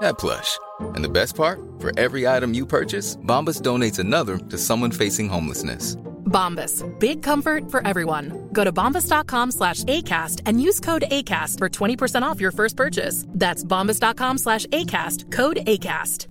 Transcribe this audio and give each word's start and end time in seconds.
that 0.00 0.18
plush. 0.18 0.58
And 0.94 1.04
the 1.04 1.08
best 1.08 1.36
part? 1.36 1.60
For 1.78 1.98
every 1.98 2.26
item 2.26 2.54
you 2.54 2.66
purchase, 2.66 3.16
Bombas 3.16 3.62
donates 3.62 3.98
another 3.98 4.38
to 4.38 4.58
someone 4.58 4.90
facing 4.90 5.28
homelessness. 5.28 5.96
Bombas. 6.28 6.84
Big 6.98 7.22
comfort 7.22 7.70
for 7.70 7.86
everyone. 7.86 8.48
Go 8.52 8.64
to 8.64 8.72
bombas.com 8.72 9.50
slash 9.50 9.84
ACAST 9.84 10.42
and 10.46 10.60
use 10.62 10.80
code 10.80 11.04
ACAST 11.10 11.58
for 11.58 11.68
20% 11.68 12.22
off 12.22 12.40
your 12.40 12.52
first 12.52 12.76
purchase. 12.76 13.24
That's 13.28 13.64
bombas.com 13.64 14.38
slash 14.38 14.66
ACAST. 14.66 15.32
Code 15.32 15.60
ACAST. 15.66 16.26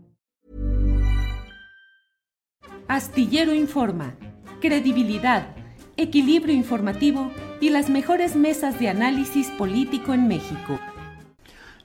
Astillero 2.87 3.53
Informa, 3.53 4.15
credibilidad, 4.61 5.45
equilibrio 5.97 6.55
informativo 6.55 7.31
y 7.59 7.69
las 7.69 7.89
mejores 7.89 8.37
mesas 8.37 8.79
de 8.79 8.87
análisis 8.87 9.49
político 9.57 10.13
en 10.13 10.29
México. 10.29 10.79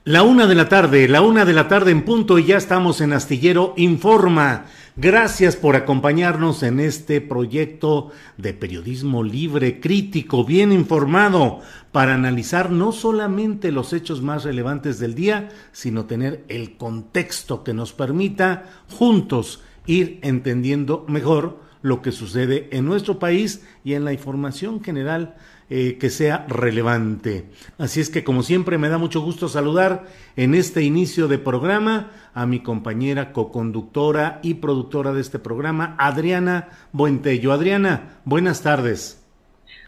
La 0.05 0.25
una 0.25 0.49
de 0.49 0.57
la 0.57 0.69
tarde, 0.69 1.07
la 1.07 1.21
una 1.21 1.45
de 1.45 1.53
la 1.53 1.69
tarde 1.69 1.93
en 1.93 2.05
punto 2.05 2.37
y 2.41 2.47
ya 2.47 2.57
estamos 2.57 3.01
en 3.01 3.13
Astillero 3.13 3.73
Informa. 3.77 4.65
Gracias 4.97 5.55
por 5.55 5.77
acompañarnos 5.77 6.65
en 6.65 6.81
este 6.81 7.21
proyecto 7.21 8.11
de 8.37 8.53
periodismo 8.53 9.23
libre, 9.23 9.79
crítico, 9.79 10.45
bien 10.45 10.73
informado, 10.73 11.61
para 11.93 12.15
analizar 12.15 12.73
no 12.73 12.91
solamente 12.91 13.71
los 13.71 13.93
hechos 13.93 14.23
más 14.23 14.43
relevantes 14.43 14.99
del 14.99 15.15
día, 15.15 15.51
sino 15.71 16.07
tener 16.07 16.43
el 16.49 16.77
contexto 16.77 17.63
que 17.63 17.73
nos 17.73 17.93
permita 17.93 18.65
juntos 18.91 19.63
ir 19.87 20.19
entendiendo 20.23 21.05
mejor 21.07 21.61
lo 21.81 22.03
que 22.03 22.11
sucede 22.11 22.69
en 22.73 22.87
nuestro 22.87 23.21
país 23.21 23.63
y 23.85 23.95
en 23.95 24.05
la 24.05 24.13
información 24.13 24.83
general 24.83 25.37
eh, 25.75 25.97
que 25.97 26.11
sea 26.11 26.45
relevante. 26.51 27.47
Así 27.79 28.01
es 28.01 28.11
que 28.11 28.25
como 28.25 28.43
siempre 28.43 28.77
me 28.77 28.91
da 28.91 28.99
mucho 28.99 29.23
gusto 29.23 29.49
saludar 29.49 30.05
en 30.37 30.55
este 30.55 30.83
inicio 30.83 31.29
de 31.29 31.39
programa 31.39 32.11
a 32.35 32.45
mi 32.45 32.61
compañera 32.61 33.33
coconductora 33.33 34.39
y 34.43 34.55
productora 34.55 35.15
de 35.15 35.23
este 35.23 35.39
programa, 35.39 35.97
Adriana 35.99 36.69
Buentello. 36.93 37.53
Adriana, 37.53 38.19
buenas 38.27 38.61
tardes. 38.61 39.22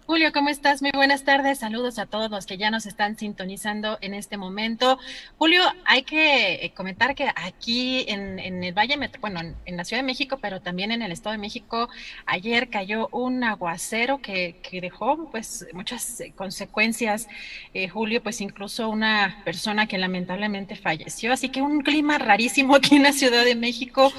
Julio, 0.06 0.33
¿cómo 0.34 0.50
estás? 0.50 0.83
Muy 0.83 0.91
buenas 0.94 1.24
tardes. 1.24 1.60
Saludos 1.60 1.98
a 1.98 2.05
todos 2.05 2.30
los 2.30 2.44
que 2.44 2.58
ya 2.58 2.70
nos 2.70 2.84
están 2.84 3.16
sintonizando 3.16 3.97
en 4.02 4.12
este 4.12 4.36
momento. 4.36 4.98
Julio, 5.38 5.62
hay 5.87 6.03
que 6.03 6.56
eh, 6.56 6.75
comentar 6.75 7.15
que 7.15 7.26
aquí 7.34 8.04
en, 8.06 8.38
el 8.38 8.75
Valle, 8.75 8.98
bueno, 9.22 9.41
en 9.65 9.76
la 9.78 9.84
Ciudad 9.87 10.03
de 10.03 10.06
México, 10.06 10.38
pero 10.42 10.60
también 10.60 10.92
en 10.92 11.00
el 11.00 11.10
Estado 11.10 11.32
de 11.32 11.38
México, 11.38 11.88
ayer 12.26 12.69
cayó 12.69 13.09
un 13.12 13.44
aguacero 13.44 14.20
que, 14.20 14.56
dejó 14.72 15.31
pues 15.31 15.66
muchas 15.72 16.21
eh, 16.21 16.34
consecuencias. 16.36 17.26
Eh, 17.72 17.88
Julio, 17.88 18.22
pues 18.22 18.42
incluso 18.42 18.91
una 18.91 19.41
persona 19.42 19.86
que 19.86 19.97
lamentablemente 19.97 20.76
falleció. 20.76 21.32
Así 21.32 21.48
que 21.48 21.62
un 21.62 21.81
clima 21.81 22.19
rarísimo 22.19 22.76
aquí 22.76 22.97
en 22.97 23.04
la 23.04 23.12
Ciudad 23.12 23.42
de 23.42 23.54
México, 23.54 24.12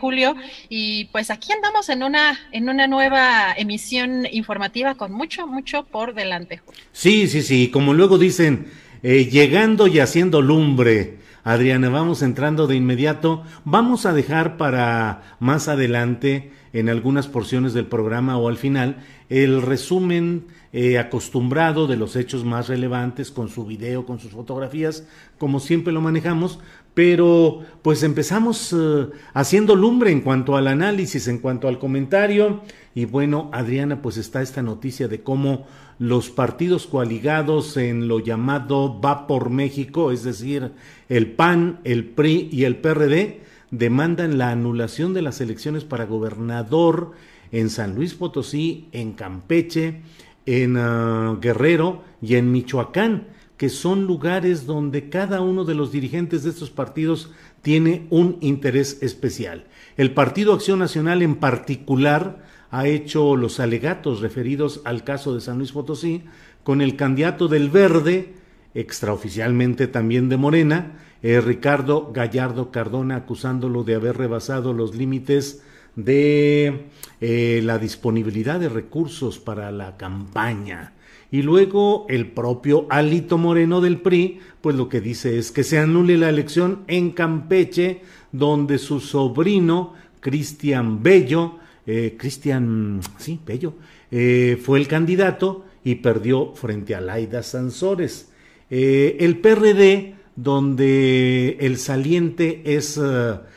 Julio. 0.00 0.34
Y 0.68 1.04
pues 1.06 1.30
aquí 1.30 1.52
andamos 1.52 1.88
en 1.88 2.02
una, 2.02 2.36
en 2.50 2.68
una 2.68 2.88
nueva 2.88 3.52
emisión 3.56 4.26
informativa 4.32 4.96
mucho, 5.08 5.46
mucho 5.46 5.84
por 5.84 6.14
delante. 6.14 6.60
Sí, 6.92 7.28
sí, 7.28 7.42
sí, 7.42 7.68
como 7.68 7.94
luego 7.94 8.18
dicen, 8.18 8.66
eh, 9.02 9.26
llegando 9.26 9.86
y 9.86 10.00
haciendo 10.00 10.42
lumbre. 10.42 11.18
Adriana, 11.44 11.90
vamos 11.90 12.22
entrando 12.22 12.66
de 12.66 12.76
inmediato. 12.76 13.42
Vamos 13.64 14.06
a 14.06 14.14
dejar 14.14 14.56
para 14.56 15.36
más 15.40 15.68
adelante, 15.68 16.52
en 16.72 16.88
algunas 16.88 17.28
porciones 17.28 17.72
del 17.72 17.86
programa 17.86 18.36
o 18.36 18.48
al 18.48 18.56
final, 18.56 18.96
el 19.28 19.62
resumen 19.62 20.46
eh, 20.72 20.98
acostumbrado 20.98 21.86
de 21.86 21.96
los 21.96 22.16
hechos 22.16 22.44
más 22.44 22.68
relevantes 22.68 23.30
con 23.30 23.48
su 23.48 23.64
video, 23.64 24.06
con 24.06 24.18
sus 24.18 24.32
fotografías, 24.32 25.06
como 25.38 25.60
siempre 25.60 25.92
lo 25.92 26.00
manejamos, 26.00 26.58
pero 26.94 27.60
pues 27.82 28.02
empezamos 28.04 28.72
eh, 28.72 29.08
haciendo 29.34 29.74
lumbre 29.74 30.12
en 30.12 30.20
cuanto 30.20 30.56
al 30.56 30.68
análisis, 30.68 31.26
en 31.28 31.38
cuanto 31.38 31.68
al 31.68 31.78
comentario, 31.78 32.62
y 32.94 33.04
bueno, 33.04 33.50
Adriana, 33.52 34.00
pues 34.00 34.16
está 34.16 34.40
esta 34.40 34.62
noticia 34.62 35.08
de 35.08 35.22
cómo 35.22 35.66
los 35.98 36.30
partidos 36.30 36.86
coaligados 36.86 37.76
en 37.76 38.08
lo 38.08 38.20
llamado 38.20 39.00
Va 39.00 39.26
por 39.26 39.50
México, 39.50 40.12
es 40.12 40.22
decir, 40.22 40.72
el 41.08 41.32
PAN, 41.32 41.80
el 41.84 42.04
PRI 42.04 42.48
y 42.52 42.64
el 42.64 42.76
PRD, 42.76 43.40
demandan 43.72 44.38
la 44.38 44.50
anulación 44.50 45.14
de 45.14 45.22
las 45.22 45.40
elecciones 45.40 45.84
para 45.84 46.06
gobernador 46.06 47.12
en 47.50 47.70
San 47.70 47.96
Luis 47.96 48.14
Potosí, 48.14 48.88
en 48.92 49.12
Campeche, 49.12 50.02
en 50.46 50.76
ah, 50.76 51.36
Guerrero 51.40 52.02
y 52.22 52.36
en 52.36 52.52
Michoacán, 52.52 53.28
que 53.56 53.68
son 53.68 54.04
lugares 54.06 54.66
donde 54.66 55.08
cada 55.08 55.40
uno 55.40 55.64
de 55.64 55.74
los 55.74 55.92
dirigentes 55.92 56.42
de 56.42 56.50
estos 56.50 56.70
partidos 56.70 57.30
tiene 57.62 58.06
un 58.10 58.38
interés 58.40 58.98
especial. 59.02 59.64
El 59.96 60.12
Partido 60.12 60.52
Acción 60.52 60.80
Nacional 60.80 61.22
en 61.22 61.36
particular 61.36 62.44
ha 62.70 62.88
hecho 62.88 63.36
los 63.36 63.60
alegatos 63.60 64.20
referidos 64.20 64.80
al 64.84 65.04
caso 65.04 65.34
de 65.34 65.40
San 65.40 65.58
Luis 65.58 65.72
Potosí 65.72 66.24
con 66.64 66.80
el 66.80 66.96
candidato 66.96 67.46
del 67.46 67.70
Verde, 67.70 68.34
extraoficialmente 68.74 69.86
también 69.86 70.28
de 70.28 70.36
Morena, 70.36 70.98
eh, 71.22 71.40
Ricardo 71.40 72.10
Gallardo 72.12 72.72
Cardona, 72.72 73.16
acusándolo 73.16 73.84
de 73.84 73.94
haber 73.94 74.16
rebasado 74.16 74.72
los 74.72 74.96
límites 74.96 75.62
de 75.94 76.88
eh, 77.20 77.60
la 77.62 77.78
disponibilidad 77.78 78.58
de 78.58 78.68
recursos 78.68 79.38
para 79.38 79.70
la 79.70 79.96
campaña. 79.96 80.93
Y 81.34 81.42
luego 81.42 82.06
el 82.08 82.28
propio 82.28 82.86
Alito 82.90 83.38
Moreno 83.38 83.80
del 83.80 84.00
PRI, 84.00 84.38
pues 84.60 84.76
lo 84.76 84.88
que 84.88 85.00
dice 85.00 85.36
es 85.36 85.50
que 85.50 85.64
se 85.64 85.80
anule 85.80 86.16
la 86.16 86.28
elección 86.28 86.84
en 86.86 87.10
Campeche, 87.10 88.02
donde 88.30 88.78
su 88.78 89.00
sobrino, 89.00 89.94
Cristian 90.20 91.02
Bello, 91.02 91.56
eh, 91.88 92.14
Cristian, 92.16 93.00
sí, 93.18 93.40
Bello, 93.44 93.74
eh, 94.12 94.60
fue 94.62 94.78
el 94.78 94.86
candidato 94.86 95.64
y 95.82 95.96
perdió 95.96 96.54
frente 96.54 96.94
a 96.94 97.00
Laida 97.00 97.42
Sansores. 97.42 98.30
el 98.70 99.38
PRD, 99.38 100.14
donde 100.36 101.56
el 101.58 101.78
saliente 101.78 102.62
es 102.76 103.00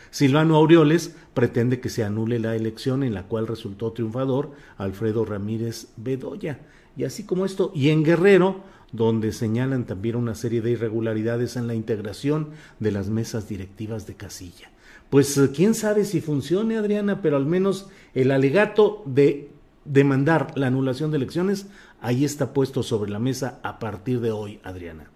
Silvano 0.09 0.55
Aureoles, 0.55 1.15
pretende 1.35 1.79
que 1.79 1.89
se 1.89 2.03
anule 2.03 2.39
la 2.39 2.55
elección 2.55 3.03
en 3.03 3.13
la 3.13 3.27
cual 3.27 3.45
resultó 3.45 3.91
triunfador 3.91 4.53
Alfredo 4.79 5.25
Ramírez 5.25 5.89
Bedoya. 5.95 6.59
Y 6.97 7.03
así 7.03 7.23
como 7.23 7.45
esto, 7.45 7.71
y 7.75 7.89
en 7.89 8.03
Guerrero, 8.03 8.63
donde 8.91 9.31
señalan 9.31 9.85
también 9.85 10.15
una 10.15 10.35
serie 10.35 10.61
de 10.61 10.71
irregularidades 10.71 11.55
en 11.55 11.67
la 11.67 11.75
integración 11.75 12.49
de 12.79 12.91
las 12.91 13.09
mesas 13.09 13.47
directivas 13.47 14.07
de 14.07 14.15
casilla. 14.15 14.71
Pues 15.09 15.37
eh, 15.37 15.49
quién 15.55 15.73
sabe 15.73 16.05
si 16.05 16.21
funcione, 16.21 16.77
Adriana, 16.77 17.21
pero 17.21 17.37
al 17.37 17.45
menos 17.45 17.89
el 18.13 18.31
alegato 18.31 19.03
de 19.05 19.51
demandar 19.85 20.57
la 20.57 20.67
anulación 20.67 21.11
de 21.11 21.17
elecciones, 21.17 21.67
ahí 22.01 22.25
está 22.25 22.53
puesto 22.53 22.83
sobre 22.83 23.11
la 23.11 23.19
mesa 23.19 23.59
a 23.63 23.79
partir 23.79 24.19
de 24.19 24.31
hoy, 24.31 24.59
Adriana. 24.63 25.09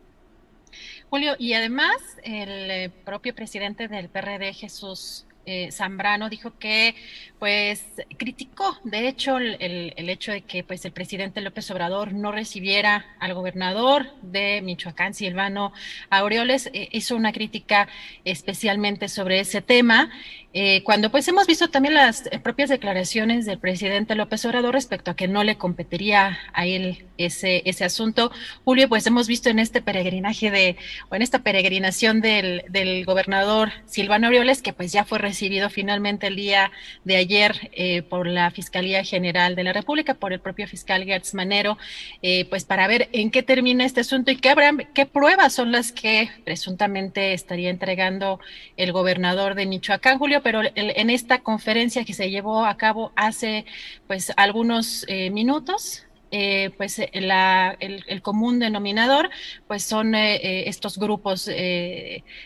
Julio, 1.10 1.34
y 1.38 1.54
además 1.54 1.98
el 2.24 2.72
eh, 2.72 2.92
propio 3.04 3.36
presidente 3.36 3.90
del 3.90 4.08
PRD, 4.08 4.54
Jesús 4.54 5.26
eh, 5.52 5.70
Zambrano 5.70 6.30
dijo 6.30 6.58
que 6.58 6.96
pues 7.38 7.84
criticó 8.18 8.80
de 8.86 9.10
hecho 9.10 9.38
el, 9.38 9.94
hecho 9.98 10.32
de 10.32 10.44
que 10.44 10.64
pues 10.64 10.86
el 10.86 10.94
presidente 10.94 11.42
López 11.42 11.70
Obrador 11.72 12.14
no 12.14 12.32
recibiera 12.32 13.18
al 13.20 13.34
gobernador 13.34 14.06
de 14.22 14.62
Michoacán 14.62 15.14
Silvano 15.14 15.74
Aureoles 16.10 16.70
eh, 16.72 16.88
hizo 16.94 17.18
una 17.18 17.34
crítica 17.34 17.90
especialmente 18.24 19.10
sobre 19.10 19.42
ese 19.42 19.62
tema 19.62 20.10
eh, 20.54 20.84
cuando 20.84 21.12
pues 21.12 21.28
hemos 21.28 21.48
visto 21.48 21.70
también 21.70 21.94
las 21.94 22.24
propias 22.44 22.70
declaraciones 22.70 23.46
del 23.46 23.58
presidente 23.58 24.16
López 24.16 24.44
Obrador 24.46 24.74
respecto 24.74 25.12
a 25.12 25.16
que 25.16 25.28
no 25.28 25.44
le 25.44 25.58
competiría 25.58 26.40
a 26.54 26.66
él 26.66 27.06
ese, 27.18 27.62
ese 27.66 27.86
asunto. 27.86 28.32
Julio, 28.66 28.90
pues 28.90 29.08
hemos 29.08 29.28
visto 29.28 29.50
en 29.50 29.60
este 29.60 29.82
peregrinaje 29.82 30.52
de, 30.52 30.76
o 31.10 31.16
en 31.16 31.22
esta 31.22 31.40
peregrinación 31.40 32.22
del, 32.22 32.64
del 32.70 33.06
gobernador 33.06 33.72
Silvano 33.86 34.28
Aureoles, 34.28 34.62
que 34.62 34.74
pues 34.74 34.92
ya 34.92 35.06
fue 35.06 35.20
recibido 35.20 35.70
finalmente 35.70 36.28
el 36.28 36.36
día 36.36 36.72
de 37.04 37.16
ayer 37.16 37.70
eh, 37.72 38.02
por 38.02 38.28
la 38.28 38.52
Fiscalía 38.52 39.04
General 39.04 39.56
de 39.56 39.64
la 39.64 39.74
República, 39.74 40.16
por 40.16 40.34
el 40.34 40.40
propio 40.40 40.68
fiscal 40.68 41.06
Gertz 41.06 41.34
Manero, 41.34 41.78
eh, 42.22 42.46
pues 42.46 42.66
para 42.66 42.88
ver 42.88 43.10
en 43.14 43.32
qué 43.32 43.44
termina 43.44 43.86
este 43.86 44.02
asunto 44.02 44.32
y 44.32 44.38
qué, 44.38 44.50
habrá, 44.50 44.72
qué 44.94 45.06
pruebas 45.06 45.54
son 45.54 45.72
las 45.72 45.92
que 45.92 46.30
presuntamente 46.44 47.34
estaría 47.34 47.70
entregando 47.70 48.40
el 48.78 48.92
gobernador 48.92 49.56
de 49.56 49.66
Michoacán, 49.66 50.18
Julio 50.18 50.41
pero 50.42 50.62
en 50.76 51.10
esta 51.10 51.40
conferencia 51.40 52.06
que 52.06 52.14
se 52.14 52.30
llevó 52.30 52.66
a 52.66 52.78
cabo 52.78 53.12
hace 53.16 53.66
pues 54.08 54.32
algunos 54.38 55.06
eh, 55.08 55.30
minutos, 55.30 56.06
eh, 56.34 56.72
pues 56.78 56.98
el, 57.00 58.22
común 58.22 58.60
denominador 58.60 59.30
pues 59.68 59.84
son 59.84 60.16
eh, 60.16 60.70
estos 60.70 60.98
grupos 60.98 61.46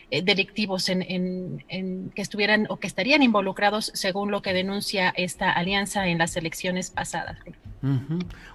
delictivos 0.10 0.90
en, 0.90 1.64
que 2.16 2.22
estuvieran 2.22 2.66
o 2.70 2.78
que 2.78 2.88
estarían 2.88 3.22
involucrados 3.22 3.92
según 3.94 4.32
lo 4.32 4.42
que 4.42 4.54
denuncia 4.54 5.14
esta 5.16 5.52
alianza 5.52 6.08
en 6.08 6.18
las 6.18 6.36
elecciones 6.36 6.90
pasadas. 6.90 7.38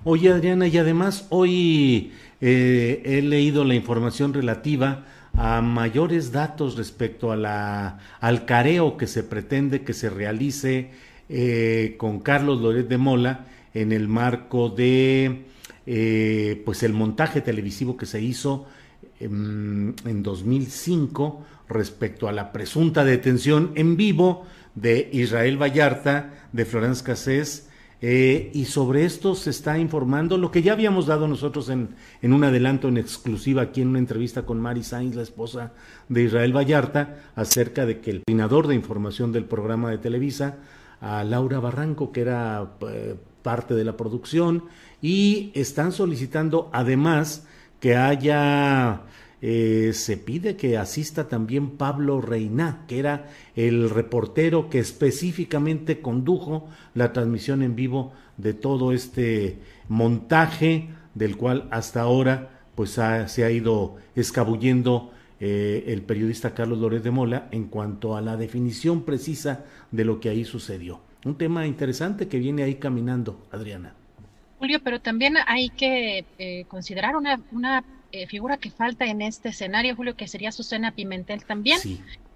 Oye 0.02 0.31
Adriana, 0.31 0.66
y 0.66 0.76
además 0.76 1.26
hoy 1.31 2.12
he 2.40 3.22
leído 3.22 3.64
la 3.64 3.75
información 3.75 4.34
relativa 4.34 5.04
a 5.34 5.60
mayores 5.60 6.32
datos 6.32 6.76
respecto 6.76 7.32
a 7.32 7.36
la, 7.36 7.98
al 8.20 8.44
careo 8.44 8.96
que 8.96 9.06
se 9.06 9.22
pretende 9.22 9.82
que 9.82 9.92
se 9.92 10.10
realice 10.10 10.90
eh, 11.28 11.94
con 11.98 12.20
Carlos 12.20 12.60
Loret 12.60 12.88
de 12.88 12.98
Mola 12.98 13.46
en 13.72 13.92
el 13.92 14.08
marco 14.08 14.68
de 14.68 15.44
eh, 15.86 16.62
pues 16.64 16.82
el 16.82 16.92
montaje 16.92 17.40
televisivo 17.40 17.96
que 17.96 18.06
se 18.06 18.20
hizo 18.20 18.66
en, 19.18 19.94
en 20.04 20.22
2005 20.22 21.46
respecto 21.68 22.28
a 22.28 22.32
la 22.32 22.52
presunta 22.52 23.04
detención 23.04 23.72
en 23.76 23.96
vivo 23.96 24.44
de 24.74 25.08
Israel 25.12 25.60
Vallarta, 25.60 26.48
de 26.52 26.64
Florence 26.64 27.04
Cassés, 27.04 27.69
eh, 28.02 28.50
y 28.55 28.64
sobre 28.64 29.05
esto 29.05 29.35
se 29.35 29.50
está 29.50 29.79
informando 29.79 30.38
lo 30.38 30.50
que 30.50 30.62
ya 30.62 30.73
habíamos 30.73 31.06
dado 31.06 31.29
nosotros 31.29 31.69
en, 31.69 31.91
en, 32.23 32.32
un 32.32 32.44
adelanto 32.44 32.88
en 32.88 32.97
exclusiva 32.97 33.62
aquí 33.62 33.82
en 33.82 33.88
una 33.88 33.99
entrevista 33.99 34.43
con 34.43 34.61
Mari 34.61 34.82
Sainz, 34.82 35.14
la 35.14 35.23
esposa 35.23 35.73
de 36.08 36.23
Israel 36.23 36.56
Vallarta, 36.56 37.17
acerca 37.37 37.85
de 37.85 38.00
que 38.00 38.11
el 38.11 38.23
coordinador 38.25 38.69
de 38.69 38.75
información 38.75 39.32
del 39.32 39.44
programa 39.44 39.91
de 39.91 39.99
Televisa, 39.99 40.56
a 41.00 41.25
Laura 41.25 41.61
Barranco, 41.61 42.11
que 42.11 42.23
era 42.23 42.73
eh, 42.88 43.17
parte 43.43 43.75
de 43.75 43.85
la 43.85 43.97
producción, 43.97 44.64
y 45.02 45.50
están 45.55 45.93
solicitando 45.93 46.70
además 46.73 47.47
que 47.81 47.97
haya 47.97 49.02
eh, 49.42 49.92
se 49.94 50.16
pide 50.16 50.56
que 50.56 50.76
asista 50.76 51.28
también 51.28 51.70
Pablo 51.70 52.20
Reina, 52.20 52.84
que 52.87 52.98
era 52.98 53.28
el 53.56 53.88
reportero 53.88 54.69
que 54.69 54.78
específicamente 54.78 56.00
condujo 56.00 56.69
la 56.94 57.12
transmisión 57.12 57.62
en 57.62 57.75
vivo 57.75 58.12
de 58.37 58.54
todo 58.54 58.92
este 58.92 59.58
montaje 59.88 60.88
del 61.14 61.37
cual 61.37 61.69
hasta 61.70 62.02
ahora 62.02 62.50
pues 62.75 62.98
se 63.26 63.44
ha 63.44 63.50
ido 63.50 63.96
escabullendo 64.14 65.12
eh, 65.40 65.84
el 65.87 66.02
periodista 66.02 66.52
Carlos 66.52 66.78
Lórez 66.78 67.02
de 67.02 67.10
Mola 67.10 67.48
en 67.50 67.69
cuanto 67.69 68.16
a 68.16 68.20
la 68.20 68.37
definición 68.37 69.04
precisa 69.04 69.64
de 69.90 70.04
lo 70.04 70.20
que 70.20 70.28
ahí 70.28 70.44
sucedió. 70.44 71.00
Un 71.25 71.37
tema 71.37 71.66
interesante 71.66 72.28
que 72.28 72.38
viene 72.38 72.62
ahí 72.62 72.75
caminando, 72.75 73.46
Adriana. 73.50 73.94
Julio, 74.58 74.81
pero 74.84 75.00
también 75.00 75.37
hay 75.46 75.70
que 75.70 76.26
eh, 76.38 76.66
considerar 76.69 77.16
una, 77.16 77.40
una 77.52 77.82
eh, 78.12 78.26
figura 78.26 78.56
que 78.56 78.70
falta 78.70 79.06
en 79.06 79.22
este 79.22 79.50
escenario, 79.50 79.96
Julio, 79.96 80.16
que 80.16 80.28
sería 80.28 80.52
Susana 80.52 80.92
Pimentel 80.92 81.44
también. 81.44 81.80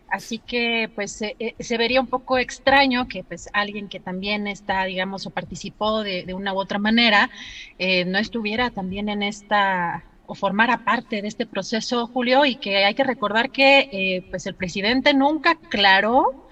Así 0.09 0.39
que 0.39 0.91
pues 0.95 1.21
eh, 1.23 1.55
se 1.59 1.79
vería 1.79 2.01
un 2.01 2.07
poco 2.07 2.39
extraño 2.39 3.09
que 3.09 3.25
pues 3.25 3.49
alguien 3.53 3.89
que 3.89 3.99
también 4.01 4.47
está, 4.47 4.85
digamos, 4.85 5.27
o 5.27 5.31
participó 5.31 6.03
de, 6.03 6.33
una 6.35 6.53
u 6.53 6.59
otra 6.59 6.79
manera, 6.79 7.31
eh, 7.79 8.05
no 8.05 8.19
estuviera 8.19 8.71
también 8.71 9.09
en 9.09 9.23
esta 9.23 10.05
o 10.27 10.35
formara 10.35 10.85
parte 10.85 11.21
de 11.21 11.29
este 11.29 11.45
proceso, 11.45 12.07
Julio, 12.07 12.47
y 12.47 12.57
que 12.57 12.85
hay 12.85 12.95
que 12.95 13.05
recordar 13.05 13.51
que 13.51 14.25
pues 14.31 14.47
el 14.47 14.55
presidente 14.55 15.13
nunca 15.13 15.51
aclaró 15.51 16.49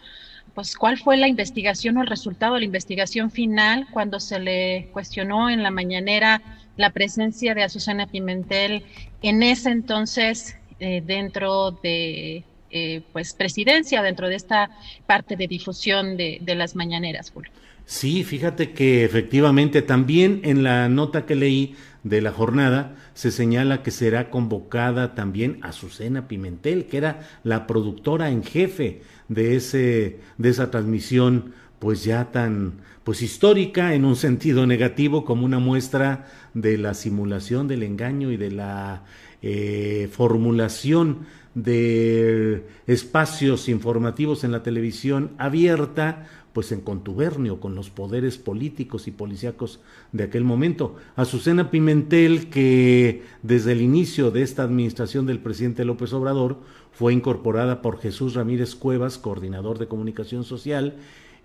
pues 0.55 0.77
cuál 0.77 0.99
fue 0.99 1.17
la 1.17 1.29
investigación 1.29 1.97
o 1.97 2.03
el 2.03 2.07
resultado 2.07 2.55
de 2.55 2.61
la 2.61 2.67
investigación 2.67 3.31
final 3.31 3.87
cuando 3.91 4.21
se 4.21 4.39
le 4.39 4.91
cuestionó 4.93 5.49
en 5.49 5.63
la 5.63 5.71
mañanera 5.71 6.43
la 6.77 6.91
presencia 6.91 7.55
de 7.55 7.63
Azucena 7.63 8.07
Pimentel 8.07 8.85
en 9.23 9.43
ese 9.43 9.71
entonces 9.71 10.57
eh, 10.81 11.03
dentro 11.05 11.73
de 11.83 12.45
eh, 12.71 13.03
pues 13.13 13.35
presidencia, 13.35 14.03
dentro 14.03 14.29
de 14.29 14.37
esta 14.37 14.71
parte 15.07 15.37
de 15.37 15.47
difusión 15.47 16.17
de, 16.17 16.41
las 16.57 16.75
mañaneras, 16.75 17.31
Julio. 17.31 17.51
Sí, 17.85 18.25
fíjate 18.25 18.73
que 18.73 19.05
efectivamente 19.05 19.83
también 19.83 20.41
en 20.45 20.63
la 20.63 20.89
nota 20.89 21.27
que 21.27 21.35
leí 21.35 21.77
de 22.03 22.23
la 22.23 22.33
jornada 22.33 22.97
se 23.13 23.31
señala 23.31 23.83
que 23.83 23.91
será 23.91 24.31
convocada 24.31 25.15
también 25.15 25.59
Azucena 25.63 26.29
Pimentel, 26.29 26.87
que 26.87 26.97
era 26.97 27.29
la 27.45 27.67
productora 27.67 28.31
en 28.31 28.43
jefe 28.43 29.03
de 29.29 29.57
ese 29.57 30.21
de 30.39 30.49
esa 30.49 30.71
transmisión 30.71 31.53
pues 31.79 32.05
ya 32.05 32.31
tan 32.31 32.81
pues 33.05 33.23
histórica 33.23 33.95
en 33.95 34.05
un 34.05 34.17
sentido 34.17 34.67
negativo 34.67 35.25
como 35.25 35.45
una 35.45 35.59
muestra 35.59 36.27
de 36.55 36.79
la 36.79 36.95
simulación 36.95 37.69
del 37.69 37.83
engaño 37.83 38.31
y 38.31 38.37
de 38.37 38.51
la 38.51 39.05
eh, 39.43 40.09
formulación 40.13 41.27
de 41.55 42.67
espacios 42.87 43.69
informativos 43.69 44.45
en 44.45 44.53
la 44.53 44.63
televisión 44.63 45.33
abierta 45.39 46.27
pues 46.53 46.71
en 46.73 46.81
contubernio 46.81 47.61
con 47.61 47.75
los 47.75 47.91
poderes 47.91 48.39
políticos 48.39 49.09
y 49.09 49.11
policíacos 49.11 49.81
de 50.13 50.25
aquel 50.25 50.45
momento. 50.45 50.97
Azucena 51.17 51.71
Pimentel, 51.71 52.51
que 52.51 53.23
desde 53.43 53.73
el 53.73 53.81
inicio 53.81 54.31
de 54.31 54.43
esta 54.43 54.63
administración 54.63 55.27
del 55.27 55.41
presidente 55.41 55.85
López 55.85 56.13
Obrador 56.13 56.59
fue 56.93 57.15
incorporada 57.15 57.81
por 57.81 57.99
Jesús 57.99 58.35
Ramírez 58.35 58.75
Cuevas, 58.75 59.17
coordinador 59.19 59.79
de 59.79 59.89
comunicación 59.89 60.45
social, 60.45 60.97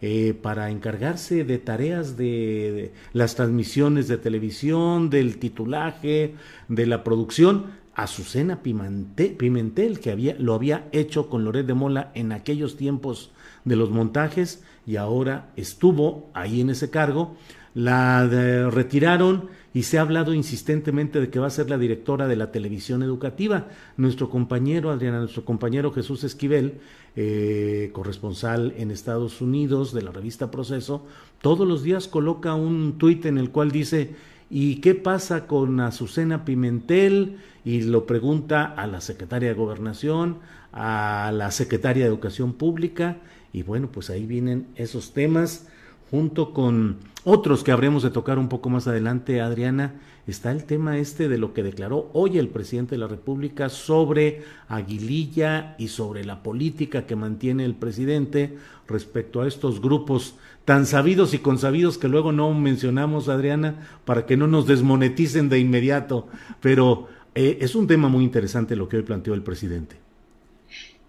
eh, 0.01 0.37
para 0.39 0.69
encargarse 0.69 1.43
de 1.43 1.57
tareas 1.57 2.17
de, 2.17 2.91
las 3.13 3.35
transmisiones 3.35 4.07
de 4.07 4.17
televisión, 4.17 5.09
del 5.09 5.37
titulaje, 5.39 6.35
de 6.67 6.85
la 6.85 7.03
producción. 7.03 7.87
Azucena 7.95 8.61
Pimentel, 8.61 9.99
que 9.99 10.11
había, 10.11 10.35
lo 10.37 10.53
había 10.53 10.87
hecho 10.91 11.29
con 11.29 11.43
Loret 11.43 11.65
de 11.65 11.73
Mola 11.73 12.11
en 12.13 12.31
aquellos 12.31 12.77
tiempos 12.77 13.31
de 13.65 13.75
los 13.75 13.89
montajes 13.89 14.63
y 14.85 14.97
ahora 14.97 15.49
estuvo 15.55 16.29
ahí 16.35 16.61
en 16.61 16.69
ese 16.69 16.91
cargo. 16.91 17.35
La 17.73 18.23
retiraron 18.71 19.49
y 19.73 19.83
se 19.83 19.99
ha 19.99 20.01
hablado 20.01 20.33
insistentemente 20.33 21.19
de 21.19 21.29
que 21.29 21.37
va 21.37 21.47
a 21.47 21.51
ser 21.51 21.69
la 21.69 21.77
directora 21.77 22.27
de 22.27 22.35
la 22.35 22.51
televisión 22.51 23.03
educativa. 23.03 23.67
Nuestro 23.95 24.29
compañero, 24.29 24.89
Adriana, 24.89 25.19
nuestro 25.19 25.45
compañero 25.45 25.91
Jesús 25.91 26.23
Esquivel, 26.23 26.79
eh, 27.19 27.89
corresponsal 27.93 28.75
en 28.77 28.91
Estados 28.91 29.41
Unidos 29.41 29.91
de 29.91 30.03
la 30.03 30.11
revista 30.11 30.51
Proceso, 30.51 31.03
todos 31.41 31.67
los 31.67 31.81
días 31.81 32.07
coloca 32.07 32.53
un 32.53 32.99
tuit 32.99 33.25
en 33.25 33.39
el 33.39 33.49
cual 33.49 33.71
dice, 33.71 34.13
¿y 34.51 34.75
qué 34.81 34.93
pasa 34.93 35.47
con 35.47 35.79
Azucena 35.79 36.45
Pimentel? 36.45 37.37
Y 37.65 37.81
lo 37.81 38.05
pregunta 38.05 38.65
a 38.65 38.85
la 38.85 39.01
secretaria 39.01 39.49
de 39.49 39.55
Gobernación, 39.55 40.37
a 40.71 41.31
la 41.33 41.49
secretaria 41.49 42.03
de 42.03 42.09
Educación 42.09 42.53
Pública, 42.53 43.17
y 43.51 43.63
bueno, 43.63 43.89
pues 43.91 44.11
ahí 44.11 44.27
vienen 44.27 44.67
esos 44.75 45.13
temas 45.13 45.67
junto 46.11 46.53
con 46.53 46.97
otros 47.23 47.63
que 47.63 47.71
habremos 47.71 48.03
de 48.03 48.09
tocar 48.09 48.39
un 48.39 48.47
poco 48.47 48.69
más 48.69 48.87
adelante, 48.87 49.41
Adriana, 49.41 49.95
está 50.27 50.51
el 50.51 50.63
tema 50.63 50.97
este 50.97 51.27
de 51.27 51.37
lo 51.37 51.53
que 51.53 51.63
declaró 51.63 52.09
hoy 52.13 52.37
el 52.37 52.47
presidente 52.47 52.95
de 52.95 52.99
la 52.99 53.07
República 53.07 53.67
sobre 53.67 54.43
Aguililla 54.69 55.75
y 55.77 55.89
sobre 55.89 56.23
la 56.23 56.41
política 56.41 57.05
que 57.05 57.17
mantiene 57.17 57.65
el 57.65 57.75
presidente 57.75 58.57
respecto 58.87 59.41
a 59.41 59.47
estos 59.47 59.81
grupos 59.81 60.35
tan 60.63 60.85
sabidos 60.85 61.33
y 61.33 61.39
consabidos 61.39 61.97
que 61.97 62.07
luego 62.07 62.31
no 62.31 62.53
mencionamos, 62.53 63.27
Adriana, 63.27 63.87
para 64.05 64.25
que 64.25 64.37
no 64.37 64.47
nos 64.47 64.67
desmoneticen 64.67 65.49
de 65.49 65.59
inmediato. 65.59 66.27
Pero 66.61 67.07
eh, 67.35 67.57
es 67.61 67.75
un 67.75 67.87
tema 67.87 68.07
muy 68.07 68.23
interesante 68.23 68.75
lo 68.75 68.87
que 68.87 68.97
hoy 68.97 69.03
planteó 69.03 69.33
el 69.33 69.43
presidente. 69.43 70.06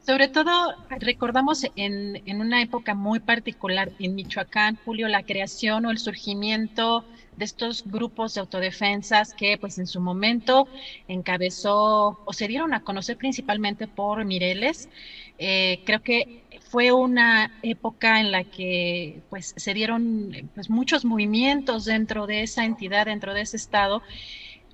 Sobre 0.09 0.29
todo, 0.29 0.73
recordamos 1.00 1.65
en, 1.77 2.23
en, 2.25 2.41
una 2.41 2.62
época 2.62 2.95
muy 2.95 3.21
particular 3.21 3.93
en 3.99 4.15
Michoacán, 4.15 4.79
Julio, 4.83 5.07
la 5.07 5.23
creación 5.23 5.85
o 5.85 5.91
el 5.91 5.99
surgimiento 5.99 7.05
de 7.37 7.45
estos 7.45 7.85
grupos 7.85 8.33
de 8.33 8.41
autodefensas 8.41 9.35
que 9.35 9.59
pues 9.59 9.77
en 9.77 9.87
su 9.87 10.00
momento 10.00 10.67
encabezó 11.09 12.19
o 12.25 12.33
se 12.33 12.49
dieron 12.49 12.73
a 12.73 12.81
conocer 12.81 13.19
principalmente 13.19 13.87
por 13.87 14.25
Mireles. 14.25 14.88
Eh, 15.37 15.83
creo 15.85 16.03
que 16.03 16.43
fue 16.71 16.91
una 16.91 17.53
época 17.61 18.19
en 18.19 18.33
la 18.33 18.45
que 18.45 19.21
pues 19.29 19.53
se 19.59 19.75
dieron 19.75 20.33
pues 20.55 20.71
muchos 20.71 21.05
movimientos 21.05 21.85
dentro 21.85 22.27
de 22.27 22.45
esa 22.45 22.65
entidad, 22.65 23.05
dentro 23.05 23.35
de 23.35 23.43
ese 23.43 23.59
estado 23.59 24.00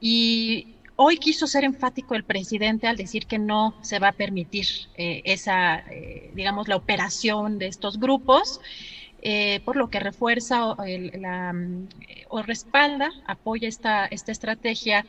y 0.00 0.73
hoy 0.96 1.18
quiso 1.18 1.46
ser 1.46 1.64
enfático 1.64 2.14
el 2.14 2.24
presidente 2.24 2.86
al 2.86 2.96
decir 2.96 3.26
que 3.26 3.38
no 3.38 3.74
se 3.82 3.98
va 3.98 4.08
a 4.08 4.12
permitir 4.12 4.66
eh, 4.96 5.22
esa, 5.24 5.78
eh, 5.90 6.30
digamos, 6.34 6.68
la 6.68 6.76
operación 6.76 7.58
de 7.58 7.66
estos 7.66 7.98
grupos. 7.98 8.60
Eh, 9.26 9.60
por 9.64 9.76
lo 9.76 9.88
que 9.88 10.00
refuerza 10.00 10.76
la, 10.86 11.54
o 12.28 12.42
respalda, 12.42 13.10
apoya 13.26 13.68
esta, 13.68 14.04
esta 14.06 14.32
estrategia 14.32 15.06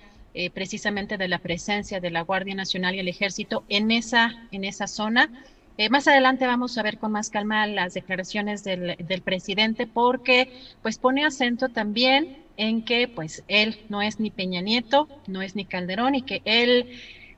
precisamente 0.53 1.17
de 1.17 1.29
la 1.29 1.39
presencia 1.39 2.01
de 2.01 2.09
la 2.09 2.19
Guardia 2.19 2.55
Nacional 2.55 2.93
y 2.95 2.99
el 2.99 3.07
Ejército 3.07 3.63
en 3.69 3.89
esa, 3.89 4.33
en 4.51 4.65
esa 4.65 4.85
zona 4.85 5.29
eh, 5.77 5.89
más 5.89 6.07
adelante 6.07 6.47
vamos 6.47 6.77
a 6.77 6.83
ver 6.83 6.97
con 6.97 7.11
más 7.11 7.29
calma 7.29 7.67
las 7.67 7.93
declaraciones 7.93 8.63
del, 8.63 8.95
presidente 9.23 9.87
porque 9.87 10.49
pues 10.81 10.97
pone 10.97 11.25
acento 11.25 11.67
también 11.67 12.37
en 12.55 12.83
que 12.83 13.09
pues 13.09 13.43
él 13.49 13.77
no 13.89 14.01
es 14.01 14.19
ni 14.21 14.31
Peña 14.31 14.61
Nieto, 14.61 15.09
no 15.27 15.41
es 15.41 15.55
ni 15.55 15.65
Calderón 15.65 16.15
y 16.15 16.21
que 16.21 16.41
él 16.45 16.89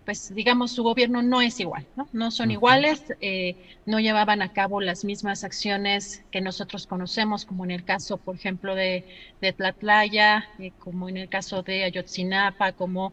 pues 0.06 0.34
digamos 0.34 0.72
su 0.72 0.84
gobierno 0.84 1.24
no 1.24 1.42
es 1.42 1.60
igual, 1.60 1.86
no, 1.96 2.08
no 2.14 2.32
son 2.32 2.52
iguales, 2.52 3.04
eh, 3.22 3.56
no 3.86 4.00
llevaban 4.00 4.42
a 4.42 4.54
cabo 4.54 4.82
las 4.82 5.04
mismas 5.04 5.44
acciones 5.44 6.24
que 6.32 6.40
nosotros 6.40 6.88
conocemos, 6.88 7.44
como 7.44 7.66
en 7.66 7.72
el 7.72 7.84
caso, 7.84 8.16
por 8.16 8.36
ejemplo, 8.36 8.74
de, 8.74 9.04
de 9.42 9.52
Tlatlaya, 9.52 10.48
eh, 10.60 10.72
como 10.80 11.10
en 11.10 11.18
el 11.18 11.28
caso 11.28 11.62
de 11.62 11.84
Ayotzinapa, 11.84 12.72
como 12.72 13.12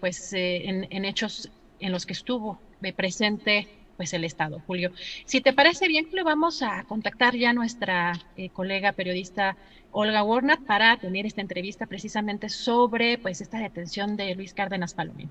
pues 0.00 0.32
en, 0.32 0.88
en 0.90 1.04
hechos 1.04 1.50
en 1.78 1.92
los 1.92 2.04
que 2.04 2.14
estuvo 2.14 2.58
presente 2.96 3.68
pues 3.96 4.12
el 4.12 4.24
Estado, 4.24 4.60
Julio. 4.66 4.92
Si 5.24 5.40
te 5.40 5.52
parece 5.52 5.88
bien, 5.88 6.06
le 6.12 6.22
vamos 6.22 6.62
a 6.62 6.84
contactar 6.84 7.36
ya 7.36 7.50
a 7.50 7.52
nuestra 7.52 8.12
eh, 8.36 8.48
colega 8.50 8.92
periodista 8.92 9.56
Olga 9.90 10.22
Warnat 10.22 10.60
para 10.60 10.96
tener 10.96 11.26
esta 11.26 11.40
entrevista 11.40 11.86
precisamente 11.86 12.48
sobre 12.48 13.18
pues 13.18 13.40
esta 13.40 13.58
detención 13.58 14.16
de 14.16 14.34
Luis 14.34 14.54
Cárdenas 14.54 14.94
Palomino. 14.94 15.30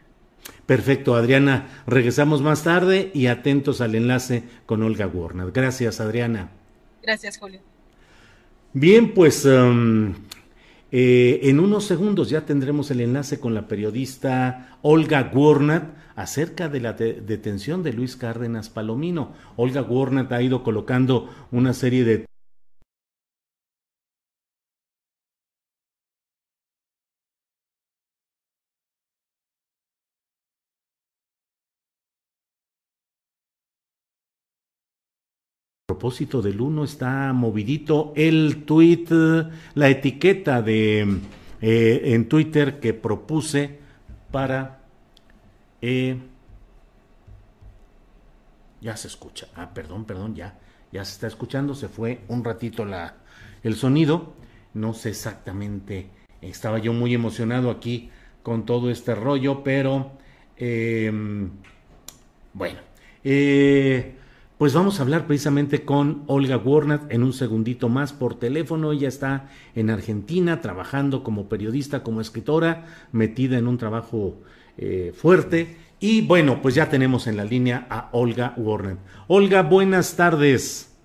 Perfecto, 0.66 1.16
Adriana. 1.16 1.68
Regresamos 1.88 2.42
más 2.42 2.64
tarde 2.64 3.12
y 3.14 3.28
atentos 3.28 3.82
al 3.82 3.96
enlace 3.96 4.44
con 4.66 4.84
Olga 4.84 5.08
Warnat. 5.08 5.54
Gracias, 5.54 6.00
Adriana. 6.00 6.50
Gracias, 7.02 7.38
Julio. 7.38 7.60
Bien, 8.74 9.14
pues 9.14 9.44
um, 9.46 10.14
eh, 10.92 11.40
en 11.44 11.60
unos 11.60 11.86
segundos 11.86 12.30
ya 12.30 12.46
tendremos 12.46 12.92
el 12.92 13.02
enlace 13.02 13.40
con 13.40 13.54
la 13.54 13.68
periodista 13.68 14.78
Olga 14.82 15.32
Warnat 15.34 15.96
acerca 16.16 16.70
de 16.70 16.82
la 16.82 16.94
detención 16.94 17.82
de 17.82 17.94
Luis 17.94 18.16
Cárdenas 18.18 18.70
Palomino. 18.70 19.34
Olga 19.56 19.82
Warnat 19.82 20.32
ha 20.32 20.42
ido 20.42 20.64
colocando 20.64 21.30
una 21.52 21.74
serie 21.74 22.04
de 22.04 22.26
propósito 36.02 36.42
del 36.42 36.60
uno 36.60 36.84
está 36.84 37.32
movidito 37.32 38.12
el 38.16 38.64
tweet, 38.66 39.06
la 39.76 39.88
etiqueta 39.88 40.64
de 40.64 41.02
eh, 41.62 42.02
en 42.06 42.28
Twitter 42.28 42.80
que 42.80 42.96
propuse 42.96 43.78
para 44.32 44.80
eh, 45.80 46.18
ya 48.82 48.98
se 48.98 49.10
escucha. 49.10 49.48
Ah, 49.54 49.76
perdón, 49.76 50.06
perdón, 50.06 50.34
ya. 50.34 50.58
Ya 50.92 51.06
se 51.06 51.12
está 51.12 51.28
escuchando. 51.28 51.76
Se 51.76 51.88
fue 51.88 52.22
un 52.30 52.44
ratito 52.44 52.84
la, 52.84 53.18
el 53.62 53.76
sonido. 53.76 54.34
No 54.74 54.96
sé 54.96 55.10
exactamente. 55.10 56.10
Estaba 56.42 56.80
yo 56.80 56.94
muy 56.94 57.14
emocionado 57.14 57.70
aquí 57.70 58.10
con 58.42 58.66
todo 58.66 58.90
este 58.90 59.14
rollo, 59.14 59.64
pero 59.64 60.14
em, 60.58 61.52
bueno. 62.54 62.80
Eh, 63.24 64.16
pues 64.62 64.76
vamos 64.76 65.00
a 65.00 65.02
hablar 65.02 65.26
precisamente 65.26 65.84
con 65.86 66.22
Olga 66.28 66.56
Warnat 66.56 67.12
en 67.12 67.24
un 67.24 67.34
segundito 67.34 67.90
más 67.90 68.14
por 68.14 68.36
teléfono. 68.36 68.92
Ella 68.92 69.08
está 69.08 69.50
en 69.74 69.90
Argentina 69.90 70.62
trabajando 70.62 71.24
como 71.24 71.50
periodista, 71.50 72.04
como 72.04 72.22
escritora, 72.22 72.86
metida 73.12 73.58
en 73.58 73.68
un 73.68 73.80
trabajo 73.80 74.36
eh, 74.78 75.14
fuerte. 75.16 75.78
Y 76.00 76.22
bueno, 76.28 76.62
pues 76.62 76.76
ya 76.76 76.90
tenemos 76.90 77.26
en 77.26 77.38
la 77.38 77.44
línea 77.44 77.88
a 77.90 78.10
Olga 78.12 78.54
Warren. 78.56 79.00
Olga, 79.26 79.64
buenas 79.64 80.16
tardes. 80.16 80.96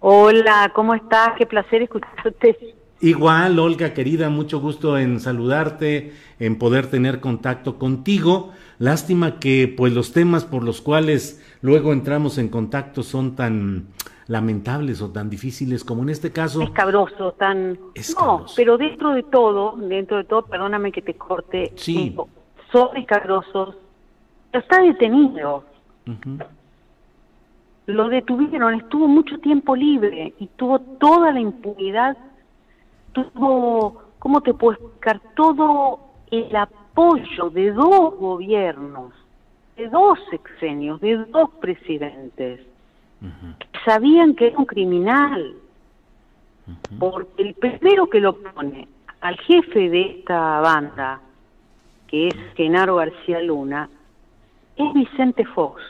Hola, 0.00 0.70
¿cómo 0.74 0.94
estás? 0.94 1.30
Qué 1.38 1.46
placer 1.46 1.80
escucharte. 1.80 2.76
Igual, 3.00 3.58
Olga, 3.60 3.94
querida, 3.94 4.28
mucho 4.28 4.60
gusto 4.60 4.98
en 4.98 5.20
saludarte, 5.20 6.12
en 6.38 6.58
poder 6.58 6.88
tener 6.88 7.20
contacto 7.20 7.78
contigo. 7.78 8.52
Lástima 8.78 9.38
que 9.38 9.72
pues 9.74 9.92
los 9.92 10.12
temas 10.12 10.44
por 10.44 10.64
los 10.64 10.80
cuales 10.82 11.40
luego 11.62 11.92
entramos 11.92 12.38
en 12.38 12.48
contacto 12.48 13.02
son 13.02 13.34
tan 13.36 13.88
lamentables 14.28 15.00
o 15.02 15.10
tan 15.10 15.28
difíciles 15.30 15.82
como 15.82 16.02
en 16.02 16.10
este 16.10 16.30
caso. 16.30 16.62
Escabroso, 16.62 17.32
tan... 17.32 17.78
No, 18.20 18.44
pero 18.54 18.76
dentro 18.78 19.12
de 19.14 19.22
todo, 19.24 19.74
dentro 19.76 20.18
de 20.18 20.24
todo, 20.24 20.42
perdóname 20.42 20.92
que 20.92 21.02
te 21.02 21.14
corte, 21.14 21.72
sí. 21.76 22.14
son 22.70 22.96
escabrosos, 22.96 23.74
está 24.52 24.82
detenido. 24.82 25.64
Lo 27.86 28.08
detuvieron, 28.08 28.74
estuvo 28.74 29.08
mucho 29.08 29.38
tiempo 29.38 29.74
libre 29.74 30.34
y 30.38 30.46
tuvo 30.56 30.78
toda 30.78 31.32
la 31.32 31.40
impunidad, 31.40 32.18
tuvo, 33.12 34.02
¿cómo 34.18 34.42
te 34.42 34.52
puedo 34.52 34.74
explicar? 34.74 35.20
Todo 35.34 36.00
el 36.30 36.54
apoyo 36.54 37.48
de 37.48 37.72
dos 37.72 38.14
gobiernos, 38.16 39.14
de 39.78 39.88
dos 39.88 40.18
sexenios, 40.30 41.00
de 41.00 41.16
dos 41.16 41.50
presidentes 41.60 42.60
sabían 43.84 44.34
que 44.34 44.48
era 44.48 44.58
un 44.58 44.66
criminal, 44.66 45.54
porque 46.98 47.42
el 47.42 47.54
primero 47.54 48.08
que 48.08 48.20
lo 48.20 48.36
pone 48.36 48.86
al 49.20 49.36
jefe 49.38 49.88
de 49.88 50.02
esta 50.18 50.60
banda, 50.60 51.20
que 52.06 52.28
es 52.28 52.34
Genaro 52.54 52.96
García 52.96 53.40
Luna, 53.40 53.88
es 54.76 54.92
Vicente 54.94 55.44
Fox, 55.44 55.82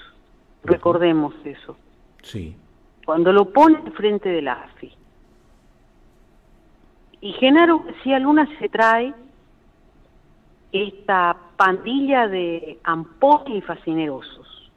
recordemos 0.64 1.34
eso. 1.44 1.76
Sí. 2.22 2.54
Cuando 3.04 3.32
lo 3.32 3.46
pone 3.46 3.90
frente 3.92 4.28
de 4.28 4.42
la 4.42 4.52
AFI. 4.52 4.92
Y 7.20 7.32
Genaro 7.32 7.80
García 7.80 8.18
Luna 8.18 8.48
se 8.58 8.68
trae 8.68 9.12
esta 10.72 11.36
pandilla 11.58 12.28
de 12.28 12.78
ampones 12.84 13.58
y 13.58 13.60
fascinerosos, 13.60 14.70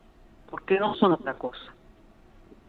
porque 0.49 0.79
no 0.79 0.95
son 0.95 1.11
otra 1.11 1.35
cosa. 1.35 1.73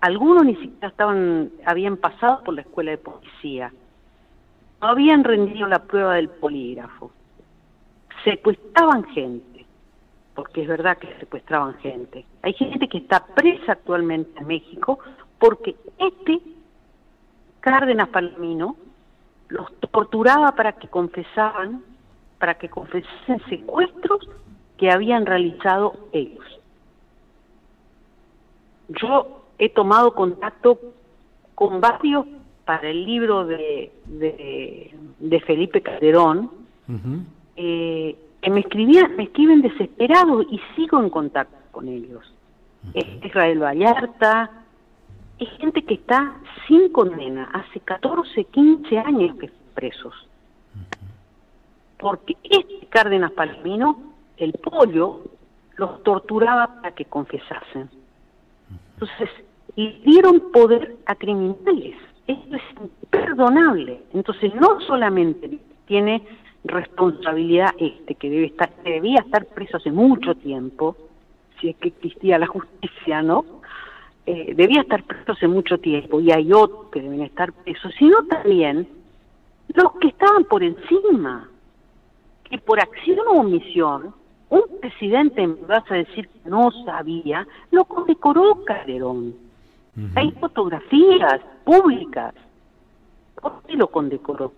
Algunos 0.03 0.45
ni 0.45 0.55
siquiera 0.57 0.89
estaban, 0.89 1.51
habían 1.65 1.97
pasado 1.97 2.45
por 2.45 2.55
la 2.55 2.61
escuela 2.61 2.91
de 2.91 2.99
policía, 2.99 3.73
no 4.83 4.89
habían 4.89 5.25
rendido 5.25 5.67
la 5.67 5.79
prueba 5.79 6.17
del 6.17 6.29
polígrafo, 6.29 7.11
secuestraban 8.23 9.05
gente, 9.05 9.65
porque 10.35 10.61
es 10.61 10.69
verdad 10.69 10.99
que 10.99 11.09
secuestraban 11.19 11.79
gente. 11.79 12.27
Hay 12.43 12.53
gente 12.53 12.89
que 12.89 12.99
está 12.99 13.25
presa 13.25 13.73
actualmente 13.73 14.41
en 14.41 14.47
México 14.47 14.99
porque 15.39 15.75
este 15.99 16.39
Cárdenas 17.61 18.09
Palomino 18.09 18.77
los 19.49 19.73
torturaba 19.91 20.53
para 20.53 20.73
que 20.73 20.89
confesaban, 20.89 21.83
para 22.43 22.55
que 22.55 22.69
confesasen 22.69 23.41
secuestros 23.49 24.29
que 24.77 24.91
habían 24.91 25.27
realizado 25.27 26.09
ellos. 26.11 26.45
Yo 28.89 29.45
he 29.61 29.69
tomado 29.69 30.13
contacto 30.13 30.77
con 31.55 31.81
varios 31.81 32.27
para 32.65 32.91
el 32.91 33.05
libro 33.07 33.47
de, 33.47 33.93
de, 34.07 35.41
Felipe 35.47 35.83
Calderón, 35.83 36.51
eh, 37.55 38.17
que 38.41 38.51
me 38.51 38.59
escribían, 38.59 39.15
me 39.15 39.23
escriben 39.23 39.63
desesperados 39.63 40.45
y 40.51 40.61
sigo 40.75 40.99
en 40.99 41.11
contacto 41.11 41.57
con 41.71 41.87
ellos. 41.87 42.35
Israel 43.23 43.63
Vallarta, 43.63 44.51
es 45.39 45.49
gente 45.59 45.85
que 45.85 45.95
está 45.95 46.35
sin 46.67 46.91
condena, 46.91 47.45
hace 47.53 47.79
14, 47.79 48.47
15 48.47 48.99
años 48.99 49.37
que 49.37 49.47
están 49.47 49.75
presos. 49.75 50.27
Porque 52.03 52.37
este 52.43 52.87
Cárdenas 52.89 53.33
Palomino, 53.33 53.99
el 54.37 54.53
pollo, 54.53 55.21
los 55.77 56.03
torturaba 56.03 56.67
para 56.83 56.95
que 56.95 57.07
confesasen. 57.07 57.89
Entonces, 58.95 59.31
y 59.77 59.89
dieron 60.05 60.53
poder 60.53 60.97
a 61.07 61.15
criminales. 61.15 61.97
Esto 62.27 62.57
es 62.57 62.63
imperdonable. 63.03 64.03
Entonces, 64.13 64.55
no 64.55 64.81
solamente 64.83 65.59
tiene 65.87 66.23
responsabilidad 66.65 67.71
este, 67.79 68.15
que 68.17 68.29
debe 68.29 68.47
estar, 68.47 68.71
debía 68.85 69.21
estar 69.21 69.47
preso 69.47 69.79
hace 69.79 69.91
mucho 69.91 70.35
tiempo, 70.35 70.97
si 71.61 71.71
es 71.71 71.77
que 71.77 71.89
existía 71.89 72.39
la 72.39 72.47
justicia, 72.47 73.23
¿no? 73.23 73.45
eh, 74.27 74.55
debía 74.55 74.83
estar 74.83 75.03
preso 75.03 75.33
hace 75.33 75.49
mucho 75.49 75.79
tiempo 75.79 76.21
y 76.21 76.31
hay 76.31 76.53
otros 76.53 76.91
que 76.93 77.01
deben 77.01 77.23
estar 77.23 77.53
presos, 77.53 77.93
sino 77.99 78.25
también 78.27 78.89
los 79.75 79.93
que 79.95 80.09
estaban 80.09 80.45
por 80.45 80.63
encima, 80.63 81.49
que 82.53 82.59
por 82.59 82.79
acción 82.79 83.21
o 83.29 83.41
omisión, 83.41 84.15
un 84.51 84.63
presidente, 84.79 85.47
me 85.47 85.55
vas 85.67 85.91
a 85.91 85.95
decir 85.95 86.29
que 86.29 86.51
no 86.51 86.71
sabía, 86.85 87.47
lo 87.71 87.87
condecoró 87.87 88.63
Calderón. 88.67 89.35
Hay 90.15 90.33
fotografías 90.33 91.41
públicas. 91.65 92.35
¿Por 93.41 93.63
qué 93.63 93.75
lo 93.75 93.87
condecoró? 93.89 94.53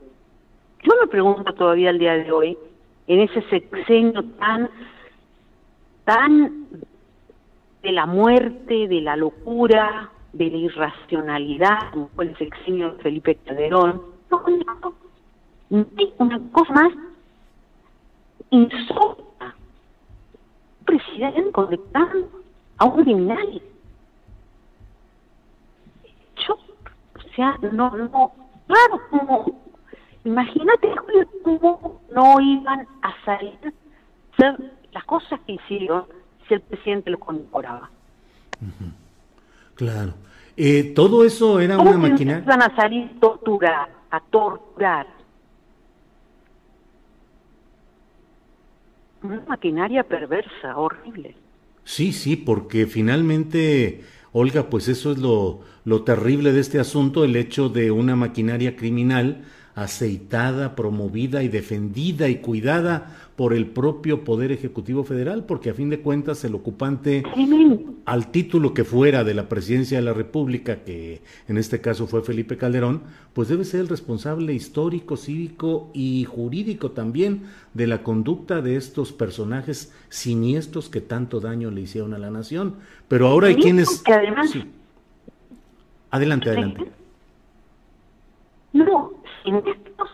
Yo 0.83 0.93
me 1.01 1.07
pregunto 1.07 1.55
todavía 1.55 1.91
al 1.91 2.01
día 2.01 2.15
de 2.15 2.33
hoy, 2.33 2.59
en 3.07 3.21
ese 3.21 3.43
sexenio 3.43 4.25
tan, 4.41 4.69
tan 6.03 6.67
de 7.81 7.93
la 7.93 8.07
muerte, 8.07 8.89
de 8.89 9.01
la 9.03 9.15
locura, 9.15 10.11
de 10.33 10.51
la 10.51 10.57
irracionalidad, 10.57 11.93
como 11.93 12.09
fue 12.09 12.25
el 12.25 12.37
sexenio 12.39 12.95
de 12.95 13.03
Felipe 13.05 13.37
Calderón, 13.37 14.03
no, 14.33 14.43
hay 15.97 16.13
una 16.19 16.41
cosa 16.51 16.73
más 16.73 16.93
insólita. 18.55 19.55
Un 20.81 20.85
presidente 20.85 21.53
conectando 21.53 22.29
a 22.79 22.85
un 22.85 23.03
criminal. 23.03 23.63
Yo, 26.47 26.55
o 26.55 27.35
sea, 27.35 27.57
no, 27.73 27.91
no, 27.97 28.33
claro, 28.67 29.01
como, 29.11 29.61
imagínate 30.25 30.95
cómo 31.43 32.01
no 32.13 32.41
iban 32.41 32.87
a 33.03 33.15
salir 33.25 33.75
las 34.93 35.05
cosas 35.05 35.41
que 35.47 35.53
hicieron 35.53 36.05
si 36.47 36.55
el 36.55 36.61
presidente 36.61 37.11
lo 37.11 37.19
condecoraba. 37.19 37.91
Claro. 39.75 40.15
Eh, 40.57 40.93
todo 40.95 41.25
eso 41.25 41.59
era 41.61 41.79
una 41.79 41.97
maquinaria. 41.97 42.45
Van 42.47 42.63
a 42.63 42.75
salir 42.77 43.19
torturar, 43.19 43.89
a 44.11 44.21
torturar. 44.21 45.07
Una 49.25 49.43
maquinaria 49.49 50.03
perversa, 50.03 50.77
horrible. 50.77 51.35
Sí, 51.83 52.13
sí, 52.13 52.37
porque 52.37 52.87
finalmente, 52.87 54.03
Olga, 54.33 54.69
pues 54.69 54.87
eso 54.89 55.13
es 55.13 55.19
lo, 55.19 55.63
lo 55.87 56.03
terrible 56.03 56.53
de 56.53 56.61
este 56.61 56.79
asunto, 56.79 57.25
el 57.25 57.35
hecho 57.37 57.71
de 57.71 57.91
una 57.91 58.17
maquinaria 58.17 58.77
criminal 58.77 59.45
aceitada, 59.75 60.77
promovida 60.77 61.43
y 61.43 61.49
defendida 61.49 62.29
y 62.29 62.37
cuidada 62.37 63.17
por 63.35 63.53
el 63.53 63.67
propio 63.67 64.23
Poder 64.23 64.53
Ejecutivo 64.53 65.03
Federal, 65.03 65.45
porque 65.45 65.71
a 65.71 65.75
fin 65.75 65.91
de 65.91 65.99
cuentas 65.99 66.45
el 66.45 66.55
ocupante, 66.55 67.25
al 68.05 68.31
título 68.31 68.73
que 68.73 68.85
fuera 68.85 69.25
de 69.25 69.35
la 69.35 69.49
presidencia 69.49 69.99
de 69.99 70.05
la 70.05 70.13
República, 70.13 70.85
que 70.85 71.23
en 71.49 71.59
este 71.59 71.81
caso 71.81 72.07
fue 72.07 72.23
Felipe 72.23 72.57
Calderón, 72.57 73.03
pues 73.33 73.49
debe 73.49 73.65
ser 73.65 73.81
el 73.81 73.89
responsable 73.89 74.55
histórico, 74.55 75.17
cívico 75.17 75.91
y 75.93 76.25
jurídico 76.25 76.93
también 76.93 77.43
de 77.73 77.89
la 77.89 78.05
conducta 78.05 78.63
de 78.63 78.77
estos 78.77 79.13
personajes 79.13 79.93
siniestros 80.09 80.89
que 80.89 81.01
tanto 81.01 81.41
daño 81.41 81.73
le 81.73 81.81
hicieron 81.81 82.15
a 82.15 82.19
la 82.19 82.31
nación. 82.31 82.77
Pero 83.09 83.27
ahora 83.27 83.49
hay 83.49 83.57
quienes... 83.57 84.05
Adelante, 86.13 86.51
adelante. 86.51 86.93
No, 88.73 89.14
estos 89.45 90.11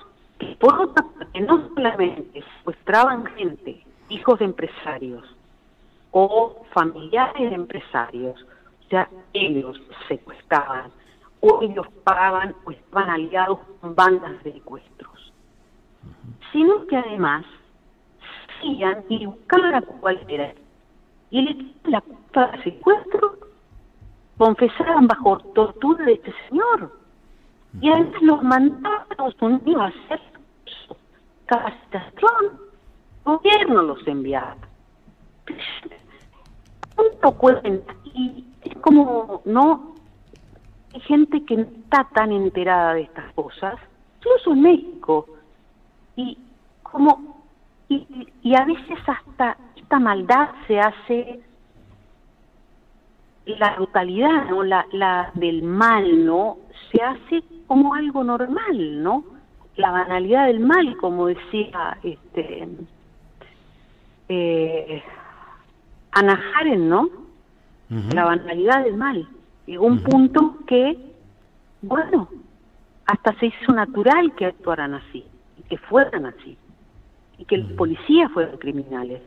que 1.33 1.41
no 1.41 1.69
solamente 1.69 2.43
secuestraban 2.59 3.27
gente, 3.37 3.85
hijos 4.09 4.39
de 4.39 4.47
empresarios 4.47 5.25
o 6.11 6.65
familiares 6.73 7.51
de 7.51 7.55
empresarios, 7.55 8.41
o 8.43 8.89
sea, 8.89 9.09
ellos 9.33 9.81
secuestraban 10.09 10.91
o 11.41 11.63
ellos 11.63 11.87
pagaban 12.05 12.55
o 12.65 12.73
estaban 12.73 13.11
aliados 13.11 13.59
con 13.81 13.95
bandas 13.95 14.43
de 14.43 14.53
secuestros, 14.55 15.33
sino 16.53 16.87
que 16.87 16.97
además 16.97 17.45
hacían 18.59 19.05
y 19.09 19.27
buscaban 19.27 19.75
a 19.75 19.83
cualquiera 19.83 20.53
y 21.31 21.43
le 21.43 21.91
la 21.91 22.01
culpa 22.01 22.49
del 22.49 22.65
secuestro, 22.65 23.39
confesaban 24.37 25.07
bajo 25.07 25.39
tortura 25.55 26.05
de 26.05 26.15
este 26.15 26.35
señor 26.49 27.00
y 27.81 27.89
además 27.89 28.23
los 28.23 28.43
mandaban 28.43 29.01
a 29.01 29.29
Estados 29.29 29.37
Unidos 29.41 29.83
a 29.83 29.87
hacer 29.87 30.21
capacitación. 31.47 32.61
El 33.27 33.33
gobierno 33.37 33.83
los 33.83 34.07
enviaba. 34.07 34.57
¿Cuánto 36.95 37.33
cuenta? 37.39 37.95
Y 38.15 38.45
es 38.63 38.77
como, 38.79 39.43
no, 39.45 39.95
hay 40.93 41.01
gente 41.01 41.45
que 41.45 41.57
no 41.57 41.63
está 41.63 42.09
tan 42.15 42.33
enterada 42.33 42.95
de 42.95 43.03
estas 43.03 43.33
cosas, 43.35 43.77
incluso 44.19 44.53
en 44.53 44.63
México. 44.63 45.27
Y 46.17 46.39
como, 46.83 47.43
y, 47.89 48.29
y 48.43 48.55
a 48.55 48.65
veces 48.65 48.99
hasta 49.07 49.57
esta 49.77 49.99
maldad 49.99 50.51
se 50.67 50.79
hace 50.79 51.41
la 53.47 53.75
brutalidad, 53.77 54.47
¿no? 54.51 54.63
La, 54.63 54.87
la 54.93 55.31
del 55.35 55.63
mal, 55.63 56.27
¿no? 56.27 56.59
Se 56.91 57.03
hace 57.03 57.43
como 57.71 57.95
algo 57.95 58.25
normal, 58.25 59.01
¿no? 59.01 59.25
La 59.77 59.93
banalidad 59.93 60.49
del 60.49 60.59
mal, 60.59 60.97
como 60.97 61.29
decía 61.29 61.97
este 62.03 62.67
eh, 64.29 65.03
Ana 66.11 66.41
¿no? 66.79 67.09
La 68.13 68.25
banalidad 68.25 68.83
del 68.83 68.97
mal. 68.97 69.25
Llegó 69.67 69.87
un 69.87 70.03
punto 70.03 70.57
que, 70.67 70.99
bueno, 71.83 72.29
hasta 73.07 73.39
se 73.39 73.47
hizo 73.47 73.73
natural 73.73 74.35
que 74.35 74.47
actuaran 74.47 74.95
así, 74.95 75.25
y 75.57 75.63
que 75.69 75.79
fueran 75.79 76.27
así, 76.27 76.59
y 77.39 77.45
que 77.45 77.59
los 77.59 77.71
policías 77.75 78.33
fueran 78.33 78.57
criminales. 78.57 79.23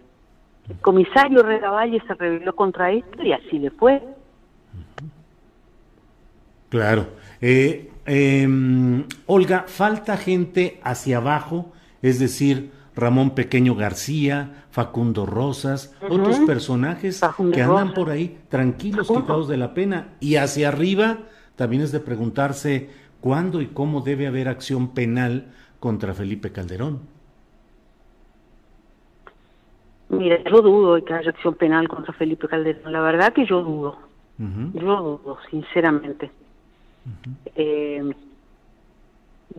El 0.67 0.79
comisario 0.79 1.43
Valle 1.43 2.03
se 2.05 2.13
rebeló 2.13 2.53
contra 2.53 2.91
esto 2.91 3.23
y 3.23 3.31
así 3.31 3.57
le 3.57 3.71
fue. 3.71 4.03
Claro. 6.67 7.07
Eh, 7.39 7.92
em, 8.05 9.05
Olga, 9.25 9.65
falta 9.67 10.17
gente 10.17 10.79
hacia 10.83 11.17
abajo, 11.17 11.71
es 12.01 12.19
decir, 12.19 12.71
Ramón 12.95 13.31
Pequeño 13.31 13.75
García, 13.75 14.65
Facundo 14.69 15.25
Rosas, 15.25 15.95
otros 16.07 16.39
personajes 16.41 17.21
que 17.53 17.61
andan 17.61 17.93
por 17.93 18.09
ahí 18.09 18.39
tranquilos, 18.49 19.07
quitados 19.07 19.47
de 19.47 19.57
la 19.57 19.73
pena. 19.73 20.09
Y 20.19 20.35
hacia 20.35 20.69
arriba 20.69 21.19
también 21.55 21.81
es 21.81 21.91
de 21.91 21.99
preguntarse 21.99 22.89
cuándo 23.19 23.61
y 23.61 23.67
cómo 23.67 24.01
debe 24.01 24.27
haber 24.27 24.47
acción 24.47 24.89
penal 24.89 25.51
contra 25.79 26.13
Felipe 26.13 26.51
Calderón. 26.51 27.01
Mira, 30.09 30.37
yo 30.43 30.61
dudo 30.61 30.95
de 30.95 31.03
que 31.03 31.13
haya 31.13 31.31
acción 31.31 31.55
penal 31.55 31.87
contra 31.87 32.13
Felipe 32.13 32.47
Calderón. 32.47 32.91
La 32.91 33.01
verdad 33.01 33.33
que 33.33 33.45
yo 33.45 33.63
dudo. 33.63 33.97
Yo 34.37 34.81
dudo, 34.81 35.37
sinceramente. 35.49 36.31
Eh, 37.55 38.13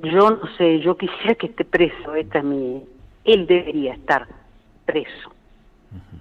yo 0.02 0.30
no 0.30 0.56
sé, 0.56 0.80
yo 0.80 0.96
quisiera 0.96 1.34
que 1.34 1.46
esté 1.46 1.64
preso, 1.64 2.14
esta 2.14 2.38
es 2.38 2.44
mi, 2.44 2.82
él 3.24 3.46
debería 3.46 3.94
estar 3.94 4.26
preso, 4.84 5.32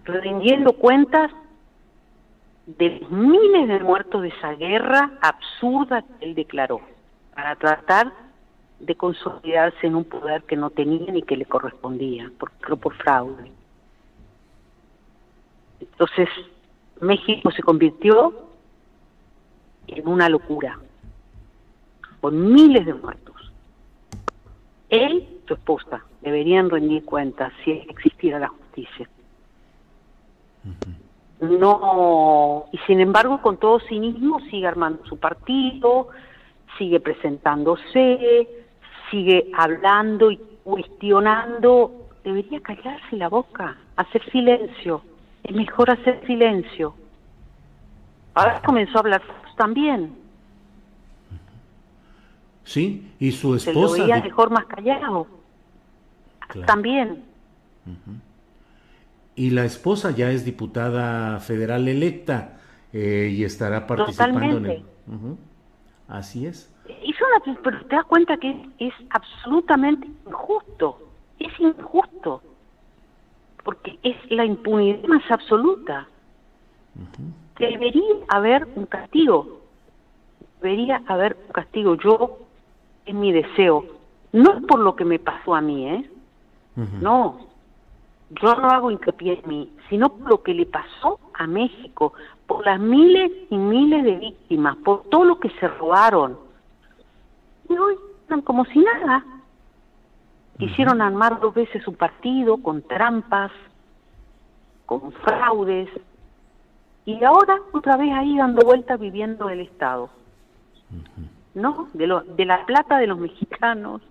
rindiendo 0.05 0.73
cuentas 0.73 1.31
de 2.65 3.05
miles 3.09 3.67
de 3.67 3.79
muertos 3.79 4.21
de 4.21 4.29
esa 4.29 4.53
guerra 4.53 5.11
absurda 5.21 6.01
que 6.01 6.25
él 6.25 6.35
declaró, 6.35 6.81
para 7.33 7.55
tratar 7.55 8.13
de 8.79 8.95
consolidarse 8.95 9.87
en 9.87 9.95
un 9.95 10.03
poder 10.03 10.43
que 10.43 10.55
no 10.55 10.69
tenía 10.69 11.11
ni 11.11 11.23
que 11.23 11.37
le 11.37 11.45
correspondía, 11.45 12.31
por 12.37 12.95
fraude. 12.95 13.51
Entonces, 15.79 16.29
México 17.01 17.51
se 17.51 17.63
convirtió 17.63 18.33
en 19.87 20.07
una 20.07 20.29
locura 20.29 20.79
con 22.23 22.53
miles 22.53 22.85
de 22.85 22.93
muertos. 22.93 23.51
Él, 24.87 25.27
su 25.45 25.55
esposa, 25.55 26.05
deberían 26.21 26.69
rendir 26.69 27.03
cuentas 27.03 27.51
si 27.65 27.71
existiera 27.71 28.39
la 28.39 28.47
justicia. 28.47 29.09
No, 31.41 32.67
y 32.71 32.77
sin 32.87 33.01
embargo, 33.01 33.41
con 33.41 33.57
todo 33.57 33.81
cinismo, 33.81 34.39
sigue 34.49 34.65
armando 34.65 35.05
su 35.05 35.17
partido, 35.17 36.07
sigue 36.77 37.01
presentándose, 37.01 38.47
sigue 39.11 39.51
hablando 39.57 40.31
y 40.31 40.39
cuestionando. 40.63 42.07
Debería 42.23 42.61
callarse 42.61 43.17
la 43.17 43.27
boca, 43.27 43.75
hacer 43.97 44.23
silencio. 44.31 45.01
Es 45.43 45.53
mejor 45.53 45.91
hacer 45.91 46.25
silencio. 46.25 46.95
Ahora 48.33 48.61
comenzó 48.65 48.95
a 48.95 49.01
hablar 49.01 49.21
también. 49.57 50.22
Sí, 52.63 53.11
y 53.19 53.31
su 53.31 53.55
esposa... 53.55 53.95
Se 53.95 53.99
lo 53.99 54.05
veía 54.07 54.23
mejor 54.23 54.49
más 54.51 54.65
callado. 54.65 55.27
También. 56.65 57.23
Y 59.35 59.49
la 59.49 59.65
esposa 59.65 60.11
ya 60.11 60.31
es 60.31 60.45
diputada 60.45 61.39
federal 61.39 61.87
electa. 61.87 62.59
eh, 62.93 63.29
y 63.31 63.43
estará 63.43 63.87
participando 63.87 64.41
en 64.41 64.65
el... 64.65 64.83
Así 66.07 66.45
es. 66.45 66.71
pero 67.63 67.81
te 67.85 67.95
das 67.95 68.05
cuenta 68.05 68.37
que 68.37 68.69
es, 68.77 68.93
absolutamente 69.09 70.07
injusto, 70.27 70.99
es 71.39 71.51
injusto, 71.59 72.41
porque 73.63 73.97
es 74.03 74.15
la 74.29 74.45
impunidad 74.45 75.03
más 75.07 75.23
absoluta. 75.31 76.07
Debería 77.57 78.15
haber 78.27 78.67
un 78.75 78.85
castigo, 78.85 79.61
debería 80.61 81.01
haber 81.07 81.35
un 81.47 81.53
castigo. 81.53 81.95
Yo, 81.95 82.39
es 83.05 83.13
mi 83.13 83.31
deseo, 83.31 83.85
no 84.31 84.61
por 84.61 84.79
lo 84.79 84.95
que 84.95 85.05
me 85.05 85.19
pasó 85.19 85.55
a 85.55 85.61
mí, 85.61 85.87
¿eh? 85.87 86.09
No, 86.75 87.47
yo 88.41 88.55
no 88.55 88.69
hago 88.69 88.89
hincapié 88.89 89.41
en 89.43 89.47
mí, 89.47 89.71
sino 89.89 90.09
por 90.09 90.29
lo 90.29 90.43
que 90.43 90.53
le 90.53 90.65
pasó 90.65 91.19
a 91.33 91.45
México, 91.45 92.13
por 92.47 92.65
las 92.65 92.79
miles 92.79 93.31
y 93.49 93.57
miles 93.57 94.03
de 94.03 94.15
víctimas, 94.15 94.75
por 94.77 95.03
todo 95.03 95.23
lo 95.23 95.39
que 95.39 95.49
se 95.51 95.67
robaron. 95.67 96.37
Y 97.69 97.77
hoy 97.77 97.95
están 98.21 98.41
como 98.41 98.65
si 98.65 98.79
nada. 98.79 99.23
Quisieron 100.57 101.01
armar 101.01 101.39
dos 101.39 101.53
veces 101.53 101.83
su 101.83 101.93
partido 101.93 102.57
con 102.57 102.81
trampas, 102.81 103.51
con 104.85 105.11
fraudes, 105.11 105.89
y 107.05 107.23
ahora 107.23 107.59
otra 107.73 107.97
vez 107.97 108.11
ahí 108.13 108.37
dando 108.37 108.65
vueltas 108.65 108.99
viviendo 108.99 109.49
el 109.49 109.59
Estado. 109.59 110.09
¿No? 111.55 111.89
De, 111.93 112.07
lo, 112.07 112.21
de 112.21 112.45
la 112.45 112.65
plata 112.65 112.97
de 112.97 113.07
los 113.07 113.19
mexicanos. 113.19 114.01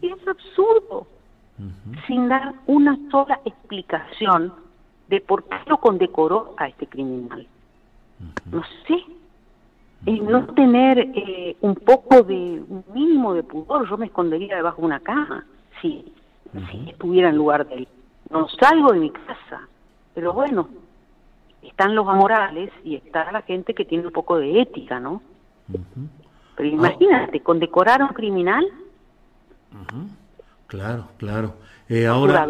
Y 0.00 0.08
es 0.08 0.28
absurdo 0.28 1.06
sin 2.06 2.28
dar 2.28 2.54
una 2.66 2.96
sola 3.10 3.40
explicación 3.44 4.52
de 5.08 5.20
por 5.20 5.44
qué 5.44 5.56
lo 5.66 5.78
condecoró 5.78 6.54
a 6.56 6.68
este 6.68 6.86
criminal. 6.86 7.46
No 8.50 8.62
sé, 8.86 9.04
no 10.06 10.46
tener 10.54 10.98
eh, 10.98 11.56
un 11.60 11.74
poco 11.74 12.22
de, 12.22 12.62
un 12.68 12.84
mínimo 12.94 13.34
de 13.34 13.42
pudor, 13.42 13.88
yo 13.88 13.98
me 13.98 14.06
escondería 14.06 14.56
debajo 14.56 14.82
de 14.82 14.86
una 14.86 15.00
cama 15.00 15.44
si, 15.80 16.12
si 16.70 16.90
estuviera 16.90 17.28
en 17.28 17.36
lugar 17.36 17.66
de 17.66 17.74
él. 17.74 17.88
No 18.30 18.48
salgo 18.48 18.92
de 18.92 19.00
mi 19.00 19.10
casa, 19.10 19.68
pero 20.14 20.32
bueno, 20.32 20.68
están 21.62 21.94
los 21.94 22.06
amorales 22.08 22.70
y 22.84 22.94
está 22.94 23.30
la 23.32 23.42
gente 23.42 23.74
que 23.74 23.84
tiene 23.84 24.06
un 24.06 24.12
poco 24.12 24.38
de 24.38 24.60
ética, 24.60 25.00
¿no? 25.00 25.22
Pero 26.60 26.74
imagínate, 26.74 27.40
condecorar 27.40 28.02
a 28.02 28.04
un 28.04 28.12
criminal. 28.12 28.66
Claro, 30.66 31.08
claro. 31.16 31.54
Eh, 31.88 32.06
ahora, 32.06 32.46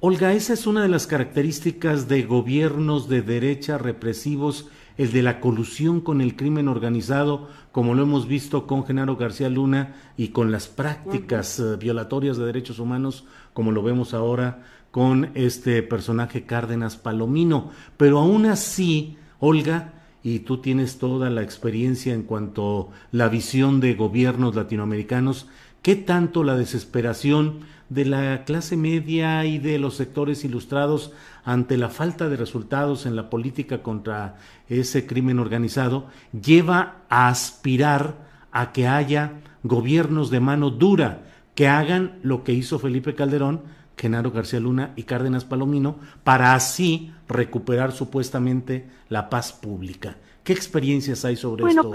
Olga, 0.00 0.32
esa 0.32 0.54
es 0.54 0.66
una 0.66 0.82
de 0.82 0.88
las 0.88 1.06
características 1.06 2.08
de 2.08 2.24
gobiernos 2.24 3.08
de 3.08 3.22
derecha 3.22 3.78
represivos, 3.78 4.68
el 4.98 5.12
de 5.12 5.22
la 5.22 5.38
colusión 5.38 6.00
con 6.00 6.20
el 6.20 6.34
crimen 6.34 6.66
organizado, 6.66 7.46
como 7.70 7.94
lo 7.94 8.02
hemos 8.02 8.26
visto 8.26 8.66
con 8.66 8.84
Genaro 8.84 9.14
García 9.14 9.48
Luna 9.48 9.94
y 10.16 10.30
con 10.30 10.50
las 10.50 10.66
prácticas 10.66 11.60
eh, 11.60 11.76
violatorias 11.76 12.36
de 12.36 12.46
derechos 12.46 12.80
humanos, 12.80 13.28
como 13.52 13.70
lo 13.70 13.84
vemos 13.84 14.12
ahora 14.12 14.64
con 14.90 15.30
este 15.34 15.84
personaje 15.84 16.46
Cárdenas 16.46 16.96
Palomino. 16.96 17.70
Pero 17.96 18.18
aún 18.18 18.46
así, 18.46 19.16
Olga, 19.38 19.99
y 20.22 20.40
tú 20.40 20.58
tienes 20.58 20.98
toda 20.98 21.30
la 21.30 21.42
experiencia 21.42 22.14
en 22.14 22.22
cuanto 22.22 22.90
a 22.90 22.94
la 23.12 23.28
visión 23.28 23.80
de 23.80 23.94
gobiernos 23.94 24.54
latinoamericanos, 24.54 25.46
¿Qué 25.82 25.96
tanto 25.96 26.44
la 26.44 26.56
desesperación 26.56 27.60
de 27.88 28.04
la 28.04 28.44
clase 28.44 28.76
media 28.76 29.46
y 29.46 29.58
de 29.58 29.78
los 29.78 29.96
sectores 29.96 30.44
ilustrados 30.44 31.12
ante 31.42 31.78
la 31.78 31.88
falta 31.88 32.28
de 32.28 32.36
resultados 32.36 33.06
en 33.06 33.16
la 33.16 33.30
política 33.30 33.82
contra 33.82 34.36
ese 34.68 35.06
crimen 35.06 35.38
organizado 35.38 36.06
lleva 36.38 36.98
a 37.08 37.28
aspirar 37.28 38.28
a 38.52 38.72
que 38.72 38.86
haya 38.86 39.40
gobiernos 39.62 40.30
de 40.30 40.40
mano 40.40 40.68
dura 40.68 41.22
que 41.54 41.66
hagan 41.66 42.18
lo 42.22 42.44
que 42.44 42.52
hizo 42.52 42.78
Felipe 42.78 43.14
Calderón, 43.14 43.62
Genaro 44.00 44.30
García 44.30 44.60
Luna 44.60 44.92
y 44.96 45.02
Cárdenas 45.02 45.44
Palomino 45.44 45.96
para 46.24 46.54
así 46.54 47.12
recuperar 47.28 47.92
supuestamente 47.92 48.86
la 49.10 49.28
paz 49.28 49.52
pública? 49.52 50.16
¿Qué 50.42 50.54
experiencias 50.54 51.24
hay 51.26 51.36
sobre 51.36 51.68
esto? 51.68 51.92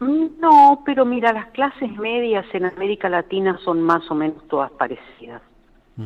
No, 0.00 0.82
pero 0.86 1.04
mira, 1.04 1.34
las 1.34 1.48
clases 1.48 1.94
medias 1.98 2.46
en 2.54 2.64
América 2.64 3.10
Latina 3.10 3.58
son 3.62 3.82
más 3.82 4.10
o 4.10 4.14
menos 4.14 4.42
todas 4.48 4.70
parecidas. 4.72 5.42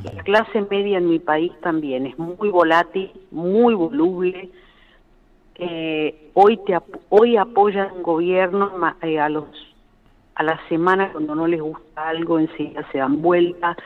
La 0.02 0.24
clase 0.24 0.66
media 0.68 0.98
en 0.98 1.08
mi 1.08 1.20
país 1.20 1.52
también 1.62 2.06
es 2.06 2.18
muy 2.18 2.48
volátil, 2.48 3.12
muy 3.30 3.74
voluble. 3.74 4.50
Eh, 5.54 6.30
hoy 6.34 6.56
te 6.66 6.76
hoy 7.10 7.36
apoyan 7.36 7.92
un 7.92 8.02
gobierno 8.02 8.72
eh, 9.02 9.20
a 9.20 9.28
los 9.28 9.44
a 10.34 10.42
la 10.42 10.58
semana 10.68 11.12
cuando 11.12 11.36
no 11.36 11.46
les 11.46 11.60
gusta 11.60 12.08
algo 12.08 12.40
enseguida 12.40 12.84
se 12.90 12.98
dan 12.98 13.22
vuelta. 13.22 13.76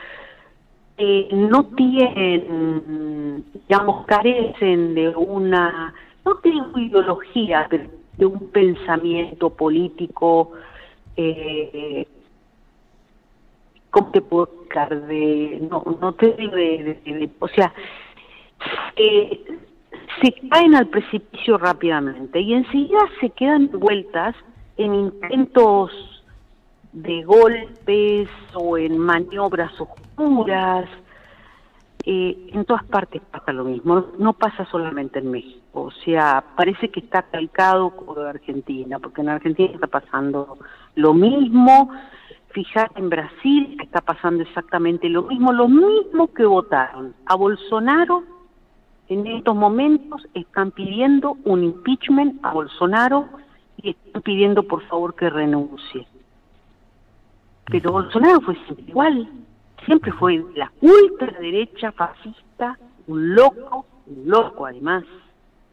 Eh, 1.01 1.29
no 1.31 1.63
tienen, 1.77 3.45
digamos, 3.53 4.05
carecen 4.05 4.95
de 4.95 5.07
una, 5.07 5.93
no 6.25 6.35
tienen 6.39 6.65
ideología, 6.75 7.67
pero 7.69 7.85
de 8.17 8.25
un 8.25 8.49
pensamiento 8.49 9.49
político, 9.49 10.51
eh, 11.15 12.05
¿cómo 13.91 14.11
te 14.11 14.19
puedo 14.19 14.43
explicar? 14.43 15.07
De, 15.07 15.59
no, 15.71 15.85
no 16.01 16.13
te 16.15 16.33
de, 16.33 17.29
o 17.39 17.47
sea, 17.47 17.73
eh, 18.97 19.41
se 20.21 20.33
caen 20.49 20.75
al 20.75 20.87
precipicio 20.87 21.57
rápidamente 21.57 22.41
y 22.41 22.55
enseguida 22.55 22.99
se 23.21 23.29
quedan 23.29 23.69
vueltas 23.71 24.35
en 24.75 24.93
intentos 24.93 26.18
de 26.91 27.23
golpes 27.23 28.29
o 28.53 28.77
en 28.77 28.97
maniobras 28.97 29.71
oscuras, 29.79 30.89
eh, 32.05 32.49
en 32.53 32.65
todas 32.65 32.83
partes 32.85 33.21
pasa 33.29 33.51
lo 33.51 33.65
mismo, 33.65 34.07
no 34.17 34.33
pasa 34.33 34.65
solamente 34.71 35.19
en 35.19 35.31
México, 35.31 35.81
o 35.83 35.91
sea, 35.91 36.43
parece 36.55 36.89
que 36.89 37.01
está 37.01 37.23
calcado 37.23 37.93
de 38.15 38.29
Argentina, 38.29 38.99
porque 38.99 39.21
en 39.21 39.29
Argentina 39.29 39.71
está 39.73 39.87
pasando 39.87 40.57
lo 40.95 41.13
mismo, 41.13 41.91
fíjate 42.49 42.99
en 42.99 43.09
Brasil 43.09 43.77
está 43.81 44.01
pasando 44.01 44.43
exactamente 44.43 45.09
lo 45.09 45.23
mismo, 45.23 45.51
lo 45.51 45.67
mismo 45.67 46.33
que 46.33 46.45
votaron 46.45 47.13
a 47.25 47.35
Bolsonaro, 47.35 48.23
en 49.09 49.27
estos 49.27 49.55
momentos 49.55 50.25
están 50.33 50.71
pidiendo 50.71 51.37
un 51.43 51.63
impeachment 51.63 52.43
a 52.45 52.53
Bolsonaro 52.53 53.27
y 53.77 53.91
están 53.91 54.21
pidiendo 54.21 54.63
por 54.63 54.83
favor 54.87 55.15
que 55.15 55.29
renuncie. 55.29 56.07
Pero 57.71 57.91
Bolsonaro 57.91 58.41
fue 58.41 58.57
igual, 58.87 59.29
siempre 59.85 60.11
fue 60.13 60.43
la 60.55 60.71
ultraderecha 60.81 61.91
fascista, 61.91 62.77
un 63.07 63.35
loco, 63.35 63.85
un 64.07 64.29
loco 64.29 64.65
además, 64.65 65.03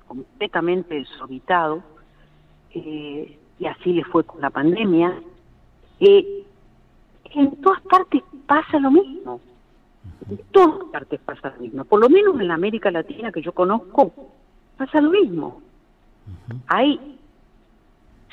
completamente 0.07 0.95
desorbitado, 0.95 1.83
eh, 2.73 3.39
y 3.59 3.67
así 3.67 3.95
le 3.95 4.05
fue 4.05 4.25
con 4.25 4.41
la 4.41 4.51
pandemia. 4.51 5.15
Eh, 6.01 6.45
en 7.31 7.57
todas 7.63 7.81
partes 7.83 8.23
pasa 8.47 8.79
lo 8.79 8.91
mismo, 8.91 9.41
en 10.29 10.39
todas 10.53 10.85
partes 10.93 11.21
pasa 11.21 11.53
lo 11.57 11.63
mismo, 11.63 11.85
por 11.85 12.01
lo 12.01 12.11
menos 12.11 12.39
en 12.39 12.49
la 12.49 12.55
América 12.55 12.91
Latina 12.91 13.33
que 13.33 13.43
yo 13.43 13.53
conozco, 13.53 14.13
pasa 14.77 15.01
lo 15.01 15.11
mismo. 15.11 15.63
Hay 16.67 17.19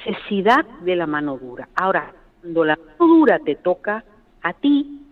necesidad 0.06 0.66
de 0.82 0.96
la 0.96 1.08
mano 1.08 1.38
dura. 1.38 1.70
Ahora, 1.76 2.14
cuando 2.44 2.66
la 2.66 2.76
mano 2.76 3.16
dura 3.16 3.40
te 3.40 3.56
toca 3.56 4.04
a 4.44 4.54
ti, 4.54 5.04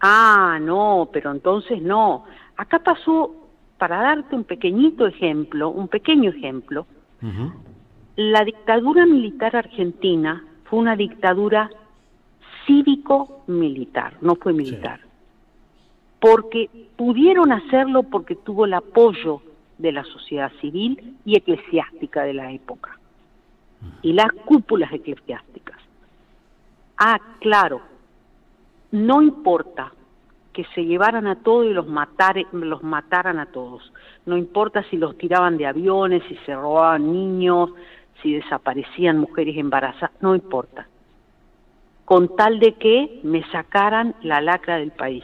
Ah, 0.00 0.58
no, 0.60 1.08
pero 1.12 1.32
entonces 1.32 1.82
no. 1.82 2.24
Acá 2.56 2.78
pasó, 2.78 3.34
para 3.78 4.00
darte 4.00 4.34
un 4.34 4.44
pequeñito 4.44 5.06
ejemplo, 5.06 5.70
un 5.70 5.88
pequeño 5.88 6.30
ejemplo, 6.30 6.86
la 8.16 8.44
dictadura 8.44 9.06
militar 9.06 9.56
argentina 9.56 10.44
fue 10.64 10.78
una 10.78 10.94
dictadura 10.94 11.70
cívico-militar, 12.66 14.14
no 14.20 14.36
fue 14.36 14.52
militar. 14.52 15.00
Porque 16.20 16.68
pudieron 16.96 17.52
hacerlo 17.52 18.04
porque 18.04 18.36
tuvo 18.36 18.66
el 18.66 18.74
apoyo 18.74 19.40
de 19.78 19.92
la 19.92 20.04
sociedad 20.04 20.50
civil 20.60 21.16
y 21.24 21.36
eclesiástica 21.36 22.22
de 22.22 22.34
la 22.34 22.52
época, 22.52 22.98
y 24.02 24.12
las 24.12 24.32
cúpulas 24.44 24.92
eclesiásticas. 24.92 25.87
Ah, 26.98 27.20
claro, 27.40 27.80
no 28.90 29.22
importa 29.22 29.92
que 30.52 30.64
se 30.74 30.84
llevaran 30.84 31.28
a 31.28 31.36
todos 31.36 31.66
y 31.66 31.72
los, 31.72 31.86
los 32.52 32.82
mataran 32.82 33.38
a 33.38 33.46
todos. 33.46 33.92
No 34.26 34.36
importa 34.36 34.82
si 34.90 34.96
los 34.96 35.16
tiraban 35.16 35.56
de 35.56 35.66
aviones, 35.66 36.24
si 36.28 36.34
se 36.44 36.54
robaban 36.54 37.12
niños, 37.12 37.70
si 38.20 38.34
desaparecían 38.34 39.18
mujeres 39.18 39.56
embarazadas, 39.56 40.10
no 40.20 40.34
importa. 40.34 40.88
Con 42.04 42.34
tal 42.34 42.58
de 42.58 42.74
que 42.74 43.20
me 43.22 43.44
sacaran 43.52 44.16
la 44.22 44.40
lacra 44.40 44.78
del 44.78 44.90
país. 44.90 45.22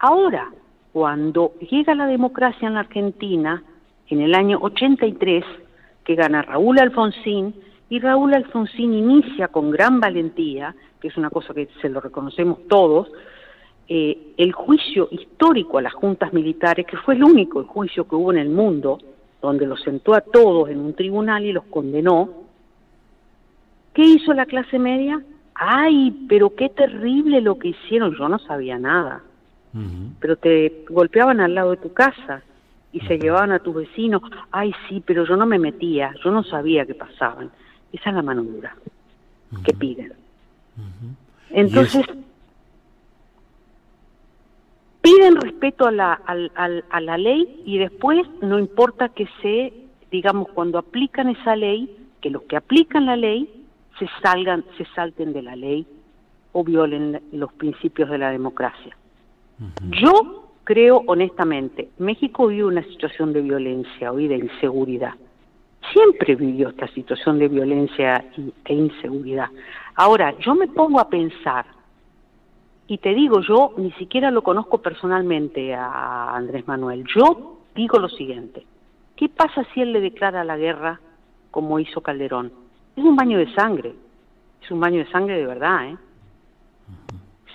Ahora, 0.00 0.50
cuando 0.92 1.52
llega 1.60 1.94
la 1.94 2.06
democracia 2.06 2.66
en 2.66 2.74
la 2.74 2.80
Argentina, 2.80 3.62
en 4.08 4.20
el 4.20 4.34
año 4.34 4.58
83 4.60 5.44
que 6.04 6.14
gana 6.14 6.42
Raúl 6.42 6.78
Alfonsín 6.80 7.54
y 7.88 8.00
Raúl 8.00 8.34
Alfonsín 8.34 8.94
inicia 8.94 9.48
con 9.48 9.70
gran 9.70 10.00
valentía, 10.00 10.74
que 11.00 11.08
es 11.08 11.16
una 11.16 11.30
cosa 11.30 11.54
que 11.54 11.68
se 11.80 11.88
lo 11.88 12.00
reconocemos 12.00 12.66
todos, 12.68 13.08
eh, 13.88 14.32
el 14.36 14.52
juicio 14.52 15.08
histórico 15.12 15.78
a 15.78 15.82
las 15.82 15.94
juntas 15.94 16.32
militares, 16.32 16.86
que 16.86 16.96
fue 16.96 17.14
el 17.14 17.22
único 17.22 17.62
juicio 17.64 18.08
que 18.08 18.16
hubo 18.16 18.32
en 18.32 18.38
el 18.38 18.48
mundo, 18.48 18.98
donde 19.40 19.66
los 19.66 19.80
sentó 19.82 20.14
a 20.14 20.20
todos 20.20 20.70
en 20.70 20.80
un 20.80 20.94
tribunal 20.94 21.44
y 21.44 21.52
los 21.52 21.64
condenó. 21.64 22.30
¿Qué 23.94 24.02
hizo 24.02 24.32
la 24.32 24.46
clase 24.46 24.78
media? 24.78 25.22
Ay, 25.54 26.26
pero 26.28 26.54
qué 26.54 26.68
terrible 26.68 27.40
lo 27.40 27.58
que 27.58 27.68
hicieron. 27.68 28.14
Yo 28.16 28.28
no 28.28 28.38
sabía 28.40 28.78
nada. 28.78 29.22
Pero 30.20 30.36
te 30.36 30.84
golpeaban 30.88 31.38
al 31.40 31.54
lado 31.54 31.72
de 31.72 31.76
tu 31.76 31.92
casa 31.92 32.42
y 32.92 33.00
se 33.00 33.18
llevaban 33.18 33.52
a 33.52 33.58
tus 33.58 33.74
vecinos. 33.74 34.22
Ay, 34.50 34.72
sí, 34.88 35.02
pero 35.06 35.26
yo 35.26 35.36
no 35.36 35.46
me 35.46 35.58
metía. 35.58 36.14
Yo 36.24 36.30
no 36.30 36.42
sabía 36.42 36.86
qué 36.86 36.94
pasaban. 36.94 37.50
Esa 37.92 38.10
es 38.10 38.16
la 38.16 38.22
mano 38.22 38.42
dura 38.42 38.76
que 39.64 39.72
piden. 39.72 40.12
Entonces, 41.50 42.04
piden 45.00 45.36
respeto 45.36 45.86
a 45.86 45.92
la, 45.92 46.12
a 46.14 47.00
la 47.00 47.18
ley 47.18 47.62
y 47.64 47.78
después 47.78 48.26
no 48.42 48.58
importa 48.58 49.08
que 49.08 49.28
se, 49.40 49.72
digamos, 50.10 50.48
cuando 50.48 50.78
aplican 50.78 51.28
esa 51.28 51.56
ley, 51.56 51.96
que 52.20 52.30
los 52.30 52.42
que 52.42 52.56
aplican 52.56 53.06
la 53.06 53.16
ley 53.16 53.64
se 53.98 54.08
salgan, 54.22 54.64
se 54.76 54.84
salten 54.94 55.32
de 55.32 55.42
la 55.42 55.56
ley 55.56 55.86
o 56.52 56.64
violen 56.64 57.20
los 57.32 57.52
principios 57.52 58.10
de 58.10 58.18
la 58.18 58.30
democracia. 58.30 58.96
Yo 60.02 60.50
creo 60.64 61.02
honestamente, 61.06 61.90
México 61.98 62.48
vive 62.48 62.64
una 62.64 62.82
situación 62.82 63.32
de 63.32 63.40
violencia 63.42 64.12
hoy, 64.12 64.28
de 64.28 64.36
inseguridad. 64.36 65.14
Siempre 65.92 66.34
vivió 66.34 66.70
esta 66.70 66.88
situación 66.88 67.38
de 67.38 67.48
violencia 67.48 68.24
e 68.64 68.74
inseguridad. 68.74 69.48
Ahora, 69.94 70.34
yo 70.38 70.54
me 70.54 70.68
pongo 70.68 71.00
a 71.00 71.08
pensar 71.08 71.66
y 72.86 72.98
te 72.98 73.14
digo, 73.14 73.40
yo 73.40 73.72
ni 73.76 73.90
siquiera 73.92 74.30
lo 74.30 74.42
conozco 74.42 74.78
personalmente 74.78 75.74
a 75.74 76.34
Andrés 76.34 76.66
Manuel. 76.68 77.04
Yo 77.14 77.58
digo 77.74 77.98
lo 77.98 78.08
siguiente, 78.08 78.64
¿qué 79.16 79.28
pasa 79.28 79.64
si 79.72 79.80
él 79.80 79.92
le 79.92 80.00
declara 80.00 80.44
la 80.44 80.56
guerra 80.56 81.00
como 81.50 81.80
hizo 81.80 82.00
Calderón? 82.00 82.52
Es 82.94 83.04
un 83.04 83.16
baño 83.16 83.38
de 83.38 83.52
sangre, 83.54 83.94
es 84.62 84.70
un 84.70 84.80
baño 84.80 84.98
de 84.98 85.10
sangre 85.10 85.36
de 85.38 85.46
verdad, 85.46 85.88
¿eh? 85.88 85.96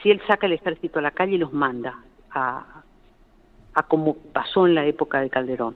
Si 0.02 0.10
él 0.10 0.22
saca 0.28 0.48
el 0.48 0.54
ejército 0.54 1.00
a 1.00 1.04
la 1.04 1.12
calle 1.12 1.36
y 1.36 1.38
los 1.38 1.54
manda 1.54 2.00
a, 2.32 2.84
a 3.74 3.84
como 3.84 4.16
pasó 4.16 4.66
en 4.66 4.76
la 4.76 4.86
época 4.86 5.22
de 5.22 5.30
Calderón. 5.30 5.76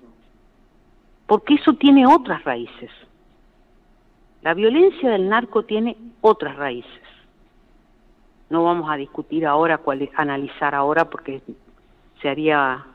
Porque 1.28 1.56
eso 1.56 1.74
tiene 1.74 2.06
otras 2.06 2.44
raíces. 2.44 2.92
La 4.42 4.54
violencia 4.54 5.10
del 5.10 5.28
narco 5.28 5.64
tiene 5.64 5.98
otras 6.22 6.56
raíces 6.56 7.02
no 8.50 8.64
vamos 8.64 8.90
a 8.90 8.96
discutir 8.96 9.46
ahora 9.46 9.78
cuál 9.80 10.02
es, 10.02 10.10
analizar 10.16 10.76
ahora 10.76 11.10
porque 11.10 11.42
se 12.22 12.30
haría 12.30 12.86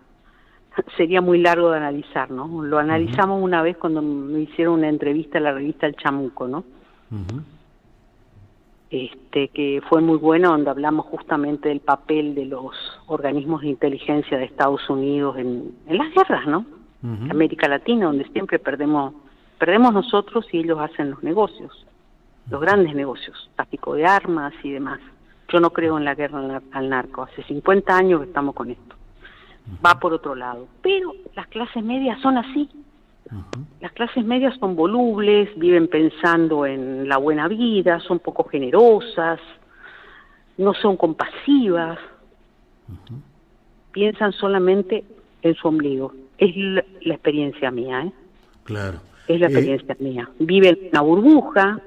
sería 0.97 1.21
muy 1.21 1.39
largo 1.39 1.71
de 1.71 1.79
analizar, 1.79 2.31
¿no? 2.31 2.63
Lo 2.63 2.79
analizamos 2.79 3.43
una 3.43 3.63
vez 3.63 3.77
cuando 3.77 4.03
me 4.03 4.41
hicieron 4.41 4.75
una 4.75 4.89
entrevista 4.89 5.39
en 5.39 5.45
la 5.45 5.53
revista 5.53 5.87
El 5.87 5.97
Chamuco, 5.97 6.47
¿no? 6.47 6.65
Este 8.91 9.49
que 9.49 9.83
fue 9.89 10.01
muy 10.01 10.17
bueno 10.17 10.51
donde 10.51 10.71
hablamos 10.71 11.07
justamente 11.07 11.69
del 11.69 11.81
papel 11.81 12.35
de 12.35 12.45
los 12.45 12.73
organismos 13.07 13.63
de 13.63 13.69
inteligencia 13.69 14.39
de 14.39 14.45
Estados 14.45 14.89
Unidos 14.89 15.37
en, 15.39 15.75
las 15.89 16.13
guerras, 16.15 16.47
¿no? 16.47 16.65
América 17.03 17.67
Latina, 17.67 18.07
donde 18.07 18.29
siempre 18.29 18.59
perdemos 18.59 19.15
perdemos 19.61 19.93
nosotros 19.93 20.47
y 20.53 20.59
ellos 20.59 20.79
hacen 20.81 21.11
los 21.11 21.23
negocios, 21.23 21.87
los 22.51 22.61
grandes 22.61 22.95
negocios, 22.95 23.51
tráfico 23.57 23.95
de 23.95 24.07
armas 24.07 24.55
y 24.63 24.71
demás. 24.71 25.01
Yo 25.49 25.61
no 25.61 25.71
creo 25.71 25.99
en 25.99 26.05
la 26.05 26.15
guerra 26.15 26.63
al 26.73 26.89
narco. 26.89 27.23
Hace 27.23 27.43
50 27.43 27.95
años 27.95 28.21
que 28.21 28.27
estamos 28.29 28.55
con 28.55 28.71
esto. 28.71 28.97
Va 29.85 30.01
por 30.01 30.15
otro 30.15 30.35
lado. 30.35 30.67
Pero 30.81 31.13
las 31.35 31.47
clases 31.49 31.85
medias 31.85 32.21
son 32.23 32.39
así. 32.39 32.71
Las 33.81 33.93
clases 33.93 34.25
medias 34.25 34.57
son 34.59 34.75
volubles, 34.75 35.51
viven 35.57 35.89
pensando 35.89 36.65
en 36.67 37.09
la 37.09 37.19
buena 37.19 37.47
vida, 37.47 38.01
son 38.01 38.19
poco 38.19 38.45
generosas, 38.45 39.39
no 40.57 40.75
son 40.75 40.97
compasivas, 40.97 41.99
piensan 43.93 44.33
solamente 44.33 45.05
en 45.43 45.55
su 45.55 45.69
ombligo. 45.69 46.13
Es 46.41 46.57
la, 46.57 46.83
experiencia 47.05 47.71
mía, 47.71 48.05
¿eh? 48.07 48.13
Claro. 48.65 49.01
Es 49.29 49.39
la 49.39 49.49
eh, 49.49 49.51
experiencia 49.51 49.97
mía. 50.01 50.31
Viven 50.39 50.79
en 50.81 50.89
una 50.89 51.03
burbuja. 51.03 51.81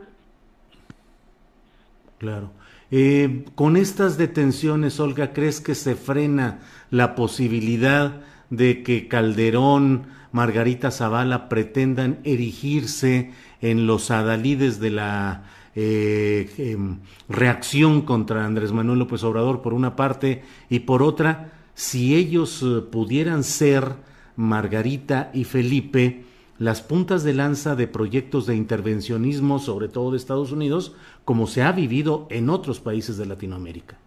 Claro. 2.20 2.52
Eh, 2.92 3.46
con 3.56 3.76
estas 3.78 4.20
detenciones, 4.20 5.00
Olga, 5.00 5.34
¿crees 5.34 5.60
que 5.60 5.74
se 5.74 5.96
frena 5.96 6.60
la 6.92 7.16
posibilidad 7.16 8.22
de 8.52 8.84
que 8.84 9.08
Calderón, 9.08 10.04
Margarita 10.32 10.92
Zavala 10.92 11.50
pretendan 11.50 12.20
erigirse 12.24 13.32
en 13.60 13.88
los 13.88 14.12
adalides 14.12 14.80
de 14.80 14.92
la 14.92 15.46
eh, 15.76 16.52
em, 16.60 17.00
reacción 17.28 18.04
contra 18.04 18.46
Andrés 18.46 18.72
Manuel 18.72 19.00
López 19.00 19.24
Obrador 19.24 19.64
por 19.64 19.74
una 19.74 19.96
parte 19.96 20.44
y 20.70 20.82
por 20.82 21.02
otra, 21.02 21.54
si 21.74 22.16
ellos 22.16 22.64
pudieran 22.92 23.44
ser 23.44 24.13
Margarita 24.36 25.30
y 25.34 25.44
Felipe, 25.44 26.24
las 26.60 26.82
puntas 26.82 27.24
de 27.24 27.34
lanza 27.34 27.76
de 27.76 27.88
proyectos 27.88 28.46
de 28.46 28.56
intervencionismo, 28.56 29.60
sobre 29.60 29.88
todo 29.88 30.12
de 30.12 30.18
Estados 30.18 30.52
Unidos, 30.52 30.96
como 31.26 31.48
se 31.48 31.64
ha 31.64 31.72
vivido 31.72 32.28
en 32.30 32.50
otros 32.50 32.80
países 32.80 33.18
de 33.18 33.26
Latinoamérica? 33.26 33.98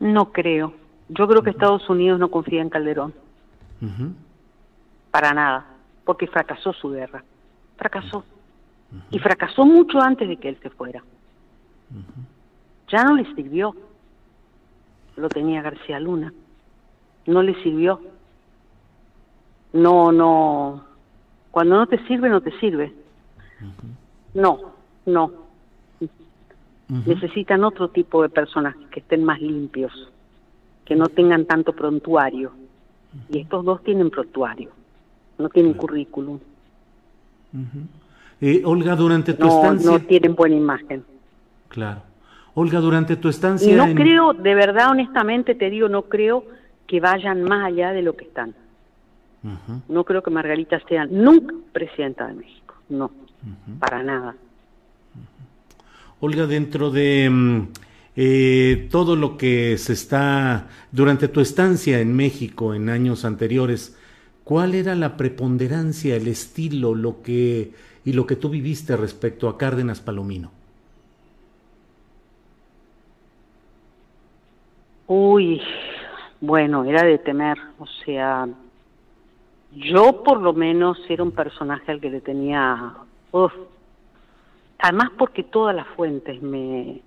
No 0.00 0.32
creo. 0.32 0.74
Yo 1.08 1.26
creo 1.28 1.42
que 1.42 1.50
Estados 1.50 1.88
Unidos 1.88 2.18
no 2.18 2.30
confía 2.30 2.62
en 2.62 2.70
Calderón. 2.70 3.14
Para 5.10 5.34
nada, 5.34 5.66
porque 6.04 6.26
fracasó 6.26 6.72
su 6.72 6.90
guerra. 6.90 7.24
Fracasó. 7.76 8.24
Y 9.10 9.18
fracasó 9.18 9.64
mucho 9.64 10.00
antes 10.00 10.28
de 10.28 10.36
que 10.36 10.48
él 10.48 10.58
se 10.62 10.70
fuera. 10.70 11.02
Ya 12.88 13.04
no 13.04 13.16
le 13.16 13.24
sirvió. 13.34 13.74
Lo 15.16 15.28
tenía 15.28 15.62
García 15.62 15.98
Luna. 15.98 16.32
No 17.26 17.42
le 17.42 17.60
sirvió 17.62 18.00
no, 19.72 20.12
no, 20.12 20.84
cuando 21.50 21.76
no 21.76 21.86
te 21.86 22.04
sirve, 22.06 22.28
no 22.28 22.40
te 22.40 22.50
sirve. 22.58 22.92
No, 24.34 24.72
no. 25.06 25.30
Necesitan 26.88 27.64
otro 27.64 27.88
tipo 27.88 28.22
de 28.22 28.28
personas 28.28 28.74
que 28.90 29.00
estén 29.00 29.24
más 29.24 29.40
limpios, 29.40 29.92
que 30.84 30.94
no 30.94 31.06
tengan 31.06 31.46
tanto 31.46 31.72
prontuario. 31.72 32.52
Y 33.30 33.40
estos 33.40 33.64
dos 33.64 33.82
tienen 33.82 34.10
prontuario, 34.10 34.70
no 35.38 35.48
tienen 35.48 35.74
currículum. 35.74 36.38
Eh, 38.40 38.62
Olga, 38.64 38.96
durante 38.96 39.34
tu 39.34 39.46
no, 39.46 39.56
estancia... 39.56 39.90
No 39.90 40.00
tienen 40.00 40.34
buena 40.34 40.56
imagen. 40.56 41.04
Claro. 41.68 42.02
Olga, 42.54 42.80
durante 42.80 43.16
tu 43.16 43.28
estancia... 43.28 43.70
Y 43.70 43.76
no 43.76 43.94
creo, 43.94 44.32
de 44.32 44.54
verdad, 44.54 44.90
honestamente 44.90 45.54
te 45.54 45.70
digo, 45.70 45.88
no 45.88 46.02
creo 46.02 46.44
que 46.86 47.00
vayan 47.00 47.42
más 47.42 47.66
allá 47.66 47.92
de 47.92 48.02
lo 48.02 48.16
que 48.16 48.24
están. 48.24 48.54
No 49.88 50.04
creo 50.04 50.22
que 50.22 50.30
Margarita 50.30 50.80
sea 50.88 51.04
nunca 51.06 51.54
presidenta 51.72 52.28
de 52.28 52.34
México, 52.34 52.74
no, 52.88 53.10
para 53.78 54.02
nada. 54.02 54.36
Olga, 56.20 56.46
dentro 56.46 56.90
de 56.90 57.28
mm, 57.28 57.68
eh, 58.14 58.88
todo 58.90 59.16
lo 59.16 59.36
que 59.36 59.76
se 59.78 59.94
está, 59.94 60.68
durante 60.92 61.26
tu 61.26 61.40
estancia 61.40 61.98
en 61.98 62.14
México 62.14 62.74
en 62.74 62.88
años 62.88 63.24
anteriores, 63.24 63.98
¿cuál 64.44 64.76
era 64.76 64.94
la 64.94 65.16
preponderancia, 65.16 66.14
el 66.14 66.28
estilo, 66.28 66.94
lo 66.94 67.22
que 67.22 67.72
y 68.04 68.12
lo 68.12 68.26
que 68.26 68.36
tú 68.36 68.48
viviste 68.48 68.96
respecto 68.96 69.48
a 69.48 69.58
Cárdenas 69.58 70.00
Palomino? 70.00 70.50
Uy, 75.06 75.60
bueno, 76.40 76.84
era 76.84 77.02
de 77.02 77.18
temer, 77.18 77.58
o 77.78 77.86
sea, 78.04 78.48
yo 79.74 80.22
por 80.22 80.40
lo 80.40 80.52
menos 80.52 80.98
era 81.08 81.22
un 81.22 81.32
personaje 81.32 81.92
al 81.92 82.00
que 82.00 82.10
le 82.10 82.20
tenía... 82.20 82.94
además 84.78 85.10
porque 85.16 85.42
todas 85.44 85.74
las 85.74 85.86
fuentes 85.88 86.42
me, 86.42 87.00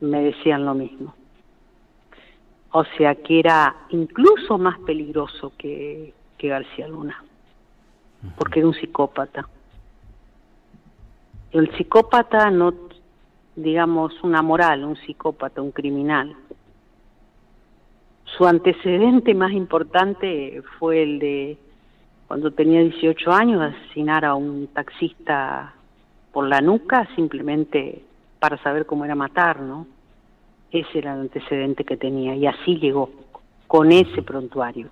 me 0.00 0.22
decían 0.22 0.64
lo 0.64 0.74
mismo. 0.74 1.14
O 2.72 2.84
sea 2.96 3.14
que 3.14 3.38
era 3.38 3.76
incluso 3.90 4.58
más 4.58 4.78
peligroso 4.80 5.52
que, 5.58 6.14
que 6.38 6.48
García 6.48 6.88
Luna, 6.88 7.22
porque 8.36 8.60
era 8.60 8.68
un 8.68 8.74
psicópata. 8.74 9.46
El 11.50 11.70
psicópata 11.76 12.50
no, 12.50 12.72
digamos, 13.56 14.14
una 14.22 14.40
moral, 14.40 14.84
un 14.84 14.96
psicópata, 14.96 15.60
un 15.60 15.70
criminal, 15.70 16.34
su 18.36 18.46
antecedente 18.46 19.34
más 19.34 19.52
importante 19.52 20.62
fue 20.78 21.02
el 21.02 21.18
de 21.18 21.58
cuando 22.26 22.50
tenía 22.50 22.80
18 22.80 23.30
años, 23.30 23.60
asesinar 23.60 24.24
a 24.24 24.34
un 24.34 24.68
taxista 24.68 25.74
por 26.32 26.48
la 26.48 26.62
nuca 26.62 27.06
simplemente 27.14 28.02
para 28.38 28.56
saber 28.62 28.86
cómo 28.86 29.04
era 29.04 29.14
matar, 29.14 29.60
¿no? 29.60 29.86
Ese 30.70 30.98
era 30.98 31.12
el 31.12 31.20
antecedente 31.20 31.84
que 31.84 31.98
tenía 31.98 32.34
y 32.34 32.46
así 32.46 32.78
llegó, 32.78 33.10
con 33.66 33.92
ese 33.92 34.22
prontuario. 34.22 34.88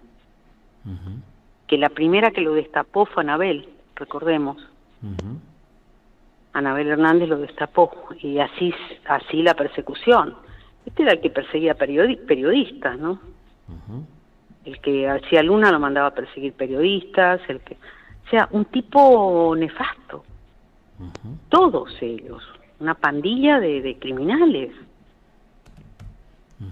Que 1.67 1.79
la 1.79 1.89
primera 1.89 2.31
que 2.31 2.43
lo 2.43 2.53
destapó 2.53 3.07
fue 3.07 3.23
Anabel, 3.23 3.69
recordemos. 3.97 4.59
Anabel 6.53 6.89
Hernández 6.89 7.29
lo 7.29 7.39
destapó 7.39 7.91
y 8.21 8.39
así, 8.39 8.75
así 9.07 9.43
la 9.43 9.55
persecución. 9.55 10.35
Este 10.87 11.03
era 11.03 11.13
el 11.13 11.21
que 11.21 11.31
perseguía 11.31 11.75
periodistas, 11.75 12.99
¿no? 12.99 13.21
El 14.65 14.81
que 14.81 15.09
hacía 15.09 15.43
Luna 15.43 15.71
lo 15.71 15.81
mandaba 15.81 16.09
a 16.09 16.15
perseguir 16.15 16.53
periodistas, 16.53 17.41
el 17.49 17.61
que... 17.61 17.75
O 17.75 18.31
sea, 18.31 18.49
un 18.53 18.65
tipo 18.67 19.55
nefasto. 19.57 20.25
Todos 21.49 21.91
ellos, 22.01 22.43
una 22.79 22.95
pandilla 22.95 23.59
de, 23.59 23.97
criminales, 23.99 24.73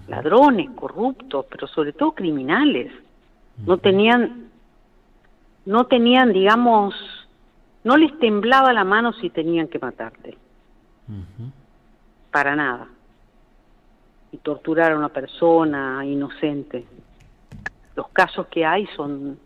ladrones, 0.07 0.69
corruptos, 0.75 1.45
pero 1.49 1.67
sobre 1.67 1.93
todo 1.93 2.11
criminales. 2.13 2.91
No 3.65 3.77
tenían, 3.77 4.49
no 5.65 5.85
tenían, 5.87 6.31
digamos, 6.31 6.93
no 7.83 7.97
les 7.97 8.17
temblaba 8.19 8.71
la 8.71 8.83
mano 8.83 9.13
si 9.13 9.29
tenían 9.29 9.67
que 9.67 9.79
matarte. 9.79 10.37
Para 12.31 12.55
nada. 12.55 12.87
Y 14.31 14.37
torturar 14.37 14.91
a 14.91 14.97
una 14.97 15.09
persona 15.09 16.05
inocente. 16.05 16.85
Los 17.95 18.07
casos 18.09 18.47
que 18.47 18.65
hay 18.65 18.85
son, 18.95 19.37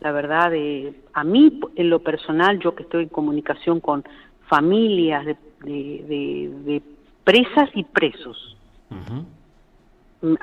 la 0.00 0.12
verdad, 0.12 0.50
de, 0.50 0.94
a 1.12 1.24
mí 1.24 1.60
en 1.74 1.90
lo 1.90 2.00
personal, 2.00 2.58
yo 2.58 2.74
que 2.74 2.82
estoy 2.82 3.04
en 3.04 3.08
comunicación 3.08 3.80
con 3.80 4.04
familias 4.48 5.24
de, 5.24 5.36
de, 5.64 6.82
presas 7.24 7.70
y 7.74 7.82
presos, 7.82 8.56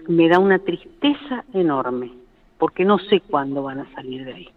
me 0.08 0.27
da 0.27 0.39
una 0.39 0.60
tristeza 0.60 1.45
enorme, 1.53 2.12
porque 2.58 2.84
no 2.84 2.99
sé 2.99 3.21
cuándo 3.21 3.63
van 3.63 3.79
a 3.79 3.93
salir 3.93 4.25
de 4.25 4.34
ahí. 4.34 4.49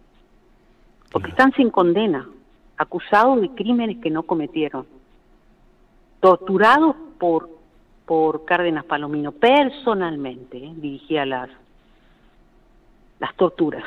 Porque 1.12 1.31
están 1.31 1.53
sin 1.53 1.70
condena, 1.70 2.29
acusados 2.77 3.40
de 3.40 3.51
crímenes 3.51 3.99
que 3.99 4.11
no 4.11 4.25
cometieron, 4.25 4.87
torturados 6.20 6.96
por, 7.18 7.49
por 8.07 8.45
Cárdenas 8.45 8.85
Palomino, 8.85 9.33
personalmente, 9.33 10.59
¿eh? 10.59 10.73
dirigía 10.77 11.27
las, 11.27 11.51
las 13.19 13.35
torturas. 13.35 13.85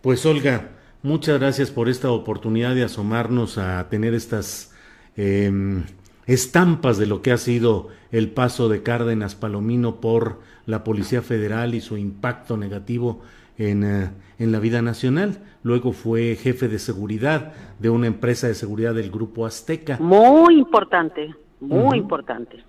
Pues 0.00 0.26
Olga, 0.26 0.70
muchas 1.02 1.38
gracias 1.38 1.70
por 1.70 1.88
esta 1.88 2.10
oportunidad 2.10 2.74
de 2.74 2.82
asomarnos 2.82 3.56
a 3.58 3.88
tener 3.88 4.14
estas 4.14 4.76
em, 5.16 5.84
estampas 6.26 6.98
de 6.98 7.06
lo 7.06 7.22
que 7.22 7.30
ha 7.30 7.36
sido 7.36 7.88
el 8.10 8.30
paso 8.30 8.68
de 8.68 8.82
Cárdenas 8.82 9.36
Palomino 9.36 10.00
por 10.00 10.40
la 10.66 10.82
Policía 10.82 11.22
Federal 11.22 11.74
y 11.74 11.80
su 11.80 11.96
impacto 11.96 12.56
negativo 12.56 13.20
en, 13.56 13.84
eh, 13.84 14.10
en, 14.40 14.50
la 14.50 14.58
vida 14.58 14.82
nacional. 14.82 15.38
Luego 15.62 15.92
fue 15.92 16.34
jefe 16.34 16.66
de 16.66 16.80
seguridad 16.80 17.52
de 17.78 17.90
una 17.90 18.08
empresa 18.08 18.48
de 18.48 18.54
seguridad 18.54 18.94
del 18.94 19.12
Grupo 19.12 19.46
Azteca. 19.46 19.98
Muy 20.00 20.58
importante, 20.58 21.32
muy 21.62 21.98
importante. 21.98 22.62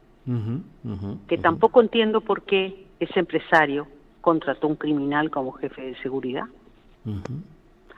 que 1.28 1.38
tampoco 1.38 1.82
entiendo 1.82 2.22
por 2.22 2.44
qué 2.44 2.86
ese 3.00 3.20
empresario 3.20 3.88
contrató 4.22 4.68
un 4.68 4.76
criminal 4.76 5.30
como 5.30 5.52
jefe 5.52 5.82
de 5.82 5.96
seguridad. 6.02 6.46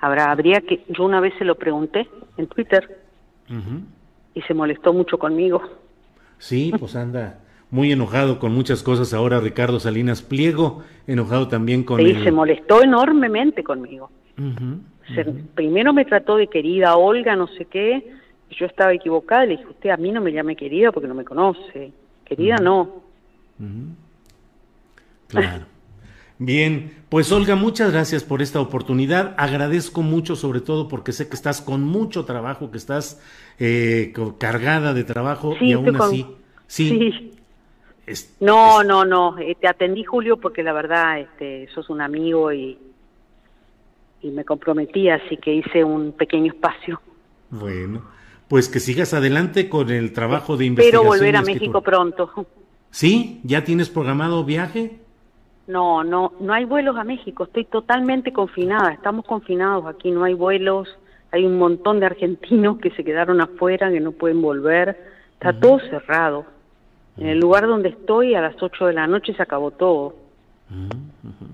Habrá, 0.01 0.31
habría 0.31 0.61
que, 0.61 0.83
yo 0.89 1.03
una 1.05 1.19
vez 1.19 1.33
se 1.37 1.45
lo 1.45 1.55
pregunté 1.55 2.07
en 2.37 2.47
Twitter 2.47 2.99
y 4.33 4.41
se 4.41 4.53
molestó 4.53 4.93
mucho 4.93 5.19
conmigo. 5.19 5.61
Sí, 6.39 6.73
pues 6.77 6.95
anda 6.95 7.39
muy 7.69 7.91
enojado 7.91 8.39
con 8.39 8.53
muchas 8.53 8.83
cosas 8.83 9.13
ahora 9.13 9.39
Ricardo 9.39 9.79
Salinas 9.79 10.21
Pliego, 10.21 10.83
enojado 11.07 11.47
también 11.47 11.83
con... 11.83 11.99
Sí, 11.99 12.15
se 12.23 12.31
molestó 12.31 12.81
enormemente 12.81 13.63
conmigo. 13.63 14.09
primero 15.53 15.93
me 15.93 16.05
trató 16.05 16.37
de 16.37 16.47
querida 16.47 16.95
Olga, 16.95 17.35
no 17.35 17.47
sé 17.47 17.65
qué, 17.65 18.13
yo 18.51 18.65
estaba 18.65 18.93
equivocada, 18.93 19.45
le 19.45 19.57
dije, 19.57 19.67
usted 19.69 19.89
a 19.89 19.97
mí 19.97 20.11
no 20.11 20.21
me 20.21 20.31
llame 20.31 20.55
querida 20.55 20.91
porque 20.91 21.07
no 21.07 21.15
me 21.15 21.25
conoce, 21.25 21.91
querida 22.25 22.57
no. 22.57 23.01
Claro. 25.27 25.65
Bien, 26.37 26.91
pues 27.07 27.31
Olga, 27.31 27.55
muchas 27.55 27.93
gracias 27.93 28.25
por 28.25 28.41
esta 28.41 28.59
oportunidad. 28.59 29.35
Agradezco 29.37 30.01
mucho, 30.01 30.35
sobre 30.35 30.59
todo 30.59 30.89
porque 30.89 31.13
sé 31.13 31.29
que 31.29 31.35
estás 31.35 31.61
con 31.61 31.81
mucho 31.81 32.25
trabajo, 32.25 32.71
que 32.71 32.77
estás 32.77 33.21
eh, 33.57 34.11
cargada 34.37 34.93
de 34.93 35.05
trabajo 35.05 35.55
y 35.61 35.71
aún 35.71 35.95
así. 35.95 36.25
Sí. 36.67 37.31
no, 38.41 38.83
no, 38.83 39.05
no. 39.05 39.39
Eh, 39.39 39.55
te 39.59 39.67
atendí, 39.67 40.03
Julio, 40.03 40.35
porque 40.35 40.61
la 40.61 40.73
verdad, 40.73 41.19
este, 41.19 41.69
sos 41.73 41.89
un 41.89 42.01
amigo 42.01 42.51
y, 42.51 42.77
y 44.21 44.31
me 44.31 44.43
comprometí, 44.43 45.09
así 45.09 45.37
que 45.37 45.53
hice 45.53 45.85
un 45.85 46.11
pequeño 46.11 46.51
espacio. 46.51 46.99
Bueno, 47.49 48.01
pues 48.47 48.69
que 48.69 48.79
sigas 48.79 49.13
adelante 49.13 49.69
con 49.69 49.89
el 49.89 50.13
trabajo 50.13 50.57
de 50.57 50.65
investigación. 50.65 51.05
Espero 51.05 51.19
volver 51.19 51.35
a 51.35 51.41
México 51.41 51.81
pronto. 51.81 52.47
¿Sí? 52.91 53.41
¿Ya 53.43 53.63
tienes 53.63 53.89
programado 53.89 54.43
viaje? 54.43 54.99
No, 55.67 56.03
no, 56.03 56.33
no 56.39 56.53
hay 56.53 56.65
vuelos 56.65 56.95
a 56.95 57.03
México, 57.03 57.45
estoy 57.45 57.65
totalmente 57.65 58.31
confinada, 58.31 58.93
estamos 58.93 59.25
confinados 59.25 59.87
aquí, 59.87 60.11
no 60.11 60.23
hay 60.23 60.35
vuelos, 60.35 60.87
hay 61.31 61.43
un 61.43 61.57
montón 61.57 61.99
de 61.99 62.05
argentinos 62.05 62.77
que 62.77 62.91
se 62.91 63.03
quedaron 63.03 63.41
afuera, 63.41 63.89
que 63.89 63.99
no 63.99 64.11
pueden 64.11 64.41
volver, 64.43 64.95
está 65.33 65.59
todo 65.59 65.79
cerrado. 65.79 66.45
En 67.17 67.27
el 67.27 67.39
lugar 67.39 67.65
donde 67.65 67.89
estoy 67.89 68.35
a 68.35 68.41
las 68.41 68.61
8 68.61 68.87
de 68.87 68.93
la 68.93 69.07
noche 69.07 69.33
se 69.33 69.41
acabó 69.41 69.71
todo, 69.71 70.15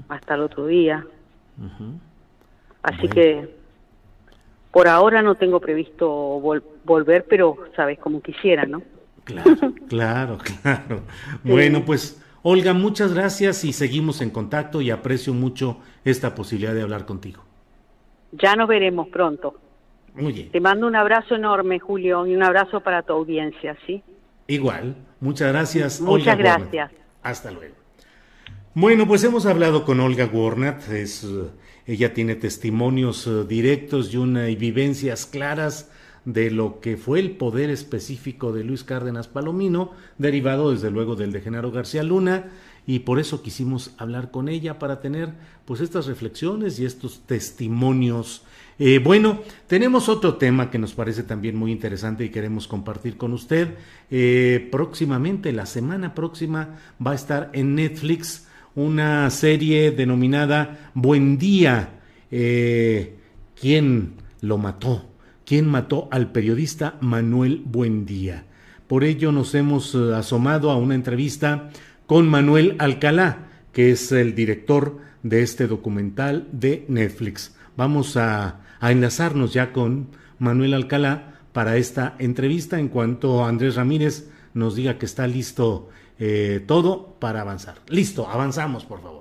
hasta 0.10 0.36
el 0.36 0.42
otro 0.42 0.66
día. 0.66 1.06
Así 2.84 3.08
que 3.08 3.56
por 4.72 4.88
ahora 4.88 5.22
no 5.22 5.36
tengo 5.36 5.60
previsto 5.60 6.10
volver, 6.84 7.26
pero 7.30 7.58
sabes 7.76 8.00
como 8.00 8.22
quisiera, 8.22 8.66
¿no? 8.66 8.82
Claro, 9.24 9.52
claro, 9.88 10.38
claro. 10.38 11.02
Bueno, 11.44 11.84
pues 11.86 12.22
Olga, 12.44 12.74
muchas 12.74 13.14
gracias 13.14 13.64
y 13.64 13.74
seguimos 13.74 14.22
en 14.22 14.32
contacto 14.32 14.82
y 14.82 14.90
aprecio 14.90 15.34
mucho 15.34 15.78
esta 16.04 16.34
posibilidad 16.34 16.74
de 16.74 16.82
hablar 16.82 17.06
contigo. 17.06 17.44
Ya 18.32 18.56
nos 18.56 18.68
veremos 18.68 19.10
pronto. 19.10 19.56
Muy 20.16 20.34
bien. 20.34 20.52
Te 20.52 20.60
mando 20.60 20.88
un 20.88 20.96
abrazo 20.96 21.36
enorme, 21.36 21.80
Julio, 21.80 22.26
y 22.26 22.36
un 22.36 22.44
abrazo 22.44 22.82
para 22.82 23.04
tu 23.04 23.14
audiencia, 23.14 23.78
¿sí? 23.86 24.04
Igual. 24.48 24.96
Muchas 25.20 25.52
gracias. 25.52 26.02
Muchas 26.02 26.38
gracias. 26.38 26.92
Hasta 27.22 27.52
luego. 27.52 27.76
Bueno, 28.74 29.08
pues 29.08 29.24
hemos 29.24 29.46
hablado 29.46 29.86
con 29.86 30.00
Olga 30.00 30.26
Warnat. 30.26 30.90
Es, 30.90 31.24
eh, 31.24 31.50
ella 31.86 32.14
tiene 32.14 32.36
testimonios 32.36 33.28
eh, 33.28 33.44
directos 33.48 34.14
y, 34.14 34.18
una, 34.18 34.50
y 34.50 34.56
vivencias 34.56 35.26
claras 35.26 35.92
de 36.26 36.52
lo 36.52 36.80
que 36.80 36.98
fue 36.98 37.20
el 37.20 37.32
poder 37.32 37.70
específico 37.70 38.52
de 38.52 38.64
Luis 38.64 38.84
Cárdenas 38.84 39.28
Palomino, 39.28 39.92
derivado 40.18 40.72
desde 40.72 40.92
luego 40.92 41.16
del 41.16 41.32
de 41.32 41.42
Genaro 41.42 41.72
García 41.72 42.04
Luna, 42.04 42.52
y 42.86 43.00
por 43.00 43.20
eso 43.20 43.42
quisimos 43.42 43.94
hablar 43.98 44.32
con 44.32 44.50
ella 44.50 44.80
para 44.80 45.00
tener 45.00 45.34
pues 45.66 45.82
estas 45.82 46.08
reflexiones 46.08 46.80
y 46.80 46.86
estos 46.86 47.22
testimonios. 47.26 48.44
Eh, 48.80 49.00
bueno, 49.00 49.42
tenemos 49.68 50.10
otro 50.10 50.36
tema 50.38 50.72
que 50.72 50.80
nos 50.80 50.94
parece 50.94 51.24
también 51.24 51.56
muy 51.56 51.72
interesante 51.72 52.26
y 52.26 52.30
queremos 52.30 52.68
compartir 52.68 53.18
con 53.18 53.34
usted. 53.34 53.76
Eh, 54.10 54.68
próximamente, 54.72 55.52
la 55.52 55.68
semana 55.68 56.16
próxima, 56.16 56.80
va 57.06 57.12
a 57.12 57.16
estar 57.16 57.52
en 57.54 57.76
Netflix 57.76 58.48
una 58.74 59.30
serie 59.30 59.92
denominada 59.92 60.92
Buen 60.96 61.38
Día. 61.38 62.00
Eh, 62.32 63.18
¿Quién 63.60 64.16
lo 64.42 64.58
mató? 64.58 65.11
¿Quién 65.52 65.68
mató 65.68 66.08
al 66.12 66.32
periodista 66.32 66.96
Manuel 67.02 67.62
Buendía. 67.66 68.46
Por 68.88 69.04
ello 69.04 69.34
nos 69.34 69.54
hemos 69.54 69.94
eh, 69.94 70.16
asomado 70.16 70.72
a 70.72 70.78
una 70.78 70.96
entrevista 70.96 71.72
con 72.06 72.30
Manuel 72.30 72.78
Alcalá, 72.80 73.50
que 73.74 73.92
es 73.92 74.14
el 74.14 74.34
director 74.34 75.00
de 75.24 75.42
este 75.42 75.68
documental 75.68 76.48
de 76.54 76.86
Netflix. 76.88 77.54
Vamos 77.76 78.16
a, 78.16 78.62
enlazarnos 78.82 79.52
ya 79.52 79.74
con 79.74 80.08
Manuel 80.40 80.74
Alcalá 80.74 81.42
para 81.52 81.76
esta 81.76 82.16
entrevista 82.18 82.80
en 82.80 82.88
cuanto 82.88 83.44
Andrés 83.44 83.76
Ramírez 83.76 84.30
nos 84.54 84.76
diga 84.76 84.98
que 84.98 85.06
está 85.06 85.28
listo 85.28 85.90
eh, 86.18 86.64
todo 86.66 87.18
para 87.20 87.42
avanzar. 87.42 87.76
Listo, 87.90 88.26
avanzamos, 88.26 88.86
por 88.86 89.02
favor. 89.02 89.21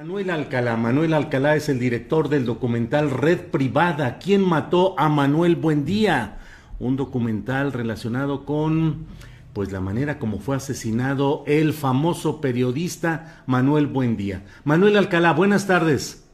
Manuel 0.00 0.30
Alcalá. 0.30 0.78
Manuel 0.78 1.12
Alcalá 1.12 1.56
es 1.56 1.68
el 1.68 1.78
director 1.78 2.30
del 2.30 2.46
documental 2.46 3.10
Red 3.10 3.50
Privada. 3.50 4.16
¿Quién 4.16 4.40
mató 4.40 4.98
a 4.98 5.10
Manuel 5.10 5.56
Buendía? 5.56 6.38
Un 6.78 6.96
documental 6.96 7.70
relacionado 7.70 8.46
con 8.46 9.04
pues 9.52 9.72
la 9.72 9.80
manera 9.80 10.18
como 10.18 10.38
fue 10.38 10.56
asesinado 10.56 11.44
el 11.46 11.74
famoso 11.74 12.40
periodista 12.40 13.42
Manuel 13.44 13.88
Buendía. 13.88 14.42
Manuel 14.64 14.96
Alcalá, 14.96 15.34
buenas 15.34 15.66
tardes. 15.66 16.24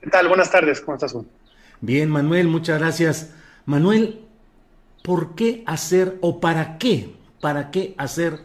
¿Qué 0.00 0.08
tal? 0.08 0.28
Buenas 0.28 0.50
tardes, 0.50 0.80
¿cómo 0.80 0.94
estás? 0.94 1.14
Bien, 1.82 2.08
Manuel, 2.08 2.48
muchas 2.48 2.78
gracias. 2.78 3.34
Manuel, 3.66 4.22
¿por 5.02 5.34
qué 5.34 5.62
hacer 5.66 6.16
o 6.22 6.40
para 6.40 6.78
qué, 6.78 7.14
para 7.38 7.70
qué 7.70 7.94
hacer 7.98 8.38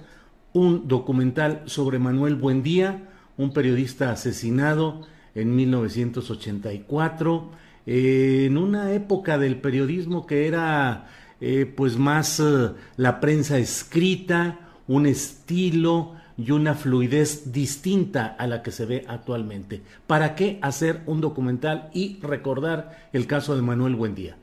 un 0.51 0.89
documental 0.89 1.61
sobre 1.65 1.97
Manuel 1.97 2.35
Buendía, 2.35 3.06
un 3.37 3.53
periodista 3.53 4.11
asesinado 4.11 5.01
en 5.35 5.55
1984, 5.55 7.51
eh, 7.85 8.45
en 8.47 8.57
una 8.57 8.91
época 8.93 9.37
del 9.37 9.57
periodismo 9.61 10.25
que 10.25 10.47
era 10.47 11.07
eh, 11.39 11.71
pues 11.73 11.97
más 11.97 12.39
eh, 12.39 12.71
la 12.97 13.19
prensa 13.19 13.57
escrita, 13.57 14.59
un 14.87 15.05
estilo 15.05 16.15
y 16.37 16.51
una 16.51 16.75
fluidez 16.75 17.51
distinta 17.51 18.35
a 18.37 18.47
la 18.47 18.61
que 18.61 18.71
se 18.71 18.85
ve 18.85 19.05
actualmente. 19.07 19.81
¿Para 20.05 20.35
qué 20.35 20.59
hacer 20.61 21.01
un 21.05 21.21
documental 21.21 21.89
y 21.93 22.19
recordar 22.21 23.09
el 23.13 23.27
caso 23.27 23.55
de 23.55 23.61
Manuel 23.61 23.95
Buendía? 23.95 24.37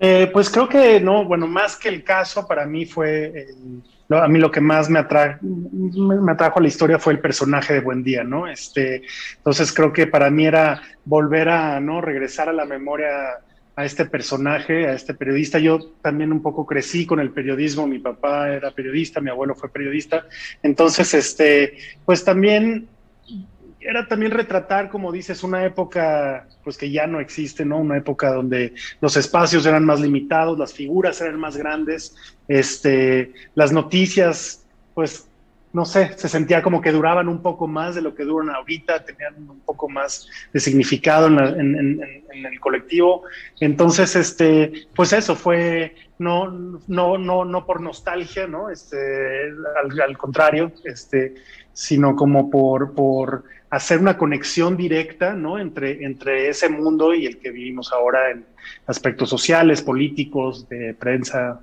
Eh, 0.00 0.30
pues 0.32 0.48
creo 0.48 0.68
que 0.68 1.00
no, 1.00 1.24
bueno, 1.24 1.46
más 1.46 1.76
que 1.76 1.88
el 1.88 2.04
caso, 2.04 2.46
para 2.46 2.66
mí 2.66 2.86
fue, 2.86 3.48
a 4.10 4.28
mí 4.28 4.38
lo 4.38 4.50
que 4.50 4.60
más 4.60 4.88
me, 4.88 4.98
atra 4.98 5.38
me, 5.42 6.32
atrajo 6.32 6.58
a 6.58 6.62
la 6.62 6.68
historia 6.68 6.98
fue 6.98 7.12
el 7.12 7.20
personaje 7.20 7.74
de 7.74 7.80
Buendía, 7.80 8.24
¿no? 8.24 8.48
Este, 8.48 9.02
entonces 9.36 9.72
creo 9.72 9.92
que 9.92 10.06
para 10.06 10.30
mí 10.30 10.46
era 10.46 10.80
volver 11.04 11.48
a, 11.50 11.78
¿no? 11.80 12.00
Regresar 12.00 12.48
a 12.48 12.52
la 12.52 12.64
memoria 12.64 13.08
a 13.76 13.84
este 13.84 14.06
personaje, 14.06 14.88
a 14.88 14.94
este 14.94 15.14
periodista. 15.14 15.58
Yo 15.58 15.78
también 16.02 16.32
un 16.32 16.42
poco 16.42 16.66
crecí 16.66 17.06
con 17.06 17.20
el 17.20 17.30
periodismo, 17.30 17.86
mi 17.86 17.98
papá 17.98 18.50
era 18.50 18.70
periodista, 18.72 19.20
mi 19.20 19.30
abuelo 19.30 19.54
fue 19.54 19.70
periodista, 19.70 20.26
entonces, 20.62 21.14
este, 21.14 21.78
pues 22.04 22.24
también 22.24 22.88
era 23.80 24.06
también 24.08 24.32
retratar, 24.32 24.90
como 24.90 25.12
dices, 25.12 25.42
una 25.44 25.64
época 25.64 26.46
pues 26.64 26.76
que 26.76 26.90
ya 26.90 27.06
no 27.06 27.20
existe, 27.20 27.64
¿no? 27.64 27.78
Una 27.78 27.96
época 27.96 28.32
donde 28.32 28.74
los 29.00 29.16
espacios 29.16 29.64
eran 29.64 29.84
más 29.84 30.00
limitados, 30.00 30.58
las 30.58 30.74
figuras 30.74 31.20
eran 31.20 31.38
más 31.38 31.56
grandes, 31.56 32.14
este, 32.48 33.32
las 33.54 33.72
noticias, 33.72 34.64
pues 34.94 35.26
no 35.72 35.84
sé, 35.84 36.16
se 36.16 36.28
sentía 36.28 36.62
como 36.62 36.80
que 36.80 36.90
duraban 36.90 37.28
un 37.28 37.42
poco 37.42 37.66
más 37.66 37.94
de 37.94 38.00
lo 38.00 38.14
que 38.14 38.24
duran 38.24 38.54
ahorita, 38.54 39.04
tenían 39.04 39.34
un 39.48 39.60
poco 39.60 39.88
más 39.88 40.26
de 40.52 40.60
significado 40.60 41.26
en, 41.26 42.00
el 42.32 42.60
colectivo. 42.60 43.22
Entonces, 43.60 44.16
este, 44.16 44.88
pues 44.96 45.12
eso 45.12 45.36
fue 45.36 45.94
no, 46.18 46.50
no, 46.88 47.18
no, 47.18 47.44
no 47.44 47.66
por 47.66 47.80
nostalgia, 47.80 48.46
¿no? 48.46 48.70
Este, 48.70 48.96
al, 49.82 50.00
al 50.00 50.16
contrario, 50.16 50.72
este, 50.84 51.34
sino 51.72 52.16
como 52.16 52.50
por, 52.50 52.94
por 52.94 53.44
hacer 53.70 53.98
una 53.98 54.16
conexión 54.16 54.76
directa 54.76 55.34
¿no? 55.34 55.58
entre, 55.58 56.04
entre 56.04 56.48
ese 56.48 56.68
mundo 56.68 57.14
y 57.14 57.26
el 57.26 57.38
que 57.38 57.50
vivimos 57.50 57.92
ahora 57.92 58.30
en 58.30 58.44
aspectos 58.86 59.28
sociales, 59.28 59.82
políticos, 59.82 60.68
de 60.68 60.94
prensa. 60.94 61.60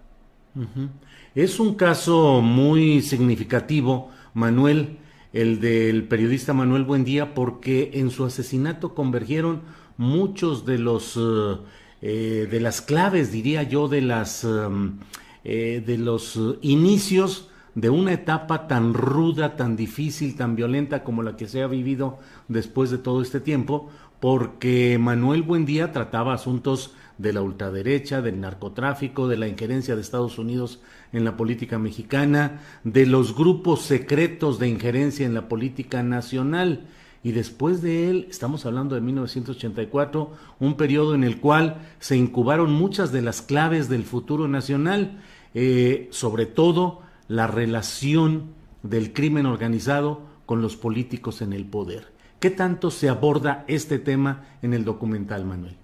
Es 1.34 1.60
un 1.60 1.76
caso 1.76 2.42
muy 2.42 3.02
significativo, 3.02 4.12
Manuel, 4.34 4.98
el 5.34 5.60
del 5.60 6.04
periodista 6.08 6.54
Manuel 6.54 6.84
Buendía, 6.84 7.34
porque 7.34 7.92
en 7.96 8.10
su 8.10 8.24
asesinato 8.24 8.96
convergieron 8.96 9.62
muchos 9.98 10.66
de 10.66 10.78
los 10.78 11.18
eh, 11.18 11.58
eh, 12.02 12.48
de 12.50 12.60
las 12.60 12.82
claves, 12.82 13.32
diría 13.32 13.64
yo, 13.64 13.88
de 13.88 14.02
las 14.02 14.44
em, 14.44 15.00
eh, 15.44 15.84
de 15.86 15.98
los 15.98 16.40
inicios 16.62 17.50
de 17.76 17.90
una 17.90 18.14
etapa 18.14 18.68
tan 18.68 18.94
ruda, 18.94 19.58
tan 19.58 19.76
difícil, 19.76 20.36
tan 20.38 20.56
violenta 20.56 21.04
como 21.04 21.22
la 21.24 21.36
que 21.36 21.48
se 21.48 21.62
ha 21.62 21.68
vivido 21.68 22.20
después 22.48 22.90
de 22.90 22.98
todo 22.98 23.22
este 23.22 23.42
tiempo, 23.42 23.90
porque 24.22 24.98
Manuel 24.98 25.44
Buendía 25.44 25.92
trataba 25.92 26.34
asuntos 26.34 26.96
de 27.18 27.34
la 27.34 27.42
ultraderecha, 27.42 28.22
del 28.22 28.40
narcotráfico, 28.40 29.28
de 29.28 29.38
la 29.38 29.48
injerencia 29.48 29.96
de 29.96 30.02
Estados 30.02 30.38
Unidos 30.38 30.82
en 31.14 31.24
la 31.24 31.38
política 31.38 31.80
mexicana, 31.80 32.62
de 32.84 33.06
los 33.06 33.36
grupos 33.36 33.84
secretos 33.84 34.60
de 34.60 34.68
injerencia 34.68 35.26
en 35.26 35.34
la 35.34 35.48
política 35.48 36.04
nacional. 36.04 36.88
Y 37.24 37.32
después 37.32 37.82
de 37.82 38.10
él, 38.10 38.28
estamos 38.30 38.66
hablando 38.66 38.96
de 38.96 39.02
1984, 39.02 40.32
un 40.60 40.78
periodo 40.78 41.16
en 41.16 41.24
el 41.24 41.40
cual 41.40 41.82
se 42.00 42.18
incubaron 42.18 42.72
muchas 42.72 43.12
de 43.12 43.22
las 43.22 43.42
claves 43.42 43.90
del 43.90 44.04
futuro 44.04 44.48
nacional, 44.48 45.22
eh, 45.54 46.08
sobre 46.12 46.46
todo 46.46 47.02
la 47.28 47.48
relación 47.48 48.54
del 48.84 49.14
crimen 49.14 49.46
organizado 49.46 50.22
con 50.46 50.62
los 50.62 50.76
políticos 50.76 51.42
en 51.42 51.54
el 51.54 51.66
poder. 51.66 52.14
¿Qué 52.40 52.52
tanto 52.52 52.92
se 52.92 53.10
aborda 53.10 53.66
este 53.68 53.98
tema 53.98 54.46
en 54.62 54.74
el 54.74 54.86
documental, 54.86 55.46
Manuel? 55.46 55.78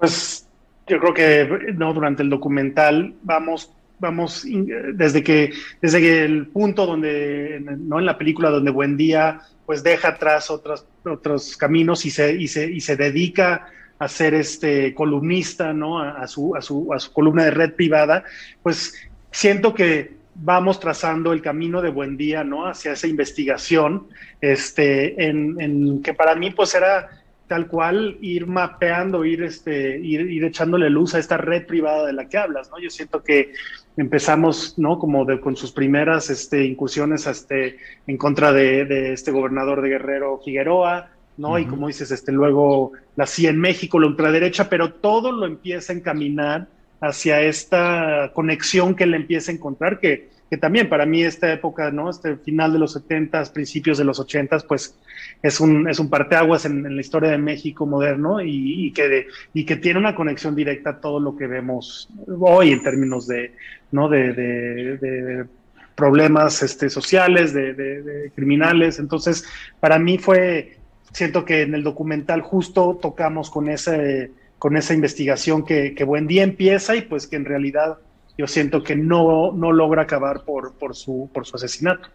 Pues 0.00 0.48
yo 0.86 0.98
creo 0.98 1.14
que 1.14 1.74
no 1.74 1.94
durante 1.94 2.22
el 2.22 2.30
documental 2.30 3.14
vamos 3.22 3.72
vamos 4.00 4.46
desde 4.94 5.22
que 5.22 5.52
desde 5.82 6.00
que 6.00 6.24
el 6.24 6.46
punto 6.46 6.86
donde 6.86 7.62
no 7.78 7.98
en 7.98 8.06
la 8.06 8.16
película 8.16 8.48
donde 8.48 8.70
Buendía 8.70 9.42
pues 9.66 9.82
deja 9.82 10.08
atrás 10.08 10.50
otros 10.50 10.86
otros 11.04 11.56
caminos 11.56 12.06
y 12.06 12.10
se 12.10 12.34
y 12.34 12.48
se 12.48 12.70
y 12.70 12.80
se 12.80 12.96
dedica 12.96 13.66
a 13.98 14.08
ser 14.08 14.32
este 14.32 14.94
columnista 14.94 15.74
no 15.74 16.00
a, 16.00 16.26
su, 16.26 16.56
a 16.56 16.62
su 16.62 16.92
a 16.94 16.98
su 16.98 17.12
columna 17.12 17.44
de 17.44 17.50
red 17.50 17.74
privada 17.74 18.24
pues 18.62 18.94
siento 19.30 19.74
que 19.74 20.18
vamos 20.34 20.80
trazando 20.80 21.32
el 21.32 21.42
camino 21.42 21.82
de 21.82 21.90
buen 21.90 22.16
día, 22.16 22.44
¿no? 22.44 22.66
Hacia 22.66 22.92
esa 22.92 23.06
investigación, 23.06 24.08
este, 24.40 25.28
en, 25.28 26.02
que 26.02 26.14
para 26.14 26.34
mí 26.34 26.50
pues 26.50 26.74
era 26.74 27.19
tal 27.50 27.66
cual 27.66 28.16
ir 28.20 28.46
mapeando, 28.46 29.24
ir, 29.24 29.42
este, 29.42 29.98
ir, 29.98 30.44
echándole 30.44 30.88
luz 30.88 31.16
a 31.16 31.18
esta 31.18 31.36
red 31.36 31.66
privada 31.66 32.06
de 32.06 32.12
la 32.12 32.28
que 32.28 32.38
hablas, 32.38 32.70
¿no? 32.70 32.78
Yo 32.78 32.90
siento 32.90 33.24
que 33.24 33.54
empezamos, 33.96 34.78
¿no? 34.78 35.00
Como 35.00 35.24
de, 35.24 35.40
con 35.40 35.56
sus 35.56 35.72
primeras 35.72 36.30
este, 36.30 36.64
incursiones 36.64 37.26
este, 37.26 37.78
en 38.06 38.16
contra 38.16 38.52
de, 38.52 39.12
este 39.12 39.32
gobernador 39.32 39.82
de 39.82 39.88
Guerrero 39.88 40.40
Figueroa, 40.44 41.10
¿no? 41.38 41.58
Y 41.58 41.66
como 41.66 41.88
dices, 41.88 42.12
este, 42.12 42.30
luego 42.30 42.92
la 43.16 43.26
CIA 43.26 43.50
en 43.50 43.58
México, 43.58 43.98
la 43.98 44.06
ultraderecha, 44.06 44.68
pero 44.68 44.92
todo 44.92 45.32
lo 45.32 45.44
empieza 45.44 45.92
a 45.92 45.96
encaminar 45.96 46.68
hacia 47.00 47.42
esta 47.42 48.30
conexión 48.32 48.94
que 48.94 49.02
él 49.02 49.14
empieza 49.14 49.50
a 49.50 49.56
encontrar, 49.56 49.98
que, 49.98 50.28
que 50.50 50.56
también 50.56 50.88
para 50.88 51.06
mí 51.06 51.22
esta 51.22 51.52
época, 51.52 51.92
¿no? 51.92 52.10
Este 52.10 52.36
final 52.36 52.72
de 52.72 52.80
los 52.80 52.94
70 52.94 53.44
principios 53.52 53.98
de 53.98 54.04
los 54.04 54.18
80 54.18 54.58
pues 54.66 54.96
es 55.42 55.60
un, 55.60 55.88
es 55.88 56.00
un 56.00 56.10
parteaguas 56.10 56.64
en, 56.64 56.82
la 56.94 57.00
historia 57.00 57.30
de 57.30 57.38
México 57.38 57.86
moderno 57.86 58.40
y, 58.42 58.92
que 58.92 59.28
y 59.54 59.64
que 59.64 59.76
tiene 59.76 60.00
una 60.00 60.16
conexión 60.16 60.56
directa 60.56 60.90
a 60.90 61.00
todo 61.00 61.20
lo 61.20 61.36
que 61.36 61.46
vemos 61.46 62.08
hoy 62.26 62.72
en 62.72 62.82
términos 62.82 63.28
de, 63.28 63.54
¿no? 63.92 64.08
de, 64.08 64.32
de, 64.32 65.44
problemas 65.94 66.62
este, 66.62 66.88
sociales, 66.90 67.52
de, 67.52 68.32
criminales. 68.34 68.98
Entonces, 68.98 69.44
para 69.78 69.98
mí 69.98 70.18
fue, 70.18 70.78
siento 71.12 71.44
que 71.44 71.62
en 71.62 71.74
el 71.74 71.84
documental 71.84 72.40
justo 72.40 72.98
tocamos 73.00 73.50
con 73.50 73.68
ese 73.68 74.32
con 74.58 74.76
esa 74.76 74.92
investigación 74.92 75.64
que, 75.64 76.04
buen 76.04 76.26
día 76.26 76.42
empieza 76.42 76.94
y 76.94 77.00
pues 77.00 77.26
que 77.26 77.36
en 77.36 77.46
realidad 77.46 77.96
yo 78.40 78.46
siento 78.46 78.82
que 78.82 78.96
no, 78.96 79.52
no 79.52 79.70
logra 79.70 80.02
acabar 80.02 80.44
por, 80.44 80.72
por, 80.72 80.96
su, 80.96 81.28
por 81.30 81.44
su 81.44 81.56
asesinato. 81.56 82.08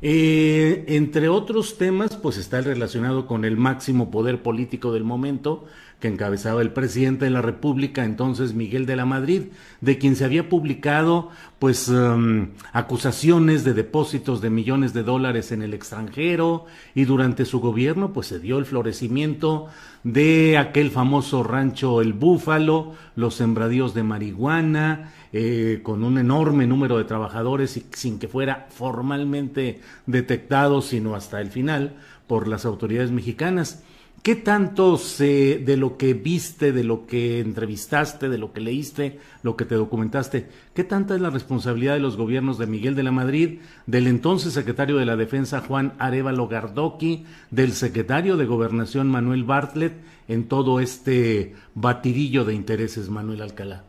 Eh, 0.00 0.84
entre 0.86 1.28
otros 1.28 1.78
temas, 1.78 2.16
pues 2.16 2.36
está 2.36 2.60
el 2.60 2.64
relacionado 2.64 3.26
con 3.26 3.44
el 3.44 3.56
máximo 3.56 4.12
poder 4.12 4.40
político 4.40 4.92
del 4.92 5.02
momento, 5.02 5.64
que 6.04 6.08
encabezaba 6.08 6.60
el 6.60 6.70
presidente 6.70 7.24
de 7.24 7.30
la 7.30 7.40
República, 7.40 8.04
entonces 8.04 8.52
Miguel 8.52 8.84
de 8.84 8.94
la 8.94 9.06
Madrid, 9.06 9.44
de 9.80 9.96
quien 9.96 10.16
se 10.16 10.26
había 10.26 10.50
publicado 10.50 11.30
pues 11.58 11.88
um, 11.88 12.48
acusaciones 12.74 13.64
de 13.64 13.72
depósitos 13.72 14.42
de 14.42 14.50
millones 14.50 14.92
de 14.92 15.02
dólares 15.02 15.50
en 15.50 15.62
el 15.62 15.72
extranjero 15.72 16.66
y 16.94 17.06
durante 17.06 17.46
su 17.46 17.58
gobierno 17.58 18.12
pues 18.12 18.26
se 18.26 18.38
dio 18.38 18.58
el 18.58 18.66
florecimiento 18.66 19.68
de 20.02 20.58
aquel 20.58 20.90
famoso 20.90 21.42
rancho 21.42 22.02
El 22.02 22.12
Búfalo, 22.12 22.92
los 23.16 23.36
sembradíos 23.36 23.94
de 23.94 24.02
marihuana, 24.02 25.10
eh, 25.32 25.80
con 25.82 26.04
un 26.04 26.18
enorme 26.18 26.66
número 26.66 26.98
de 26.98 27.04
trabajadores 27.04 27.78
y 27.78 27.86
sin 27.92 28.18
que 28.18 28.28
fuera 28.28 28.66
formalmente 28.68 29.80
detectado, 30.04 30.82
sino 30.82 31.14
hasta 31.14 31.40
el 31.40 31.50
final 31.50 31.94
por 32.26 32.46
las 32.46 32.66
autoridades 32.66 33.10
mexicanas. 33.10 33.82
¿Qué 34.24 34.36
tanto 34.36 34.96
se, 34.96 35.58
de 35.58 35.76
lo 35.76 35.98
que 35.98 36.14
viste, 36.14 36.72
de 36.72 36.82
lo 36.82 37.06
que 37.06 37.40
entrevistaste, 37.40 38.30
de 38.30 38.38
lo 38.38 38.54
que 38.54 38.62
leíste, 38.62 39.20
lo 39.42 39.54
que 39.54 39.66
te 39.66 39.74
documentaste, 39.74 40.48
qué 40.72 40.82
tanta 40.82 41.14
es 41.14 41.20
la 41.20 41.28
responsabilidad 41.28 41.92
de 41.92 42.00
los 42.00 42.16
gobiernos 42.16 42.56
de 42.56 42.66
Miguel 42.66 42.94
de 42.94 43.02
la 43.02 43.12
Madrid, 43.12 43.58
del 43.86 44.06
entonces 44.06 44.54
secretario 44.54 44.96
de 44.96 45.04
la 45.04 45.16
Defensa 45.16 45.60
Juan 45.60 45.92
Arevalo 45.98 46.48
Gardoqui, 46.48 47.26
del 47.50 47.72
secretario 47.72 48.38
de 48.38 48.46
Gobernación 48.46 49.10
Manuel 49.10 49.44
Bartlett 49.44 49.92
en 50.26 50.48
todo 50.48 50.80
este 50.80 51.54
batidillo 51.74 52.46
de 52.46 52.54
intereses, 52.54 53.10
Manuel 53.10 53.42
Alcalá? 53.42 53.84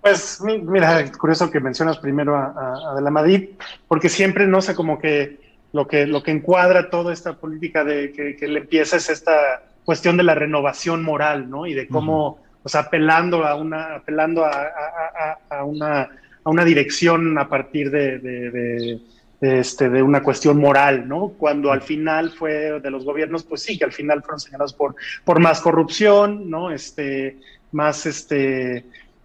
Pues 0.00 0.40
mira, 0.62 1.10
curioso 1.10 1.50
que 1.50 1.58
mencionas 1.58 1.98
primero 1.98 2.36
a, 2.36 2.92
a, 2.92 2.94
de 2.94 3.02
la 3.02 3.10
Madrid, 3.10 3.48
porque 3.88 4.08
siempre, 4.08 4.46
no 4.46 4.62
sé, 4.62 4.76
como 4.76 4.96
que 4.96 5.47
lo 5.72 5.86
que, 5.86 6.06
lo 6.06 6.22
que 6.22 6.30
encuadra 6.30 6.90
toda 6.90 7.12
esta 7.12 7.36
política 7.36 7.84
de 7.84 8.12
que, 8.12 8.48
le 8.48 8.60
empieza 8.60 8.96
es 8.96 9.10
esta 9.10 9.62
cuestión 9.84 10.16
de 10.16 10.22
la 10.22 10.34
renovación 10.34 11.02
moral, 11.02 11.48
¿no? 11.48 11.66
Y 11.66 11.74
de 11.74 11.88
cómo, 11.88 12.38
o 12.62 12.68
sea, 12.68 12.82
apelando 12.82 13.44
a 13.44 13.54
una, 13.54 13.96
apelando 13.96 14.44
a, 14.44 15.64
una, 15.64 16.02
a 16.44 16.50
una 16.50 16.64
dirección 16.64 17.38
a 17.38 17.48
partir 17.48 17.90
de, 17.90 19.00
este, 19.40 19.88
de 19.88 20.02
una 20.02 20.22
cuestión 20.22 20.58
moral, 20.58 21.06
¿no? 21.06 21.28
Cuando 21.38 21.70
al 21.70 21.82
final 21.82 22.30
fue 22.30 22.80
de 22.80 22.90
los 22.90 23.04
gobiernos, 23.04 23.44
pues 23.44 23.62
sí, 23.62 23.78
que 23.78 23.84
al 23.84 23.92
final 23.92 24.22
fueron 24.22 24.40
señalados 24.40 24.74
por, 24.74 24.94
por 25.24 25.38
más 25.40 25.60
corrupción, 25.60 26.50
¿no? 26.50 26.70
Este, 26.70 27.38
más, 27.72 28.06
este, 28.06 28.84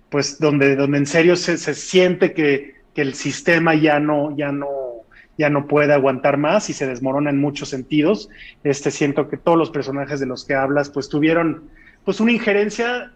pues 0.09 0.39
donde, 0.39 0.75
donde 0.75 0.97
en 0.97 1.05
serio 1.05 1.35
se, 1.35 1.57
se 1.57 1.73
siente 1.73 2.33
que, 2.33 2.75
que 2.93 3.01
el 3.01 3.15
sistema 3.15 3.75
ya 3.75 3.99
no, 3.99 4.35
ya 4.37 4.51
no, 4.51 4.92
ya 5.37 5.49
no 5.49 5.67
puede 5.67 5.93
aguantar 5.93 6.37
más 6.37 6.69
y 6.69 6.73
se 6.73 6.87
desmorona 6.87 7.29
en 7.29 7.39
muchos 7.39 7.69
sentidos. 7.69 8.29
Este 8.63 8.91
siento 8.91 9.29
que 9.29 9.37
todos 9.37 9.57
los 9.57 9.71
personajes 9.71 10.19
de 10.19 10.25
los 10.25 10.45
que 10.45 10.55
hablas 10.55 10.89
pues 10.89 11.09
tuvieron 11.09 11.63
pues 12.05 12.19
una 12.19 12.31
injerencia 12.31 13.11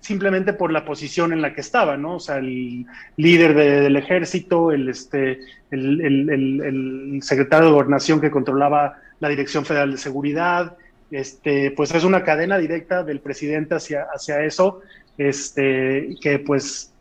simplemente 0.00 0.52
por 0.52 0.72
la 0.72 0.84
posición 0.84 1.32
en 1.32 1.40
la 1.40 1.54
que 1.54 1.60
estaba, 1.60 1.96
¿no? 1.96 2.16
O 2.16 2.20
sea, 2.20 2.38
el 2.38 2.86
líder 3.16 3.54
del 3.54 3.96
ejército, 3.96 4.72
el, 4.72 4.88
este, 4.88 5.38
el, 5.70 6.00
el, 6.28 7.20
secretario 7.22 7.66
de 7.66 7.72
gobernación 7.72 8.20
que 8.20 8.30
controlaba 8.30 8.98
la 9.20 9.28
Dirección 9.28 9.64
Federal 9.64 9.92
de 9.92 9.98
Seguridad, 9.98 10.76
este, 11.12 11.70
pues 11.70 11.94
es 11.94 12.02
una 12.02 12.24
cadena 12.24 12.58
directa 12.58 13.04
del 13.04 13.20
presidente 13.20 13.76
hacia, 13.76 14.08
hacia 14.12 14.42
eso, 14.42 14.80
este, 15.18 16.16
que 16.20 16.40
pues 16.40 16.92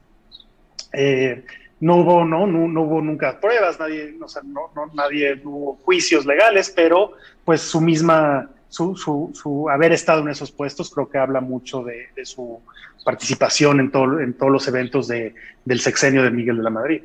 eh, 0.93 1.43
no 1.81 1.97
hubo, 1.97 2.23
¿no? 2.23 2.47
No, 2.47 2.81
hubo 2.81 3.01
nunca 3.01 3.39
pruebas, 3.39 3.79
nadie, 3.79 4.15
o 4.21 4.27
sea, 4.27 4.43
no, 4.43 4.71
no, 4.75 4.91
nadie 4.93 5.41
hubo 5.43 5.75
juicios 5.83 6.25
legales, 6.25 6.71
pero 6.73 7.13
pues 7.43 7.61
su 7.61 7.81
misma, 7.81 8.49
su, 8.69 8.95
su, 8.95 9.31
su, 9.33 9.67
haber 9.67 9.91
estado 9.91 10.21
en 10.21 10.29
esos 10.29 10.51
puestos 10.51 10.91
creo 10.93 11.09
que 11.09 11.17
habla 11.17 11.41
mucho 11.41 11.83
de, 11.83 12.07
su 12.23 12.61
participación 13.03 13.79
en, 13.79 13.91
todo, 13.91 14.19
en 14.19 14.33
todos 14.33 14.51
los 14.51 14.67
eventos 14.67 15.07
de, 15.07 15.33
del 15.65 15.79
sexenio 15.79 16.21
de 16.21 16.29
Miguel 16.29 16.57
de 16.57 16.63
la 16.63 16.69
Madrid. 16.69 17.01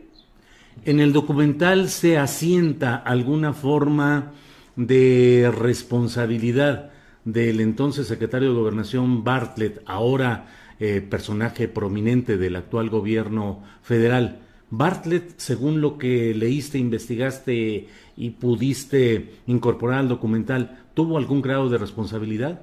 En 0.85 1.01
el 1.01 1.14
documental 1.14 1.89
se 1.89 2.18
asienta 2.18 2.97
alguna 2.97 3.55
forma 3.55 4.33
de 4.77 5.51
responsabilidad 5.59 6.91
del 7.24 7.61
entonces 7.61 8.07
secretario 8.07 8.51
de 8.51 8.57
Gobernación 8.57 9.24
Bartlett, 9.24 9.83
ahora 9.87 10.49
eh, 10.79 11.01
personaje 11.01 11.66
prominente 11.66 12.37
del 12.37 12.57
actual 12.57 12.91
gobierno 12.91 13.64
federal. 13.83 14.43
Bartlett, 14.71 15.39
según 15.39 15.81
lo 15.81 15.97
que 15.97 16.35
leíste, 16.35 16.79
investigaste 16.79 17.87
y 18.17 18.31
pudiste 18.31 19.31
incorporar 19.47 20.01
al 20.01 20.09
documental, 20.09 20.85
¿tuvo 20.95 21.19
algún 21.19 21.41
grado 21.41 21.69
de 21.69 21.79
responsabilidad? 21.79 22.61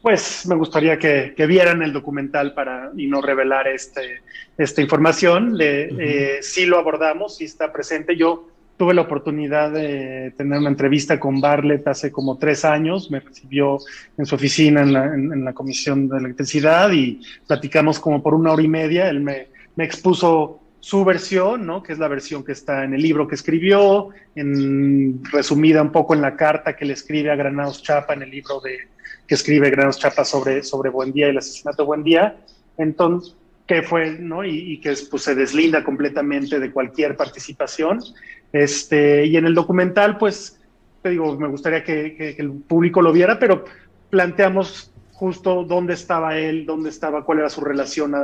Pues 0.00 0.46
me 0.46 0.54
gustaría 0.54 0.96
que, 0.98 1.34
vieran 1.48 1.82
el 1.82 1.92
documental 1.92 2.54
para 2.54 2.92
y 2.96 3.08
no 3.08 3.20
revelar 3.20 3.66
este, 3.66 4.22
esta 4.56 4.80
información. 4.80 5.56
Le, 5.58 5.88
eh, 5.98 6.38
sí 6.40 6.66
lo 6.66 6.78
abordamos, 6.78 7.36
sí 7.36 7.44
está 7.44 7.72
presente. 7.72 8.16
Yo 8.16 8.48
tuve 8.76 8.94
la 8.94 9.02
oportunidad 9.02 9.72
de 9.72 10.32
tener 10.36 10.60
una 10.60 10.68
entrevista 10.68 11.18
con 11.18 11.40
Bartlett 11.40 11.88
hace 11.88 12.12
como 12.12 12.38
tres 12.38 12.64
años. 12.64 13.10
Me 13.10 13.18
recibió 13.18 13.78
en 14.16 14.24
su 14.24 14.36
oficina 14.36 14.82
en 14.82 14.92
la, 14.92 15.04
en 15.06 15.44
la 15.44 15.52
Comisión 15.52 16.08
de 16.08 16.18
Electricidad 16.18 16.92
y 16.92 17.20
platicamos 17.48 17.98
como 17.98 18.22
por 18.22 18.34
una 18.34 18.52
hora 18.52 18.62
y 18.62 18.68
media. 18.68 19.08
Él 19.10 19.18
me, 19.18 19.48
me 19.78 19.84
expuso 19.84 20.60
su 20.80 21.04
versión, 21.04 21.64
¿no? 21.64 21.84
que 21.84 21.92
es 21.92 22.00
la 22.00 22.08
versión 22.08 22.44
que 22.44 22.50
está 22.50 22.82
en 22.82 22.94
el 22.94 23.00
libro 23.00 23.28
que 23.28 23.36
escribió, 23.36 24.08
en, 24.34 25.22
resumida 25.30 25.80
un 25.80 25.92
poco 25.92 26.14
en 26.14 26.20
la 26.20 26.34
carta 26.34 26.74
que 26.74 26.84
le 26.84 26.94
escribe 26.94 27.30
a 27.30 27.36
Granados 27.36 27.80
Chapa 27.80 28.14
en 28.14 28.22
el 28.22 28.30
libro 28.30 28.60
de, 28.60 28.88
que 29.24 29.36
escribe 29.36 29.70
Granados 29.70 30.00
Chapa 30.00 30.24
sobre, 30.24 30.64
sobre 30.64 30.90
Buendía 30.90 31.28
y 31.28 31.30
el 31.30 31.38
asesinato 31.38 31.84
de 31.84 31.86
Buendía, 31.86 32.36
entonces, 32.76 33.36
que 33.68 33.82
fue, 33.82 34.18
¿no? 34.18 34.44
y, 34.44 34.80
que 34.80 34.94
pues, 35.08 35.22
se 35.22 35.36
deslinda 35.36 35.84
completamente 35.84 36.58
de 36.58 36.72
cualquier 36.72 37.14
participación. 37.16 38.00
Este, 38.52 39.26
y 39.26 39.36
en 39.36 39.46
el 39.46 39.54
documental, 39.54 40.18
pues, 40.18 40.60
te 41.02 41.10
digo, 41.10 41.38
me 41.38 41.46
gustaría 41.46 41.84
que, 41.84 42.16
que 42.16 42.34
el 42.38 42.50
público 42.50 43.00
lo 43.00 43.12
viera, 43.12 43.38
pero 43.38 43.64
planteamos 44.10 44.90
justo 45.18 45.64
dónde 45.64 45.94
estaba 45.94 46.38
él, 46.38 46.64
dónde 46.64 46.90
estaba, 46.90 47.24
cuál 47.24 47.40
era 47.40 47.50
su 47.50 47.60
relación 47.60 48.14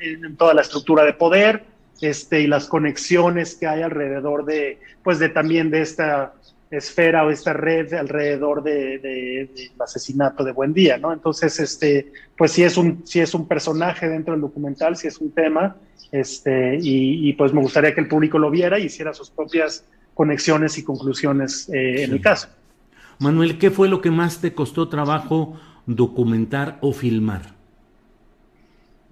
en 0.00 0.36
toda 0.36 0.54
la 0.54 0.62
estructura 0.62 1.04
de 1.04 1.12
poder, 1.12 1.64
este, 2.00 2.40
y 2.40 2.46
las 2.46 2.66
conexiones 2.66 3.54
que 3.56 3.66
hay 3.66 3.82
alrededor 3.82 4.46
de, 4.46 4.78
pues 5.04 5.18
de 5.18 5.28
también 5.28 5.70
de 5.70 5.82
esta 5.82 6.32
esfera 6.70 7.26
o 7.26 7.30
esta 7.30 7.52
red 7.52 7.92
alrededor 7.92 8.62
del 8.62 9.02
de, 9.02 9.70
asesinato 9.80 10.42
de 10.42 10.52
Buendía, 10.52 10.96
¿no? 10.96 11.12
Entonces, 11.12 11.60
este, 11.60 12.10
pues 12.38 12.52
sí 12.52 12.62
es 12.62 12.78
un, 12.78 13.02
sí 13.04 13.20
es 13.20 13.34
un 13.34 13.46
personaje 13.46 14.08
dentro 14.08 14.32
del 14.32 14.40
documental, 14.40 14.96
sí 14.96 15.08
es 15.08 15.18
un 15.18 15.32
tema, 15.32 15.76
este, 16.10 16.78
y, 16.80 17.34
pues 17.34 17.52
me 17.52 17.60
gustaría 17.60 17.94
que 17.94 18.00
el 18.00 18.08
público 18.08 18.38
lo 18.38 18.50
viera 18.50 18.78
y 18.78 18.84
hiciera 18.84 19.12
sus 19.12 19.28
propias 19.28 19.84
conexiones 20.14 20.78
y 20.78 20.84
conclusiones 20.84 21.68
eh, 21.68 22.04
en 22.04 22.12
el 22.12 22.20
caso. 22.22 22.48
Manuel, 23.18 23.58
¿qué 23.58 23.70
fue 23.70 23.88
lo 23.88 24.00
que 24.00 24.10
más 24.10 24.40
te 24.40 24.54
costó 24.54 24.88
trabajo 24.88 25.60
documentar 25.94 26.78
o 26.80 26.92
filmar? 26.92 27.60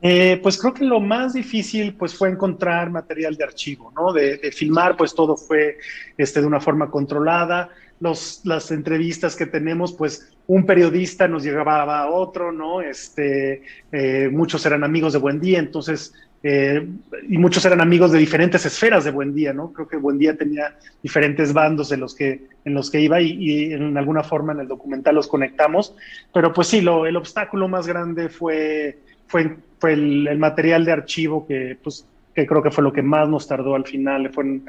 Eh, 0.01 0.39
pues 0.43 0.57
creo 0.59 0.73
que 0.73 0.85
lo 0.85 1.01
más 1.01 1.33
difícil 1.35 1.95
pues 1.95 2.15
fue 2.15 2.31
encontrar 2.31 2.91
material 2.91 3.35
de 3.35 3.45
archivo, 3.45 3.93
¿no? 3.97 4.13
De, 4.13 4.39
filmar, 4.53 4.97
pues 4.97 5.13
todo 5.13 5.37
fue 5.37 5.79
este, 6.17 6.41
de 6.41 6.47
una 6.47 6.61
forma 6.61 6.91
controlada. 6.91 7.71
Los, 8.01 8.43
las 8.45 8.71
entrevistas 8.71 9.35
que 9.35 9.47
tenemos, 9.47 9.93
pues 9.93 10.33
un 10.47 10.65
periodista 10.65 11.27
nos 11.27 11.43
llegaba 11.43 12.01
a 12.01 12.11
otro, 12.11 12.53
¿no? 12.53 12.81
Este, 12.81 13.63
eh, 13.91 14.29
muchos 14.31 14.65
eran 14.65 14.85
amigos 14.85 15.15
de 15.15 15.19
Buen 15.19 15.41
Día, 15.41 15.59
entonces 15.59 16.15
eh, 16.43 16.87
y 17.29 17.37
muchos 17.37 17.65
eran 17.65 17.81
amigos 17.81 18.13
de 18.13 18.19
diferentes 18.19 18.65
esferas 18.65 19.05
de 19.05 19.11
Buen 19.11 19.35
Día, 19.35 19.53
¿no? 19.53 19.73
Creo 19.73 19.89
que 19.89 19.97
Buen 19.97 20.19
Día 20.19 20.37
tenía 20.37 20.77
diferentes 21.03 21.53
bandos 21.53 21.91
en 21.91 22.01
los 22.01 22.15
que, 22.15 22.47
en 22.65 22.75
los 22.75 22.91
que 22.91 23.01
iba 23.01 23.21
y, 23.21 23.73
en 23.73 23.97
alguna 23.97 24.23
forma 24.23 24.53
en 24.53 24.61
el 24.61 24.69
documental 24.69 25.17
los 25.17 25.27
conectamos, 25.27 25.95
pero 26.33 26.53
pues 26.53 26.69
sí, 26.69 26.81
lo, 26.81 27.07
el 27.07 27.17
obstáculo 27.17 27.67
más 27.67 27.89
grande 27.89 28.29
fue, 28.29 28.99
fue, 29.27 29.57
fue 29.81 29.95
el, 29.95 30.39
material 30.39 30.85
de 30.85 30.93
archivo 30.93 31.47
que, 31.47 31.77
pues, 31.83 32.07
que 32.35 32.47
creo 32.47 32.63
que 32.63 32.71
fue 32.71 32.85
lo 32.85 32.93
que 32.93 33.03
más 33.03 33.29
nos 33.29 33.49
tardó 33.49 33.75
al 33.75 33.85
final, 33.85 34.31
fue 34.33 34.63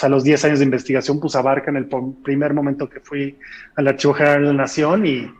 a 0.00 0.08
los 0.08 0.24
10 0.24 0.44
años 0.46 0.58
de 0.60 0.64
investigación, 0.64 1.20
pues 1.20 1.36
abarcan 1.36 1.76
el 1.76 1.86
primer 2.22 2.54
momento 2.54 2.88
que 2.88 3.00
fui 3.00 3.36
al 3.76 3.88
Archivo 3.88 4.14
General 4.14 4.40
de 4.40 4.46
la 4.46 4.52
Nación 4.54 5.04
y 5.04 5.30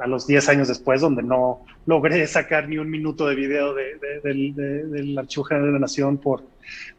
a 0.00 0.06
los 0.06 0.26
10 0.26 0.48
años 0.48 0.68
después, 0.68 1.00
donde 1.00 1.22
no 1.22 1.60
logré 1.86 2.26
sacar 2.28 2.68
ni 2.68 2.78
un 2.78 2.90
minuto 2.90 3.26
de 3.26 3.34
video 3.34 3.74
del, 3.74 5.16
Archivo 5.18 5.44
General 5.44 5.68
de 5.68 5.72
la 5.72 5.78
Nación 5.78 6.18
por, 6.18 6.42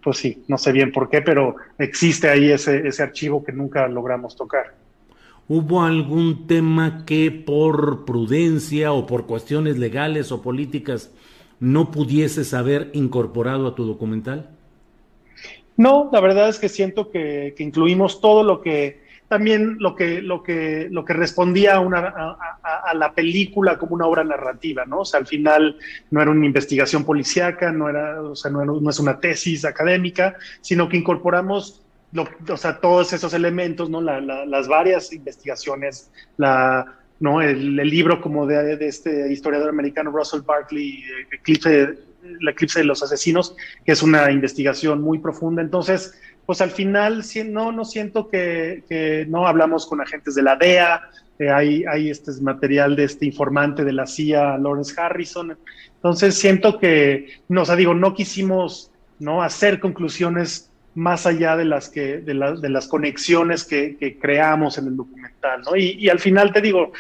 pues 0.03 0.17
sí, 0.17 0.43
no 0.47 0.57
sé 0.57 0.71
bien 0.71 0.91
por 0.91 1.09
qué, 1.09 1.21
pero 1.21 1.55
existe 1.77 2.29
ahí 2.29 2.51
ese, 2.51 2.87
ese 2.87 3.03
archivo 3.03 3.43
que 3.43 3.51
nunca 3.51 3.87
logramos 3.87 4.35
tocar. 4.35 4.75
¿Hubo 5.47 5.81
algún 5.83 6.47
tema 6.47 7.03
que 7.05 7.31
por 7.31 8.05
prudencia 8.05 8.93
o 8.93 9.05
por 9.05 9.25
cuestiones 9.25 9.77
legales 9.77 10.31
o 10.31 10.41
políticas 10.41 11.11
no 11.59 11.91
pudieses 11.91 12.53
haber 12.53 12.89
incorporado 12.93 13.67
a 13.67 13.75
tu 13.75 13.85
documental? 13.85 14.49
No, 15.75 16.09
la 16.11 16.21
verdad 16.21 16.47
es 16.47 16.59
que 16.59 16.69
siento 16.69 17.11
que 17.11 17.53
incluimos 17.57 18.21
todo 18.21 18.43
lo 18.43 18.61
que 18.61 19.01
también 19.31 19.77
lo 19.79 19.95
que, 19.95 20.21
lo 20.21 20.43
que, 20.43 20.89
lo 20.91 21.05
que 21.05 21.13
respondía 21.13 21.75
a, 21.75 21.79
una, 21.79 22.35
a, 22.61 22.93
la 22.93 23.13
película 23.13 23.79
como 23.79 23.95
una 23.95 24.05
obra 24.05 24.25
narrativa, 24.25 24.83
¿no? 24.85 24.99
O 24.99 25.05
sea, 25.05 25.21
al 25.21 25.25
final 25.25 25.77
no 26.09 26.21
era 26.21 26.31
una 26.31 26.45
investigación 26.45 27.05
policíaca, 27.05 27.71
no, 27.71 27.87
era, 27.87 28.21
o 28.21 28.35
sea, 28.35 28.51
no 28.51 28.89
es 28.89 28.99
una 28.99 29.21
tesis 29.21 29.63
académica, 29.63 30.35
sino 30.59 30.89
que 30.89 30.97
incorporamos 30.97 31.81
lo, 32.11 32.27
o 32.49 32.57
sea, 32.57 32.81
todos 32.81 33.13
esos 33.13 33.33
elementos, 33.33 33.89
¿no? 33.89 34.01
las 34.01 34.67
varias 34.67 35.13
investigaciones, 35.13 36.11
la, 36.35 36.97
¿no? 37.21 37.41
El, 37.41 37.77
libro 37.77 38.19
como 38.19 38.45
de, 38.45 38.75
de, 38.75 38.85
este 38.85 39.31
historiador 39.31 39.69
americano 39.69 40.11
Russell 40.11 40.41
Barkley, 40.41 41.05
Eclipse, 41.31 41.95
el 42.23 42.49
eclipse 42.49 42.79
de 42.79 42.85
los 42.85 43.01
asesinos, 43.01 43.55
que 43.85 43.93
es 43.93 44.03
una 44.03 44.29
investigación 44.29 45.01
muy 45.01 45.19
profunda. 45.19 45.61
Entonces, 45.61 46.19
pues 46.51 46.59
al 46.59 46.71
final 46.71 47.23
no, 47.45 47.71
no 47.71 47.85
siento 47.85 48.27
que, 48.27 49.25
no 49.29 49.47
hablamos 49.47 49.87
con 49.87 50.01
agentes 50.01 50.35
de 50.35 50.43
la 50.43 50.57
DEA, 50.57 51.01
eh, 51.39 51.49
hay, 51.49 52.09
este 52.09 52.29
material 52.41 52.97
de 52.97 53.05
este 53.05 53.25
informante 53.25 53.85
de 53.85 53.93
la 53.93 54.05
CIA, 54.05 54.57
Lawrence 54.57 54.93
Harrison. 54.99 55.57
Entonces 55.95 56.35
siento 56.35 56.77
que, 56.77 57.39
no, 57.47 57.61
o 57.61 57.75
digo, 57.77 57.93
no 57.93 58.13
quisimos 58.13 58.91
no 59.19 59.41
hacer 59.41 59.79
conclusiones 59.79 60.69
más 60.93 61.25
allá 61.25 61.55
de 61.55 61.63
las 61.63 61.87
que 61.87 62.17
de, 62.17 62.33
de 62.33 62.69
las 62.69 62.89
conexiones 62.89 63.63
que, 63.63 64.17
creamos 64.19 64.77
en 64.77 64.87
el 64.87 64.97
documental, 64.97 65.61
¿no? 65.61 65.77
Y, 65.77 66.09
al 66.09 66.19
final 66.19 66.51
te 66.51 66.59
digo, 66.59 66.91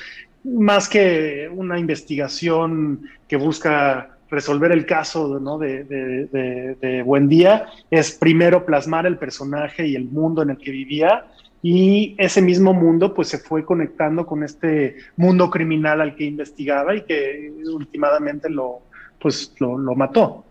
más 0.45 0.87
que 0.87 1.49
una 1.53 1.77
investigación 1.77 3.01
que 3.27 3.35
busca 3.35 4.15
resolver 4.31 4.71
el 4.71 4.85
caso 4.85 5.39
¿no? 5.39 5.59
de, 5.59 5.83
de, 5.83 6.75
de, 6.79 7.03
Buen 7.03 7.27
Día 7.27 7.67
es 7.91 8.11
primero 8.11 8.65
plasmar 8.65 9.05
el 9.05 9.17
personaje 9.17 9.85
y 9.85 9.95
el 9.95 10.05
mundo 10.05 10.41
en 10.41 10.51
el 10.51 10.57
que 10.57 10.71
vivía 10.71 11.25
y 11.61 12.15
ese 12.17 12.41
mismo 12.41 12.73
mundo 12.73 13.13
pues 13.13 13.27
se 13.27 13.37
fue 13.37 13.65
conectando 13.65 14.25
con 14.25 14.43
este 14.43 14.95
mundo 15.17 15.49
criminal 15.49 16.01
al 16.01 16.15
que 16.15 16.23
investigaba 16.23 16.95
y 16.95 17.01
que 17.01 17.53
últimamente 17.71 18.49
lo, 18.49 18.79
pues, 19.19 19.53
lo, 19.59 19.77
lo 19.77 19.95
mató. 19.95 20.45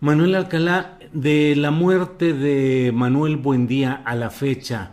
Manuel 0.00 0.34
Alcalá, 0.34 0.98
de 1.12 1.54
la 1.56 1.70
muerte 1.70 2.34
de 2.34 2.90
Manuel 2.92 3.36
Buendía 3.36 4.02
a 4.04 4.16
la 4.16 4.30
fecha, 4.30 4.90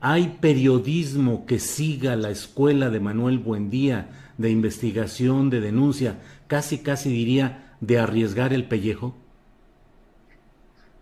¿hay 0.00 0.38
periodismo 0.40 1.44
que 1.44 1.58
siga 1.58 2.16
la 2.16 2.30
escuela 2.30 2.88
de 2.88 3.00
Manuel 3.00 3.38
Buendía 3.38 4.08
de 4.38 4.50
investigación, 4.50 5.50
de 5.50 5.60
denuncia, 5.60 6.16
casi 6.50 6.78
casi 6.78 7.08
diría 7.08 7.76
de 7.80 8.00
arriesgar 8.00 8.52
el 8.52 8.64
pellejo? 8.64 9.16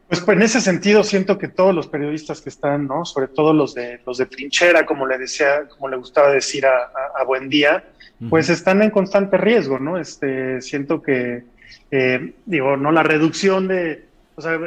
Pues, 0.07 0.21
pues, 0.21 0.37
en 0.37 0.43
ese 0.43 0.61
sentido 0.61 1.03
siento 1.03 1.39
que 1.39 1.49
todos 1.49 1.75
los 1.75 1.87
periodistas 1.87 2.43
que 2.43 2.51
están, 2.51 2.87
¿no? 2.87 3.07
Sobre 3.07 3.29
todo 3.29 3.55
los 3.55 3.75
de 3.75 3.99
los 4.07 4.19
de 4.19 4.27
trinchera, 4.27 4.85
como 4.85 5.07
le 5.07 5.17
decía, 5.17 5.67
como 5.69 5.89
le 5.89 5.97
gustaba 5.97 6.31
decir 6.33 6.67
a, 6.67 6.93
a, 7.19 7.25
Buen 7.25 7.49
Día, 7.49 7.83
pues 8.29 8.51
están 8.51 8.83
en 8.83 8.91
constante 8.91 9.39
riesgo, 9.39 9.79
¿no? 9.79 9.99
Este, 9.99 10.61
siento 10.61 11.01
que, 11.01 11.45
eh, 11.91 12.35
digo, 12.45 12.77
no 12.77 12.93
la 12.93 13.03
reducción 13.03 13.69
de, 13.69 14.05
o 14.35 14.43
sea, 14.43 14.59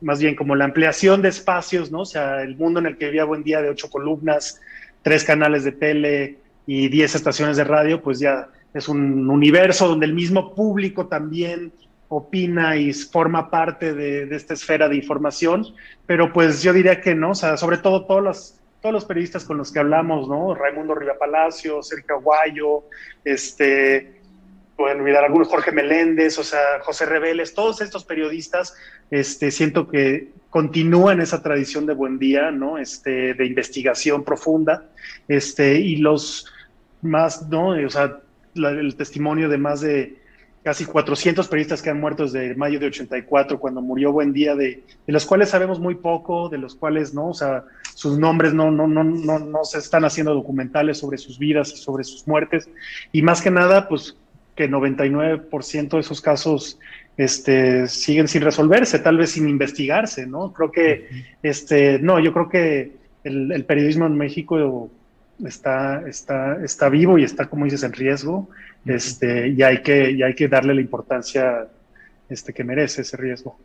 más 0.00 0.20
bien 0.20 0.36
como 0.36 0.56
la 0.56 0.64
ampliación 0.64 1.20
de 1.20 1.28
espacios, 1.28 1.90
¿no? 1.90 2.00
O 2.00 2.06
sea, 2.06 2.42
el 2.42 2.56
mundo 2.56 2.80
en 2.80 2.86
el 2.86 2.96
que 2.96 3.06
vivía 3.06 3.24
Buen 3.24 3.42
Día 3.42 3.60
de 3.60 3.68
ocho 3.68 3.90
columnas, 3.90 4.58
tres 5.02 5.22
canales 5.22 5.64
de 5.64 5.72
tele 5.72 6.38
y 6.66 6.88
diez 6.88 7.14
estaciones 7.14 7.58
de 7.58 7.64
radio, 7.64 8.00
pues 8.00 8.20
ya 8.20 8.48
es 8.74 8.88
un 8.88 9.28
universo 9.28 9.88
donde 9.88 10.06
el 10.06 10.14
mismo 10.14 10.54
público 10.54 11.06
también 11.06 11.72
opina 12.08 12.76
y 12.76 12.92
forma 12.92 13.50
parte 13.50 13.94
de, 13.94 14.34
esta 14.34 14.54
esfera 14.54 14.88
de 14.88 14.96
información, 14.96 15.64
pero 16.06 16.32
pues 16.32 16.62
yo 16.62 16.72
diría 16.72 17.00
que 17.00 17.14
no, 17.14 17.30
o 17.30 17.34
sea, 17.34 17.56
sobre 17.56 17.78
todo 17.78 18.04
todos 18.04 18.22
los, 18.22 18.60
todos 18.82 18.92
los 18.92 19.04
periodistas 19.04 19.44
con 19.44 19.56
los 19.56 19.70
que 19.70 19.78
hablamos, 19.78 20.28
¿no? 20.28 20.54
Raimundo 20.54 20.94
Riva 20.94 21.14
Palacio, 21.18 21.82
Sergio 21.84 22.16
Aguayo, 22.16 22.82
este, 23.24 24.20
pueden 24.76 25.00
olvidar 25.00 25.24
algunos, 25.24 25.46
Jorge 25.46 25.70
Meléndez, 25.70 26.36
o 26.38 26.42
sea, 26.42 26.80
José 26.82 27.06
Reveles, 27.06 27.54
todos 27.54 27.80
estos 27.80 28.04
periodistas, 28.04 28.74
este, 29.12 29.52
siento 29.52 29.86
que 29.88 30.32
continúan 30.50 31.20
esa 31.20 31.42
tradición 31.42 31.86
de 31.86 31.94
buen 31.94 32.18
día, 32.18 32.50
¿no? 32.50 32.76
Este, 32.76 33.34
de 33.34 33.46
investigación 33.46 34.24
profunda, 34.24 34.88
este, 35.28 35.74
y 35.74 35.98
los 35.98 36.52
más, 37.02 37.48
¿no? 37.48 37.68
O 37.68 37.90
sea, 37.90 38.18
el 38.54 38.96
testimonio 38.96 39.48
de 39.48 39.58
más 39.58 39.80
de 39.80 40.16
casi 40.62 40.84
400 40.84 41.48
periodistas 41.48 41.80
que 41.80 41.90
han 41.90 42.00
muerto 42.00 42.24
desde 42.24 42.54
mayo 42.54 42.78
de 42.78 42.86
84, 42.86 43.58
cuando 43.58 43.80
murió 43.80 44.12
Buen 44.12 44.32
Día, 44.32 44.54
de, 44.54 44.82
de, 45.06 45.12
los 45.12 45.24
cuales 45.24 45.48
sabemos 45.48 45.80
muy 45.80 45.94
poco, 45.94 46.48
de 46.48 46.58
los 46.58 46.74
cuales 46.74 47.14
no, 47.14 47.28
o 47.28 47.34
sea, 47.34 47.64
sus 47.94 48.18
nombres 48.18 48.52
no, 48.52 48.70
no, 48.70 48.86
no, 48.86 49.02
no, 49.02 49.38
no 49.38 49.64
se 49.64 49.78
están 49.78 50.04
haciendo 50.04 50.34
documentales 50.34 50.98
sobre 50.98 51.18
sus 51.18 51.38
vidas 51.38 51.72
y 51.72 51.76
sobre 51.78 52.04
sus 52.04 52.26
muertes. 52.28 52.68
Y 53.12 53.22
más 53.22 53.40
que 53.40 53.50
nada, 53.50 53.88
pues 53.88 54.16
que 54.54 54.68
99% 54.68 55.88
de 55.88 56.00
esos 56.00 56.20
casos 56.20 56.78
este, 57.16 57.88
siguen 57.88 58.28
sin 58.28 58.42
resolverse, 58.42 58.98
tal 58.98 59.16
vez 59.16 59.30
sin 59.30 59.48
investigarse, 59.48 60.26
¿no? 60.26 60.52
Creo 60.52 60.70
que, 60.70 61.08
este, 61.42 61.98
no, 62.00 62.20
yo 62.20 62.32
creo 62.34 62.48
que 62.50 62.92
el, 63.24 63.52
el 63.52 63.64
periodismo 63.64 64.06
en 64.06 64.18
México 64.18 64.90
está, 65.46 66.06
está, 66.08 66.62
está 66.64 66.88
vivo 66.88 67.18
y 67.18 67.24
está, 67.24 67.48
como 67.48 67.64
dices, 67.64 67.82
en 67.82 67.92
riesgo, 67.92 68.48
este, 68.84 69.48
y, 69.48 69.62
hay 69.62 69.82
que, 69.82 70.10
y 70.12 70.22
hay 70.22 70.34
que 70.34 70.48
darle 70.48 70.74
la 70.74 70.80
importancia 70.80 71.68
este, 72.28 72.52
que 72.52 72.64
merece 72.64 73.02
ese 73.02 73.16
riesgo. 73.16 73.58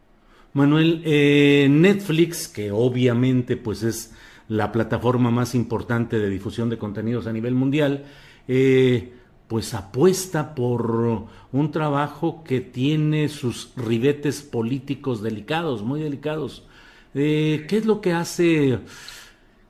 Manuel, 0.53 1.01
eh, 1.05 1.67
Netflix, 1.69 2.47
que 2.47 2.71
obviamente 2.71 3.57
pues 3.57 3.83
es 3.83 4.13
la 4.47 4.71
plataforma 4.71 5.31
más 5.31 5.55
importante 5.55 6.17
de 6.17 6.29
difusión 6.29 6.69
de 6.69 6.77
contenidos 6.77 7.27
a 7.27 7.33
nivel 7.33 7.55
mundial, 7.55 8.05
eh, 8.47 9.11
pues 9.47 9.73
apuesta 9.73 10.55
por 10.55 11.27
un 11.51 11.71
trabajo 11.71 12.43
que 12.43 12.61
tiene 12.61 13.29
sus 13.29 13.73
ribetes 13.75 14.41
políticos 14.41 15.21
delicados, 15.21 15.83
muy 15.83 16.01
delicados. 16.01 16.65
Eh, 17.13 17.65
¿Qué 17.67 17.77
es 17.77 17.85
lo 17.85 18.01
que 18.01 18.13
hace 18.13 18.79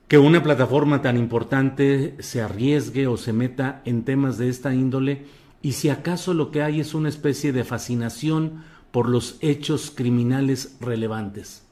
que 0.08 0.18
una 0.18 0.44
plataforma 0.44 1.02
tan 1.02 1.18
importante 1.18 2.16
se 2.20 2.42
arriesgue 2.42 3.08
o 3.08 3.18
se 3.18 3.34
meta 3.34 3.82
en 3.86 4.04
temas 4.04 4.38
de 4.38 4.50
esta 4.50 4.74
índole 4.74 5.26
y 5.62 5.72
si 5.72 5.90
acaso 5.90 6.34
lo 6.34 6.52
que 6.52 6.62
hay 6.62 6.80
es 6.80 6.94
una 6.94 7.10
especie 7.10 7.52
de 7.52 7.64
fascinación 7.64 8.64
por 8.92 9.10
los 9.10 9.38
hechos 9.42 9.92
criminales 9.92 10.78
relevantes. 10.80 11.66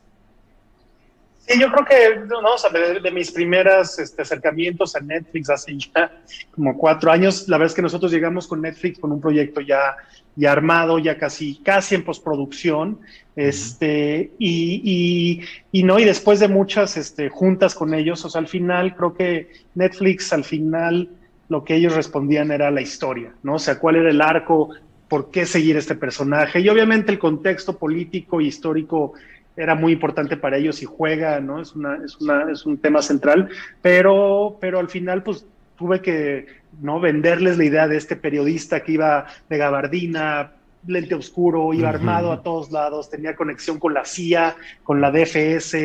Sí, 1.45 1.59
yo 1.59 1.69
creo 1.71 1.85
que 1.85 2.25
no, 2.25 2.39
o 2.39 3.01
de, 3.01 3.11
mis 3.11 3.29
primeros 3.31 3.99
este, 3.99 4.21
acercamientos 4.21 4.95
a 4.95 5.01
Netflix 5.01 5.49
hace 5.49 5.77
ya 5.77 6.21
como 6.51 6.77
cuatro 6.77 7.11
años, 7.11 7.49
la 7.49 7.57
verdad 7.57 7.71
es 7.71 7.75
que 7.75 7.81
nosotros 7.81 8.11
llegamos 8.13 8.47
con 8.47 8.61
Netflix 8.61 8.97
con 8.97 9.11
un 9.11 9.19
proyecto 9.19 9.59
ya, 9.59 9.97
ya 10.37 10.51
armado, 10.53 10.99
ya 10.99 11.17
casi, 11.17 11.57
casi 11.57 11.95
en 11.95 12.05
postproducción, 12.05 13.01
este, 13.35 14.31
y, 14.37 15.41
y, 15.71 15.83
no, 15.83 15.99
y 15.99 16.05
después 16.05 16.39
de 16.39 16.47
muchas 16.47 16.97
este, 16.97 17.29
juntas 17.29 17.73
con 17.73 17.93
ellos, 17.93 18.23
o 18.25 18.29
sea, 18.29 18.39
al 18.39 18.47
final 18.47 18.95
creo 18.95 19.13
que 19.13 19.49
Netflix 19.73 20.31
al 20.33 20.43
final 20.43 21.09
lo 21.49 21.63
que 21.63 21.75
ellos 21.75 21.95
respondían 21.95 22.51
era 22.51 22.69
la 22.71 22.81
historia, 22.81 23.33
¿no? 23.43 23.55
O 23.55 23.59
sea, 23.59 23.79
cuál 23.79 23.95
era 23.97 24.09
el 24.09 24.21
arco, 24.21 24.69
por 25.07 25.31
qué 25.31 25.45
seguir 25.45 25.77
este 25.77 25.95
personaje, 25.95 26.59
y 26.59 26.69
obviamente 26.69 27.11
el 27.11 27.19
contexto 27.19 27.77
político 27.77 28.39
y 28.39 28.47
histórico 28.47 29.13
era 29.55 29.75
muy 29.75 29.93
importante 29.93 30.37
para 30.37 30.57
ellos 30.57 30.81
y 30.81 30.85
juega, 30.85 31.39
¿no? 31.39 31.61
Es, 31.61 31.75
una, 31.75 31.97
es, 32.03 32.15
una, 32.17 32.51
es 32.51 32.65
un 32.65 32.77
tema 32.77 33.01
central, 33.01 33.49
pero, 33.81 34.57
pero 34.59 34.79
al 34.79 34.89
final, 34.89 35.23
pues 35.23 35.45
tuve 35.75 36.01
que 36.01 36.47
no 36.81 36.99
venderles 36.99 37.57
la 37.57 37.65
idea 37.65 37.87
de 37.87 37.97
este 37.97 38.15
periodista 38.15 38.83
que 38.83 38.93
iba 38.93 39.25
de 39.49 39.57
gabardina, 39.57 40.53
lente 40.87 41.15
oscuro, 41.15 41.73
iba 41.73 41.89
armado 41.89 42.31
a 42.31 42.41
todos 42.41 42.71
lados, 42.71 43.09
tenía 43.09 43.35
conexión 43.35 43.79
con 43.79 43.93
la 43.93 44.05
CIA, 44.05 44.55
con 44.83 45.01
la 45.01 45.11
DFS, 45.11 45.75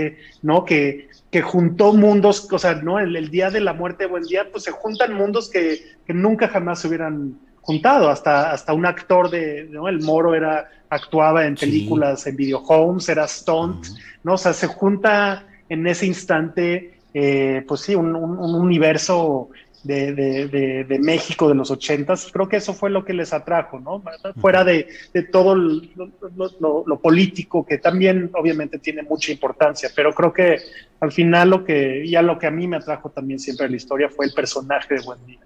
¿no? 0.42 0.64
Que, 0.64 1.08
que 1.30 1.42
juntó 1.42 1.92
mundos, 1.92 2.48
o 2.50 2.58
sea, 2.58 2.74
¿no? 2.74 2.98
El, 2.98 3.30
día 3.30 3.50
de 3.50 3.60
la 3.60 3.72
muerte 3.72 4.04
de 4.04 4.10
Buen 4.10 4.24
Día, 4.24 4.50
pues 4.50 4.64
se 4.64 4.70
juntan 4.70 5.14
mundos 5.14 5.50
que, 5.50 5.82
que 6.06 6.14
nunca 6.14 6.48
jamás 6.48 6.80
se 6.80 6.88
hubieran 6.88 7.38
juntado, 7.60 8.08
hasta, 8.08 8.50
hasta 8.50 8.72
un 8.72 8.86
actor 8.86 9.30
de, 9.30 9.68
¿no? 9.70 9.88
El 9.88 10.00
Moro 10.00 10.34
era, 10.34 10.68
actuaba 10.90 11.46
en 11.46 11.54
películas, 11.54 12.26
en 12.26 12.36
video 12.36 12.60
homes, 12.60 13.08
era 13.08 13.26
stunt, 13.28 13.86
¿no? 14.22 14.34
O 14.34 14.38
sea, 14.38 14.52
se 14.52 14.66
junta 14.66 15.44
en 15.68 15.86
ese 15.86 16.06
instante, 16.06 16.98
eh, 17.12 17.64
pues 17.66 17.82
sí, 17.82 17.94
un, 17.94 18.14
universo 18.14 19.50
de, 19.82 20.84
de, 20.86 20.98
México 20.98 21.48
de 21.48 21.54
los 21.54 21.70
ochentas, 21.70 22.28
creo 22.32 22.48
que 22.48 22.56
eso 22.56 22.74
fue 22.74 22.90
lo 22.90 23.04
que 23.04 23.12
les 23.12 23.32
atrajo, 23.32 23.78
¿no? 23.78 24.02
Fuera 24.40 24.64
de, 24.64 24.88
todo 25.30 25.54
lo, 25.54 27.00
político, 27.00 27.64
que 27.64 27.78
también 27.78 28.30
obviamente 28.34 28.78
tiene 28.78 29.02
mucha 29.02 29.32
importancia, 29.32 29.90
pero 29.94 30.14
creo 30.14 30.32
que 30.32 30.58
al 31.00 31.12
final 31.12 31.50
lo 31.50 31.64
que, 31.64 32.08
ya 32.08 32.22
lo 32.22 32.38
que 32.38 32.46
a 32.46 32.50
mí 32.50 32.66
me 32.66 32.76
atrajo 32.76 33.10
también 33.10 33.38
siempre 33.38 33.66
en 33.66 33.72
la 33.72 33.76
historia 33.76 34.08
fue 34.08 34.26
el 34.26 34.32
personaje 34.32 34.94
de 34.94 35.00
Buen 35.02 35.24
Día. 35.26 35.38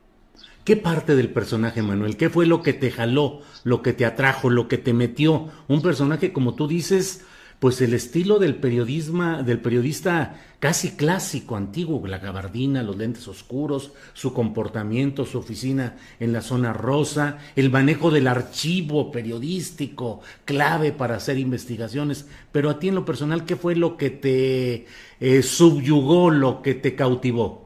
¿Qué 0.65 0.77
parte 0.77 1.17
del 1.17 1.31
personaje, 1.31 1.83
Manuel? 1.83 2.17
¿Qué 2.17 2.31
fue 2.31 2.47
lo 2.47 2.63
que 2.63 2.73
te 2.73 2.93
jaló, 2.93 3.41
lo 3.65 3.83
que 3.83 3.93
te 3.93 4.07
atrajo, 4.07 4.49
lo 4.49 4.69
que 4.69 4.79
te 4.79 4.93
metió? 4.93 5.49
Un 5.67 5.83
personaje, 5.83 6.33
como 6.33 6.55
tú 6.55 6.69
dices, 6.69 7.25
pues 7.63 7.81
el 7.81 7.95
estilo 7.95 8.41
del 8.41 8.57
periodismo, 8.57 9.45
del 9.45 9.61
periodista 9.61 10.35
casi 10.59 10.97
clásico, 10.97 11.55
antiguo, 11.55 12.05
la 12.09 12.19
gabardina, 12.19 12.83
los 12.83 12.97
lentes 12.97 13.29
oscuros, 13.29 13.93
su 14.15 14.33
comportamiento, 14.33 15.25
su 15.25 15.39
oficina 15.39 15.97
en 16.19 16.33
la 16.33 16.43
zona 16.43 16.73
rosa, 16.73 17.39
el 17.55 17.71
manejo 17.71 18.11
del 18.11 18.27
archivo 18.27 19.13
periodístico, 19.13 20.23
clave 20.45 20.91
para 20.91 21.15
hacer 21.15 21.39
investigaciones. 21.39 22.27
Pero 22.51 22.69
a 22.69 22.81
ti 22.81 22.89
en 22.89 22.97
lo 22.97 23.05
personal, 23.05 23.45
¿qué 23.45 23.55
fue 23.55 23.77
lo 23.77 23.97
que 23.97 24.11
te 24.11 24.87
eh, 25.21 25.43
subyugó, 25.45 26.33
lo 26.33 26.63
que 26.63 26.75
te 26.75 26.97
cautivó? 26.97 27.62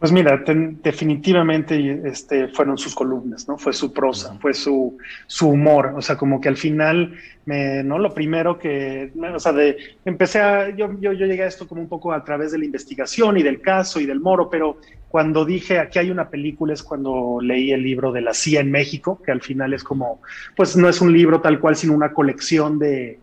Pues 0.00 0.12
mira, 0.12 0.42
definitivamente 0.82 2.00
este, 2.06 2.48
fueron 2.48 2.78
sus 2.78 2.94
columnas, 2.94 3.46
¿no? 3.46 3.58
Fue 3.58 3.74
su 3.74 3.92
prosa, 3.92 4.34
fue 4.40 4.54
su, 4.54 4.96
su 5.26 5.50
humor, 5.50 5.92
o 5.94 6.00
sea, 6.00 6.16
como 6.16 6.40
que 6.40 6.48
al 6.48 6.56
final, 6.56 7.12
me, 7.44 7.84
¿no? 7.84 7.98
Lo 7.98 8.14
primero 8.14 8.58
que, 8.58 9.12
o 9.14 9.38
sea, 9.38 9.52
de, 9.52 9.76
empecé 10.06 10.38
a, 10.40 10.70
yo, 10.70 10.98
yo, 10.98 11.12
yo 11.12 11.26
llegué 11.26 11.42
a 11.42 11.48
esto 11.48 11.68
como 11.68 11.82
un 11.82 11.88
poco 11.88 12.14
a 12.14 12.24
través 12.24 12.50
de 12.50 12.56
la 12.56 12.64
investigación 12.64 13.36
y 13.36 13.42
del 13.42 13.60
caso 13.60 14.00
y 14.00 14.06
del 14.06 14.20
moro, 14.20 14.48
pero 14.48 14.78
cuando 15.10 15.44
dije 15.44 15.78
aquí 15.78 15.98
hay 15.98 16.10
una 16.10 16.30
película 16.30 16.72
es 16.72 16.82
cuando 16.82 17.38
leí 17.42 17.70
el 17.70 17.82
libro 17.82 18.10
de 18.10 18.22
la 18.22 18.32
CIA 18.32 18.62
en 18.62 18.70
México, 18.70 19.20
que 19.22 19.32
al 19.32 19.42
final 19.42 19.74
es 19.74 19.84
como, 19.84 20.22
pues 20.56 20.78
no 20.78 20.88
es 20.88 21.02
un 21.02 21.12
libro 21.12 21.42
tal 21.42 21.60
cual, 21.60 21.76
sino 21.76 21.92
una 21.92 22.14
colección 22.14 22.78
de, 22.78 23.18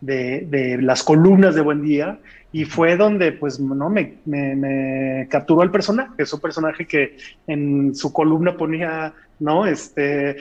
de, 0.00 0.46
de 0.48 0.80
las 0.80 1.02
columnas 1.02 1.54
de 1.54 1.60
Buen 1.60 1.82
Día 1.82 2.18
y 2.54 2.66
fue 2.66 2.96
donde 2.96 3.32
pues 3.32 3.58
no 3.58 3.90
me, 3.90 4.18
me, 4.26 5.26
capturó 5.28 5.64
el 5.64 5.72
personaje, 5.72 6.12
es 6.18 6.32
un 6.32 6.38
personaje 6.38 6.86
que 6.86 7.16
en 7.48 7.96
su 7.96 8.12
columna 8.12 8.56
ponía, 8.56 9.12
¿no? 9.40 9.66
Este 9.66 10.36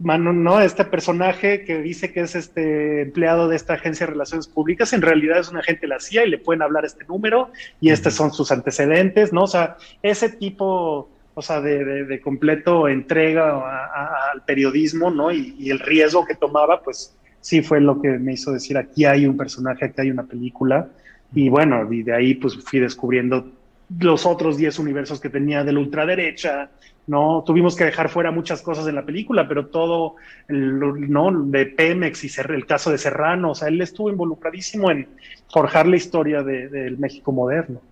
¿no? 0.00 0.60
Este 0.60 0.84
personaje 0.84 1.64
que 1.64 1.80
dice 1.80 2.12
que 2.12 2.22
es 2.22 2.34
este 2.34 3.02
empleado 3.02 3.46
de 3.46 3.54
esta 3.54 3.74
agencia 3.74 4.04
de 4.04 4.14
relaciones 4.14 4.48
públicas, 4.48 4.92
en 4.92 5.02
realidad 5.02 5.38
es 5.38 5.48
un 5.48 5.58
agente 5.58 5.82
de 5.82 5.88
la 5.88 6.00
CIA 6.00 6.24
y 6.24 6.30
le 6.30 6.38
pueden 6.38 6.62
hablar 6.62 6.84
este 6.84 7.04
número 7.04 7.52
y 7.80 7.90
estos 7.90 8.14
son 8.14 8.32
sus 8.32 8.50
antecedentes, 8.50 9.32
¿no? 9.32 9.44
O 9.44 9.46
sea, 9.46 9.76
ese 10.02 10.28
tipo, 10.28 11.08
o 11.34 11.42
sea, 11.42 11.60
de, 11.60 12.20
completo 12.20 12.88
entrega 12.88 13.62
al 14.32 14.42
periodismo, 14.42 15.12
¿no? 15.12 15.30
Y, 15.30 15.70
el 15.70 15.78
riesgo 15.78 16.26
que 16.26 16.34
tomaba, 16.34 16.82
pues 16.82 17.16
sí 17.44 17.60
fue 17.60 17.78
lo 17.78 18.00
que 18.00 18.08
me 18.08 18.32
hizo 18.32 18.52
decir, 18.52 18.78
aquí 18.78 19.04
hay 19.04 19.26
un 19.26 19.36
personaje, 19.36 19.84
aquí 19.84 20.00
hay 20.00 20.10
una 20.10 20.22
película. 20.22 20.88
Y 21.34 21.50
bueno, 21.50 21.92
y 21.92 22.02
de 22.02 22.14
ahí 22.14 22.34
pues 22.36 22.56
fui 22.64 22.80
descubriendo 22.80 23.46
los 24.00 24.24
otros 24.24 24.56
10 24.56 24.78
universos 24.78 25.20
que 25.20 25.28
tenía 25.28 25.62
de 25.62 25.72
la 25.72 25.80
ultraderecha, 25.80 26.70
¿no? 27.06 27.44
Tuvimos 27.44 27.76
que 27.76 27.84
dejar 27.84 28.08
fuera 28.08 28.30
muchas 28.30 28.62
cosas 28.62 28.86
en 28.88 28.94
la 28.94 29.04
película, 29.04 29.46
pero 29.46 29.66
todo, 29.66 30.14
¿no? 30.48 31.42
De 31.44 31.66
Pemex 31.66 32.24
y 32.24 32.40
el 32.50 32.64
caso 32.64 32.90
de 32.90 32.96
Serrano, 32.96 33.50
o 33.50 33.54
sea, 33.54 33.68
él 33.68 33.78
estuvo 33.82 34.08
involucradísimo 34.08 34.90
en 34.90 35.06
forjar 35.52 35.86
la 35.86 35.96
historia 35.96 36.42
del 36.42 36.96
México 36.96 37.30
moderno. 37.30 37.82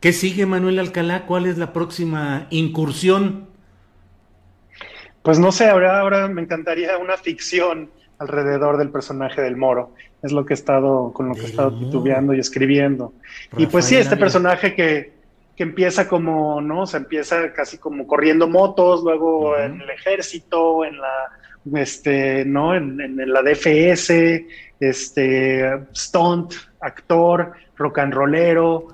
¿Qué 0.00 0.14
sigue 0.14 0.46
Manuel 0.46 0.78
Alcalá? 0.78 1.26
¿Cuál 1.26 1.44
es 1.44 1.58
la 1.58 1.74
próxima 1.74 2.46
incursión? 2.48 3.48
Pues 5.22 5.38
no 5.38 5.52
sé, 5.52 5.66
ahora, 5.68 6.00
ahora 6.00 6.26
me 6.28 6.40
encantaría 6.40 6.96
una 6.96 7.18
ficción 7.18 7.90
alrededor 8.18 8.76
del 8.76 8.90
personaje 8.90 9.42
del 9.42 9.56
Moro. 9.56 9.92
Es 10.22 10.32
lo 10.32 10.46
que 10.46 10.54
he 10.54 10.56
estado, 10.56 11.12
con 11.12 11.28
lo 11.28 11.34
que 11.34 11.42
he 11.42 11.46
estado 11.46 11.78
titubeando 11.78 12.34
y 12.34 12.40
escribiendo. 12.40 13.12
y 13.56 13.66
pues 13.66 13.84
sí, 13.84 13.96
este 13.96 14.16
personaje 14.16 14.74
que, 14.74 15.12
que 15.56 15.62
empieza 15.62 16.08
como, 16.08 16.60
¿no? 16.60 16.82
O 16.82 16.86
sea, 16.86 17.00
empieza 17.00 17.52
casi 17.52 17.78
como 17.78 18.06
corriendo 18.06 18.48
motos, 18.48 19.02
luego 19.02 19.56
en 19.58 19.80
el 19.80 19.90
ejército, 19.90 20.84
en 20.84 20.98
la, 20.98 21.80
este, 21.80 22.44
¿no? 22.44 22.74
En, 22.74 23.00
en, 23.00 23.32
la 23.32 23.42
DFS, 23.42 24.10
este, 24.80 25.70
stunt, 25.94 26.54
actor, 26.80 27.52
rock 27.76 27.98
and 27.98 28.14
rollero, 28.14 28.88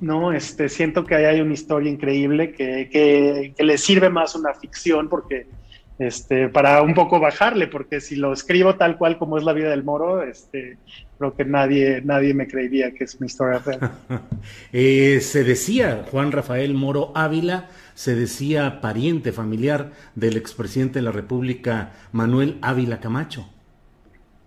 ¿no? 0.00 0.32
Este, 0.32 0.68
siento 0.68 1.04
que 1.04 1.14
ahí 1.14 1.24
hay 1.24 1.40
una 1.40 1.54
historia 1.54 1.90
increíble 1.90 2.52
que, 2.52 2.88
que, 2.90 3.54
que 3.56 3.64
le 3.64 3.78
sirve 3.78 4.10
más 4.10 4.34
una 4.34 4.52
ficción 4.54 5.08
porque 5.08 5.46
este, 5.98 6.48
para 6.48 6.82
un 6.82 6.94
poco 6.94 7.20
bajarle, 7.20 7.68
porque 7.68 8.00
si 8.00 8.16
lo 8.16 8.32
escribo 8.32 8.74
tal 8.76 8.98
cual 8.98 9.18
como 9.18 9.38
es 9.38 9.44
la 9.44 9.52
vida 9.52 9.70
del 9.70 9.82
moro, 9.82 10.22
este, 10.22 10.76
creo 11.18 11.34
que 11.34 11.44
nadie, 11.44 12.02
nadie 12.04 12.34
me 12.34 12.46
creería 12.46 12.92
que 12.92 13.04
es 13.04 13.14
una 13.14 13.26
historia 13.26 13.58
real. 13.64 13.92
Eh, 14.72 15.20
se 15.22 15.42
decía 15.42 16.04
Juan 16.10 16.32
Rafael 16.32 16.74
Moro 16.74 17.12
Ávila, 17.14 17.68
se 17.94 18.14
decía 18.14 18.80
pariente 18.80 19.32
familiar 19.32 19.92
del 20.14 20.36
expresidente 20.36 20.98
de 20.98 21.02
la 21.02 21.12
República, 21.12 21.92
Manuel 22.12 22.58
Ávila 22.60 23.00
Camacho. 23.00 23.48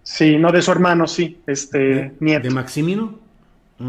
Sí, 0.04 0.38
no 0.38 0.52
de 0.52 0.62
su 0.62 0.72
hermano, 0.72 1.08
sí, 1.08 1.40
este, 1.48 2.14
nieto. 2.20 2.48
¿De 2.48 2.54
Maximino? 2.54 3.20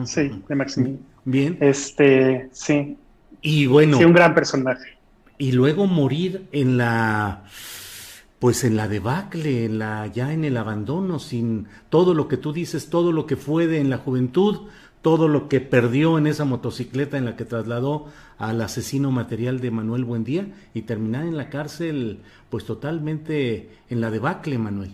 Sí, 0.05 0.43
de 0.49 0.55
Maximino. 0.55 0.99
Bien. 1.25 1.59
Este, 1.61 2.49
sí. 2.53 2.97
Y 3.43 3.67
bueno. 3.67 3.99
Sí, 3.99 4.05
un 4.05 4.13
gran 4.13 4.35
personaje 4.35 4.99
y 5.41 5.53
luego 5.53 5.86
morir 5.86 6.45
en 6.53 6.76
la 6.76 7.45
pues 8.38 8.62
en 8.64 8.76
la 8.76 8.88
debacle, 8.88 9.64
en 9.64 9.78
la 9.78 10.07
ya 10.07 10.32
en 10.32 10.45
el 10.45 10.57
abandono, 10.57 11.18
sin 11.18 11.66
todo 11.88 12.14
lo 12.14 12.28
que 12.28 12.36
tú 12.36 12.53
dices, 12.53 12.91
todo 12.91 13.11
lo 13.11 13.26
que 13.26 13.36
fue 13.36 13.66
de 13.66 13.80
en 13.80 13.88
la 13.88 13.97
juventud, 13.99 14.68
todo 15.03 15.28
lo 15.28 15.49
que 15.49 15.61
perdió 15.61 16.18
en 16.18 16.26
esa 16.26 16.45
motocicleta 16.45 17.16
en 17.16 17.24
la 17.24 17.36
que 17.36 17.47
trasladó 17.47 18.07
al 18.38 18.61
asesino 18.61 19.11
material 19.11 19.61
de 19.61 19.70
Manuel 19.70 20.05
Buendía 20.05 20.47
y 20.74 20.82
terminar 20.82 21.24
en 21.24 21.38
la 21.38 21.49
cárcel 21.49 22.18
pues 22.51 22.66
totalmente 22.66 23.70
en 23.88 24.03
la 24.03 24.11
debacle, 24.11 24.59
Manuel. 24.59 24.91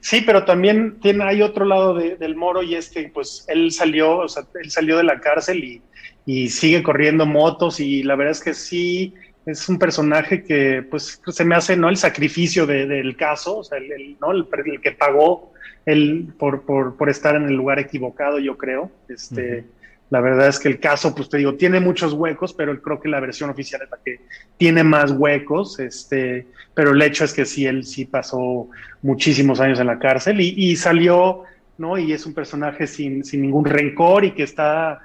Sí, 0.00 0.22
pero 0.24 0.44
también 0.44 1.00
tiene, 1.00 1.24
hay 1.24 1.42
otro 1.42 1.64
lado 1.64 1.94
del 1.94 2.36
moro 2.36 2.62
y 2.62 2.76
es 2.76 2.88
que 2.88 3.10
pues 3.12 3.44
él 3.48 3.72
salió, 3.72 4.18
o 4.18 4.28
sea, 4.28 4.44
él 4.62 4.70
salió 4.70 4.96
de 4.96 5.04
la 5.04 5.18
cárcel 5.18 5.64
y, 5.64 5.82
y 6.26 6.48
sigue 6.48 6.82
corriendo 6.82 7.26
motos 7.26 7.80
y 7.80 8.02
la 8.02 8.16
verdad 8.16 8.32
es 8.32 8.40
que 8.40 8.54
sí 8.54 9.14
es 9.46 9.68
un 9.68 9.78
personaje 9.78 10.42
que 10.42 10.82
pues 10.90 11.20
se 11.26 11.44
me 11.44 11.54
hace 11.54 11.76
no 11.76 11.88
el 11.88 11.96
sacrificio 11.96 12.66
del 12.66 13.16
caso, 13.16 13.58
o 13.58 13.64
sea, 13.64 13.78
el, 13.78 14.16
¿no? 14.20 14.32
el, 14.32 14.46
que 14.80 14.92
pagó 14.92 15.52
el, 15.84 16.32
por, 16.38 16.62
por, 16.62 16.96
por, 16.96 17.10
estar 17.10 17.36
en 17.36 17.44
el 17.44 17.54
lugar 17.54 17.78
equivocado, 17.78 18.38
yo 18.38 18.56
creo. 18.56 18.90
Este, 19.08 19.64
La 20.08 20.20
verdad 20.20 20.48
es 20.48 20.58
que 20.58 20.68
el 20.68 20.80
caso, 20.80 21.14
pues 21.14 21.28
te 21.28 21.38
digo, 21.38 21.54
tiene 21.54 21.80
muchos 21.80 22.14
huecos, 22.14 22.54
pero 22.54 22.80
creo 22.80 23.00
que 23.00 23.08
la 23.08 23.20
versión 23.20 23.50
oficial 23.50 23.82
es 23.82 23.90
la 23.90 23.98
que 24.02 24.20
tiene 24.56 24.82
más 24.82 25.10
huecos, 25.10 25.78
este, 25.78 26.46
pero 26.72 26.92
el 26.92 27.02
hecho 27.02 27.24
es 27.24 27.34
que 27.34 27.44
sí, 27.44 27.66
él 27.66 27.84
sí 27.84 28.06
pasó 28.06 28.68
muchísimos 29.02 29.60
años 29.60 29.78
en 29.78 29.88
la 29.88 29.98
cárcel 29.98 30.40
y, 30.40 30.54
y 30.56 30.76
salió, 30.76 31.42
¿no? 31.76 31.98
Y 31.98 32.12
es 32.12 32.24
un 32.24 32.32
personaje 32.32 32.86
sin, 32.86 33.24
sin 33.24 33.42
ningún 33.42 33.64
rencor 33.64 34.24
y 34.24 34.30
que 34.32 34.44
está 34.44 35.00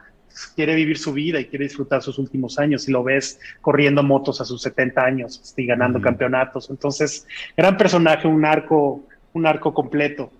quiere 0.56 0.76
vivir 0.76 0.98
su 0.98 1.14
vida 1.14 1.40
y 1.40 1.46
quiere 1.46 1.66
disfrutar 1.66 2.02
sus 2.02 2.18
últimos 2.18 2.60
años 2.60 2.88
y 2.88 2.92
lo 2.92 3.04
ves 3.04 3.40
corriendo 3.62 4.04
motos 4.04 4.42
a 4.42 4.46
sus 4.46 4.62
70 4.62 5.04
años 5.04 5.40
este, 5.44 5.64
y 5.64 5.66
ganando 5.66 6.02
campeonatos. 6.02 6.70
Entonces, 6.70 7.28
gran 7.56 7.78
personaje, 7.78 8.28
un 8.28 8.46
arco, 8.46 9.04
un 9.34 9.46
arco 9.46 9.74
completo. 9.74 10.32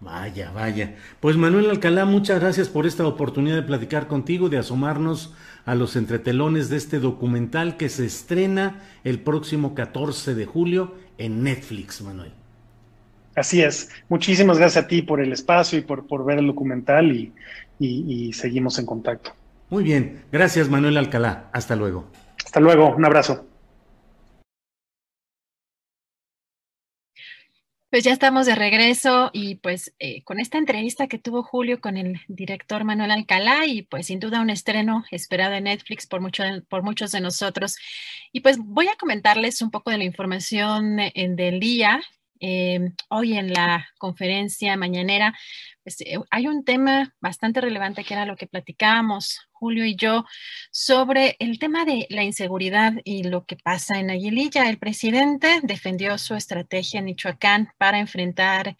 Vaya, 0.00 0.50
vaya. 0.50 0.96
Pues 1.20 1.36
Manuel 1.36 1.70
Alcalá, 1.70 2.04
muchas 2.04 2.40
gracias 2.40 2.68
por 2.68 2.86
esta 2.86 3.06
oportunidad 3.06 3.56
de 3.56 3.62
platicar 3.62 4.06
contigo, 4.06 4.50
de 4.50 4.58
asomarnos 4.58 5.34
a 5.64 5.74
los 5.74 5.96
entretelones 5.96 6.68
de 6.68 6.76
este 6.76 6.98
documental 6.98 7.78
que 7.78 7.88
se 7.88 8.04
estrena 8.04 8.82
el 9.02 9.20
próximo 9.20 9.74
14 9.74 10.34
de 10.34 10.44
julio 10.44 10.94
en 11.16 11.42
Netflix, 11.42 12.02
Manuel. 12.02 12.43
Así 13.34 13.62
es. 13.62 13.90
Muchísimas 14.08 14.58
gracias 14.58 14.84
a 14.84 14.88
ti 14.88 15.02
por 15.02 15.20
el 15.20 15.32
espacio 15.32 15.78
y 15.78 15.82
por, 15.82 16.06
por 16.06 16.24
ver 16.24 16.38
el 16.38 16.46
documental 16.46 17.12
y, 17.12 17.32
y, 17.78 18.32
seguimos 18.32 18.78
en 18.78 18.86
contacto. 18.86 19.32
Muy 19.70 19.82
bien, 19.82 20.24
gracias 20.30 20.68
Manuel 20.68 20.96
Alcalá, 20.96 21.48
hasta 21.52 21.74
luego. 21.74 22.06
Hasta 22.44 22.60
luego, 22.60 22.94
un 22.94 23.04
abrazo. 23.04 23.46
Pues 27.94 28.02
ya 28.02 28.12
estamos 28.12 28.46
de 28.46 28.56
regreso 28.56 29.30
y 29.32 29.54
pues 29.54 29.94
eh, 30.00 30.24
con 30.24 30.40
esta 30.40 30.58
entrevista 30.58 31.06
que 31.06 31.20
tuvo 31.20 31.44
Julio 31.44 31.80
con 31.80 31.96
el 31.96 32.20
director 32.26 32.82
Manuel 32.82 33.12
Alcalá 33.12 33.66
y 33.66 33.82
pues 33.82 34.08
sin 34.08 34.18
duda 34.18 34.40
un 34.40 34.50
estreno 34.50 35.04
esperado 35.12 35.54
en 35.54 35.64
Netflix 35.64 36.04
por, 36.04 36.20
mucho, 36.20 36.42
por 36.68 36.82
muchos 36.82 37.12
de 37.12 37.20
nosotros. 37.20 37.76
Y 38.32 38.40
pues 38.40 38.58
voy 38.58 38.88
a 38.88 38.96
comentarles 38.96 39.62
un 39.62 39.70
poco 39.70 39.92
de 39.92 39.98
la 39.98 40.04
información 40.04 40.98
en, 40.98 41.36
del 41.36 41.60
día. 41.60 42.02
Eh, 42.46 42.92
hoy 43.08 43.38
en 43.38 43.54
la 43.54 43.88
conferencia 43.96 44.76
mañanera 44.76 45.34
pues, 45.82 46.02
eh, 46.02 46.18
hay 46.30 46.46
un 46.46 46.62
tema 46.62 47.14
bastante 47.18 47.62
relevante 47.62 48.04
que 48.04 48.12
era 48.12 48.26
lo 48.26 48.36
que 48.36 48.46
platicábamos 48.46 49.40
Julio 49.50 49.86
y 49.86 49.96
yo 49.96 50.26
sobre 50.70 51.36
el 51.38 51.58
tema 51.58 51.86
de 51.86 52.06
la 52.10 52.22
inseguridad 52.22 52.92
y 53.02 53.22
lo 53.22 53.46
que 53.46 53.56
pasa 53.56 53.98
en 53.98 54.10
Aguililla. 54.10 54.68
El 54.68 54.76
presidente 54.76 55.60
defendió 55.62 56.18
su 56.18 56.34
estrategia 56.34 56.98
en 56.98 57.06
Michoacán 57.06 57.70
para 57.78 57.98
enfrentar 57.98 58.76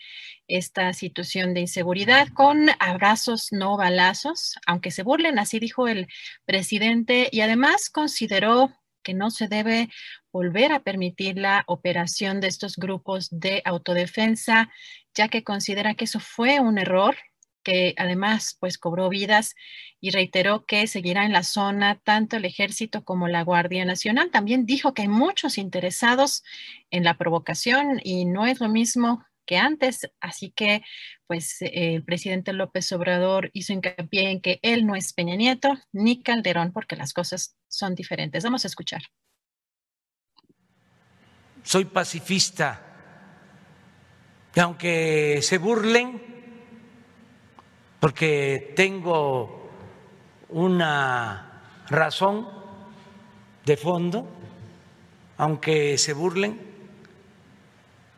esta 0.46 0.92
situación 0.92 1.54
de 1.54 1.60
inseguridad 1.60 2.28
con 2.34 2.68
abrazos, 2.80 3.48
no 3.50 3.78
balazos, 3.78 4.58
aunque 4.66 4.90
se 4.90 5.02
burlen, 5.02 5.38
así 5.38 5.58
dijo 5.58 5.88
el 5.88 6.06
presidente, 6.44 7.30
y 7.32 7.40
además 7.40 7.88
consideró 7.88 8.74
que 9.02 9.14
no 9.14 9.30
se 9.30 9.48
debe 9.48 9.88
volver 10.34 10.72
a 10.72 10.80
permitir 10.80 11.38
la 11.38 11.62
operación 11.68 12.40
de 12.40 12.48
estos 12.48 12.76
grupos 12.76 13.28
de 13.30 13.62
autodefensa 13.64 14.68
ya 15.14 15.28
que 15.28 15.44
considera 15.44 15.94
que 15.94 16.06
eso 16.06 16.18
fue 16.18 16.58
un 16.58 16.76
error 16.76 17.14
que 17.62 17.94
además 17.96 18.56
pues 18.58 18.76
cobró 18.76 19.08
vidas 19.08 19.54
y 20.00 20.10
reiteró 20.10 20.66
que 20.66 20.88
seguirá 20.88 21.24
en 21.24 21.32
la 21.32 21.44
zona 21.44 22.00
tanto 22.02 22.36
el 22.36 22.44
ejército 22.46 23.04
como 23.04 23.28
la 23.28 23.44
Guardia 23.44 23.84
Nacional. 23.84 24.32
También 24.32 24.66
dijo 24.66 24.92
que 24.92 25.02
hay 25.02 25.08
muchos 25.08 25.56
interesados 25.56 26.42
en 26.90 27.04
la 27.04 27.16
provocación 27.16 28.00
y 28.02 28.24
no 28.24 28.44
es 28.44 28.58
lo 28.60 28.68
mismo 28.68 29.24
que 29.46 29.56
antes, 29.56 30.10
así 30.20 30.50
que 30.50 30.82
pues 31.28 31.58
el 31.60 32.02
presidente 32.02 32.52
López 32.52 32.90
Obrador 32.90 33.50
hizo 33.52 33.72
hincapié 33.72 34.30
en 34.30 34.40
que 34.40 34.58
él 34.62 34.84
no 34.84 34.96
es 34.96 35.12
Peña 35.12 35.36
Nieto 35.36 35.78
ni 35.92 36.22
Calderón 36.22 36.72
porque 36.72 36.96
las 36.96 37.12
cosas 37.12 37.56
son 37.68 37.94
diferentes. 37.94 38.42
Vamos 38.42 38.64
a 38.64 38.68
escuchar. 38.68 39.02
Soy 41.64 41.86
pacifista 41.86 42.84
y 44.54 44.60
aunque 44.60 45.40
se 45.42 45.58
burlen, 45.58 46.22
porque 47.98 48.72
tengo 48.76 49.70
una 50.50 51.62
razón 51.88 52.48
de 53.64 53.76
fondo, 53.76 54.28
aunque 55.38 55.98
se 55.98 56.12
burlen, 56.12 56.60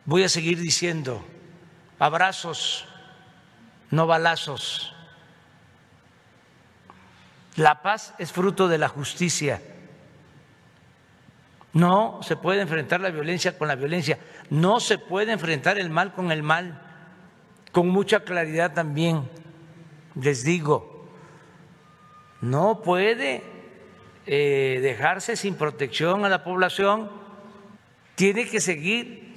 voy 0.05 0.23
a 0.23 0.29
seguir 0.29 0.59
diciendo 0.59 1.25
abrazos, 1.97 2.85
no 3.89 4.05
balazos. 4.05 4.93
La 7.55 7.81
paz 7.81 8.13
es 8.19 8.31
fruto 8.31 8.67
de 8.67 8.77
la 8.77 8.89
justicia, 8.89 9.61
No 11.77 12.23
se 12.23 12.35
puede 12.35 12.61
enfrentar 12.61 13.01
la 13.01 13.11
violencia 13.11 13.55
con 13.55 13.67
la 13.67 13.75
violencia, 13.75 14.17
no 14.49 14.79
se 14.79 14.97
puede 14.97 15.31
enfrentar 15.31 15.77
el 15.77 15.91
mal 15.91 16.11
con 16.11 16.31
el 16.31 16.41
mal. 16.41 16.81
Con 17.71 17.89
mucha 17.89 18.21
claridad 18.21 18.73
también 18.73 19.29
les 20.19 20.43
digo, 20.43 21.07
no 22.41 22.81
puede 22.81 23.43
eh, 24.25 24.79
dejarse 24.81 25.35
sin 25.35 25.53
protección 25.53 26.25
a 26.25 26.29
la 26.29 26.43
población, 26.43 27.11
tiene 28.15 28.49
que 28.49 28.59
seguir 28.59 29.35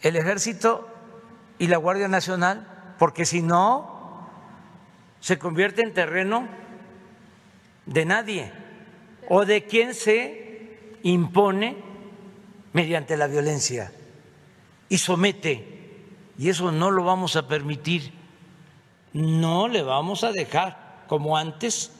el 0.00 0.14
ejército 0.14 0.88
y 1.58 1.66
la 1.66 1.78
Guardia 1.78 2.06
Nacional, 2.06 2.94
porque 3.00 3.24
si 3.24 3.42
no, 3.42 4.30
se 5.18 5.40
convierte 5.40 5.82
en 5.82 5.92
terreno 5.92 6.46
de 7.84 8.04
nadie 8.04 8.52
o 9.28 9.44
de 9.44 9.64
quien 9.64 9.92
se 9.92 10.43
impone 11.04 11.76
mediante 12.72 13.16
la 13.16 13.28
violencia 13.28 13.92
y 14.88 14.98
somete. 14.98 15.70
Y 16.36 16.48
eso 16.48 16.72
no 16.72 16.90
lo 16.90 17.04
vamos 17.04 17.36
a 17.36 17.46
permitir. 17.46 18.12
No 19.12 19.68
le 19.68 19.82
vamos 19.82 20.24
a 20.24 20.32
dejar, 20.32 21.04
como 21.06 21.36
antes, 21.36 21.92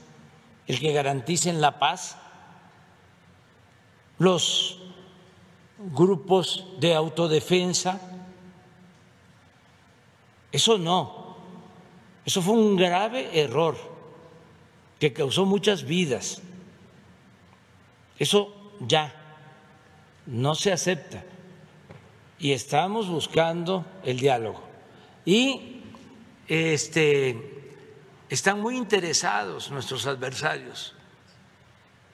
el 0.67 0.81
que 0.81 0.93
garanticen 0.93 1.61
la 1.61 1.79
paz, 1.79 2.17
los 4.19 4.81
grupos 5.79 6.67
de 6.81 6.95
autodefensa. 6.95 8.01
Eso 10.51 10.79
no. 10.79 11.37
Eso 12.25 12.43
fue 12.43 12.55
un 12.55 12.77
grave 12.77 13.39
error 13.39 13.77
que 14.99 15.13
causó 15.13 15.45
muchas 15.45 15.85
vidas. 15.85 16.41
Eso 18.19 18.64
ya 18.81 19.12
no 20.27 20.55
se 20.55 20.72
acepta. 20.72 21.22
Y 22.39 22.53
estamos 22.53 23.09
buscando 23.09 23.85
el 24.03 24.18
diálogo. 24.18 24.62
Y 25.25 25.83
este, 26.49 27.72
están 28.29 28.61
muy 28.61 28.77
interesados 28.77 29.70
nuestros 29.70 30.07
adversarios, 30.07 30.95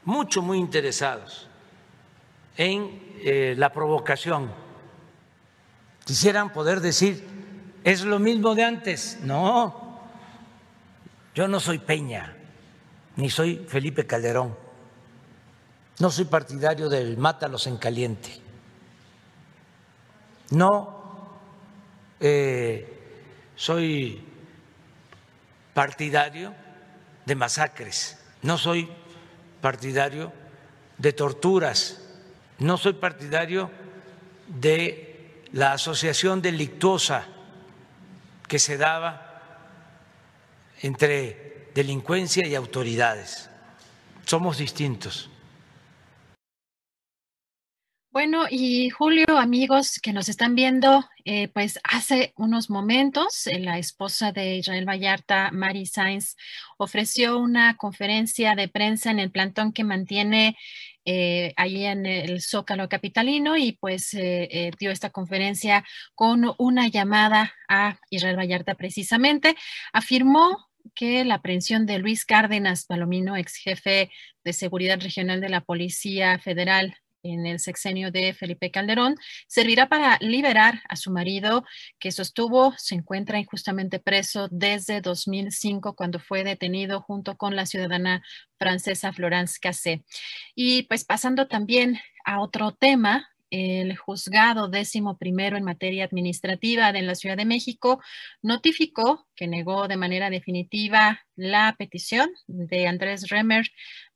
mucho, 0.04 0.42
muy 0.42 0.58
interesados 0.58 1.48
en 2.56 3.02
eh, 3.22 3.54
la 3.56 3.72
provocación. 3.72 4.50
Quisieran 6.04 6.52
poder 6.52 6.80
decir, 6.80 7.24
es 7.84 8.02
lo 8.04 8.18
mismo 8.18 8.54
de 8.54 8.64
antes. 8.64 9.18
No, 9.22 10.00
yo 11.34 11.48
no 11.48 11.61
soy 11.61 11.78
Peña, 11.78 12.36
ni 13.16 13.30
soy 13.30 13.64
Felipe 13.68 14.06
Calderón. 14.06 14.69
No 16.01 16.11
soy 16.11 16.24
partidario 16.24 16.88
del 16.88 17.16
mátalos 17.18 17.66
en 17.66 17.76
caliente. 17.76 18.40
No 20.51 21.01
eh, 22.18 22.98
soy 23.55 24.24
partidario 25.74 26.55
de 27.24 27.34
masacres. 27.34 28.18
No 28.42 28.57
soy 28.59 28.88
partidario 29.61 30.32
de 30.96 31.12
torturas. 31.12 32.01
No 32.59 32.78
soy 32.78 32.94
partidario 32.94 33.70
de 34.48 35.44
la 35.53 35.72
asociación 35.72 36.40
delictuosa 36.40 37.26
que 38.48 38.59
se 38.59 38.76
daba 38.76 39.42
entre 40.80 41.68
delincuencia 41.74 42.46
y 42.46 42.55
autoridades. 42.55 43.48
Somos 44.24 44.59
distintos. 44.59 45.29
Bueno, 48.12 48.46
y 48.50 48.90
Julio, 48.90 49.38
amigos 49.38 50.00
que 50.02 50.12
nos 50.12 50.28
están 50.28 50.56
viendo, 50.56 51.04
eh, 51.24 51.46
pues 51.46 51.78
hace 51.84 52.32
unos 52.36 52.68
momentos 52.68 53.46
eh, 53.46 53.61
la 53.61 53.78
esposa 53.78 54.32
de 54.32 54.56
Israel 54.56 54.84
Vallarta, 54.84 55.52
Mari 55.52 55.86
Sainz, 55.86 56.34
ofreció 56.76 57.38
una 57.38 57.76
conferencia 57.76 58.56
de 58.56 58.66
prensa 58.66 59.12
en 59.12 59.20
el 59.20 59.30
plantón 59.30 59.72
que 59.72 59.84
mantiene 59.84 60.56
eh, 61.04 61.52
ahí 61.56 61.84
en 61.84 62.04
el 62.04 62.42
Zócalo 62.42 62.88
Capitalino 62.88 63.56
y 63.56 63.72
pues 63.72 64.11
dio 64.11 64.90
esta 64.90 65.11
conferencia 65.11 65.84
con 66.16 66.52
una 66.58 66.88
llamada 66.88 67.54
a 67.68 68.00
Israel 68.11 68.36
Vallarta 68.36 68.74
precisamente. 68.74 69.54
Afirmó 69.92 70.68
que 70.96 71.24
la 71.24 71.36
aprehensión 71.36 71.86
de 71.86 72.00
Luis 72.00 72.24
Cárdenas 72.24 72.86
Palomino, 72.86 73.36
ex 73.36 73.54
jefe 73.54 74.11
de 74.42 74.52
seguridad 74.52 75.00
regional 75.00 75.40
de 75.40 75.48
la 75.48 75.61
Policía 75.61 76.40
Federal 76.40 76.96
en 77.22 77.46
el 77.46 77.58
sexenio 77.58 78.10
de 78.10 78.32
Felipe 78.34 78.70
Calderón, 78.70 79.16
servirá 79.46 79.88
para 79.88 80.18
liberar 80.20 80.82
a 80.88 80.96
su 80.96 81.10
marido 81.10 81.64
que 81.98 82.12
sostuvo 82.12 82.74
se 82.76 82.94
encuentra 82.94 83.38
injustamente 83.38 83.98
preso 83.98 84.48
desde 84.50 85.00
2005 85.00 85.94
cuando 85.94 86.18
fue 86.18 86.44
detenido 86.44 87.00
junto 87.00 87.36
con 87.36 87.56
la 87.56 87.66
ciudadana 87.66 88.22
francesa 88.58 89.12
Florence 89.12 89.58
Cassé. 89.60 90.04
Y 90.54 90.82
pues 90.84 91.04
pasando 91.04 91.48
también 91.48 91.98
a 92.24 92.40
otro 92.40 92.72
tema, 92.72 93.30
el 93.50 93.96
juzgado 93.96 94.68
décimo 94.68 95.18
primero 95.18 95.56
en 95.56 95.64
materia 95.64 96.04
administrativa 96.04 96.92
de 96.92 97.02
la 97.02 97.16
Ciudad 97.16 97.36
de 97.36 97.44
México 97.44 98.00
notificó 98.42 99.26
que 99.34 99.48
negó 99.48 99.88
de 99.88 99.96
manera 99.96 100.30
definitiva 100.30 101.20
la 101.34 101.74
petición 101.76 102.30
de 102.46 102.86
Andrés 102.86 103.28
Remer 103.28 103.66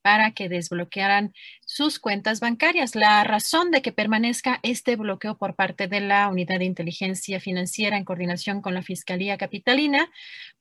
para 0.04 0.32
que 0.32 0.50
desbloquearan 0.50 1.32
sus 1.64 1.98
cuentas 1.98 2.38
bancarias. 2.38 2.94
La 2.94 3.24
razón 3.24 3.70
de 3.70 3.80
que 3.80 3.90
permanezca 3.90 4.60
este 4.62 4.96
bloqueo 4.96 5.38
por 5.38 5.56
parte 5.56 5.88
de 5.88 6.00
la 6.00 6.28
Unidad 6.28 6.58
de 6.58 6.66
Inteligencia 6.66 7.40
Financiera 7.40 7.96
en 7.96 8.04
coordinación 8.04 8.60
con 8.60 8.74
la 8.74 8.82
Fiscalía 8.82 9.38
Capitalina, 9.38 10.10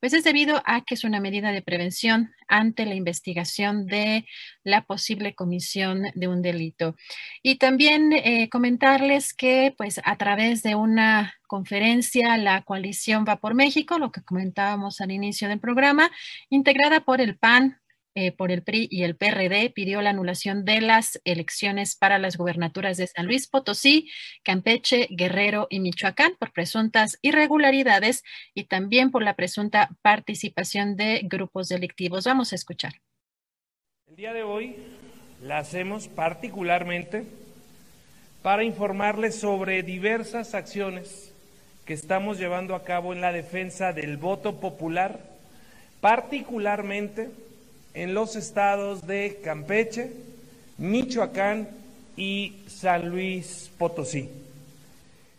pues 0.00 0.14
es 0.14 0.24
debido 0.24 0.62
a 0.64 0.80
que 0.80 0.94
es 0.94 1.04
una 1.04 1.20
medida 1.20 1.52
de 1.52 1.60
prevención 1.60 2.32
ante 2.48 2.86
la 2.86 2.94
investigación 2.94 3.84
de 3.86 4.24
la 4.62 4.80
posible 4.86 5.34
comisión 5.34 6.04
de 6.14 6.26
un 6.26 6.40
delito. 6.40 6.96
Y 7.42 7.56
también 7.56 8.14
eh, 8.14 8.48
comentarles 8.48 9.34
que 9.34 9.74
pues 9.76 10.00
a 10.04 10.16
través 10.16 10.62
de 10.62 10.74
una 10.74 11.34
conferencia, 11.46 12.38
la 12.38 12.62
coalición 12.62 13.26
Va 13.28 13.36
por 13.36 13.54
México, 13.54 13.98
lo 13.98 14.10
que 14.10 14.22
comentábamos 14.22 15.02
al 15.02 15.10
inicio 15.10 15.48
del 15.48 15.60
programa, 15.60 16.10
integrada 16.48 17.00
por 17.00 17.20
el 17.20 17.36
PAN, 17.36 17.78
eh, 18.16 18.30
por 18.30 18.52
el 18.52 18.62
PRI 18.62 18.86
y 18.90 19.02
el 19.02 19.16
PRD 19.16 19.70
pidió 19.70 20.00
la 20.00 20.10
anulación 20.10 20.64
de 20.64 20.80
las 20.80 21.20
elecciones 21.24 21.96
para 21.96 22.18
las 22.18 22.36
gubernaturas 22.36 22.96
de 22.96 23.08
San 23.08 23.26
Luis 23.26 23.48
Potosí, 23.48 24.08
Campeche, 24.44 25.08
Guerrero 25.10 25.66
y 25.68 25.80
Michoacán 25.80 26.36
por 26.38 26.52
presuntas 26.52 27.18
irregularidades 27.22 28.22
y 28.54 28.64
también 28.64 29.10
por 29.10 29.24
la 29.24 29.34
presunta 29.34 29.90
participación 30.02 30.94
de 30.94 31.22
grupos 31.24 31.68
delictivos. 31.68 32.24
Vamos 32.24 32.52
a 32.52 32.54
escuchar. 32.54 32.92
El 34.06 34.14
día 34.14 34.32
de 34.32 34.44
hoy 34.44 34.76
la 35.42 35.58
hacemos 35.58 36.06
particularmente 36.06 37.24
para 38.42 38.62
informarles 38.62 39.34
sobre 39.34 39.82
diversas 39.82 40.54
acciones 40.54 41.32
que 41.84 41.94
estamos 41.94 42.38
llevando 42.38 42.76
a 42.76 42.84
cabo 42.84 43.12
en 43.12 43.20
la 43.20 43.32
defensa 43.32 43.92
del 43.92 44.18
voto 44.18 44.60
popular, 44.60 45.18
particularmente 46.00 47.30
en 47.94 48.12
los 48.12 48.36
estados 48.36 49.06
de 49.06 49.40
Campeche, 49.42 50.12
Michoacán 50.78 51.68
y 52.16 52.64
San 52.66 53.08
Luis 53.08 53.70
Potosí. 53.78 54.28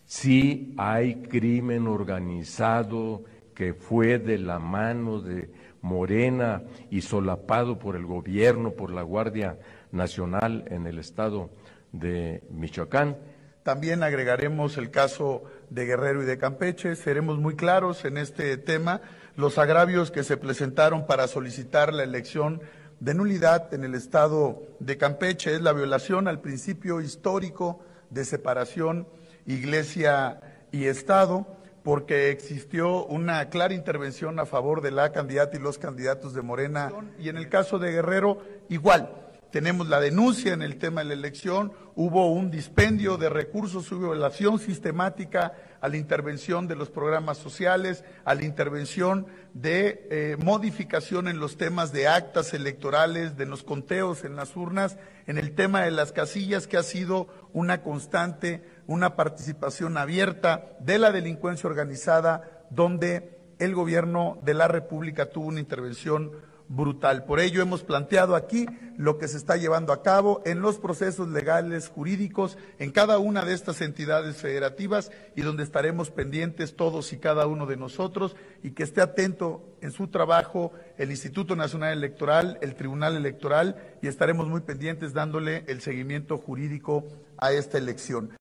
Sí 0.08 0.74
hay 0.78 1.16
crimen 1.16 1.88
organizado 1.88 3.24
que 3.54 3.74
fue 3.74 4.20
de 4.20 4.38
la 4.38 4.60
mano 4.60 5.20
de 5.22 5.50
Morena 5.82 6.64
y 6.90 7.02
solapado 7.02 7.78
por 7.78 7.96
el 7.96 8.06
gobierno, 8.06 8.72
por 8.72 8.92
la 8.92 9.02
Guardia 9.02 9.58
Nacional 9.92 10.66
en 10.70 10.88
el 10.88 11.00
estado 11.00 11.50
de 11.92 12.42
Michoacán. 12.50 13.18
También 13.64 14.04
agregaremos 14.04 14.78
el 14.78 14.92
caso 14.92 15.44
de 15.70 15.86
Guerrero 15.86 16.22
y 16.22 16.26
de 16.26 16.38
Campeche. 16.38 16.96
Seremos 16.96 17.40
muy 17.40 17.56
claros 17.56 18.06
en 18.06 18.18
este 18.18 18.58
tema 18.58 19.02
los 19.36 19.58
agravios 19.58 20.12
que 20.12 20.24
se 20.24 20.38
presentaron 20.38 21.06
para 21.06 21.28
solicitar 21.28 21.94
la 21.94 22.04
elección 22.04 22.62
de 23.00 23.14
nulidad 23.14 23.74
en 23.74 23.84
el 23.84 23.96
estado 23.96 24.64
de 24.80 24.98
Campeche 24.98 25.56
es 25.56 25.62
la 25.62 25.74
violación 25.74 26.28
al 26.28 26.40
principio 26.40 27.02
histórico 27.02 27.82
de 28.10 28.24
separación 28.24 29.08
iglesia 29.46 30.40
y 30.72 30.86
Estado, 30.86 31.46
porque 31.84 32.32
existió 32.32 33.06
una 33.06 33.50
clara 33.50 33.74
intervención 33.74 34.40
a 34.40 34.46
favor 34.46 34.82
de 34.82 34.92
la 34.92 35.12
candidata 35.12 35.56
y 35.56 35.60
los 35.60 35.78
candidatos 35.78 36.34
de 36.34 36.42
Morena. 36.42 36.92
Y 37.20 37.30
en 37.30 37.38
el 37.38 37.48
caso 37.48 37.78
de 37.78 37.92
Guerrero, 37.92 38.40
igual 38.70 39.25
tenemos 39.56 39.88
la 39.88 40.02
denuncia 40.02 40.52
en 40.52 40.62
el 40.62 40.76
tema 40.76 41.00
de 41.00 41.08
la 41.08 41.14
elección, 41.14 41.72
hubo 41.96 42.30
un 42.30 42.52
dispendio 42.52 43.16
de 43.16 43.30
recursos, 43.30 43.90
hubo 43.90 44.10
violación 44.10 44.60
sistemática 44.60 45.54
a 45.80 45.88
la 45.88 45.96
intervención 45.96 46.68
de 46.68 46.76
los 46.76 46.90
programas 46.90 47.38
sociales, 47.38 48.04
a 48.26 48.36
la 48.36 48.44
intervención 48.44 49.28
de 49.54 50.10
eh, 50.12 50.36
modificación 50.44 51.30
en 51.30 51.40
los 51.40 51.56
temas 51.56 51.94
de 51.94 52.10
actas 52.10 52.54
electorales, 52.54 53.38
de 53.38 53.46
los 53.46 53.64
conteos 53.64 54.26
en 54.26 54.36
las 54.36 54.58
urnas, 54.58 54.98
en 55.26 55.38
el 55.38 55.56
tema 55.56 55.84
de 55.84 55.92
las 55.92 56.12
casillas, 56.12 56.68
que 56.68 56.76
ha 56.76 56.84
sido 56.84 57.30
una 57.54 57.82
constante, 57.82 58.62
una 58.88 59.16
participación 59.16 59.96
abierta 59.96 60.76
de 60.82 61.00
la 61.00 61.14
delincuencia 61.14 61.70
organizada, 61.70 62.66
donde 62.72 63.40
el 63.60 63.74
gobierno 63.74 64.38
de 64.44 64.54
la 64.54 64.68
República 64.68 65.28
tuvo 65.28 65.46
una 65.46 65.62
intervención 65.62 66.34
brutal. 66.68 67.26
Por 67.26 67.40
ello 67.40 67.62
hemos 67.62 67.84
planteado 67.84 68.36
aquí 68.36 68.66
lo 68.98 69.18
que 69.18 69.28
se 69.28 69.38
está 69.38 69.58
llevando 69.58 69.94
a 69.94 70.02
cabo 70.02 70.42
en 70.46 70.62
los 70.62 70.78
procesos 70.78 71.28
legales, 71.30 71.90
jurídicos, 71.90 72.58
en 72.80 72.92
cada 72.92 73.18
una 73.20 73.44
de 73.44 73.54
estas 73.54 73.82
entidades 73.82 74.38
federativas 74.38 75.12
y 75.36 75.42
donde 75.42 75.64
estaremos 75.64 76.12
pendientes 76.12 76.76
todos 76.76 77.12
y 77.14 77.18
cada 77.18 77.48
uno 77.48 77.66
de 77.66 77.78
nosotros 77.78 78.36
y 78.64 78.72
que 78.72 78.84
esté 78.84 79.02
atento 79.02 79.64
en 79.82 79.92
su 79.92 80.08
trabajo 80.08 80.72
el 80.98 81.12
Instituto 81.12 81.56
Nacional 81.56 81.94
Electoral, 81.94 82.58
el 82.62 82.76
Tribunal 82.76 83.16
Electoral 83.16 83.76
y 84.02 84.08
estaremos 84.08 84.48
muy 84.48 84.62
pendientes 84.62 85.14
dándole 85.14 85.64
el 85.68 85.82
seguimiento 85.82 86.38
jurídico 86.38 87.06
a 87.38 87.52
esta 87.52 87.78
elección. 87.78 88.32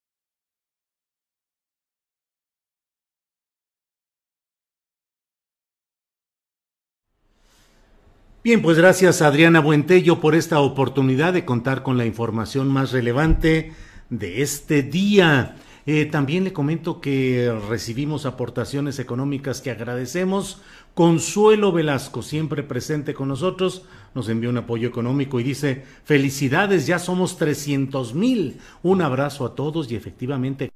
Bien, 8.45 8.61
pues 8.61 8.77
gracias 8.77 9.23
Adriana 9.23 9.61
Buentello 9.61 10.21
por 10.21 10.35
esta 10.35 10.61
oportunidad 10.61 11.33
de 11.33 11.47
contar 11.47 11.83
con 11.83 11.97
la 11.97 12.05
información 12.05 12.69
más 12.69 12.93
relevante 12.93 13.73
de 14.11 14.43
este 14.43 14.83
día. 14.83 15.57
Eh, 15.87 16.05
también 16.05 16.45
le 16.45 16.53
comento 16.53 17.01
que 17.01 17.51
recibimos 17.71 18.27
aportaciones 18.27 18.99
económicas 18.99 19.63
que 19.63 19.71
agradecemos. 19.71 20.61
Consuelo 20.93 21.73
Velasco, 21.73 22.21
siempre 22.21 22.63
presente 22.63 23.15
con 23.15 23.29
nosotros, 23.29 23.87
nos 24.15 24.29
envió 24.29 24.51
un 24.51 24.59
apoyo 24.59 24.89
económico 24.89 25.41
y 25.41 25.43
dice, 25.43 25.83
felicidades, 26.05 26.87
ya 26.87 26.99
somos 26.99 27.39
300 27.39 28.13
mil. 28.13 28.59
Un 28.83 29.01
abrazo 29.01 29.47
a 29.47 29.55
todos 29.55 29.91
y 29.91 29.97
efectivamente. 29.97 30.71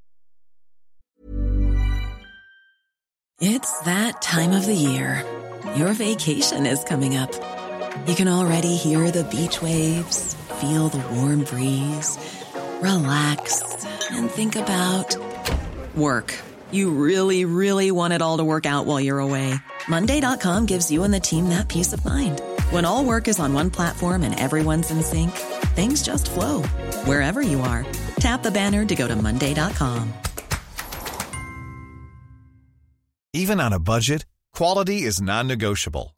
You 8.07 8.17
can 8.17 8.27
already 8.29 8.75
hear 8.77 9.11
the 9.11 9.25
beach 9.25 9.63
waves, 9.63 10.35
feel 10.61 10.89
the 10.89 11.03
warm 11.15 11.45
breeze, 11.45 12.19
relax, 12.83 13.63
and 14.11 14.29
think 14.31 14.57
about 14.57 15.17
work. 15.95 16.35
You 16.73 16.91
really, 16.91 17.45
really 17.45 17.91
want 17.93 18.13
it 18.15 18.21
all 18.21 18.39
to 18.39 18.45
work 18.45 18.67
out 18.67 18.87
while 18.87 19.01
you're 19.01 19.21
away. 19.21 19.55
Monday.com 19.89 20.67
gives 20.67 20.91
you 20.91 21.05
and 21.05 21.15
the 21.15 21.21
team 21.21 21.49
that 21.51 21.69
peace 21.69 21.93
of 21.93 22.05
mind. 22.05 22.41
When 22.71 22.85
all 22.85 23.05
work 23.05 23.29
is 23.29 23.39
on 23.39 23.55
one 23.55 23.71
platform 23.71 24.23
and 24.25 24.39
everyone's 24.39 24.91
in 24.91 25.03
sync, 25.03 25.31
things 25.77 26.03
just 26.03 26.29
flow 26.31 26.63
wherever 27.05 27.41
you 27.41 27.61
are. 27.61 27.87
Tap 28.19 28.43
the 28.43 28.51
banner 28.51 28.85
to 28.87 28.95
go 28.97 29.07
to 29.07 29.15
Monday.com. 29.17 30.13
Even 33.33 33.61
on 33.61 33.73
a 33.73 33.79
budget, 33.79 34.25
quality 34.53 35.03
is 35.03 35.21
non 35.21 35.47
negotiable. 35.47 36.18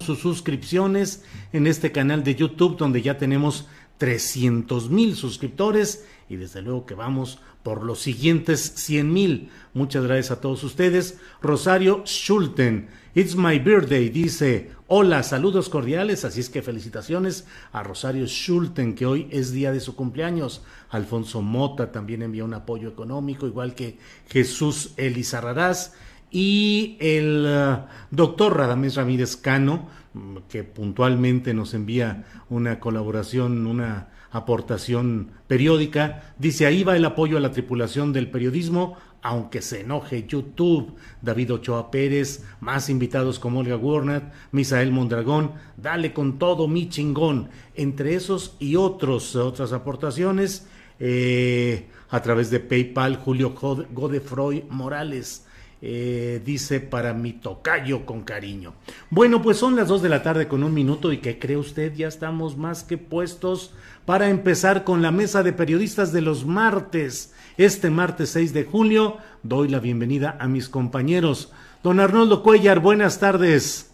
Sus 0.00 0.20
suscripciones 0.20 1.24
en 1.52 1.66
este 1.66 1.90
canal 1.90 2.22
de 2.22 2.34
YouTube 2.34 2.76
donde 2.76 3.02
ya 3.02 3.18
tenemos 3.18 3.66
300 3.98 4.90
mil 4.90 5.16
suscriptores 5.16 6.06
y 6.28 6.36
desde 6.36 6.62
luego 6.62 6.86
que 6.86 6.94
vamos 6.94 7.40
por 7.64 7.82
los 7.82 7.98
siguientes 7.98 8.74
100 8.76 9.12
mil. 9.12 9.50
Muchas 9.74 10.04
gracias 10.04 10.30
a 10.30 10.40
todos 10.40 10.62
ustedes. 10.62 11.18
Rosario 11.42 12.02
Schulten, 12.06 12.88
It's 13.14 13.34
my 13.34 13.58
birthday, 13.58 14.10
dice, 14.10 14.70
hola, 14.86 15.24
saludos 15.24 15.68
cordiales, 15.68 16.24
así 16.24 16.38
es 16.38 16.48
que 16.48 16.62
felicitaciones 16.62 17.46
a 17.72 17.82
Rosario 17.82 18.26
Schulten, 18.26 18.94
que 18.94 19.06
hoy 19.06 19.26
es 19.32 19.50
día 19.50 19.72
de 19.72 19.80
su 19.80 19.96
cumpleaños. 19.96 20.62
Alfonso 20.90 21.42
Mota 21.42 21.90
también 21.90 22.22
envió 22.22 22.44
un 22.44 22.54
apoyo 22.54 22.88
económico, 22.88 23.48
igual 23.48 23.74
que 23.74 23.98
Jesús 24.28 24.92
Elizarrarás 24.96 25.94
y 26.30 26.96
el 27.00 27.46
uh, 27.46 27.86
doctor 28.10 28.56
Radamés 28.56 28.96
Ramírez 28.96 29.36
Cano, 29.36 29.88
mm, 30.14 30.36
que 30.48 30.64
puntualmente 30.64 31.54
nos 31.54 31.74
envía 31.74 32.24
una 32.48 32.80
colaboración, 32.80 33.66
una 33.66 34.08
aportación 34.30 35.30
periódica, 35.46 36.34
dice 36.38 36.66
ahí 36.66 36.84
va 36.84 36.96
el 36.96 37.04
apoyo 37.04 37.38
a 37.38 37.40
la 37.40 37.50
tripulación 37.50 38.12
del 38.12 38.30
periodismo, 38.30 38.96
aunque 39.22 39.62
se 39.62 39.80
enoje 39.80 40.26
YouTube, 40.28 40.94
David 41.22 41.54
Ochoa 41.54 41.90
Pérez, 41.90 42.44
más 42.60 42.88
invitados 42.88 43.38
como 43.38 43.60
Olga 43.60 43.76
Warnat, 43.76 44.32
Misael 44.52 44.92
Mondragón, 44.92 45.52
dale 45.76 46.12
con 46.12 46.38
todo 46.38 46.68
mi 46.68 46.88
chingón, 46.88 47.48
entre 47.74 48.14
esos 48.14 48.56
y 48.58 48.76
otros, 48.76 49.34
otras 49.34 49.72
aportaciones, 49.72 50.68
eh, 51.00 51.88
a 52.10 52.22
través 52.22 52.50
de 52.50 52.60
PayPal, 52.60 53.16
Julio 53.16 53.54
Godefroy 53.54 54.64
Morales, 54.68 55.46
eh, 55.80 56.42
dice 56.44 56.80
para 56.80 57.14
mi 57.14 57.32
tocayo 57.32 58.04
con 58.04 58.22
cariño. 58.22 58.74
Bueno, 59.10 59.42
pues 59.42 59.58
son 59.58 59.76
las 59.76 59.88
2 59.88 60.02
de 60.02 60.08
la 60.08 60.22
tarde 60.22 60.48
con 60.48 60.64
un 60.64 60.74
minuto 60.74 61.12
y 61.12 61.18
que 61.18 61.38
cree 61.38 61.56
usted, 61.56 61.94
ya 61.94 62.08
estamos 62.08 62.56
más 62.56 62.82
que 62.82 62.98
puestos 62.98 63.74
para 64.04 64.28
empezar 64.28 64.84
con 64.84 65.02
la 65.02 65.12
mesa 65.12 65.42
de 65.42 65.52
periodistas 65.52 66.12
de 66.12 66.20
los 66.20 66.46
martes. 66.46 67.34
Este 67.56 67.90
martes 67.90 68.30
6 68.30 68.52
de 68.52 68.64
julio 68.64 69.18
doy 69.42 69.68
la 69.68 69.78
bienvenida 69.78 70.36
a 70.40 70.48
mis 70.48 70.68
compañeros. 70.68 71.52
Don 71.82 72.00
Arnoldo 72.00 72.42
Cuellar, 72.42 72.80
buenas 72.80 73.20
tardes. 73.20 73.92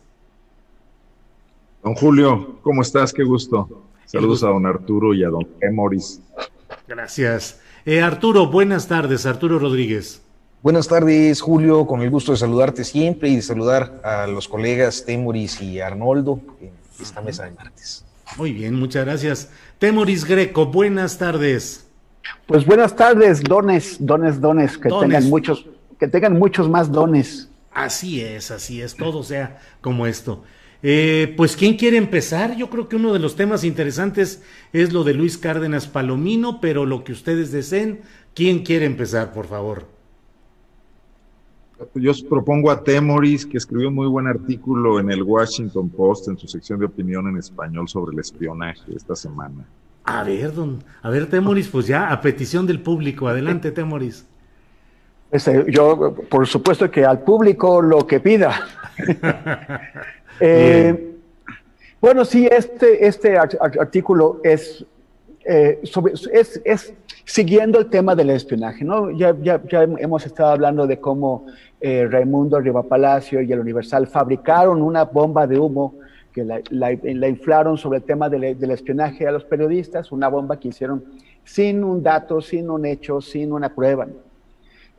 Don 1.82 1.95
Julio, 1.95 2.61
¿cómo 2.62 2.80
estás? 2.80 3.12
Qué 3.12 3.24
gusto. 3.24 3.82
Saludos 4.07 4.43
a 4.43 4.49
don 4.49 4.64
Arturo 4.64 5.12
y 5.12 5.22
a 5.22 5.28
don 5.28 5.47
Emoris. 5.61 6.22
Gracias. 6.89 7.61
Eh, 7.85 8.01
Arturo, 8.01 8.47
buenas 8.47 8.89
tardes. 8.89 9.26
Arturo 9.26 9.59
Rodríguez. 9.59 10.23
Buenas 10.64 10.88
tardes, 10.88 11.42
Julio, 11.42 11.86
con 11.86 12.00
el 12.00 12.08
gusto 12.08 12.32
de 12.32 12.38
saludarte 12.38 12.84
siempre 12.84 13.28
y 13.28 13.36
de 13.36 13.42
saludar 13.42 14.00
a 14.02 14.26
los 14.26 14.48
colegas 14.48 15.04
Temoris 15.04 15.60
y 15.60 15.78
Arnoldo 15.78 16.40
en 16.58 16.70
esta 16.98 17.20
mesa 17.20 17.44
de 17.44 17.50
martes. 17.50 18.02
Muy 18.38 18.54
bien, 18.54 18.74
muchas 18.74 19.04
gracias. 19.04 19.50
Temoris 19.78 20.24
Greco, 20.24 20.64
buenas 20.64 21.18
tardes. 21.18 21.86
Pues 22.46 22.64
buenas 22.64 22.96
tardes, 22.96 23.42
dones, 23.42 23.98
dones, 24.00 24.40
dones, 24.40 24.78
que 24.78 24.88
tengan 24.88 25.28
muchos, 25.28 25.66
que 26.00 26.08
tengan 26.08 26.38
muchos 26.38 26.66
más 26.66 26.90
dones. 26.90 27.50
Así 27.70 28.22
es, 28.22 28.50
así 28.50 28.80
es, 28.80 28.96
todo 28.96 29.22
sea 29.22 29.60
como 29.82 30.06
esto. 30.06 30.44
Eh, 30.82 31.34
pues, 31.36 31.58
¿quién 31.58 31.76
quiere 31.76 31.98
empezar? 31.98 32.56
Yo 32.56 32.70
creo 32.70 32.88
que 32.88 32.96
uno 32.96 33.12
de 33.12 33.18
los 33.18 33.36
temas 33.36 33.64
interesantes 33.64 34.42
es 34.72 34.94
lo 34.94 35.04
de 35.04 35.12
Luis 35.12 35.36
Cárdenas 35.36 35.88
Palomino, 35.88 36.62
pero 36.62 36.86
lo 36.86 37.04
que 37.04 37.12
ustedes 37.12 37.52
deseen, 37.52 38.00
¿quién 38.32 38.64
quiere 38.64 38.86
empezar, 38.86 39.34
por 39.34 39.46
favor? 39.46 39.92
Yo 41.94 42.12
propongo 42.28 42.70
a 42.70 42.82
Temoris, 42.82 43.44
que 43.44 43.58
escribió 43.58 43.88
un 43.88 43.94
muy 43.94 44.06
buen 44.06 44.26
artículo 44.26 45.00
en 45.00 45.10
el 45.10 45.22
Washington 45.22 45.88
Post, 45.88 46.28
en 46.28 46.38
su 46.38 46.46
sección 46.46 46.78
de 46.78 46.86
opinión 46.86 47.28
en 47.28 47.36
español 47.36 47.88
sobre 47.88 48.14
el 48.14 48.20
espionaje 48.20 48.82
esta 48.94 49.16
semana. 49.16 49.64
A 50.04 50.22
ver, 50.22 50.52
don, 50.52 50.84
a 51.02 51.10
ver, 51.10 51.26
Temoris, 51.28 51.68
pues 51.68 51.86
ya 51.86 52.10
a 52.10 52.20
petición 52.20 52.66
del 52.66 52.80
público. 52.80 53.26
Adelante, 53.26 53.72
Temoris. 53.72 54.26
Este, 55.30 55.64
yo, 55.68 56.14
por 56.28 56.46
supuesto 56.46 56.90
que 56.90 57.04
al 57.04 57.20
público 57.22 57.82
lo 57.82 58.06
que 58.06 58.20
pida. 58.20 58.54
eh, 60.40 61.16
bueno, 62.00 62.24
sí, 62.24 62.46
este, 62.50 63.06
este 63.06 63.36
artículo 63.36 64.40
es, 64.44 64.84
eh, 65.45 65.80
sobre, 65.84 66.14
es, 66.14 66.61
es 66.64 66.95
siguiendo 67.24 67.78
el 67.78 67.90
tema 67.90 68.14
del 68.14 68.30
espionaje, 68.30 68.84
¿no? 68.84 69.11
Ya, 69.11 69.36
ya, 69.42 69.62
ya 69.68 69.82
hemos 69.82 70.24
estado 70.26 70.51
hablando 70.51 70.86
de 70.86 70.99
cómo 71.01 71.47
eh, 71.80 72.07
Raimundo 72.11 72.61
Riva 72.61 72.82
Palacio 72.82 73.42
y 73.42 73.53
el 73.53 73.61
Universal 73.61 74.07
fabricaron 74.07 74.80
una 74.82 75.05
bomba 75.05 75.47
de 75.47 75.59
humo 75.59 75.95
que 76.32 76.45
la, 76.45 76.61
la, 76.70 77.28
inflaron 77.28 77.78
sobre 77.78 77.99
el 77.99 78.05
tema 78.05 78.28
del, 78.28 78.59
del, 78.59 78.70
espionaje 78.72 79.26
a 79.26 79.30
los 79.30 79.45
periodistas, 79.45 80.11
una 80.11 80.28
bomba 80.28 80.59
que 80.59 80.68
hicieron 80.68 81.05
sin 81.45 81.84
un 81.84 82.03
dato, 82.03 82.40
sin 82.40 82.70
un 82.70 82.84
hecho, 82.86 83.20
sin 83.20 83.53
una 83.53 83.72
prueba. 83.72 84.09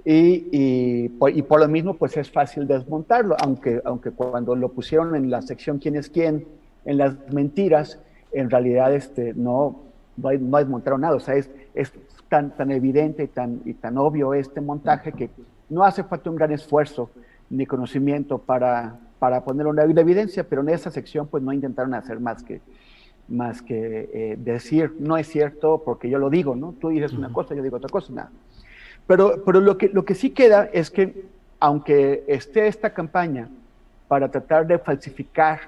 Y, 0.06 0.48
y, 0.52 1.12
y, 1.34 1.41
por 1.41 1.60
lo 1.60 1.68
mismo, 1.68 1.96
pues 1.96 2.16
es 2.16 2.32
fácil 2.32 2.68
desmontarlo, 2.68 3.36
aunque, 3.43 3.82
aunque 3.84 4.12
cuando 4.12 4.56
lo 4.56 4.70
pusieron 4.70 5.16
en 5.16 5.30
la 5.30 5.41
sección 5.41 5.80
quién 5.80 5.96
es 5.96 6.10
quién, 6.10 6.46
en 6.86 7.00
las 7.00 7.16
mentiras, 7.34 8.00
en 8.32 8.50
realidad 8.50 8.93
este, 8.93 9.34
no, 9.34 9.82
no, 10.18 10.30
hay, 10.30 10.38
no 10.38 10.97
nada. 10.97 11.16
O 11.16 11.20
sea, 11.20 11.36
es, 11.36 11.49
es 11.74 11.91
tan, 12.30 12.51
tan 12.55 12.72
evidente 12.72 13.24
y 13.24 13.28
tan, 13.28 13.61
y 13.66 13.74
tan 13.74 13.97
obvio 13.97 14.34
este 14.34 14.61
montaje 14.61 15.11
que 15.11 15.30
no 15.70 15.84
hace 15.84 16.03
falta 16.03 16.30
un 16.30 16.36
gran 16.36 16.51
esfuerzo 16.51 17.09
ni 17.49 17.66
conocimiento 17.66 18.38
para, 18.38 18.97
para 19.20 19.43
poner 19.43 19.68
una 19.68 19.84
evidencia, 19.84 20.47
pero 20.47 20.61
en 20.61 20.70
esa 20.70 20.91
sección 20.91 21.28
pues 21.28 21.43
no 21.43 21.53
intentaron 21.53 21.93
hacer 21.93 22.20
más 22.20 22.43
que, 22.43 22.61
más 23.28 23.61
que 23.61 24.09
eh, 24.13 24.38
decir, 24.38 24.95
no 24.99 25.18
es 25.18 25.28
cierto 25.28 25.82
porque 25.84 26.09
yo 26.09 26.20
lo 26.20 26.30
digo, 26.30 26.55
¿no? 26.55 26.74
Tú 26.80 26.89
dices 26.89 27.13
una 27.13 27.32
cosa, 27.32 27.55
yo 27.55 27.63
digo 27.63 27.78
otra 27.78 27.89
cosa, 27.89 28.13
nada. 28.13 28.32
Pero, 29.07 29.43
pero 29.45 29.61
lo, 29.61 29.78
que, 29.78 29.89
lo 29.89 30.05
que 30.05 30.16
sí 30.16 30.32
queda 30.32 30.70
es 30.74 30.89
que, 30.89 31.26
aunque 31.59 32.24
esté 32.28 32.68
esta 32.68 32.93
campaña 32.93 33.49
para 34.07 34.30
tratar 34.30 34.68
de 34.68 34.80
falsificar 34.80 35.59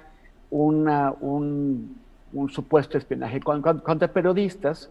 una, 0.49 1.13
un, 1.19 1.95
un 2.33 2.49
supuesto 2.49 2.97
espionaje 2.97 3.39
contra 3.39 4.07
periodistas, 4.11 4.89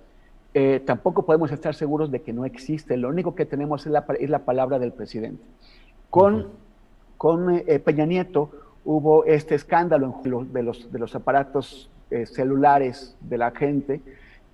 eh, 0.55 0.80
tampoco 0.84 1.26
podemos 1.26 1.53
estar 1.53 1.74
seguros 1.74 2.11
de 2.11 2.22
que 2.22 2.32
no 2.32 2.47
existe. 2.47 2.97
Lo 2.97 3.09
único 3.09 3.34
que 3.34 3.45
tenemos 3.45 3.84
es 3.84 3.93
la, 3.93 4.07
es 4.18 4.30
la 4.30 4.39
palabra 4.41 4.78
del 4.78 4.93
presidente. 4.93 5.43
Con, 6.09 6.49
con 7.18 7.51
eh, 7.55 7.78
Peña 7.78 8.07
Nieto 8.07 8.51
hubo 8.84 9.24
este 9.26 9.55
escándalo 9.55 10.20
de 10.22 10.62
los, 10.62 10.91
de 10.91 10.99
los 10.99 11.14
aparatos 11.14 11.91
eh, 12.11 12.24
celulares 12.24 13.16
de 13.20 13.39
la 13.39 13.51
gente, 13.51 14.01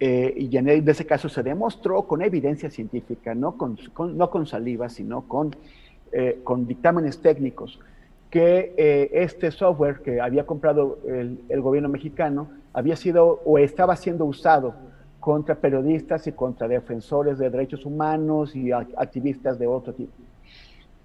y 0.00 0.56
en 0.56 0.68
ese 0.68 1.06
caso 1.06 1.28
se 1.28 1.44
demostró 1.44 2.02
con 2.02 2.22
evidencia 2.22 2.68
científica, 2.68 3.36
no 3.36 3.56
con, 3.56 3.78
no 4.16 4.30
con 4.30 4.46
saliva, 4.48 4.88
sino 4.88 5.28
con, 5.28 5.54
con 6.42 6.66
dictámenes 6.66 7.20
técnicos, 7.20 7.78
que 8.28 9.08
este 9.12 9.52
software 9.52 10.00
que 10.00 10.20
había 10.20 10.44
comprado 10.44 10.98
el, 11.06 11.38
el 11.48 11.60
gobierno 11.60 11.88
mexicano 11.88 12.48
había 12.72 12.96
sido 12.96 13.40
o 13.44 13.58
estaba 13.58 13.96
siendo 13.96 14.24
usado 14.24 14.74
contra 15.20 15.54
periodistas 15.54 16.26
y 16.26 16.32
contra 16.32 16.66
defensores 16.66 17.38
de 17.38 17.48
derechos 17.48 17.86
humanos 17.86 18.56
y 18.56 18.72
activistas 18.72 19.58
de 19.58 19.66
otro 19.66 19.92
tipo. 19.92 20.12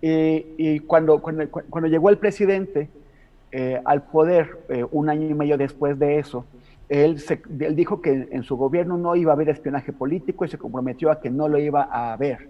Y, 0.02 0.80
cuando, 0.82 1.22
cuando, 1.22 1.50
cuando, 1.50 1.88
llegó 1.88 2.10
el 2.10 2.18
presidente 2.18 2.90
eh, 3.52 3.82
al 3.84 4.04
poder, 4.04 4.60
eh, 4.70 4.86
un 4.92 5.10
año 5.10 5.28
y 5.28 5.34
medio 5.34 5.58
después 5.58 5.98
de 5.98 6.20
eso, 6.20 6.46
él, 6.90 7.22
él, 7.60 7.76
dijo 7.76 8.02
que 8.02 8.28
en 8.32 8.44
su 8.44 8.56
gobierno 8.58 8.98
no 8.98 9.16
iba 9.16 9.32
a 9.32 9.36
haber 9.36 9.50
espionaje 9.50 9.92
político 9.92 10.46
y 10.46 10.50
se 10.50 10.58
comprometió 10.58 11.12
a 11.12 11.20
que 11.20 11.30
no 11.30 11.48
lo 11.48 11.58
iba 11.58 11.84
a 11.84 12.14
haber. 12.14 12.50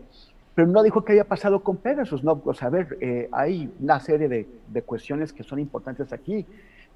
Pero 0.55 0.68
no 0.68 0.84
dijo 0.84 1.03
qué 1.03 1.13
había 1.13 1.24
pasado 1.24 1.61
con 1.61 1.78
Pegasus. 1.78 2.24
No, 2.24 2.39
pues 2.39 2.63
a 2.63 2.70
ver, 2.70 2.97
eh, 2.99 3.30
hay 3.32 3.72
una 3.80 3.99
serie 3.99 4.28
de, 4.28 4.47
de, 4.68 4.82
cuestiones 4.82 5.32
que 5.32 5.43
son 5.43 5.59
importantes 5.59 6.11
aquí 6.11 6.45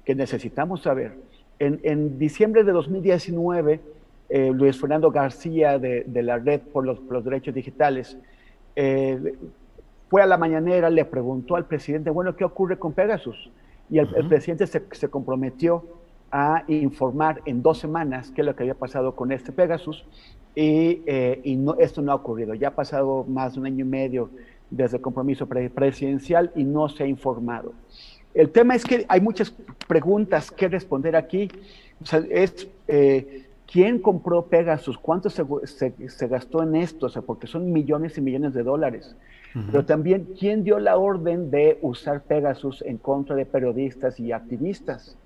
que 0.04 0.14
necesitamos 0.14 0.82
saber. 0.82 1.16
En, 1.62 1.78
en 1.84 2.18
diciembre 2.18 2.64
de 2.64 2.72
2019, 2.72 3.80
eh, 4.28 4.50
Luis 4.52 4.80
Fernando 4.80 5.12
García 5.12 5.78
de, 5.78 6.04
la 6.24 6.38
Red 6.38 6.62
por 6.72 6.84
los, 6.84 7.24
Derechos 7.24 7.54
Digitales, 7.54 8.18
eh, 8.74 9.36
fue 10.08 10.22
a 10.22 10.26
la 10.26 10.36
mañanera, 10.36 10.90
le 10.90 11.04
preguntó 11.04 11.54
al 11.54 11.66
presidente, 11.66 12.10
bueno, 12.10 12.34
¿qué 12.34 12.44
ocurre 12.44 12.80
con 12.80 12.94
Pegasus? 12.94 13.52
Y 13.88 13.98
el, 13.98 14.26
presidente 14.26 14.66
se, 14.66 15.08
comprometió 15.08 15.84
a 16.32 16.64
informar 16.66 17.42
en 17.44 17.62
dos 17.62 17.78
semanas 17.78 18.32
qué 18.34 18.40
es 18.40 18.46
lo 18.46 18.56
que 18.56 18.64
había 18.64 18.74
pasado 18.74 19.14
con 19.14 19.30
este 19.30 19.52
Pegasus 19.52 20.04
y, 20.56 21.02
eh, 21.06 21.42
no, 21.58 21.76
esto 21.78 22.02
no 22.02 22.10
ha 22.10 22.16
ocurrido. 22.16 22.54
Ya 22.54 22.68
ha 22.68 22.74
pasado 22.74 23.24
más 23.28 23.54
de 23.54 23.60
un 23.60 23.66
año 23.66 23.84
y 23.84 23.88
medio 23.88 24.30
desde 24.68 24.96
el 24.96 25.02
compromiso 25.02 25.46
presidencial 25.46 26.50
y 26.56 26.64
no 26.64 26.88
se 26.88 27.04
ha 27.04 27.06
informado. 27.06 27.72
El 28.34 28.50
tema 28.50 28.74
es 28.74 28.84
que 28.84 29.04
hay 29.08 29.20
muchas 29.20 29.54
preguntas 29.86 30.50
que 30.50 30.68
responder 30.68 31.16
aquí. 31.16 31.48
O 32.00 32.06
sea, 32.06 32.22
es 32.30 32.68
¿Quién 33.72 34.00
compró 34.00 34.42
Pegasus? 34.48 34.98
¿Cuánto 34.98 35.30
se, 35.30 35.46
gastó 36.28 36.62
en 36.62 36.76
esto? 36.76 37.06
O 37.06 37.08
sea, 37.08 37.22
porque 37.22 37.46
son 37.46 37.72
millones 37.72 38.18
y 38.18 38.20
millones 38.20 38.52
de 38.52 38.62
dólares. 38.62 39.16
Pero 39.70 39.86
también, 39.86 40.28
¿quién 40.38 40.62
dio 40.62 40.78
la 40.78 40.98
orden 40.98 41.50
de 41.50 41.78
usar 41.80 42.22
Pegasus 42.22 42.82
en 42.82 42.98
contra 42.98 43.34
de 43.34 43.46
periodistas 43.46 44.20
y 44.20 44.30
activistas? 44.30 45.16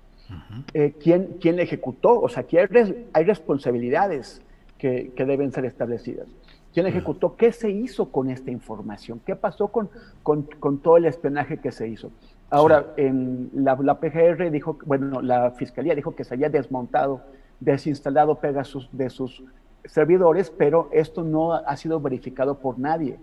Eh, 0.73 0.93
¿quién, 0.97 1.37
¿quién, 1.41 1.59
ejecutó? 1.59 2.21
O 2.21 2.29
sea, 2.29 2.43
aquí 2.43 2.57
hay, 2.57 3.23
responsabilidades 3.25 4.41
que, 4.77 5.11
deben 5.17 5.51
ser 5.51 5.65
establecidas. 5.65 6.29
¿Quién 6.73 6.85
ejecutó? 6.87 7.35
¿Qué 7.35 7.51
se 7.51 7.69
hizo 7.69 8.11
con 8.11 8.29
esta 8.29 8.49
información? 8.49 9.19
¿Qué 9.25 9.35
pasó 9.35 9.67
con, 9.67 9.89
con, 10.23 10.77
todo 10.79 10.95
el 10.95 11.05
espionaje 11.05 11.57
que 11.57 11.73
se 11.73 11.89
hizo? 11.89 12.11
Ahora, 12.49 12.93
en 12.95 13.49
la, 13.53 13.77
la, 13.81 13.99
PGR 13.99 14.49
dijo, 14.51 14.77
bueno, 14.85 15.21
la 15.21 15.51
Fiscalía 15.51 15.95
dijo 15.95 16.15
que 16.15 16.23
se 16.23 16.33
había 16.33 16.49
desmontado 16.49 17.21
desinstalado 17.59 18.35
Pegasus 18.35 18.87
de 18.91 19.09
sus 19.09 19.43
servidores, 19.85 20.49
pero 20.49 20.89
esto 20.91 21.23
no 21.23 21.53
ha 21.53 21.75
sido 21.77 21.99
verificado 21.99 22.59
por 22.59 22.79
nadie. 22.79 23.17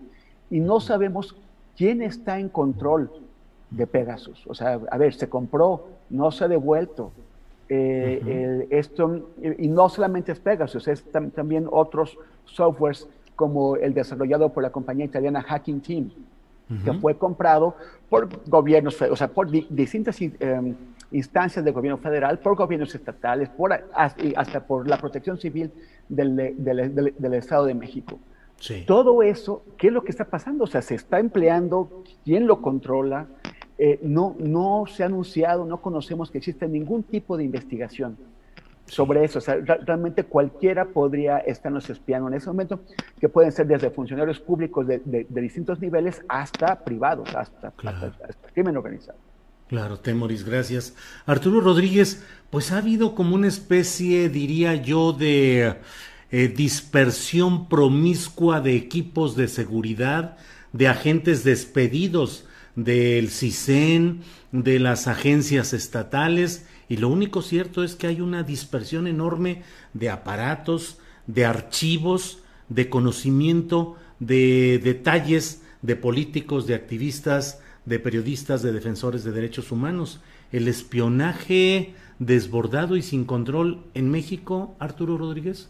Y 0.49 0.59
no 0.59 0.79
sabemos 0.79 1.35
quién 1.75 2.01
está 2.01 2.39
en 2.39 2.49
control 2.49 3.11
de 3.69 3.87
Pegasus. 3.87 4.45
O 4.47 4.53
sea, 4.53 4.79
a 4.89 4.97
ver, 4.97 5.13
se 5.13 5.29
compró, 5.29 5.87
no 6.09 6.31
se 6.31 6.45
ha 6.45 6.47
devuelto. 6.47 7.11
Eh, 7.67 8.67
esto, 8.69 9.29
y 9.41 9.67
no 9.67 9.89
solamente 9.89 10.31
es 10.31 10.39
Pegasus, 10.39 10.87
es 10.87 11.03
también 11.33 11.67
otros 11.71 12.17
softwares 12.45 13.07
como 13.35 13.75
el 13.75 13.93
desarrollado 13.93 14.53
por 14.53 14.63
la 14.63 14.71
compañía 14.71 15.05
italiana 15.05 15.41
Hacking 15.41 15.81
Team, 15.81 16.11
que 16.83 16.93
fue 16.93 17.17
comprado 17.17 17.75
por 18.09 18.27
gobiernos, 18.47 18.99
o 19.01 19.15
sea, 19.15 19.27
por 19.27 19.49
distintas 19.49 20.19
em, 20.21 20.75
instancias 21.11 21.63
del 21.63 21.73
gobierno 21.73 21.97
federal, 21.97 22.39
por 22.39 22.55
gobiernos 22.55 22.93
estatales, 22.95 23.49
por, 23.49 23.71
hasta 23.93 24.65
por 24.65 24.87
la 24.87 24.97
protección 24.97 25.37
civil 25.37 25.71
del, 26.09 26.35
del, 26.35 27.33
Estado 27.33 27.65
de 27.65 27.75
México. 27.75 28.19
Todo 28.87 29.21
eso, 29.21 29.63
¿qué 29.77 29.87
es 29.87 29.93
lo 29.93 30.03
que 30.03 30.11
está 30.11 30.25
pasando? 30.25 30.63
O 30.63 30.67
sea, 30.67 30.81
se 30.81 30.95
está 30.95 31.19
empleando, 31.19 32.03
¿quién 32.23 32.47
lo 32.47 32.61
controla? 32.61 33.27
Eh, 33.77 33.99
no, 34.01 34.35
no 34.39 34.85
se 34.87 35.03
ha 35.03 35.07
anunciado, 35.07 35.65
no 35.65 35.81
conocemos 35.81 36.31
que 36.31 36.37
existe 36.37 36.67
ningún 36.67 37.03
tipo 37.03 37.37
de 37.37 37.43
investigación 37.43 38.17
sobre 38.85 39.23
eso. 39.23 39.39
O 39.39 39.41
sea, 39.41 39.55
realmente 39.55 40.23
cualquiera 40.23 40.85
podría 40.85 41.37
estarnos 41.39 41.89
espiando 41.89 42.27
en 42.27 42.35
ese 42.35 42.47
momento, 42.47 42.81
que 43.19 43.29
pueden 43.29 43.51
ser 43.51 43.67
desde 43.67 43.89
funcionarios 43.89 44.39
públicos 44.39 44.87
de, 44.87 45.25
distintos 45.29 45.79
niveles 45.79 46.21
hasta 46.27 46.83
privados, 46.83 47.33
hasta, 47.35 47.73
hasta 47.83 48.51
crimen 48.53 48.77
organizado. 48.77 49.17
Claro, 49.67 49.97
Temoris, 49.97 50.45
gracias. 50.45 50.95
Arturo 51.25 51.59
Rodríguez, 51.59 52.23
pues 52.51 52.71
ha 52.71 52.77
habido 52.77 53.15
como 53.15 53.35
una 53.35 53.47
especie, 53.47 54.29
diría 54.29 54.75
yo, 54.75 55.11
de 55.11 55.77
eh, 56.31 56.47
dispersión 56.47 57.67
promiscua 57.67 58.61
de 58.61 58.75
equipos 58.75 59.35
de 59.35 59.47
seguridad, 59.47 60.37
de 60.71 60.87
agentes 60.87 61.43
despedidos 61.43 62.45
del 62.75 63.29
CISEN, 63.29 64.21
de 64.51 64.79
las 64.79 65.07
agencias 65.07 65.73
estatales, 65.73 66.67
y 66.87 66.97
lo 66.97 67.09
único 67.09 67.41
cierto 67.41 67.83
es 67.83 67.95
que 67.95 68.07
hay 68.07 68.21
una 68.21 68.43
dispersión 68.43 69.07
enorme 69.07 69.63
de 69.93 70.09
aparatos, 70.09 70.97
de 71.27 71.45
archivos, 71.45 72.39
de 72.69 72.89
conocimiento, 72.89 73.95
de 74.19 74.79
detalles 74.83 75.61
de 75.81 75.95
políticos, 75.95 76.67
de 76.67 76.75
activistas, 76.75 77.61
de 77.85 77.99
periodistas, 77.99 78.61
de 78.61 78.71
defensores 78.71 79.23
de 79.23 79.31
derechos 79.31 79.71
humanos. 79.71 80.21
El 80.51 80.67
espionaje 80.67 81.93
desbordado 82.19 82.95
y 82.95 83.01
sin 83.01 83.25
control 83.25 83.83
en 83.93 84.09
México, 84.09 84.75
Arturo 84.79 85.17
Rodríguez. 85.17 85.69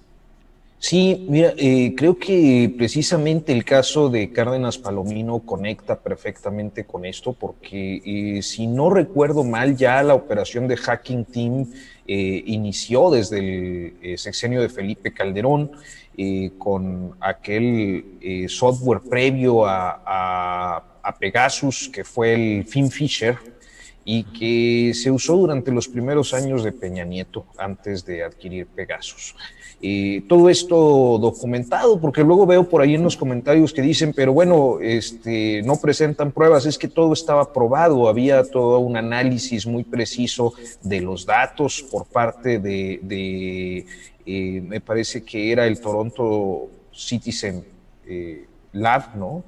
Sí, 0.78 1.26
mira, 1.30 1.54
eh, 1.58 1.96
creo 1.98 2.20
que 2.20 2.72
precisamente 2.78 3.52
el 3.52 3.66
caso 3.66 4.10
de 4.10 4.32
Cárdenas 4.32 4.78
Palomino 4.78 5.40
conecta 5.40 6.00
perfectamente 6.00 6.86
con 6.86 7.06
esto, 7.06 7.34
porque 7.34 8.02
eh, 8.06 8.42
si 8.44 8.68
no 8.68 8.92
recuerdo 8.92 9.44
mal, 9.44 9.76
ya 9.76 10.04
la 10.04 10.14
operación 10.14 10.68
de 10.68 10.78
Hacking 10.78 11.26
Team 11.26 11.66
eh, 12.08 12.44
inició 12.46 13.10
desde 13.10 13.96
el 14.02 14.18
sexenio 14.20 14.62
de 14.62 14.70
Felipe 14.70 15.14
Calderón, 15.14 15.72
con 16.58 17.18
aquel 17.20 18.48
software 18.48 19.02
previo 19.02 19.66
a 19.66 21.18
Pegasus, 21.20 21.90
que 21.90 22.06
fue 22.06 22.34
el 22.34 22.66
Fisher 22.66 23.38
y 24.08 24.24
que 24.24 24.94
se 24.94 25.10
usó 25.10 25.36
durante 25.36 25.72
los 25.72 25.88
primeros 25.88 26.34
años 26.36 26.64
de 26.64 26.72
Peña 26.72 27.04
Nieto 27.04 27.48
antes 27.58 28.06
de 28.06 28.24
adquirir 28.24 28.68
Pegasus. 28.68 29.36
Eh, 29.82 30.24
todo 30.30 30.50
esto 30.50 31.18
documentado, 31.20 32.00
porque 32.00 32.24
luego 32.24 32.46
veo 32.46 32.70
por 32.70 32.82
ahí 32.82 32.94
en 32.94 33.04
los 33.04 33.18
comentarios 33.18 33.74
que 33.74 33.82
dicen, 33.82 34.14
pero 34.16 34.32
bueno, 34.32 34.80
este, 34.80 35.64
no 35.64 35.76
presentan 35.78 36.32
pruebas, 36.32 36.68
es 36.68 36.78
que 36.78 36.88
todo 36.88 37.14
estaba 37.14 37.52
probado, 37.52 38.08
había 38.08 38.44
todo 38.44 38.80
un 38.80 38.96
análisis 38.96 39.66
muy 39.66 39.84
preciso 39.84 40.54
de 40.84 41.02
los 41.02 41.26
datos 41.26 41.84
por 41.92 42.06
parte 42.06 42.60
de, 42.60 43.86
eh, 44.26 44.62
me 44.62 44.82
parece 44.82 45.24
que 45.24 45.52
era 45.52 45.66
el 45.66 45.80
Toronto 45.82 46.70
Citizen 46.94 47.66
eh, 48.08 48.46
Lab, 48.72 49.16
¿no? 49.18 49.44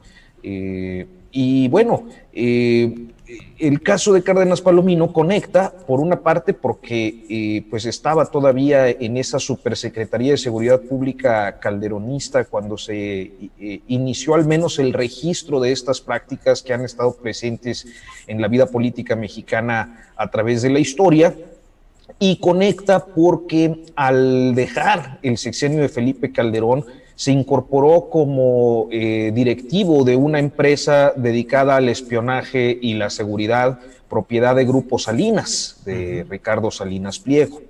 Y 1.40 1.68
bueno, 1.68 2.08
el 2.34 3.82
caso 3.84 4.12
de 4.12 4.24
Cárdenas 4.24 4.60
Palomino 4.60 5.14
conecta, 5.14 5.72
por 5.72 6.00
una 6.00 6.22
parte, 6.22 6.56
porque 6.56 7.26
eh, 7.30 7.64
pues 7.70 7.86
estaba 7.86 8.26
todavía 8.26 8.90
en 8.90 9.18
esa 9.18 9.38
supersecretaría 9.38 10.32
de 10.32 10.38
Seguridad 10.38 10.82
Pública 10.82 11.60
calderonista 11.60 12.46
cuando 12.46 12.76
se 12.76 13.34
eh, 13.60 13.82
inició 13.88 14.34
al 14.34 14.48
menos 14.48 14.80
el 14.80 14.94
registro 14.94 15.60
de 15.60 15.74
estas 15.74 16.02
prácticas 16.02 16.64
que 16.64 16.74
han 16.74 16.84
estado 16.84 17.14
presentes 17.14 17.86
en 18.26 18.42
la 18.42 18.48
vida 18.48 18.66
política 18.66 19.16
mexicana 19.16 20.10
a 20.16 20.32
través 20.32 20.64
de 20.64 20.72
la 20.72 20.80
historia, 20.80 21.36
y 22.18 22.38
conecta 22.38 23.06
porque 23.06 23.84
al 23.96 24.56
dejar 24.56 25.20
el 25.22 25.38
sexenio 25.38 25.82
de 25.82 25.90
Felipe 25.90 26.32
Calderón, 26.32 26.84
se 27.18 27.32
incorporó 27.32 28.10
como 28.12 28.90
eh, 28.92 29.32
directivo 29.34 30.04
de 30.04 30.16
una 30.16 30.38
empresa 30.38 31.14
dedicada 31.16 31.78
al 31.78 31.90
espionaje 31.90 32.78
y 32.80 32.94
la 32.94 33.10
seguridad, 33.10 33.80
propiedad 34.08 34.56
de 34.56 34.66
Grupo 34.66 35.00
Salinas, 35.00 35.82
de 35.84 36.28
Ricardo 36.30 36.70
Salinas 36.70 37.18
Pliego. 37.18 37.64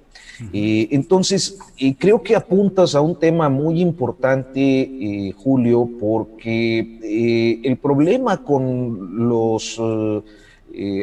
Eh, 0.51 0.89
entonces, 0.91 1.57
eh, 1.79 1.95
creo 1.97 2.21
que 2.21 2.35
apuntas 2.35 2.93
a 2.93 2.99
un 2.99 3.17
tema 3.17 3.47
muy 3.47 3.79
importante, 3.79 5.33
Julio, 5.37 5.89
porque 5.97 7.61
el 7.63 7.77
problema 7.77 8.43
con 8.43 9.29
los 9.29 9.81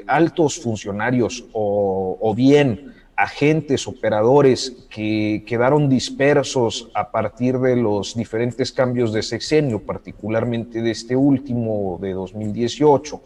altos 0.06 0.60
funcionarios 0.60 1.46
o, 1.54 2.18
o 2.20 2.34
bien 2.34 2.93
agentes, 3.16 3.86
operadores 3.86 4.86
que 4.90 5.44
quedaron 5.46 5.88
dispersos 5.88 6.90
a 6.94 7.10
partir 7.10 7.58
de 7.58 7.76
los 7.76 8.14
diferentes 8.14 8.72
cambios 8.72 9.12
de 9.12 9.22
sexenio, 9.22 9.80
particularmente 9.80 10.82
de 10.82 10.90
este 10.90 11.16
último 11.16 11.98
de 12.00 12.12
2018, 12.12 13.22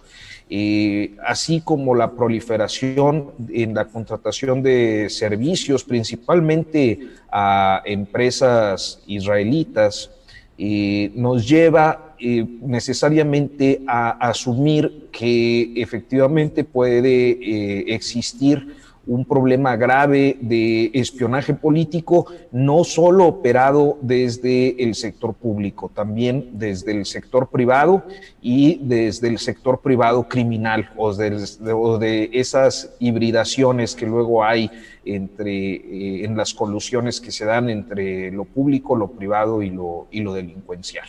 eh, 0.50 1.14
así 1.26 1.60
como 1.60 1.94
la 1.94 2.12
proliferación 2.12 3.32
en 3.50 3.74
la 3.74 3.84
contratación 3.84 4.62
de 4.62 5.08
servicios, 5.10 5.84
principalmente 5.84 7.00
a 7.30 7.82
empresas 7.84 9.02
israelitas, 9.06 10.10
eh, 10.56 11.12
nos 11.14 11.46
lleva 11.46 12.16
eh, 12.18 12.46
necesariamente 12.62 13.82
a 13.86 14.10
asumir 14.28 15.08
que 15.12 15.72
efectivamente 15.76 16.64
puede 16.64 17.92
existir 17.94 18.74
un 19.08 19.24
problema 19.24 19.74
grave 19.76 20.36
de 20.40 20.90
espionaje 20.92 21.54
político, 21.54 22.26
no 22.52 22.84
solo 22.84 23.26
operado 23.26 23.98
desde 24.02 24.82
el 24.82 24.94
sector 24.94 25.34
público, 25.34 25.90
también 25.92 26.50
desde 26.52 26.92
el 26.92 27.06
sector 27.06 27.48
privado 27.48 28.04
y 28.42 28.78
desde 28.82 29.28
el 29.28 29.38
sector 29.38 29.80
privado 29.80 30.28
criminal 30.28 30.90
o 30.96 31.14
de, 31.14 32.30
esas 32.34 32.94
hibridaciones 32.98 33.96
que 33.96 34.06
luego 34.06 34.44
hay 34.44 34.70
entre, 35.06 35.74
eh, 35.74 36.24
en 36.24 36.36
las 36.36 36.52
colusiones 36.52 37.18
que 37.18 37.32
se 37.32 37.46
dan 37.46 37.70
entre 37.70 38.30
lo 38.30 38.44
público, 38.44 38.94
lo 38.94 39.08
privado 39.12 39.62
y 39.62 39.70
lo, 39.70 40.06
y 40.10 40.20
lo 40.20 40.34
delincuencial. 40.34 41.08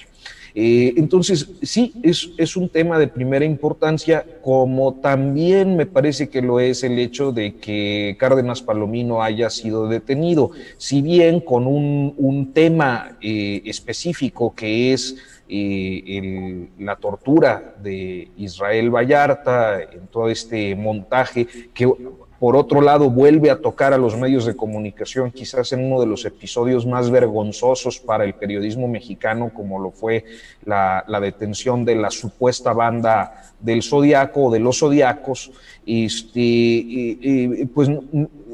Eh, 0.55 0.93
entonces, 0.97 1.51
sí, 1.61 1.93
es, 2.03 2.55
un 2.55 2.69
tema 2.69 2.97
de 2.97 3.07
primera 3.07 3.45
importancia, 3.45 4.25
como 4.41 4.95
también 4.95 5.75
me 5.75 5.85
parece 5.85 6.29
que 6.29 6.41
lo 6.41 6.59
es 6.59 6.83
el 6.83 6.97
hecho 6.99 7.31
de 7.31 7.55
que 7.55 8.15
Cárdenas 8.19 8.61
Palomino 8.61 9.21
haya 9.21 9.49
sido 9.49 9.87
detenido, 9.87 10.51
si 10.77 11.01
bien 11.01 11.39
con 11.39 11.67
un, 11.67 12.13
un 12.17 12.53
tema 12.53 13.17
eh, 13.21 13.61
específico 13.65 14.53
que 14.55 14.93
es 14.93 15.15
eh, 15.51 16.69
la 16.77 16.95
tortura 16.95 17.75
de 17.81 18.29
Israel 18.37 18.91
Vallarta, 18.91 19.81
en 19.81 20.07
todo 20.11 20.29
este 20.29 20.75
montaje 20.75 21.47
que 21.73 21.91
por 22.39 22.55
otro 22.55 22.81
lado, 22.81 23.09
vuelve 23.09 23.51
a 23.51 23.59
tocar 23.59 23.93
a 23.93 23.97
los 23.97 24.15
medios 24.15 24.45
de 24.45 24.55
comunicación, 24.55 25.29
quizás 25.31 25.73
en 25.73 25.83
uno 25.83 25.99
de 25.99 26.07
los 26.07 26.23
episodios 26.23 26.85
más 26.85 27.09
vergonzosos 27.09 27.99
para 27.99 28.23
el 28.23 28.33
periodismo 28.33 28.87
mexicano, 28.87 29.51
como 29.53 29.77
lo 29.79 29.91
fue 29.91 30.23
la, 30.63 31.03
detención 31.21 31.83
de 31.83 31.95
la 31.95 32.09
supuesta 32.09 32.71
banda 32.71 33.51
del 33.59 33.83
Zodiaco 33.83 34.45
o 34.45 34.51
de 34.51 34.59
los 34.59 34.79
Zodiacos. 34.79 35.51
Este, 35.85 37.67
pues 37.73 37.89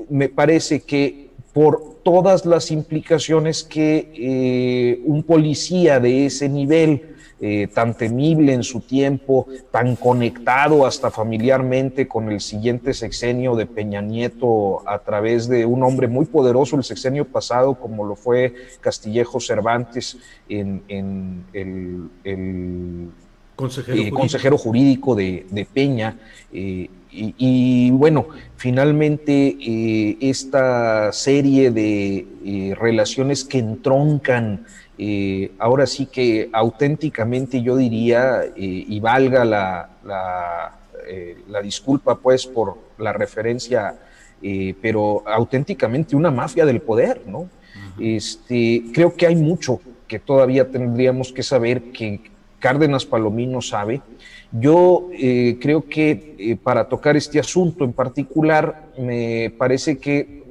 me 0.09 0.29
parece 0.29 0.81
que 0.81 1.29
por 1.53 2.01
todas 2.03 2.45
las 2.45 2.71
implicaciones 2.71 3.63
que 3.63 4.11
eh, 4.13 5.01
un 5.05 5.23
policía 5.23 5.99
de 5.99 6.25
ese 6.25 6.49
nivel 6.49 7.14
eh, 7.41 7.67
tan 7.67 7.97
temible 7.97 8.53
en 8.53 8.63
su 8.63 8.79
tiempo, 8.79 9.45
tan 9.69 9.97
conectado 9.97 10.85
hasta 10.85 11.11
familiarmente 11.11 12.07
con 12.07 12.31
el 12.31 12.39
siguiente 12.39 12.93
sexenio 12.93 13.57
de 13.57 13.65
Peña 13.65 13.99
Nieto 13.99 14.87
a 14.87 14.99
través 14.99 15.49
de 15.49 15.65
un 15.65 15.83
hombre 15.83 16.07
muy 16.07 16.27
poderoso 16.27 16.77
el 16.77 16.85
sexenio 16.85 17.25
pasado, 17.25 17.75
como 17.75 18.05
lo 18.05 18.15
fue 18.15 18.55
Castillejo 18.79 19.41
Cervantes 19.41 20.17
en, 20.47 20.81
el, 21.51 22.09
consejero, 23.57 24.55
eh, 24.55 24.59
jurídico. 24.59 25.13
de, 25.13 25.67
Peña. 25.73 26.17
Eh, 26.53 26.89
y, 27.11 27.91
bueno, 27.91 28.27
finalmente 28.55 29.57
esta 30.21 31.11
serie 31.11 31.71
de 31.71 32.75
relaciones 32.77 33.43
que 33.43 33.59
entroncan 33.59 34.65
eh, 34.97 35.51
ahora 35.59 35.85
sí 35.85 36.05
que 36.05 36.49
auténticamente 36.53 37.61
yo 37.61 37.75
diría, 37.75 38.43
eh, 38.43 38.51
y 38.55 38.99
valga 39.01 39.43
la, 39.43 39.89
eh, 41.07 41.37
la, 41.49 41.61
disculpa 41.61 42.15
pues 42.15 42.45
por 42.45 42.77
la 42.97 43.11
referencia, 43.11 43.95
pero 44.81 45.23
auténticamente 45.25 46.15
una 46.15 46.29
mafia 46.29 46.65
del 46.65 46.79
poder, 46.79 47.23
¿no? 47.25 47.49
este, 47.99 48.83
creo 48.93 49.15
que 49.15 49.25
hay 49.25 49.35
mucho 49.35 49.81
que 50.07 50.19
todavía 50.19 50.69
tendríamos 50.69 51.33
que 51.33 51.41
saber 51.41 51.91
que 51.91 52.21
Cárdenas 52.59 53.05
Palomino 53.05 53.61
sabe. 53.61 54.01
Yo 54.51 55.09
creo 55.59 55.89
que 55.89 56.59
para 56.63 56.87
tocar 56.87 57.17
este 57.17 57.39
asunto 57.39 57.83
en 57.85 57.93
particular, 57.93 58.91
me 58.99 59.51
parece 59.57 59.97
que 59.97 60.44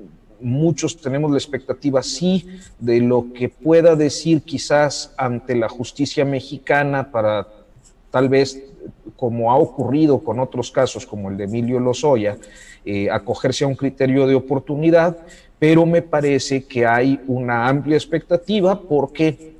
muchos 0.44 1.00
tenemos 1.00 1.30
la 1.30 1.38
expectativa, 1.38 2.02
sí, 2.02 2.46
de 2.78 3.00
lo 3.00 3.32
que 3.32 3.48
pueda 3.48 3.96
decir 3.96 4.42
quizás 4.42 5.12
ante 5.16 5.56
la 5.56 5.68
justicia 5.68 6.24
mexicana 6.24 7.10
para 7.10 7.48
tal 8.10 8.28
vez, 8.28 8.62
como 9.16 9.50
ha 9.50 9.56
ocurrido 9.56 10.20
con 10.20 10.38
otros 10.38 10.70
casos 10.70 11.06
como 11.06 11.30
el 11.30 11.36
de 11.36 11.44
Emilio 11.44 11.80
Lozoya, 11.80 12.36
eh, 12.84 13.10
acogerse 13.10 13.64
a 13.64 13.68
un 13.68 13.74
criterio 13.74 14.26
de 14.26 14.34
oportunidad, 14.34 15.16
pero 15.58 15.86
me 15.86 16.02
parece 16.02 16.64
que 16.64 16.86
hay 16.86 17.18
una 17.26 17.66
amplia 17.66 17.96
expectativa 17.96 18.78
porque 18.80 19.53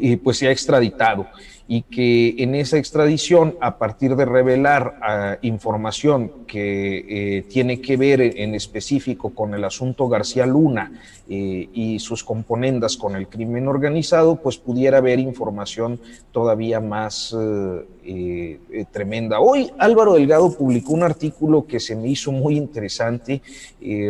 eh, 0.00 0.16
pues 0.16 0.38
se 0.38 0.48
ha 0.48 0.50
extraditado 0.50 1.26
y 1.70 1.82
que 1.82 2.42
en 2.42 2.54
esa 2.54 2.78
extradición, 2.78 3.56
a 3.60 3.76
partir 3.76 4.16
de 4.16 4.24
revelar 4.24 4.98
ah, 5.02 5.36
información 5.42 6.32
que 6.46 7.04
eh, 7.36 7.42
tiene 7.42 7.82
que 7.82 7.98
ver 7.98 8.22
en 8.22 8.54
específico 8.54 9.34
con 9.34 9.52
el 9.52 9.62
asunto 9.64 10.08
García 10.08 10.46
Luna 10.46 10.90
eh, 11.28 11.68
y 11.74 11.98
sus 11.98 12.24
componendas 12.24 12.96
con 12.96 13.16
el 13.16 13.28
crimen 13.28 13.68
organizado, 13.68 14.36
pues 14.36 14.56
pudiera 14.56 14.96
haber 14.96 15.18
información 15.18 16.00
todavía 16.32 16.80
más 16.80 17.36
eh, 17.36 18.58
tremenda. 18.90 19.38
Hoy 19.38 19.70
Álvaro 19.76 20.14
Delgado 20.14 20.50
publicó 20.56 20.94
un 20.94 21.02
artículo 21.02 21.66
que 21.66 21.80
se 21.80 21.94
me 21.94 22.08
hizo 22.08 22.32
muy 22.32 22.56
interesante, 22.56 23.42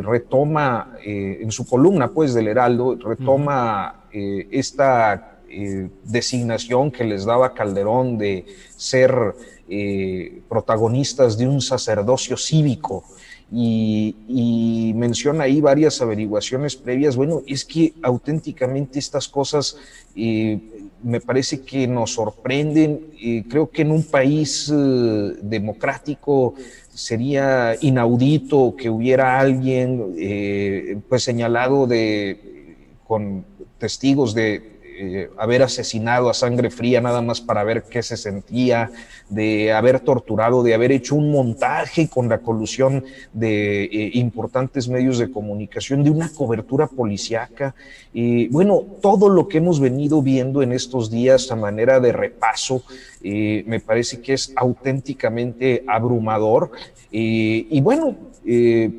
retoma 0.03 0.93
en 1.05 1.51
su 1.51 1.67
columna 1.67 2.07
pues 2.13 2.35
del 2.35 2.47
Heraldo, 2.47 2.97
retoma 3.03 4.05
esta 4.13 5.38
eh, 5.51 5.89
designación 6.05 6.91
que 6.91 7.05
les 7.05 7.25
daba 7.25 7.55
Calderón 7.55 8.19
de 8.19 8.45
ser 8.77 9.35
eh, 9.69 10.43
protagonistas 10.49 11.39
de 11.39 11.49
un 11.49 11.63
sacerdocio 11.63 12.37
cívico. 12.37 13.05
Y, 13.51 14.93
menciona 14.95 15.45
ahí 15.45 15.63
varias 15.63 16.03
averiguaciones 16.03 16.77
previas. 16.77 17.17
Bueno, 17.17 17.43
es 17.47 17.65
que 17.65 17.95
auténticamente 18.03 18.99
estas 18.99 19.27
cosas 19.27 19.79
eh, 20.15 20.59
me 21.03 21.21
parece 21.21 21.63
que 21.63 21.87
nos 21.87 22.13
sorprenden. 22.13 23.07
creo 23.49 23.71
que 23.71 23.83
en 23.83 23.93
un 23.93 24.03
país 24.03 24.71
democrático 24.71 26.55
sería 26.93 27.75
inaudito 27.81 28.75
que 28.77 28.91
hubiera 28.91 29.39
alguien 29.39 31.03
pues 31.09 31.23
señalado 31.23 31.87
de 31.87 32.77
con 33.07 33.47
testigos 33.79 34.35
de 34.35 34.78
eh, 35.01 35.31
haber 35.39 35.63
asesinado 35.63 36.29
a 36.29 36.35
sangre 36.35 36.71
fría 36.71 37.01
nada 37.01 37.23
más 37.23 37.41
para 37.41 37.63
ver 37.63 37.85
qué 37.85 38.03
se 38.03 38.17
sentía, 38.17 38.91
de 39.29 39.73
haber 39.73 40.01
torturado, 40.01 40.65
de 40.65 40.75
haber 40.75 40.91
hecho 40.91 41.15
un 41.15 41.31
montaje 41.31 42.09
con 42.09 42.29
la 42.29 42.39
colusión 42.39 43.05
de 43.33 43.85
eh, 43.85 44.11
importantes 44.15 44.89
medios 44.89 45.19
de 45.19 45.31
comunicación, 45.31 46.03
de 46.03 46.11
una 46.11 46.29
cobertura 46.31 46.89
policíaca. 46.89 47.77
Y 48.13 48.49
bueno, 48.49 48.83
todo 49.01 49.29
lo 49.29 49.47
que 49.47 49.59
hemos 49.59 49.79
venido 49.79 50.21
viendo 50.21 50.63
en 50.63 50.73
estos 50.73 51.11
días 51.11 51.49
a 51.53 51.57
manera 51.57 52.01
de 52.01 52.13
repaso, 52.13 52.83
eh, 53.23 53.65
me 53.67 53.81
parece 53.81 54.21
que 54.21 54.35
es 54.35 54.53
auténticamente 54.57 55.85
abrumador. 55.87 56.71
y 57.11 57.81
bueno, 57.81 58.15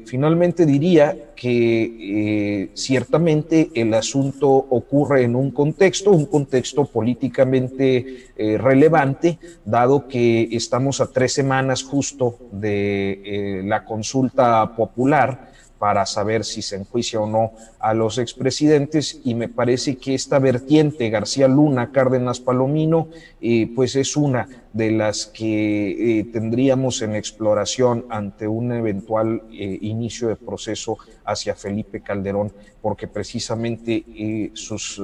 finalmente 0.05 0.65
diría 0.65 1.15
que 1.39 2.63
eh, 2.63 2.71
ciertamente 2.73 3.69
el 3.73 3.93
asunto 3.93 4.49
ocurre 4.49 5.23
en 5.23 5.37
un 5.37 5.51
contexto, 5.51 6.11
un 6.11 6.25
contexto 6.25 6.83
políticamente 6.83 8.27
eh, 8.35 8.57
relevante, 8.57 9.39
dado 9.63 10.09
que 10.09 10.49
estamos 10.51 10.99
a 10.99 11.07
tres 11.07 11.31
semanas 11.31 11.83
justo 11.83 12.37
de 12.51 13.21
eh, 13.23 13.61
la 13.63 13.85
consulta 13.85 14.75
popular 14.75 15.48
para 15.79 16.05
saber 16.05 16.43
si 16.43 16.61
se 16.61 16.75
enjuicia 16.75 17.21
o 17.21 17.25
no 17.25 17.53
a 17.79 17.93
los 17.93 18.17
expresidentes 18.17 19.21
y 19.23 19.33
me 19.33 19.47
parece 19.47 19.97
que 19.97 20.13
esta 20.13 20.37
vertiente 20.37 21.09
García 21.09 21.47
Luna, 21.47 21.91
Cárdenas 21.91 22.41
Palomino, 22.41 23.07
eh, 23.39 23.71
pues 23.73 23.95
es 23.95 24.17
una 24.17 24.49
de 24.73 24.91
las 24.91 25.25
que 25.25 26.19
eh, 26.19 26.23
tendríamos 26.25 27.01
en 27.01 27.15
exploración 27.15 28.05
ante 28.09 28.47
un 28.47 28.73
eventual 28.73 29.43
eh, 29.51 29.79
inicio 29.81 30.27
de 30.27 30.35
proceso 30.35 30.97
hacia 31.25 31.55
Felipe 31.55 32.01
Calderón, 32.01 32.51
porque 32.81 33.07
precisamente 33.07 34.51
sus 34.53 35.01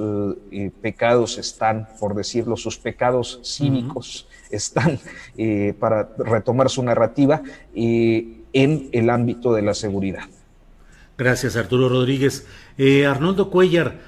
pecados 0.80 1.38
están, 1.38 1.88
por 2.00 2.14
decirlo, 2.14 2.56
sus 2.56 2.78
pecados 2.78 3.40
cívicos 3.44 4.28
están, 4.50 4.98
para 5.78 6.08
retomar 6.18 6.68
su 6.68 6.82
narrativa, 6.82 7.42
en 7.74 8.88
el 8.92 9.10
ámbito 9.10 9.52
de 9.52 9.62
la 9.62 9.74
seguridad. 9.74 10.24
Gracias, 11.18 11.56
Arturo 11.56 11.88
Rodríguez. 11.88 12.46
Eh, 12.76 13.06
Arnoldo 13.06 13.50
Cuellar, 13.50 14.00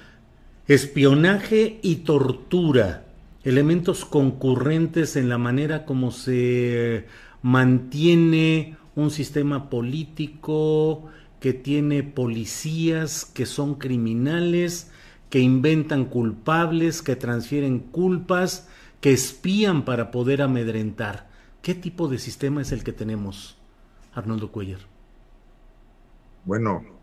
espionaje 0.67 1.81
y 1.83 1.97
tortura, 1.97 3.07
elementos 3.45 4.05
concurrentes 4.05 5.17
en 5.17 5.31
la 5.31 5.39
manera 5.39 5.87
como 5.87 6.11
se 6.11 7.07
mantiene 7.41 8.77
un 8.95 9.11
sistema 9.11 9.71
político 9.71 11.07
que 11.41 11.55
tiene 11.55 12.03
policías 12.03 13.25
que 13.25 13.47
son 13.47 13.77
criminales, 13.77 14.91
que 15.31 15.41
inventan 15.41 16.05
culpables, 16.05 17.01
que 17.01 17.17
transfieren 17.17 17.79
culpas, 17.79 18.69
que 19.01 19.13
espían 19.13 19.85
para 19.85 20.11
poder 20.11 20.43
amedrentar. 20.43 21.29
¿Qué 21.63 21.75
tipo 21.75 22.09
de 22.09 22.19
sistema 22.19 22.61
es 22.61 22.73
el 22.73 22.85
que 22.85 22.93
tenemos, 22.93 23.57
Arnoldo 24.13 24.51
Cuellar? 24.51 24.81
Bueno, 26.45 26.98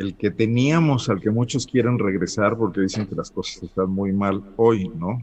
el 0.00 0.14
que 0.14 0.30
teníamos, 0.30 1.10
al 1.10 1.20
que 1.20 1.30
muchos 1.30 1.66
quieren 1.66 1.98
regresar 1.98 2.56
porque 2.56 2.80
dicen 2.80 3.06
que 3.06 3.14
las 3.14 3.30
cosas 3.30 3.62
están 3.62 3.90
muy 3.90 4.12
mal 4.12 4.42
hoy, 4.56 4.88
¿no? 4.88 5.22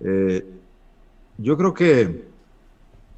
Eh, 0.00 0.46
yo 1.36 1.56
creo 1.56 1.74
que 1.74 2.28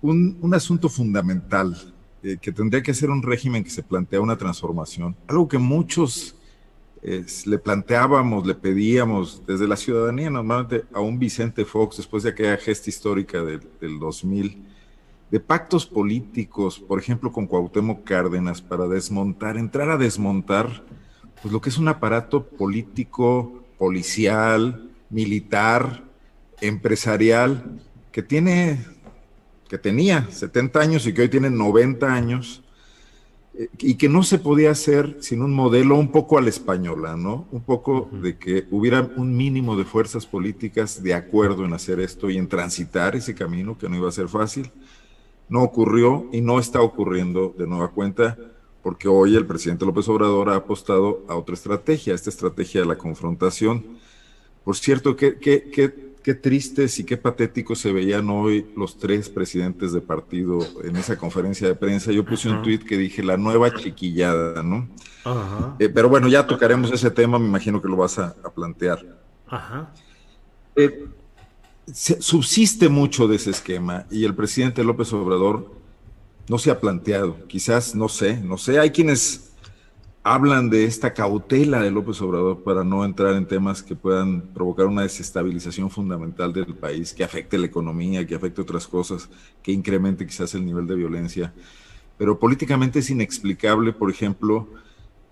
un, 0.01 0.55
asunto 0.55 0.89
fundamental 0.89 1.77
eh, 2.23 2.39
que 2.41 2.51
tendría 2.51 2.83
que 2.83 2.95
ser 2.95 3.11
un 3.11 3.23
régimen 3.23 3.63
que 3.63 3.69
se 3.69 3.83
plantea 3.83 4.23
una 4.23 4.39
transformación, 4.39 5.15
algo 5.29 5.47
que 5.47 5.59
muchos 5.59 6.35
le 7.45 7.59
planteábamos, 7.59 8.47
le 8.47 8.55
pedíamos 8.55 9.43
desde 9.47 9.69
la 9.69 9.77
ciudadanía, 9.77 10.31
normalmente 10.31 10.87
a 10.95 11.01
un 11.01 11.19
Vicente 11.19 11.67
Fox, 11.67 11.99
después 11.99 12.23
de 12.23 12.31
aquella 12.31 12.57
gesta 12.57 12.89
histórica 12.89 13.43
del, 13.43 13.61
del 13.79 13.99
2000, 13.99 14.65
de 15.31 15.41
pactos 15.41 15.87
políticos, 15.87 16.79
por 16.79 16.99
ejemplo, 16.99 17.33
con 17.33 17.47
Cuauhtémoc 17.47 18.05
Cárdenas, 18.05 18.63
para 18.63 18.87
desmontar, 18.87 19.57
entrar 19.57 19.91
a 19.91 19.97
desmontar, 19.97 20.85
pues 21.43 21.53
lo 21.53 21.61
que 21.61 21.71
es 21.71 21.79
un 21.79 21.89
aparato 21.89 22.47
político, 22.47 23.65
policial, 23.79 24.91
militar, 25.11 26.05
empresarial, 26.61 27.81
que 28.13 28.23
tiene, 28.23 28.85
que 29.69 29.79
tenía 29.79 30.29
70 30.31 30.81
años 30.81 31.07
y 31.07 31.13
que 31.13 31.23
hoy 31.23 31.29
tiene 31.29 31.51
90 31.51 32.07
años, 32.07 32.63
eh, 33.57 33.69
y 33.79 33.95
que 33.95 34.09
no 34.09 34.23
se 34.23 34.39
podía 34.39 34.71
hacer 34.71 35.17
sin 35.21 35.43
un 35.43 35.53
modelo 35.53 35.97
un 35.97 36.11
poco 36.11 36.39
a 36.39 36.43
la 36.43 36.49
española, 36.49 37.17
¿no? 37.17 37.47
Un 37.51 37.63
poco 37.63 38.09
de 38.13 38.37
que 38.37 38.67
hubiera 38.71 39.01
un 39.17 39.37
mínimo 39.37 39.77
de 39.77 39.85
fuerzas 39.85 40.27
políticas 40.27 41.03
de 41.03 41.15
acuerdo 41.15 41.65
en 41.65 41.73
hacer 41.73 42.01
esto 42.01 42.31
y 42.31 42.37
en 42.37 42.49
transitar 42.49 43.17
ese 43.17 43.35
camino, 43.35 43.77
que 43.79 43.89
no 43.89 43.97
iba 43.97 44.09
a 44.09 44.13
ser 44.13 44.29
fácil 44.29 44.71
no 45.49 45.63
ocurrió 45.63 46.27
y 46.33 46.41
no 46.41 46.59
está 46.59 46.81
ocurriendo 46.81 47.55
de 47.57 47.67
nueva 47.67 47.89
cuenta 47.91 48.37
porque 48.83 49.09
hoy 49.09 49.35
el 49.35 49.47
presidente 49.47 49.87
López 49.87 50.07
Obrador 50.09 50.51
ha 50.51 50.57
apostado 50.57 51.25
a 51.27 51.37
otra 51.37 51.55
estrategia, 51.55 52.15
esta 52.15 52.29
estrategia 52.29 52.83
de 52.83 52.87
la 52.87 52.99
confrontación. 52.99 53.99
Por 54.63 54.77
cierto, 54.77 55.17
qué, 55.17 55.39
qué, 55.39 55.71
qué, 55.71 56.15
qué 56.23 56.35
tristes 56.35 56.99
y 56.99 57.05
qué 57.05 57.17
patéticos 57.17 57.79
se 57.79 57.93
veían 57.93 58.29
hoy 58.29 58.67
los 58.77 58.99
tres 58.99 59.31
presidentes 59.31 59.93
de 59.93 60.03
partido 60.03 60.59
en 60.83 60.97
esa 60.97 61.17
conferencia 61.17 61.67
de 61.67 61.75
prensa. 61.75 62.13
Yo 62.13 62.27
puse 62.27 62.51
un 62.51 62.63
tuit 62.63 62.83
que 62.83 62.99
dije 62.99 63.23
la 63.23 63.39
nueva 63.39 63.73
chiquillada, 63.75 64.63
¿no? 64.63 64.89
Eh, 65.79 65.89
pero 65.89 66.11
bueno, 66.11 66.29
ya 66.29 66.47
tocaremos 66.47 66.93
ese 66.93 67.11
tema, 67.11 67.39
me 67.39 67.47
imagino 67.47 67.81
que 67.81 67.89
lo 67.89 67.97
vas 67.97 68.19
a, 68.19 68.35
plantear. 68.55 69.05
Ajá. 69.47 69.93
Eh, 70.77 71.07
subsiste 71.93 72.89
mucho 72.89 73.29
de 73.29 73.37
ese 73.37 73.51
esquema 73.51 74.07
y 74.11 74.25
el 74.25 74.35
presidente 74.35 74.85
López 74.85 75.13
Obrador 75.13 75.73
no 76.49 76.59
se 76.59 76.71
ha 76.71 76.81
planteado, 76.81 77.47
quizás, 77.47 77.95
no 77.95 78.09
sé, 78.09 78.39
no 78.41 78.59
sé, 78.59 78.79
hay 78.79 78.91
quienes 78.91 79.55
hablan 80.23 80.71
de 80.71 80.85
esta 80.85 81.13
cautela 81.13 81.83
de 81.83 81.91
López 81.91 82.21
Obrador 82.23 82.63
para 82.63 82.83
no 82.83 83.05
entrar 83.05 83.35
en 83.35 83.47
temas 83.47 83.83
que 83.83 83.95
puedan 83.95 84.41
provocar 84.55 84.87
una 84.87 85.03
desestabilización 85.03 85.91
fundamental 85.91 86.53
del 86.53 86.75
país, 86.75 87.13
que 87.13 87.25
afecte 87.25 87.59
la 87.59 87.67
economía, 87.67 88.27
que 88.27 88.35
afecte 88.35 88.63
otras 88.63 88.87
cosas, 88.87 89.29
que 89.63 89.71
incremente 89.71 90.27
quizás 90.27 90.55
el 90.55 90.65
nivel 90.65 90.87
de 90.87 90.95
violencia. 90.95 91.53
Pero 92.17 92.39
políticamente 92.39 93.01
es 93.01 93.11
inexplicable, 93.11 93.93
por 93.93 94.11
ejemplo, 94.11 94.67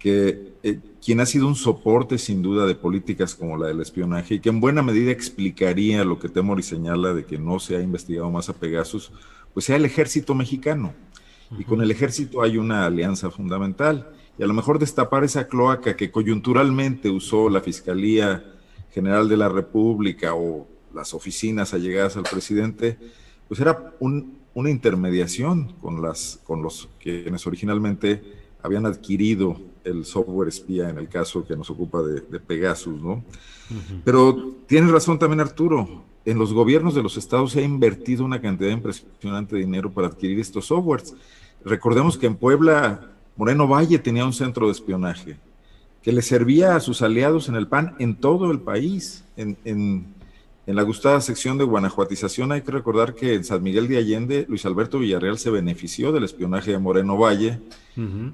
que 0.03 0.55
eh, 0.65 0.81
quien 1.01 1.21
ha 1.21 1.27
sido 1.27 1.47
un 1.47 1.55
soporte 1.55 2.19
sin 2.19 2.43
duda 2.43 2.67
de 2.67 2.75
políticas 2.75 3.37
como 3.37 3.57
la 3.57 3.69
del 3.69 3.81
espionaje 3.81 4.35
y 4.35 4.41
que 4.41 4.49
en 4.49 4.61
buena 4.61 4.83
medida 4.83 5.13
explicaría 5.13 6.03
lo 6.05 6.19
que 6.19 6.29
Temori 6.29 6.65
señala 6.65 7.15
de 7.15 7.25
que 7.25 7.39
no 7.39 7.61
se 7.61 7.77
ha 7.77 7.81
investigado 7.81 8.29
más 8.29 8.49
a 8.49 8.55
Pegasus, 8.55 9.13
pues 9.55 9.67
sea 9.67 9.77
el 9.77 9.85
ejército 9.85 10.35
mexicano. 10.35 10.93
Y 11.57 11.65
con 11.65 11.83
el 11.83 11.91
ejército 11.91 12.43
hay 12.43 12.57
una 12.57 12.87
alianza 12.87 13.31
fundamental. 13.31 14.11
Y 14.39 14.43
a 14.43 14.47
lo 14.47 14.55
mejor 14.55 14.81
destapar 14.81 15.23
esa 15.23 15.47
cloaca 15.47 15.97
que 15.97 16.11
coyunturalmente 16.11 17.09
usó 17.09 17.49
la 17.49 17.61
Fiscalía 17.61 18.45
General 18.91 19.29
de 19.29 19.37
la 19.37 19.49
República 19.49 20.35
o 20.35 20.67
las 20.93 21.15
oficinas 21.15 21.75
allegadas 21.75 22.17
al 22.17 22.25
presidente, 22.25 22.99
pues 23.47 23.61
era 23.61 23.93
una 24.01 24.71
intermediación 24.71 25.75
con, 25.75 26.03
las, 26.03 26.41
con 26.45 26.63
los 26.63 26.89
quienes 26.99 27.47
originalmente 27.47 28.23
habían 28.63 28.87
adquirido 28.87 29.72
el 29.85 30.05
software 30.05 30.49
espía 30.49 30.89
en 30.89 30.99
el 30.99 31.09
caso 31.09 31.45
que 31.45 31.57
nos 31.57 31.71
ocupa 31.71 32.03
de, 32.03 32.21
Pegasus, 32.41 33.01
¿no? 33.01 33.25
Pero 34.05 34.55
tiene 34.67 34.91
razón 34.91 35.19
también 35.19 35.41
Arturo, 35.41 36.05
en 36.25 36.39
los 36.39 36.53
gobiernos 36.53 36.95
de 36.95 37.03
los 37.03 37.17
estados 37.17 37.53
se 37.53 37.61
ha 37.61 37.65
invertido 37.65 38.25
una 38.25 38.41
cantidad 38.41 38.71
impresionante 38.71 39.57
de 39.57 39.63
dinero 39.63 39.91
para 39.91 40.09
adquirir 40.09 40.39
estos 40.39 40.67
softwares. 40.67 41.15
Recordemos 41.65 42.17
que 42.17 42.27
en 42.27 42.37
Puebla, 42.37 43.11
Moreno 43.37 43.67
Valle 43.67 43.99
tenía 43.99 44.25
un 44.25 44.33
centro 44.33 44.67
de 44.67 44.73
espionaje 44.73 45.39
que 46.03 46.13
le 46.13 46.23
servía 46.23 46.75
a 46.75 46.81
sus 46.81 47.01
aliados 47.03 47.49
en 47.49 47.55
el 47.55 47.69
PAN 47.69 47.95
en 47.99 48.17
todo 48.17 48.51
el 48.51 48.61
país, 48.61 49.25
en, 49.37 49.57
en 49.65 50.07
en 50.65 50.77
la 50.77 50.83
gustada 50.83 51.21
sección 51.21 51.59
de 51.59 51.65
guanajuatización 51.65 52.53
hay 52.53 52.63
que 52.63 52.71
recordar 52.71 53.15
que 53.15 53.35
en 53.35 53.43
San 53.43 53.65
Miguel 53.65 53.89
de 53.89 53.97
Allende, 53.99 54.47
Luis 54.49 54.65
Alberto 54.65 55.01
Villarreal 55.01 55.37
se 55.37 55.51
benefició 55.51 56.13
del 56.13 56.23
espionaje 56.23 56.71
de 56.71 56.79
Moreno 56.79 57.17
Valle, 57.19 57.61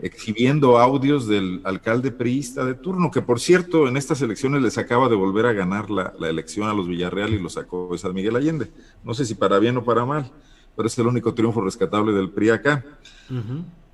exhibiendo 0.03 0.79
audios 0.79 1.27
del 1.27 1.63
alcalde 1.65 2.11
priista 2.13 2.67
de 2.67 2.75
turno, 2.75 3.11
que 3.11 3.23
por 3.23 3.41
cierto 3.41 3.89
en 3.89 3.97
estas 3.97 4.21
elecciones 4.21 4.61
les 4.61 4.77
acaba 4.77 5.09
de 5.09 5.17
volver 5.17 5.47
a 5.47 5.55
ganar 5.55 5.91
la, 5.91 6.13
elección 6.29 6.69
a 6.69 6.75
los 6.75 6.87
Villarreal 6.87 7.33
y 7.33 7.39
lo 7.39 7.49
sacó 7.49 7.89
de 7.93 7.99
San 7.99 8.13
Miguel 8.13 8.37
Allende. 8.37 8.71
No 9.03 9.15
sé 9.15 9.25
si 9.25 9.35
para 9.35 9.59
bien 9.59 9.79
o 9.79 9.85
para 9.85 10.05
mal, 10.05 10.31
pero 10.77 10.87
es 10.87 10.99
el 10.99 11.07
único 11.07 11.33
triunfo 11.33 11.63
rescatable 11.63 12.13
del 12.13 12.29
PRI 12.29 12.51
acá. 12.51 12.85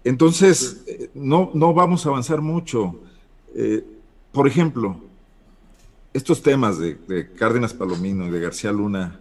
Entonces, 0.02 0.82
eh, 0.88 1.08
no, 1.14 1.52
no 1.54 1.72
vamos 1.72 2.04
a 2.04 2.08
avanzar 2.08 2.40
mucho. 2.40 3.00
Eh, 3.54 3.84
por 4.32 4.48
ejemplo, 4.48 5.00
estos 6.14 6.42
temas 6.42 6.78
de, 6.78 6.94
de 6.94 7.30
Cárdenas 7.32 7.74
Palomino 7.74 8.26
y 8.26 8.30
de 8.30 8.40
García 8.40 8.72
Luna 8.72 9.20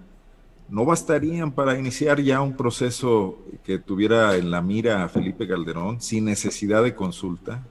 no 0.70 0.86
bastarían 0.86 1.52
para 1.52 1.78
iniciar 1.78 2.22
ya 2.22 2.42
un 2.42 2.56
proceso 2.56 3.38
que 3.64 3.80
tuviera 3.80 4.36
en 4.38 4.50
la 4.50 4.62
mira 4.62 5.04
a 5.04 5.10
Felipe 5.10 5.48
Calderón 5.48 6.02
sin 6.02 6.26
necesidad 6.26 6.84
de 6.84 6.96
consulta. 6.96 7.64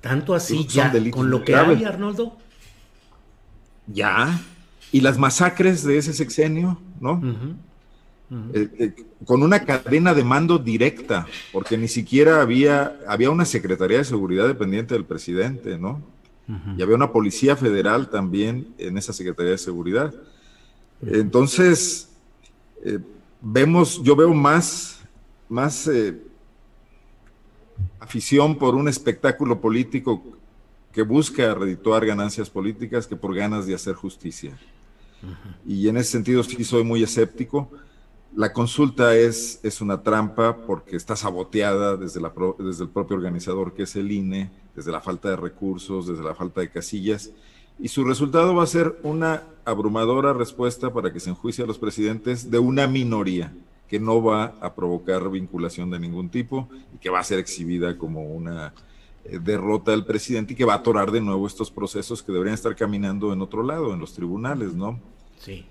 Tanto 0.00 0.34
así 0.34 0.66
ya, 0.66 0.92
con 1.10 1.30
lo 1.30 1.42
que 1.42 1.56
hay, 1.56 1.84
Arnoldo. 1.84 2.36
Ya. 3.86 4.40
Y 4.92 5.00
las 5.00 5.18
masacres 5.18 5.82
de 5.82 5.98
ese 5.98 6.12
sexenio, 6.12 6.78
¿no? 7.00 7.20
Eh, 8.52 8.68
eh, 8.78 8.94
con 9.24 9.42
una 9.42 9.64
cadena 9.64 10.14
de 10.14 10.24
mando 10.24 10.58
directa, 10.58 11.26
porque 11.52 11.78
ni 11.78 11.88
siquiera 11.88 12.40
había, 12.40 12.98
había 13.06 13.30
una 13.30 13.44
Secretaría 13.44 13.98
de 13.98 14.04
Seguridad 14.04 14.46
dependiente 14.46 14.94
del 14.94 15.04
presidente, 15.04 15.78
¿no? 15.78 16.02
Y 16.76 16.82
había 16.82 16.94
una 16.96 17.12
Policía 17.12 17.56
Federal 17.56 18.10
también 18.10 18.74
en 18.78 18.98
esa 18.98 19.12
Secretaría 19.12 19.52
de 19.52 19.58
Seguridad. 19.58 20.14
Entonces, 21.00 22.10
eh, 22.84 22.98
vemos, 23.40 24.02
yo 24.02 24.14
veo 24.14 24.34
más, 24.34 25.00
más 25.48 25.88
afición 27.98 28.56
por 28.56 28.74
un 28.74 28.88
espectáculo 28.88 29.60
político 29.60 30.22
que 30.92 31.02
busca 31.02 31.54
redituar 31.54 32.06
ganancias 32.06 32.48
políticas 32.48 33.06
que 33.06 33.16
por 33.16 33.34
ganas 33.34 33.66
de 33.66 33.74
hacer 33.74 33.94
justicia. 33.94 34.56
Y 35.66 35.88
en 35.88 35.96
ese 35.96 36.12
sentido 36.12 36.42
sí 36.42 36.62
soy 36.64 36.84
muy 36.84 37.02
escéptico. 37.02 37.70
La 38.36 38.52
consulta 38.52 39.16
es, 39.16 39.58
es 39.62 39.80
una 39.80 40.02
trampa 40.02 40.56
porque 40.56 40.96
está 40.96 41.16
saboteada 41.16 41.96
desde, 41.96 42.20
la 42.20 42.32
desde 42.58 42.84
el 42.84 42.90
propio 42.90 43.16
organizador 43.16 43.74
que 43.74 43.84
es 43.84 43.96
el 43.96 44.12
INE, 44.12 44.50
desde 44.74 44.92
la 44.92 45.00
falta 45.00 45.30
de 45.30 45.36
recursos, 45.36 46.06
desde 46.06 46.22
la 46.22 46.34
falta 46.34 46.60
de 46.60 46.70
casillas, 46.70 47.30
y 47.78 47.88
su 47.88 48.04
resultado 48.04 48.54
va 48.54 48.62
a 48.62 48.68
ser 48.68 48.98
una 49.02 49.42
abrumadora 49.64 50.32
respuesta 50.32 50.92
para 50.92 51.12
que 51.12 51.20
se 51.20 51.30
enjuicie 51.30 51.64
a 51.64 51.66
los 51.66 51.78
presidentes 51.78 52.50
de 52.50 52.58
una 52.58 52.86
minoría 52.86 53.52
que 53.88 53.98
no 53.98 54.22
va 54.22 54.54
a 54.60 54.74
provocar 54.74 55.28
vinculación 55.30 55.90
de 55.90 55.98
ningún 55.98 56.28
tipo 56.28 56.68
y 56.94 56.98
que 56.98 57.10
va 57.10 57.20
a 57.20 57.24
ser 57.24 57.38
exhibida 57.38 57.98
como 57.98 58.22
una 58.24 58.72
eh, 59.24 59.38
derrota 59.42 59.90
del 59.90 60.04
presidente 60.04 60.52
y 60.52 60.56
que 60.56 60.64
va 60.64 60.74
a 60.74 60.76
atorar 60.76 61.10
de 61.10 61.20
nuevo 61.20 61.46
estos 61.46 61.70
procesos 61.70 62.22
que 62.22 62.32
deberían 62.32 62.54
estar 62.54 62.74
caminando 62.76 63.32
en 63.32 63.42
otro 63.42 63.62
lado, 63.62 63.92
en 63.92 64.00
los 64.00 64.14
tribunales, 64.14 64.74
¿no? 64.74 65.00
Sí. 65.38 65.66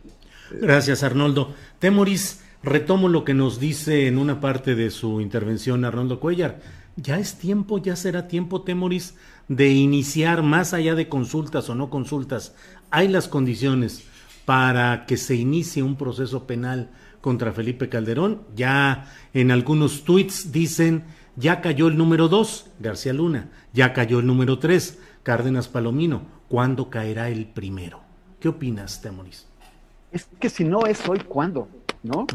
Gracias, 0.52 1.04
Arnoldo. 1.04 1.54
Temoris, 1.80 2.44
Retomo 2.64 3.10
lo 3.10 3.26
que 3.26 3.34
nos 3.34 3.60
dice 3.60 4.08
en 4.08 4.18
una 4.18 4.40
parte 4.40 4.74
de 4.74 4.90
su 4.90 5.20
intervención 5.20 5.84
Arnoldo 5.84 6.22
Cuellar. 6.22 6.62
Ya 6.96 7.18
es 7.18 7.36
tiempo, 7.38 7.80
ya 7.80 7.96
será 7.96 8.28
tiempo, 8.28 8.62
Temoris, 8.62 9.16
de 9.48 9.70
iniciar 9.70 10.44
más 10.44 10.74
allá 10.74 10.96
de 10.96 11.10
consultas 11.10 11.70
o 11.70 11.76
no 11.76 11.90
consultas. 11.90 12.56
Hay 12.92 13.08
las 13.08 13.28
condiciones 13.28 14.04
para 14.46 15.06
que 15.06 15.18
se 15.18 15.36
inicie 15.36 15.82
un 15.84 15.96
proceso 15.96 16.46
penal 16.46 16.90
contra 17.22 17.52
Felipe 17.52 17.90
Calderón. 17.90 18.44
Ya 18.56 19.12
en 19.34 19.52
algunos 19.52 20.04
tuits 20.04 20.52
dicen, 20.52 21.04
ya 21.36 21.62
cayó 21.62 21.88
el 21.88 21.98
número 21.98 22.28
dos, 22.28 22.68
García 22.80 23.14
Luna, 23.14 23.50
ya 23.74 23.94
cayó 23.94 24.20
el 24.20 24.28
número 24.28 24.60
tres, 24.60 25.00
Cárdenas 25.24 25.68
Palomino. 25.68 26.22
¿Cuándo 26.48 26.90
caerá 26.90 27.30
el 27.30 27.48
primero? 27.48 28.02
¿Qué 28.40 28.50
opinas, 28.50 29.02
Temoris? 29.02 29.48
Es 30.12 30.28
que 30.40 30.50
si 30.50 30.64
no 30.64 30.86
es 30.86 31.08
hoy, 31.10 31.20
¿cuándo? 31.22 31.68
¿no? 32.04 32.28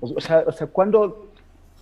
o, 0.00 0.20
sea, 0.20 0.44
o 0.46 0.52
sea, 0.52 0.66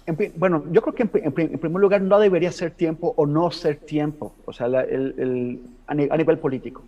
cuando, 0.06 0.32
bueno, 0.36 0.64
yo 0.70 0.82
creo 0.82 0.94
que 0.94 1.02
en, 1.02 1.32
primer 1.32 1.80
lugar 1.80 2.02
no 2.02 2.18
debería 2.18 2.50
ser 2.50 2.72
tiempo 2.72 3.14
o 3.16 3.26
no 3.26 3.50
ser 3.50 3.76
tiempo, 3.76 4.34
o 4.44 4.52
sea, 4.52 4.66
a, 4.66 5.94
nivel 5.94 6.38
político. 6.38 6.82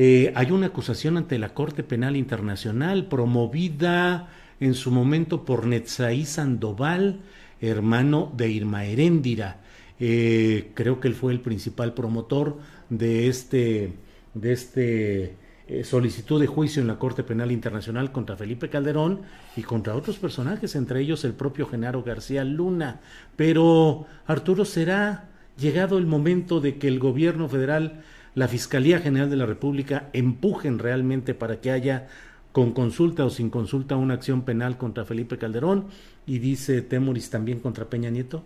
eh, 0.00 0.32
hay 0.36 0.52
una 0.52 0.68
acusación 0.68 1.16
ante 1.16 1.38
la 1.38 1.54
Corte 1.54 1.82
Penal 1.82 2.14
Internacional 2.14 3.06
promovida 3.06 4.28
en 4.60 4.74
su 4.74 4.92
momento 4.92 5.44
por 5.44 5.66
Netzaí 5.66 6.24
Sandoval, 6.24 7.18
hermano 7.60 8.32
de 8.36 8.48
Irma 8.48 8.84
Heréndira. 8.84 9.60
Eh, 9.98 10.70
creo 10.74 11.00
que 11.00 11.08
él 11.08 11.16
fue 11.16 11.32
el 11.32 11.40
principal 11.40 11.94
promotor 11.94 12.58
de 12.88 13.26
este, 13.26 13.92
de 14.34 14.52
este 14.52 15.34
eh, 15.66 15.82
solicitud 15.82 16.40
de 16.40 16.46
juicio 16.46 16.80
en 16.80 16.86
la 16.86 17.00
Corte 17.00 17.24
Penal 17.24 17.50
Internacional 17.50 18.12
contra 18.12 18.36
Felipe 18.36 18.70
Calderón 18.70 19.22
y 19.56 19.62
contra 19.62 19.96
otros 19.96 20.18
personajes, 20.18 20.76
entre 20.76 21.00
ellos 21.00 21.24
el 21.24 21.32
propio 21.32 21.66
Genaro 21.66 22.04
García 22.04 22.44
Luna. 22.44 23.00
Pero, 23.34 24.06
Arturo, 24.28 24.64
¿será 24.64 25.28
llegado 25.58 25.98
el 25.98 26.06
momento 26.06 26.60
de 26.60 26.78
que 26.78 26.86
el 26.86 27.00
gobierno 27.00 27.48
federal 27.48 28.04
la 28.34 28.48
Fiscalía 28.48 28.98
General 29.00 29.30
de 29.30 29.36
la 29.36 29.46
República 29.46 30.08
empujen 30.12 30.78
realmente 30.78 31.34
para 31.34 31.60
que 31.60 31.70
haya 31.70 32.08
con 32.52 32.72
consulta 32.72 33.24
o 33.24 33.30
sin 33.30 33.50
consulta 33.50 33.96
una 33.96 34.14
acción 34.14 34.42
penal 34.42 34.78
contra 34.78 35.04
Felipe 35.04 35.38
Calderón 35.38 35.86
y 36.26 36.38
dice 36.38 36.82
Temoris 36.82 37.30
también 37.30 37.60
contra 37.60 37.84
Peña 37.84 38.10
Nieto? 38.10 38.42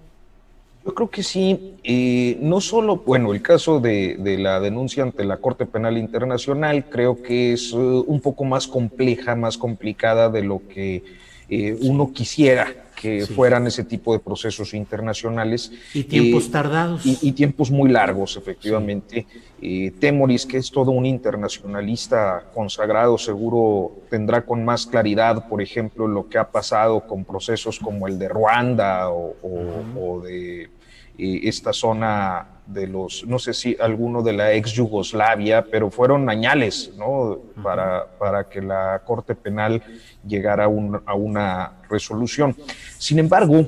Yo 0.85 0.95
creo 0.95 1.11
que 1.11 1.23
sí, 1.23 1.75
eh, 1.85 2.37
no 2.41 2.61
solo, 2.61 2.97
bueno, 2.97 3.33
el 3.33 3.41
caso 3.41 3.79
de, 3.79 4.17
la 4.39 4.59
denuncia 4.59 5.05
ante 5.05 5.25
la 5.25 5.37
Corte 5.37 5.65
Penal 5.65 5.97
Internacional 5.97 6.87
creo 6.91 7.23
que 7.23 7.53
es 7.53 7.73
uh, 7.73 8.05
un 8.07 8.21
poco 8.21 8.45
más 8.45 8.67
compleja, 8.67 9.37
más 9.37 9.57
complicada 9.57 10.29
de 10.29 10.43
lo 10.43 10.61
que 10.69 11.05
eh, 11.49 11.79
uno 11.83 12.13
quisiera 12.13 12.75
que 13.03 13.27
fueran 13.27 13.67
ese 13.67 13.83
tipo 13.83 14.13
de 14.13 14.21
procesos 14.21 14.75
internacionales. 14.75 15.73
Y 15.93 16.05
tiempos 16.05 16.47
eh, 16.47 16.51
tardados. 16.53 17.03
Y, 17.05 17.33
tiempos 17.33 17.69
muy 17.69 17.91
largos, 17.91 18.37
efectivamente. 18.37 19.27
Eh, 19.61 19.93
Temoris, 19.99 20.47
que 20.47 20.59
es 20.59 20.71
todo 20.71 20.93
un 20.93 21.05
internacionalista 21.05 22.45
consagrado, 22.55 23.19
seguro 23.19 23.91
tendrá 24.09 24.47
con 24.47 24.65
más 24.65 24.87
claridad, 24.87 25.49
por 25.49 25.61
ejemplo, 25.61 26.07
lo 26.07 26.29
que 26.29 26.39
ha 26.39 26.49
pasado 26.49 27.05
con 27.05 27.25
procesos 27.25 27.81
como 27.81 28.07
el 28.07 28.21
de 28.21 28.29
Ruanda 28.29 29.11
o, 29.11 30.23
de 30.25 30.63
eh, 30.63 31.41
esta 31.43 31.73
zona 31.73 32.47
de 32.67 32.87
los, 32.87 33.27
no 33.27 33.41
sé 33.41 33.53
si 33.53 33.77
alguno 33.81 34.23
de 34.23 34.33
la 34.35 34.53
ex 34.53 34.71
Yugoslavia, 34.71 35.67
pero 35.69 35.91
fueron 35.91 36.31
añales, 36.31 36.93
¿no? 36.97 37.41
para, 37.65 38.07
para 38.19 38.49
que 38.49 38.63
la 38.63 39.03
Corte 39.05 39.35
Penal 39.35 39.83
llegar 40.27 40.61
a, 40.61 40.69
una 40.69 41.73
resolución. 41.89 42.57
Sin 42.99 43.19
embargo, 43.19 43.67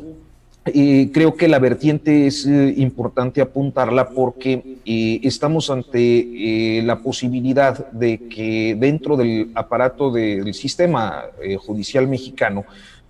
eh, 0.67 1.11
creo 1.13 1.35
que 1.35 1.47
la 1.47 1.59
vertiente 1.59 2.27
es 2.27 2.47
eh, 2.47 2.75
importante 2.79 3.43
apuntarla 3.43 4.09
porque 4.09 4.79
eh, 4.87 5.21
estamos 5.23 5.69
ante 5.69 6.81
la 6.83 7.01
posibilidad 7.01 7.91
de 7.91 8.29
que 8.29 8.75
dentro 8.79 9.17
del 9.17 9.51
aparato 9.55 10.11
del 10.11 10.55
sistema 10.55 11.25
judicial 11.59 12.09
mexicano 12.09 12.65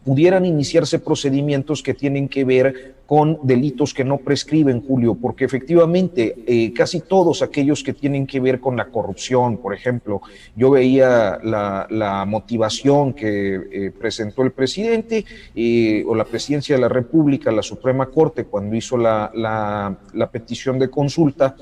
pudieran 0.04 0.44
iniciarse 0.44 0.98
procedimientos 0.98 1.82
que 1.82 1.94
tienen 1.94 2.28
que 2.28 2.44
ver 2.44 2.94
con 3.06 3.38
delitos 3.42 3.92
que 3.92 4.04
no 4.04 4.18
prescriben, 4.18 4.80
Julio, 4.80 5.14
porque 5.14 5.44
efectivamente 5.44 6.36
eh, 6.46 6.72
casi 6.72 7.00
todos 7.00 7.42
aquellos 7.42 7.82
que 7.82 7.92
tienen 7.92 8.26
que 8.26 8.40
ver 8.40 8.60
con 8.60 8.76
la 8.76 8.86
corrupción, 8.86 9.58
por 9.58 9.74
ejemplo, 9.74 10.22
yo 10.56 10.70
veía 10.70 11.38
la, 11.42 12.24
motivación 12.26 13.12
que 13.12 13.54
eh, 13.54 13.90
presentó 13.90 14.42
el 14.42 14.52
presidente 14.52 15.24
eh, 15.54 16.02
o 16.06 16.14
la 16.14 16.24
presidencia 16.24 16.74
de 16.76 16.80
la 16.80 16.88
República, 16.88 17.52
la 17.52 17.62
Suprema 17.62 18.06
Corte, 18.06 18.44
cuando 18.44 18.74
hizo 18.76 18.96
la, 18.96 19.30
la 19.34 20.30
petición 20.30 20.78
de 20.78 20.88
consulta, 20.88 21.56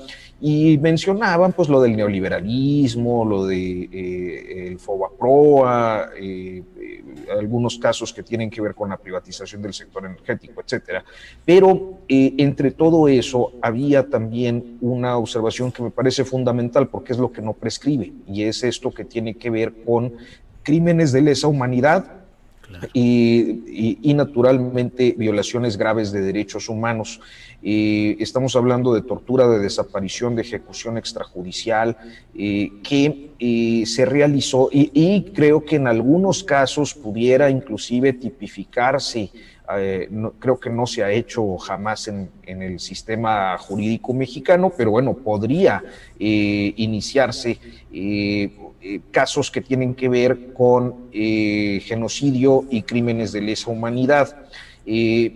y 0.45 0.77
mencionaban 0.77 1.53
pues 1.53 1.69
lo 1.69 1.79
del 1.79 1.95
neoliberalismo, 1.95 3.23
lo 3.23 3.45
de 3.45 3.83
eh, 3.89 4.67
el 4.67 4.77
FOBAPROA, 4.77 6.09
eh, 6.19 6.61
eh, 6.81 7.03
algunos 7.39 7.77
casos 7.77 8.11
que 8.11 8.23
tienen 8.23 8.49
que 8.49 8.59
ver 8.59 8.75
con 8.75 8.89
la 8.89 8.97
privatización 8.97 9.61
del 9.61 9.73
sector 9.73 10.05
energético, 10.05 10.59
etcétera. 10.59 11.05
Pero 11.45 11.99
entre 12.09 12.71
todo 12.71 13.07
eso 13.07 13.53
había 13.61 14.09
también 14.09 14.79
una 14.81 15.15
observación 15.15 15.71
que 15.71 15.81
me 15.81 15.91
parece 15.91 16.25
fundamental 16.25 16.89
porque 16.89 17.13
es 17.13 17.19
lo 17.19 17.31
que 17.31 17.41
no 17.41 17.53
prescribe 17.53 18.11
y 18.27 18.43
es 18.43 18.65
esto 18.65 18.91
que 18.91 19.05
tiene 19.05 19.35
que 19.35 19.49
ver 19.49 19.73
con 19.85 20.11
crímenes 20.61 21.13
de 21.13 21.21
lesa 21.21 21.47
humanidad 21.47 22.23
y, 22.93 24.13
naturalmente 24.13 25.15
violaciones 25.17 25.77
graves 25.77 26.11
de 26.11 26.21
derechos 26.21 26.69
humanos. 26.69 27.19
Estamos 27.63 28.55
hablando 28.57 28.93
de 28.93 29.01
tortura, 29.01 29.47
de 29.47 29.59
desaparición, 29.59 30.35
de 30.35 30.41
ejecución 30.41 30.97
extrajudicial, 30.97 31.97
eh, 32.35 32.71
que 32.83 33.31
eh, 33.39 33.85
se 33.85 34.05
realizó 34.05 34.69
y, 34.71 35.31
creo 35.33 35.63
que 35.63 35.77
en 35.77 35.87
algunos 35.87 36.43
casos 36.43 36.93
pudiera 36.93 37.49
inclusive 37.49 38.13
tipificarse. 38.13 39.29
Eh, 39.77 40.09
creo 40.39 40.59
que 40.59 40.69
no 40.69 40.85
se 40.85 41.03
ha 41.03 41.11
hecho 41.11 41.57
jamás 41.57 42.09
en, 42.09 42.29
en, 42.43 42.61
el 42.61 42.79
sistema 42.81 43.57
jurídico 43.57 44.13
mexicano, 44.13 44.73
pero 44.75 44.91
bueno, 44.91 45.13
podría 45.13 45.81
iniciarse 46.19 47.59
casos 49.11 49.49
que 49.49 49.61
tienen 49.61 49.95
que 49.95 50.09
ver 50.09 50.53
con 50.53 51.09
genocidio 51.11 52.65
y 52.69 52.81
crímenes 52.81 53.31
de 53.31 53.41
lesa 53.41 53.71
humanidad. 53.71 54.47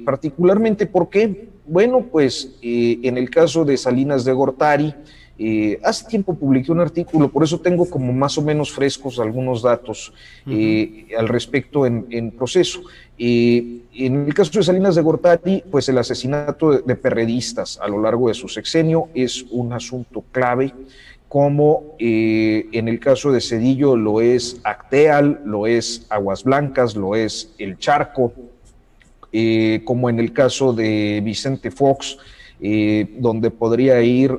Particularmente 0.05 0.87
porque, 0.87 1.47
bueno, 1.67 2.05
pues 2.11 2.55
en 2.61 3.17
el 3.17 3.29
caso 3.29 3.65
de 3.65 3.77
Salinas 3.77 4.25
de 4.25 4.33
Gortari, 4.33 4.93
hace 5.83 6.05
tiempo 6.07 6.33
publiqué 6.33 6.71
un 6.71 6.79
artículo, 6.79 7.29
por 7.29 7.43
eso 7.43 7.59
tengo 7.59 7.87
como 7.89 8.11
más 8.11 8.37
o 8.37 8.41
menos 8.41 8.71
frescos 8.71 9.19
algunos 9.19 9.61
datos 9.61 10.13
al 10.45 11.27
respecto 11.27 11.85
en, 11.85 12.31
proceso. 12.31 12.81
en 13.17 14.25
el 14.27 14.33
caso 14.33 14.51
de 14.53 14.63
Salinas 14.63 14.95
de 14.95 15.01
Gortari, 15.01 15.63
pues 15.69 15.87
el 15.89 15.97
asesinato 15.97 16.71
de, 16.71 16.81
de 16.81 16.95
perredistas 16.95 17.79
a 17.81 17.87
lo 17.87 18.01
largo 18.01 18.29
de 18.29 18.33
su 18.33 18.47
sexenio 18.47 19.09
es 19.13 19.45
un 19.51 19.73
asunto 19.73 20.23
clave 20.31 20.73
como 21.27 21.95
eh, 21.99 22.67
en 22.71 22.87
el 22.87 22.99
caso 22.99 23.31
de 23.31 23.41
Cedillo 23.41 23.95
lo 23.95 24.21
es 24.21 24.61
Acteal, 24.63 25.41
lo 25.45 25.67
es 25.67 26.05
Aguas 26.09 26.43
Blancas, 26.43 26.95
lo 26.95 27.15
es 27.15 27.53
El 27.57 27.77
Charco, 27.77 28.33
eh, 29.39 29.83
como 29.83 30.09
en 30.09 30.17
el 30.19 30.33
caso 30.33 30.73
de 30.73 31.21
Vicente 31.23 31.69
Fox, 31.69 32.17
eh, 32.59 33.15
donde 33.19 33.51
podría 33.51 34.01
ir 34.01 34.35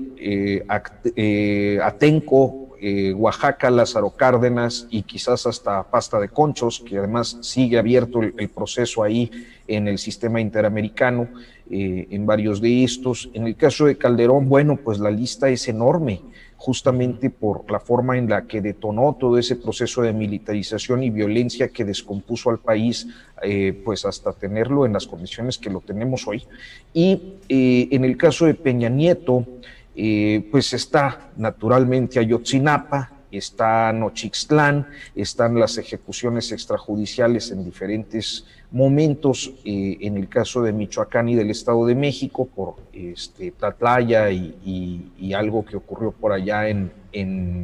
Atenco, 1.80 2.66
Oaxaca, 3.14 3.70
Lázaro 3.70 4.10
Cárdenas 4.10 4.88
y 4.90 5.02
quizás 5.02 5.46
hasta 5.46 5.84
Pasta 5.84 6.18
de 6.18 6.28
Conchos, 6.28 6.80
que 6.80 6.98
además 6.98 7.38
sigue 7.42 7.78
abierto 7.78 8.22
el 8.22 8.48
proceso 8.48 9.04
ahí 9.04 9.30
en 9.68 9.86
el 9.86 9.98
sistema 9.98 10.40
interamericano, 10.40 11.28
en 11.70 12.26
varios 12.26 12.60
de 12.60 12.82
estos. 12.82 13.30
En 13.34 13.46
el 13.46 13.54
caso 13.54 13.86
de 13.86 13.96
Calderón, 13.96 14.48
bueno, 14.48 14.76
pues 14.76 14.98
la 14.98 15.12
lista 15.12 15.48
es 15.48 15.68
enorme 15.68 16.22
justamente 16.58 17.30
por 17.30 17.70
la 17.70 17.78
forma 17.78 18.18
en 18.18 18.28
la 18.28 18.46
que 18.46 18.60
detonó 18.60 19.16
todo 19.18 19.38
ese 19.38 19.54
proceso 19.54 20.02
de 20.02 20.12
militarización 20.12 21.04
y 21.04 21.08
violencia 21.08 21.68
que 21.68 21.84
descompuso 21.84 22.50
al 22.50 22.58
país, 22.58 23.06
eh, 23.42 23.80
pues 23.84 24.04
hasta 24.04 24.32
tenerlo 24.32 24.84
en 24.84 24.92
las 24.92 25.06
condiciones 25.06 25.56
que 25.56 25.70
lo 25.70 25.80
tenemos 25.80 26.26
hoy. 26.26 26.44
Y 26.92 27.36
eh, 27.48 27.88
en 27.92 28.04
el 28.04 28.16
caso 28.16 28.44
de 28.44 28.54
Peña 28.54 28.88
Nieto, 28.88 29.46
eh, 29.94 30.48
pues 30.50 30.72
está 30.72 31.30
naturalmente 31.36 32.18
Ayotzinapa, 32.18 33.12
está 33.30 33.92
Nochixtlán, 33.92 34.88
están 35.14 35.58
las 35.60 35.78
ejecuciones 35.78 36.50
extrajudiciales 36.50 37.52
en 37.52 37.64
diferentes 37.64 38.46
momentos, 38.70 39.50
eh, 39.64 39.96
en 40.00 40.16
el 40.16 40.28
caso 40.28 40.62
de 40.62 40.72
Michoacán 40.72 41.28
y 41.28 41.34
del 41.34 41.50
Estado 41.50 41.86
de 41.86 41.94
México, 41.94 42.46
por 42.54 42.76
este, 42.92 43.50
Tatlaya 43.52 44.30
y, 44.30 45.32
algo 45.34 45.64
que 45.64 45.76
ocurrió 45.76 46.10
por 46.10 46.32
allá 46.32 46.68
en, 46.68 46.90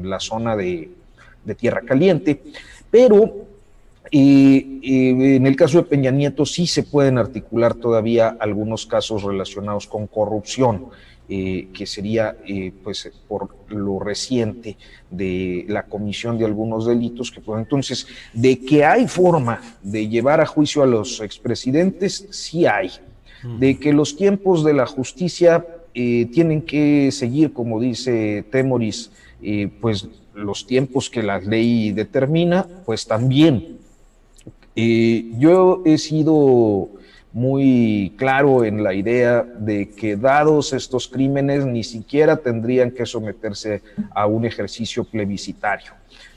la 0.09 0.21
zona 0.21 0.57
de, 0.57 0.91
Tierra 1.59 1.83
Caliente, 1.83 2.41
pero 2.91 3.47
eh, 4.11 4.81
eh, 4.83 5.37
en 5.37 5.47
el 5.47 5.57
caso 5.57 5.79
de 5.79 5.85
Peña 5.85 6.11
Nieto 6.11 6.47
sí 6.47 6.67
se 6.67 6.85
pueden 6.85 7.19
articular 7.19 7.75
todavía 7.75 8.37
algunos 8.41 8.87
casos 8.87 9.23
relacionados 9.25 9.87
con 9.87 10.07
corrupción. 10.07 10.87
Eh, 11.27 11.69
que 11.73 11.87
sería 11.87 12.37
eh, 12.47 12.71
pues 12.83 13.11
por 13.27 13.57
lo 13.69 13.99
reciente 13.99 14.77
de 15.11 15.65
la 15.69 15.85
comisión 15.85 16.37
de 16.37 16.45
algunos 16.45 16.85
delitos 16.85 17.31
que 17.31 17.41
pues, 17.41 17.63
entonces 17.63 18.07
de 18.35 18.59
que 18.59 18.85
hay 18.85 19.09
forma 19.09 19.59
de 19.83 20.07
llevar 20.07 20.43
a 20.43 20.45
juicio 20.45 20.83
a 20.83 20.87
los 20.87 21.23
expresidentes 21.23 22.27
sí 22.29 22.67
hay. 22.67 22.91
De 23.59 23.79
que 23.79 23.95
los 23.95 24.17
tiempos 24.17 24.65
de 24.65 24.75
la 24.75 24.85
justicia 24.85 25.67
eh, 25.95 26.29
tienen 26.31 26.61
que 26.61 27.09
seguir 27.11 27.55
como 27.55 27.81
dice 27.81 28.45
Temoris 28.51 29.11
pues 29.81 30.07
los 30.35 30.67
tiempos 30.67 31.09
que 31.09 31.23
la 31.23 31.39
ley 31.39 31.93
determina 31.93 32.67
pues 32.85 33.07
también. 33.07 33.79
Yo 34.77 35.83
he 35.87 35.97
sido 35.97 36.91
muy 37.35 38.13
claro 38.17 38.65
en 38.65 38.85
la 38.85 38.95
idea 38.95 39.43
de 39.43 39.91
que 39.91 40.17
dados 40.17 40.73
estos 40.73 41.09
crímenes 41.09 41.67
ni 41.67 41.83
siquiera 41.83 42.37
tendrían 42.37 42.93
que 42.93 43.05
someterse 43.05 43.83
a 44.15 44.27
un 44.27 44.45
ejercicio 44.45 45.03
plebiscitario. 45.03 45.93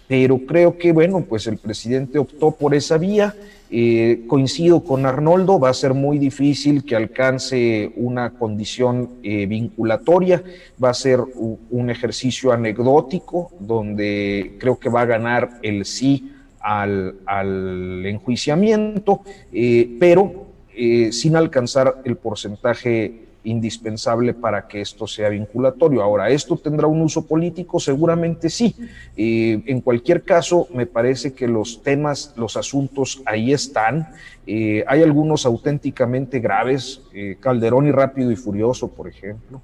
Pero 0.08 0.40
creo 0.40 0.76
que, 0.76 0.92
bueno, 0.92 1.24
pues 1.24 1.46
el 1.46 1.58
presidente 1.58 2.18
optó 2.18 2.52
por 2.52 2.74
esa 2.74 2.98
vía. 2.98 3.36
Eh, 3.70 4.24
coincido 4.28 4.82
con 4.82 5.06
Arnoldo, 5.06 5.60
va 5.60 5.70
a 5.70 5.74
ser 5.74 5.94
muy 5.94 6.18
difícil 6.18 6.86
que 6.86 6.96
alcance 6.96 7.92
una 7.98 8.32
condición 8.32 9.10
eh, 9.24 9.46
vinculatoria, 9.46 10.42
va 10.82 10.92
a 10.92 10.94
ser 10.94 11.20
un 11.20 11.90
ejercicio 11.90 12.54
anecdótico 12.54 13.52
donde 13.60 14.56
creo 14.58 14.80
que 14.80 14.88
va 14.88 15.02
a 15.02 15.06
ganar 15.06 15.60
el 15.64 15.84
sí 15.84 16.32
al, 16.62 18.06
enjuiciamiento, 18.06 19.22
eh, 19.52 19.98
pero 20.00 20.47
eh, 20.80 21.12
sin 21.12 21.36
alcanzar 21.36 22.02
el 22.06 22.18
porcentaje 22.18 23.24
indispensable 23.44 24.36
para 24.36 24.68
que 24.68 24.82
esto 24.82 25.08
sea 25.08 25.30
vinculatorio. 25.30 26.04
Ahora, 26.04 26.30
¿esto 26.30 26.56
tendrá 26.56 26.86
un 26.86 27.02
uso 27.02 27.26
político? 27.26 27.80
Seguramente 27.80 28.48
sí. 28.48 28.76
Eh, 29.16 29.64
en 29.66 29.82
cualquier 29.82 30.22
caso, 30.22 30.68
me 30.72 30.86
parece 30.86 31.34
que 31.34 31.48
los 31.48 31.82
temas, 31.82 32.32
los 32.36 32.58
asuntos 32.58 33.24
ahí 33.26 33.54
están. 33.54 34.10
Eh, 34.46 34.84
hay 34.88 35.02
algunos 35.02 35.48
auténticamente 35.48 36.40
graves, 36.40 37.02
Calderón 37.40 37.88
y 37.88 37.92
Rápido 37.92 38.32
y 38.32 38.36
Furioso, 38.36 38.90
por 38.90 39.08
ejemplo, 39.08 39.62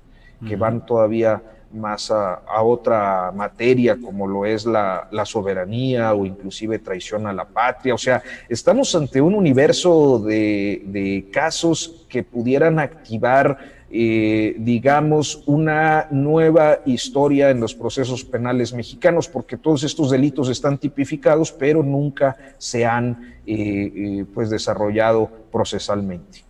que 0.48 0.56
van 0.56 0.84
todavía 0.84 1.44
más 1.73 2.11
a, 2.11 2.41
otra 2.61 3.31
materia 3.31 3.97
como 4.01 4.27
lo 4.27 4.45
es 4.45 4.65
la, 4.65 5.07
soberanía 5.25 6.13
o 6.13 6.25
inclusive 6.25 6.79
traición 6.79 7.27
a 7.27 7.33
la 7.33 7.45
patria. 7.45 7.93
O 7.93 7.97
sea, 7.97 8.21
estamos 8.47 8.93
ante 8.95 9.21
un 9.21 9.33
universo 9.33 10.19
de, 10.19 11.27
casos 11.31 12.05
que 12.07 12.23
pudieran 12.23 12.79
activar, 12.79 13.57
eh, 13.89 14.55
digamos, 14.59 15.43
una 15.45 16.07
nueva 16.11 16.79
historia 16.85 17.49
en 17.49 17.59
los 17.59 17.73
procesos 17.73 18.23
penales 18.23 18.73
mexicanos, 18.73 19.27
porque 19.27 19.57
todos 19.57 19.83
estos 19.83 20.11
delitos 20.11 20.49
están 20.49 20.77
tipificados, 20.77 21.51
pero 21.51 21.83
nunca 21.83 22.37
se 22.57 22.85
han 22.85 23.35
eh, 23.45 23.91
eh, 23.95 24.25
pues 24.33 24.49
desarrollado 24.49 25.29
procesalmente. 25.51 26.43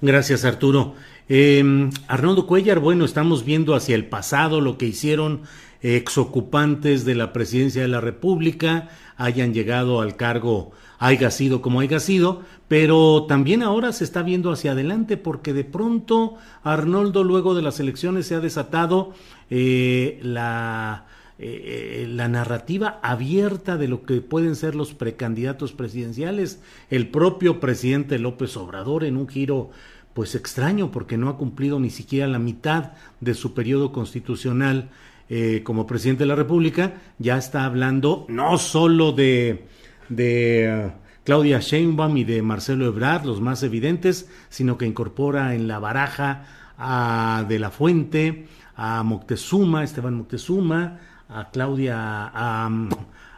Gracias, 0.00 0.44
Arturo. 0.44 0.94
Eh, 1.28 1.90
Arnoldo 2.06 2.46
Cuellar, 2.46 2.78
bueno, 2.78 3.04
estamos 3.04 3.44
viendo 3.44 3.74
hacia 3.74 3.94
el 3.94 4.06
pasado 4.06 4.60
lo 4.60 4.78
que 4.78 4.86
hicieron 4.86 5.42
exocupantes 5.82 7.04
de 7.04 7.14
la 7.14 7.32
presidencia 7.32 7.82
de 7.82 7.88
la 7.88 8.00
República 8.00 8.88
hayan 9.16 9.54
llegado 9.54 10.00
al 10.00 10.16
cargo, 10.16 10.72
haya 10.98 11.30
sido 11.30 11.62
como 11.62 11.80
haya 11.80 12.00
sido, 12.00 12.42
pero 12.68 13.26
también 13.28 13.62
ahora 13.62 13.92
se 13.92 14.04
está 14.04 14.22
viendo 14.22 14.50
hacia 14.50 14.72
adelante 14.72 15.16
porque 15.16 15.52
de 15.52 15.64
pronto 15.64 16.36
Arnoldo 16.62 17.24
luego 17.24 17.54
de 17.54 17.62
las 17.62 17.80
elecciones 17.80 18.26
se 18.26 18.34
ha 18.34 18.40
desatado 18.40 19.14
eh, 19.50 20.18
la, 20.22 21.06
eh, 21.38 22.06
la 22.08 22.28
narrativa 22.28 22.98
abierta 23.02 23.76
de 23.76 23.88
lo 23.88 24.02
que 24.02 24.20
pueden 24.20 24.56
ser 24.56 24.74
los 24.74 24.94
precandidatos 24.94 25.72
presidenciales. 25.72 26.60
El 26.90 27.08
propio 27.08 27.60
presidente 27.60 28.18
López 28.18 28.56
Obrador 28.56 29.04
en 29.04 29.16
un 29.16 29.28
giro 29.28 29.70
pues 30.16 30.34
extraño 30.34 30.90
porque 30.90 31.18
no 31.18 31.28
ha 31.28 31.36
cumplido 31.36 31.78
ni 31.78 31.90
siquiera 31.90 32.26
la 32.26 32.38
mitad 32.38 32.92
de 33.20 33.34
su 33.34 33.52
periodo 33.52 33.92
constitucional 33.92 34.88
eh, 35.28 35.60
como 35.62 35.86
presidente 35.86 36.22
de 36.22 36.28
la 36.28 36.34
República, 36.34 36.94
ya 37.18 37.36
está 37.36 37.66
hablando 37.66 38.24
no 38.30 38.56
solo 38.56 39.12
de, 39.12 39.66
de 40.08 40.90
Claudia 41.22 41.60
Sheinbaum 41.60 42.16
y 42.16 42.24
de 42.24 42.40
Marcelo 42.40 42.86
Ebrard, 42.86 43.26
los 43.26 43.42
más 43.42 43.62
evidentes, 43.62 44.30
sino 44.48 44.78
que 44.78 44.86
incorpora 44.86 45.54
en 45.54 45.68
la 45.68 45.80
baraja 45.80 46.46
a 46.78 47.44
De 47.46 47.58
la 47.58 47.70
Fuente, 47.70 48.48
a 48.74 49.02
Moctezuma, 49.02 49.84
Esteban 49.84 50.14
Moctezuma, 50.14 50.98
a 51.28 51.50
Claudia, 51.50 51.96
a, 51.98 52.70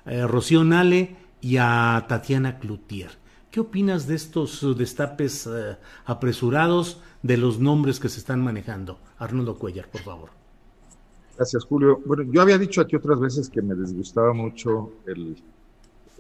eh, 0.07 0.25
Rocío 0.29 0.63
Nale 0.63 1.17
y 1.41 1.57
a 1.57 2.05
Tatiana 2.07 2.61
Cloutier. 2.61 3.11
¿Qué 3.59 3.63
opinas 3.63 4.07
de 4.07 4.15
estos 4.15 4.79
destapes 4.79 5.49
eh, 5.49 5.77
apresurados 6.05 7.01
de 7.25 7.37
los 7.37 7.59
nombres 7.59 7.99
que 7.99 8.09
se 8.09 8.21
están 8.21 8.41
manejando? 8.41 9.01
Arnoldo 9.19 9.59
Cuellar, 9.59 9.91
por 9.91 10.01
favor. 10.03 10.31
Gracias, 11.37 11.65
Julio. 11.65 12.01
Bueno, 12.07 12.23
yo 12.31 12.41
había 12.41 12.57
dicho 12.57 12.81
aquí 12.81 12.95
otras 12.95 13.19
veces 13.19 13.49
que 13.49 13.61
me 13.61 13.75
disgustaba 13.75 14.33
mucho 14.33 14.93
el, 15.09 15.43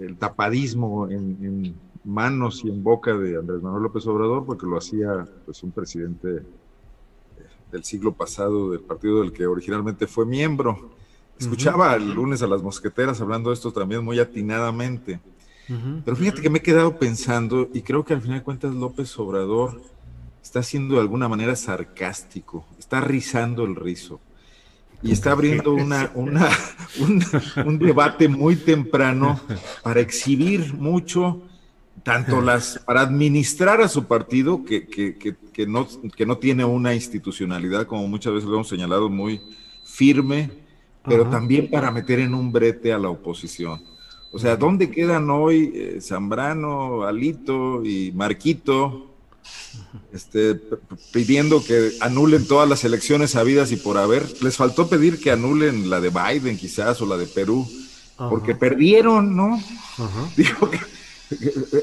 el 0.00 0.16
tapadismo 0.16 1.08
en, 1.08 1.76
manos 2.02 2.64
y 2.64 2.70
en 2.70 2.82
boca 2.82 3.16
de 3.16 3.36
Andrés 3.36 3.62
Manuel 3.62 3.84
López 3.84 4.04
Obrador, 4.08 4.44
porque 4.44 4.66
lo 4.66 4.76
hacía 4.76 5.24
pues 5.44 5.62
un 5.62 5.70
presidente 5.70 6.38
eh, 6.38 6.42
del 7.70 7.84
siglo 7.84 8.14
pasado 8.14 8.72
del 8.72 8.80
partido 8.80 9.20
del 9.20 9.32
que 9.32 9.46
originalmente 9.46 10.08
fue 10.08 10.26
miembro. 10.26 10.90
Escuchaba 11.38 11.94
el 11.94 12.14
lunes 12.14 12.42
a 12.42 12.48
las 12.48 12.64
mosqueteras 12.64 13.20
hablando 13.20 13.50
de 13.50 13.54
esto 13.54 13.70
también 13.70 14.04
muy 14.04 14.18
atinadamente. 14.18 15.20
Pero 16.04 16.16
fíjate 16.16 16.40
que 16.40 16.48
me 16.48 16.58
he 16.58 16.62
quedado 16.62 16.98
pensando 16.98 17.68
y 17.74 17.82
creo 17.82 18.04
que 18.04 18.14
al 18.14 18.22
final 18.22 18.38
de 18.38 18.44
cuentas 18.44 18.74
López 18.74 19.18
Obrador 19.18 19.82
está 20.42 20.62
siendo 20.62 20.94
de 20.94 21.02
alguna 21.02 21.28
manera 21.28 21.54
sarcástico, 21.56 22.64
está 22.78 23.02
rizando 23.02 23.64
el 23.64 23.76
rizo 23.76 24.18
y 25.02 25.12
está 25.12 25.32
abriendo 25.32 25.72
una, 25.74 26.10
una, 26.14 26.48
un, 27.66 27.78
debate 27.78 28.28
muy 28.28 28.56
temprano 28.56 29.40
para 29.82 30.00
exhibir 30.00 30.74
mucho, 30.74 31.42
tanto 32.02 32.40
las, 32.42 32.78
para 32.86 33.02
administrar 33.02 33.80
a 33.80 33.88
su 33.88 34.06
partido, 34.06 34.64
que, 34.64 34.86
que, 34.86 35.16
que, 35.52 35.66
no, 35.66 35.86
que 36.16 36.26
no 36.26 36.38
tiene 36.38 36.64
una 36.64 36.94
institucionalidad, 36.94 37.86
como 37.86 38.08
muchas 38.08 38.32
veces 38.32 38.48
lo 38.48 38.54
hemos 38.56 38.68
señalado, 38.68 39.08
muy 39.08 39.40
firme, 39.84 40.50
pero 41.04 41.28
también 41.28 41.70
para 41.70 41.90
meter 41.90 42.20
en 42.20 42.34
un 42.34 42.52
brete 42.52 42.92
a 42.92 42.98
la 42.98 43.08
oposición. 43.08 43.82
O 44.30 44.38
sea, 44.38 44.56
¿dónde 44.56 44.90
quedan 44.90 45.30
hoy 45.30 45.72
eh, 45.74 45.98
Zambrano, 46.00 47.04
Alito 47.04 47.84
y 47.84 48.12
Marquito? 48.12 49.08
este, 50.12 50.60
pidiendo 51.12 51.64
que 51.64 51.92
anulen 52.00 52.46
todas 52.46 52.68
las 52.68 52.84
elecciones 52.84 53.36
habidas 53.36 53.72
y 53.72 53.76
por 53.76 53.98
haber. 53.98 54.26
Les 54.42 54.56
faltó 54.56 54.88
pedir 54.88 55.20
que 55.20 55.30
anulen 55.30 55.90
la 55.90 56.00
de 56.00 56.10
Biden 56.10 56.56
quizás 56.56 57.00
o 57.00 57.06
la 57.06 57.16
de 57.16 57.26
Perú, 57.26 57.66
porque 58.16 58.54
perdieron, 58.54 59.36
¿no? 59.36 59.62
Dijo 60.36 60.70
que 60.70 60.78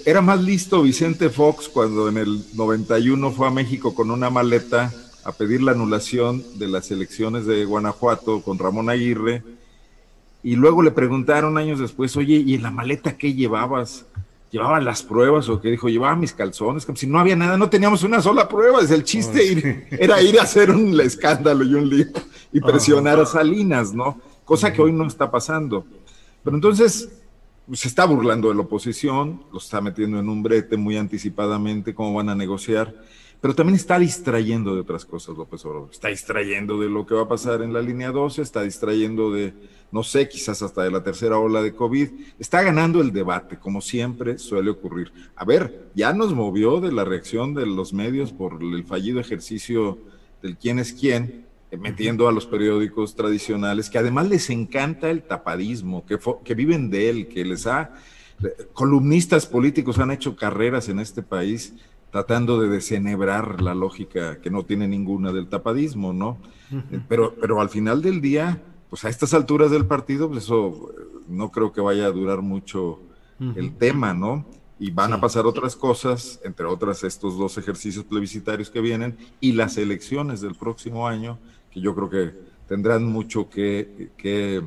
era 0.06 0.22
más 0.22 0.42
listo 0.42 0.82
Vicente 0.82 1.30
Fox 1.30 1.70
cuando 1.70 2.10
en 2.10 2.18
el 2.18 2.44
91 2.54 3.32
fue 3.32 3.48
a 3.48 3.52
México 3.52 3.94
con 3.94 4.10
una 4.10 4.32
maleta 4.32 4.92
a 5.24 5.32
pedir 5.34 5.62
la 5.62 5.74
anulación 5.74 6.44
de 6.58 6.68
las 6.68 6.90
elecciones 6.90 7.46
de 7.46 7.66
Guanajuato 7.66 8.42
con 8.42 8.58
Ramón 8.58 8.90
Aguirre. 8.90 9.44
Y 10.46 10.56
luego 10.56 10.84
le 10.84 10.92
preguntaron 10.92 11.58
años 11.58 11.80
después, 11.80 12.16
oye, 12.16 12.36
¿y 12.36 12.54
en 12.54 12.62
la 12.62 12.70
maleta 12.70 13.18
qué 13.18 13.34
llevabas? 13.34 14.06
llevaba 14.52 14.80
las 14.80 15.02
pruebas 15.04 15.50
o 15.50 15.60
que 15.60 15.72
dijo, 15.72 15.90
llevaba 15.90 16.16
mis 16.16 16.32
calzones, 16.32 16.86
como 16.86 16.96
si 16.96 17.08
no 17.08 17.20
había 17.20 17.36
nada, 17.36 17.58
no 17.58 17.70
teníamos 17.70 18.04
una 18.04 18.22
sola 18.22 18.48
prueba, 18.48 18.80
es 18.80 18.92
el 18.92 19.04
chiste 19.04 19.86
era 20.00 20.22
ir 20.22 20.40
a 20.40 20.44
hacer 20.44 20.72
un 20.72 20.98
escándalo 21.02 21.66
y 21.66 21.74
un 21.74 21.90
lío 21.90 22.06
y 22.54 22.62
presionar 22.62 23.20
a 23.20 23.26
Salinas, 23.26 23.94
¿no? 23.94 24.22
Cosa 24.46 24.72
que 24.72 24.82
hoy 24.82 24.94
no 24.94 25.08
está 25.08 25.30
pasando. 25.30 25.84
Pero 26.42 26.56
entonces 26.56 27.10
pues, 27.66 27.82
se 27.82 27.90
está 27.90 28.06
burlando 28.06 28.48
de 28.48 28.56
la 28.56 28.62
oposición, 28.62 29.42
lo 29.52 29.58
está 29.58 29.82
metiendo 29.82 30.20
en 30.20 30.30
un 30.30 30.42
brete 30.42 30.78
muy 30.78 30.96
anticipadamente, 30.96 31.94
cómo 31.94 32.14
van 32.14 32.30
a 32.30 32.36
negociar, 32.36 32.96
pero 33.46 33.54
también 33.54 33.76
está 33.76 34.00
distrayendo 34.00 34.74
de 34.74 34.82
otras 34.82 35.06
cosas 35.06 35.38
López 35.38 35.64
Obrador, 35.66 35.90
está 35.92 36.08
distrayendo 36.08 36.80
de 36.80 36.90
lo 36.90 37.06
que 37.06 37.14
va 37.14 37.22
a 37.22 37.28
pasar 37.28 37.62
en 37.62 37.74
la 37.74 37.80
línea 37.80 38.10
12, 38.10 38.42
está 38.42 38.64
distrayendo 38.64 39.32
de 39.32 39.54
no 39.92 40.02
sé, 40.02 40.28
quizás 40.28 40.64
hasta 40.64 40.82
de 40.82 40.90
la 40.90 41.04
tercera 41.04 41.38
ola 41.38 41.62
de 41.62 41.76
COVID, 41.76 42.10
está 42.40 42.64
ganando 42.64 43.02
el 43.02 43.14
debate, 43.14 43.60
como 43.60 43.82
siempre 43.82 44.40
suele 44.40 44.72
ocurrir. 44.72 45.14
A 45.36 45.46
ver, 45.46 45.92
ya 45.94 46.12
nos 46.12 46.34
movió 46.34 46.82
de 46.82 46.92
la 46.92 47.06
reacción 47.06 47.54
de 47.54 47.68
los 47.68 47.94
medios 47.94 48.34
por 48.34 48.64
el 48.64 48.84
fallido 48.84 49.20
ejercicio 49.20 50.00
del 50.42 50.58
quién 50.58 50.80
es 50.80 50.92
quién, 50.92 51.46
eh, 51.70 51.78
metiendo 51.78 52.28
a 52.28 52.32
los 52.32 52.48
periódicos 52.48 53.14
tradicionales, 53.14 53.92
que 53.92 54.00
además 54.00 54.28
les 54.28 54.50
encanta 54.50 55.12
el 55.12 55.22
tapadismo, 55.22 56.04
que, 56.04 56.18
que 56.44 56.56
viven 56.56 56.90
de 56.90 57.10
él, 57.12 57.28
que 57.28 57.46
les 57.46 57.68
ha... 57.68 57.94
Eh, 58.44 58.70
columnistas 58.74 59.46
políticos 59.46 60.00
han 60.00 60.10
hecho 60.10 60.36
carreras 60.36 60.90
en 60.90 61.00
este 61.00 61.22
país 61.22 61.76
tratando 62.16 62.62
de 62.62 62.70
desenebrar 62.70 63.62
la 63.62 63.76
lógica 63.76 64.40
que 64.40 64.50
no 64.50 64.64
tiene 64.64 64.88
ninguna 64.88 65.34
del 65.34 65.50
tapadismo, 65.50 66.14
¿no? 66.14 66.38
pero, 67.10 67.36
pero 67.42 67.60
al 67.60 67.68
final 67.68 68.02
del 68.02 68.22
día 68.22 68.62
pues 68.90 69.04
a 69.04 69.10
estas 69.10 69.34
alturas 69.34 69.70
del 69.70 69.86
partido, 69.86 70.30
pues 70.30 70.46
eso 70.46 70.94
eh, 70.98 71.04
no 71.28 71.52
creo 71.52 71.74
que 71.74 71.82
vaya 71.82 72.06
a 72.06 72.12
durar 72.12 72.42
mucho 72.42 73.02
el 73.58 73.76
tema, 73.76 74.14
¿no? 74.14 74.46
Y 74.80 74.92
van 74.92 75.12
a 75.12 75.20
pasar 75.20 75.46
otras 75.46 75.76
cosas, 75.76 76.40
entre 76.46 76.66
otras 76.68 77.04
estos 77.04 77.38
dos 77.38 77.58
ejercicios 77.58 78.06
plebiscitarios 78.06 78.70
que 78.70 78.80
vienen 78.80 79.18
y 79.42 79.52
las 79.52 79.76
elecciones 79.78 80.40
del 80.40 80.56
próximo 80.56 81.10
año, 81.10 81.38
que 81.70 81.82
yo 81.82 81.94
creo 81.96 82.10
que 82.10 82.34
tendrán 82.70 83.04
mucho 83.04 83.50
que, 83.50 84.12
que 84.16 84.64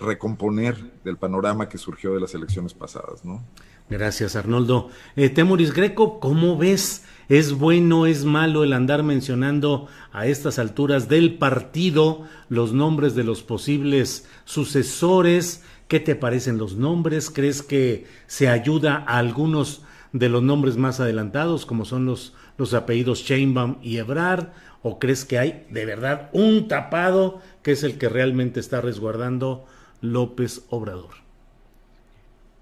recomponer 0.00 1.00
del 1.04 1.16
panorama 1.16 1.68
que 1.68 1.78
surgió 1.78 2.12
de 2.12 2.22
las 2.22 2.34
elecciones 2.34 2.74
pasadas, 2.74 3.24
¿no? 3.24 3.44
Gracias, 3.88 4.34
Arnoldo. 4.34 4.90
Eh, 5.14 5.28
Temoris 5.28 5.72
Greco, 5.72 6.18
¿cómo 6.18 6.56
ves? 6.56 7.04
¿Es 7.28 7.52
bueno, 7.52 8.06
es 8.06 8.24
malo 8.24 8.64
el 8.64 8.72
andar 8.72 9.02
mencionando 9.02 9.88
a 10.12 10.26
estas 10.26 10.58
alturas 10.58 11.08
del 11.08 11.38
partido 11.38 12.24
los 12.48 12.72
nombres 12.72 13.14
de 13.14 13.24
los 13.24 13.42
posibles 13.42 14.28
sucesores? 14.44 15.64
¿Qué 15.88 16.00
te 16.00 16.16
parecen 16.16 16.58
los 16.58 16.76
nombres? 16.76 17.30
¿Crees 17.30 17.62
que 17.62 18.06
se 18.26 18.48
ayuda 18.48 19.04
a 19.06 19.18
algunos 19.18 19.82
de 20.12 20.28
los 20.28 20.42
nombres 20.42 20.76
más 20.76 20.98
adelantados, 20.98 21.66
como 21.66 21.84
son 21.84 22.06
los, 22.06 22.34
los 22.58 22.74
apellidos 22.74 23.20
Sheinbaum 23.20 23.76
y 23.82 23.98
Ebrard? 23.98 24.48
¿O 24.82 24.98
crees 24.98 25.24
que 25.24 25.38
hay 25.38 25.66
de 25.70 25.84
verdad 25.84 26.30
un 26.32 26.68
tapado 26.68 27.40
que 27.62 27.72
es 27.72 27.82
el 27.84 27.98
que 27.98 28.08
realmente 28.08 28.58
está 28.58 28.80
resguardando 28.80 29.64
López 30.00 30.64
Obrador? 30.70 31.10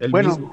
El 0.01 0.11
bueno, 0.11 0.53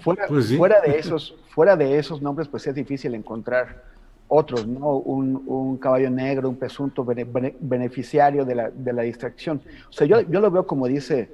Fuera, 0.00 0.26
pues 0.28 0.56
fuera, 0.56 0.80
de 0.80 0.98
esos, 0.98 1.34
fuera 1.48 1.76
de 1.76 1.98
esos 1.98 2.22
nombres, 2.22 2.48
pues 2.48 2.66
es 2.66 2.74
difícil 2.74 3.14
encontrar 3.14 3.82
otros, 4.28 4.66
¿no? 4.66 4.96
Un, 4.96 5.76
caballo 5.76 6.08
negro, 6.08 6.48
un 6.48 6.56
presunto 6.56 7.04
beneficiario 7.04 8.44
de 8.44 8.54
la, 8.54 8.70
de 8.70 8.92
la, 8.92 9.02
distracción. 9.02 9.60
O 9.90 9.92
sea, 9.92 10.06
yo, 10.06 10.20
yo 10.22 10.40
lo 10.40 10.50
veo 10.50 10.66
como 10.66 10.86
dice 10.86 11.28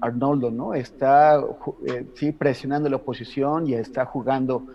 Arnoldo, 0.00 0.50
¿no? 0.50 0.74
Está, 0.74 1.42
eh, 1.86 2.06
sí, 2.14 2.32
presionando 2.32 2.88
la 2.88 2.96
oposición 2.96 3.66
y 3.66 3.74
está 3.74 4.04
jugando 4.04 4.66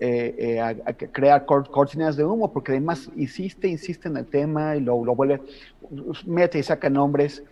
eh, 0.00 0.34
eh, 0.38 0.60
a, 0.60 0.74
crear 0.94 1.44
cortinas 1.44 2.16
de 2.16 2.24
humo, 2.24 2.52
porque 2.52 2.72
además 2.72 3.10
insiste, 3.16 3.68
insiste 3.68 4.08
en 4.08 4.16
el 4.16 4.26
tema 4.26 4.76
y 4.76 4.80
lo, 4.80 5.04
lo 5.04 5.14
vuelve, 5.14 5.42
mete 6.24 6.58
y 6.58 6.62
saca 6.62 6.88
nombres. 6.88 7.42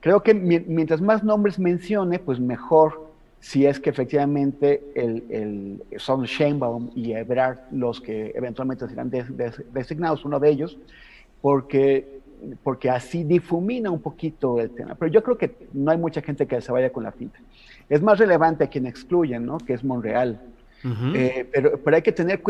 Creo 0.00 0.22
que 0.22 0.34
mientras 0.34 1.00
más 1.00 1.22
nombres 1.22 1.58
mencione, 1.58 2.18
pues 2.18 2.40
mejor 2.40 3.04
si 3.44 3.66
es 3.66 3.78
que 3.78 3.90
efectivamente 3.90 4.82
el, 4.94 5.82
son 5.98 6.24
Sheinbaum 6.24 6.90
y 6.94 7.12
Ebrard 7.12 7.58
los 7.72 8.00
que 8.00 8.32
eventualmente 8.34 8.88
serán 8.88 9.10
designados, 9.70 10.24
uno 10.24 10.40
de 10.40 10.48
ellos, 10.48 10.78
porque, 11.42 12.20
porque 12.62 12.88
así 12.88 13.22
difumina 13.22 13.90
un 13.90 14.00
poquito 14.00 14.58
el 14.58 14.70
tema. 14.70 14.94
Pero 14.94 15.12
yo 15.12 15.22
creo 15.22 15.36
que 15.36 15.54
no 15.74 15.90
hay 15.90 15.98
mucha 15.98 16.22
gente 16.22 16.46
que 16.46 16.58
se 16.62 16.72
vaya 16.72 16.90
con 16.90 17.04
la 17.04 17.12
finta. 17.12 17.38
Es 17.90 18.00
más 18.00 18.18
relevante 18.18 18.64
a 18.64 18.68
quien 18.68 18.86
excluyen, 18.86 19.44
¿no? 19.44 19.58
que 19.58 19.74
es 19.74 19.84
Monreal. 19.84 20.40
Eh, 21.14 21.46
pero, 21.52 21.78
pero 21.78 21.96
hay 21.96 22.02
que 22.02 22.12
tener 22.12 22.42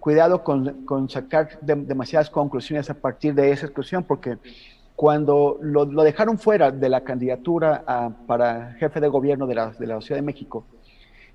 cuidado 0.00 0.44
con, 0.44 0.84
con 0.84 1.08
sacar 1.08 1.58
demasiadas 1.62 2.28
conclusiones 2.28 2.90
a 2.90 2.94
partir 2.94 3.34
de 3.34 3.52
esa 3.52 3.64
exclusión, 3.64 4.04
porque 4.04 4.36
cuando 4.96 5.58
lo, 5.60 5.86
dejaron 6.04 6.38
fuera 6.38 6.70
de 6.70 6.88
la 6.88 7.02
candidatura 7.02 7.84
para 8.26 8.74
jefe 8.74 9.00
de 9.00 9.08
gobierno 9.08 9.46
de 9.46 9.54
la, 9.54 9.70
de 9.70 9.86
la 9.86 10.00
Ciudad 10.00 10.18
de 10.18 10.26
México, 10.26 10.64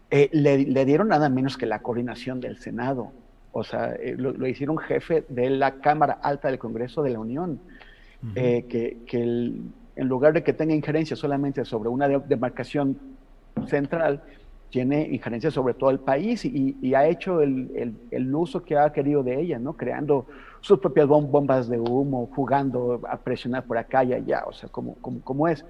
eh, 0.09 0.29
le, 0.31 0.85
dieron 0.85 1.09
nada 1.09 1.29
menos 1.29 1.57
que 1.57 1.65
la 1.65 1.79
coordinación 1.79 2.39
del 2.39 2.57
Senado. 2.57 3.11
O 3.51 3.63
sea, 3.63 3.93
eh, 3.95 4.15
lo, 4.17 4.47
hicieron 4.47 4.77
jefe 4.77 5.25
de 5.27 5.49
la 5.49 5.75
Cámara 5.79 6.19
Alta 6.21 6.47
del 6.47 6.59
Congreso 6.59 7.01
de 7.03 7.11
la 7.11 7.19
Unión. 7.19 7.59
Eh, 8.35 8.65
que, 8.67 8.97
que 9.05 9.21
en 9.97 10.07
lugar 10.07 10.34
de 10.34 10.43
que 10.43 10.51
tenga 10.51 10.73
injerencia 10.73 11.15
solamente 11.15 11.63
sobre 11.65 11.89
una 11.89 12.07
demarcación 12.07 12.97
central, 13.67 14.23
tiene 14.69 15.07
injerencia 15.07 15.49
sobre 15.49 15.73
todo 15.73 15.89
el 15.89 15.99
país 15.99 16.43
y, 16.45 16.93
ha 16.93 17.07
hecho 17.07 17.41
el, 17.41 17.95
el, 18.11 18.35
uso 18.35 18.63
que 18.63 18.77
ha 18.77 18.91
querido 18.91 19.23
de 19.23 19.39
ella, 19.39 19.59
¿no? 19.59 19.73
Creando 19.73 20.27
sus 20.61 20.79
propias 20.79 21.07
bombas 21.07 21.69
de 21.69 21.79
humo, 21.79 22.29
jugando 22.35 23.01
a 23.09 23.17
presionar 23.17 23.65
por 23.65 23.77
acá 23.77 24.03
y 24.03 24.13
allá, 24.13 24.43
o 24.47 24.53
sea, 24.53 24.69
como, 24.69 24.95
como, 24.95 25.21
como 25.21 25.47
es. 25.47 25.65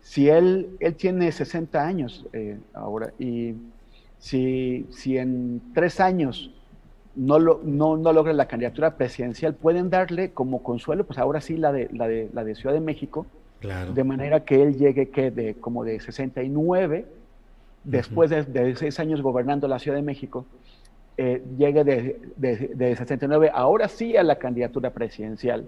Si 0.00 0.28
él, 0.28 0.76
él 0.80 0.94
tiene 0.94 1.30
60 1.30 1.84
años 1.84 2.24
eh, 2.32 2.58
ahora 2.72 3.12
y 3.18 3.54
si, 4.18 4.86
si 4.90 5.18
en 5.18 5.60
tres 5.74 6.00
años 6.00 6.50
no, 7.14 7.38
lo, 7.38 7.60
no, 7.64 7.96
no, 7.96 8.12
logra 8.12 8.32
la 8.32 8.46
candidatura 8.46 8.96
presidencial, 8.96 9.54
pueden 9.54 9.90
darle 9.90 10.30
como 10.30 10.62
consuelo, 10.62 11.04
pues 11.04 11.18
ahora 11.18 11.40
sí 11.40 11.56
la 11.56 11.72
de, 11.72 11.88
la 11.92 12.08
de, 12.08 12.30
la 12.32 12.44
de 12.44 12.54
Ciudad 12.54 12.74
de 12.74 12.80
México, 12.80 13.26
de 13.60 14.04
manera 14.04 14.44
que 14.44 14.62
él 14.62 14.78
llegue 14.78 15.10
que 15.10 15.30
de, 15.30 15.54
como 15.54 15.84
de 15.84 16.00
69 16.00 17.04
después 17.84 18.30
de, 18.30 18.76
seis 18.76 19.00
años 19.00 19.22
gobernando 19.22 19.68
la 19.68 19.78
Ciudad 19.78 19.96
de 19.96 20.02
México, 20.02 20.46
eh, 21.22 21.42
llegue 21.58 21.84
de, 21.84 22.18
de, 22.34 22.96
69 22.96 23.50
ahora 23.52 23.88
sí 23.88 24.16
a 24.16 24.22
la 24.22 24.36
candidatura 24.36 24.88
presidencial. 24.88 25.66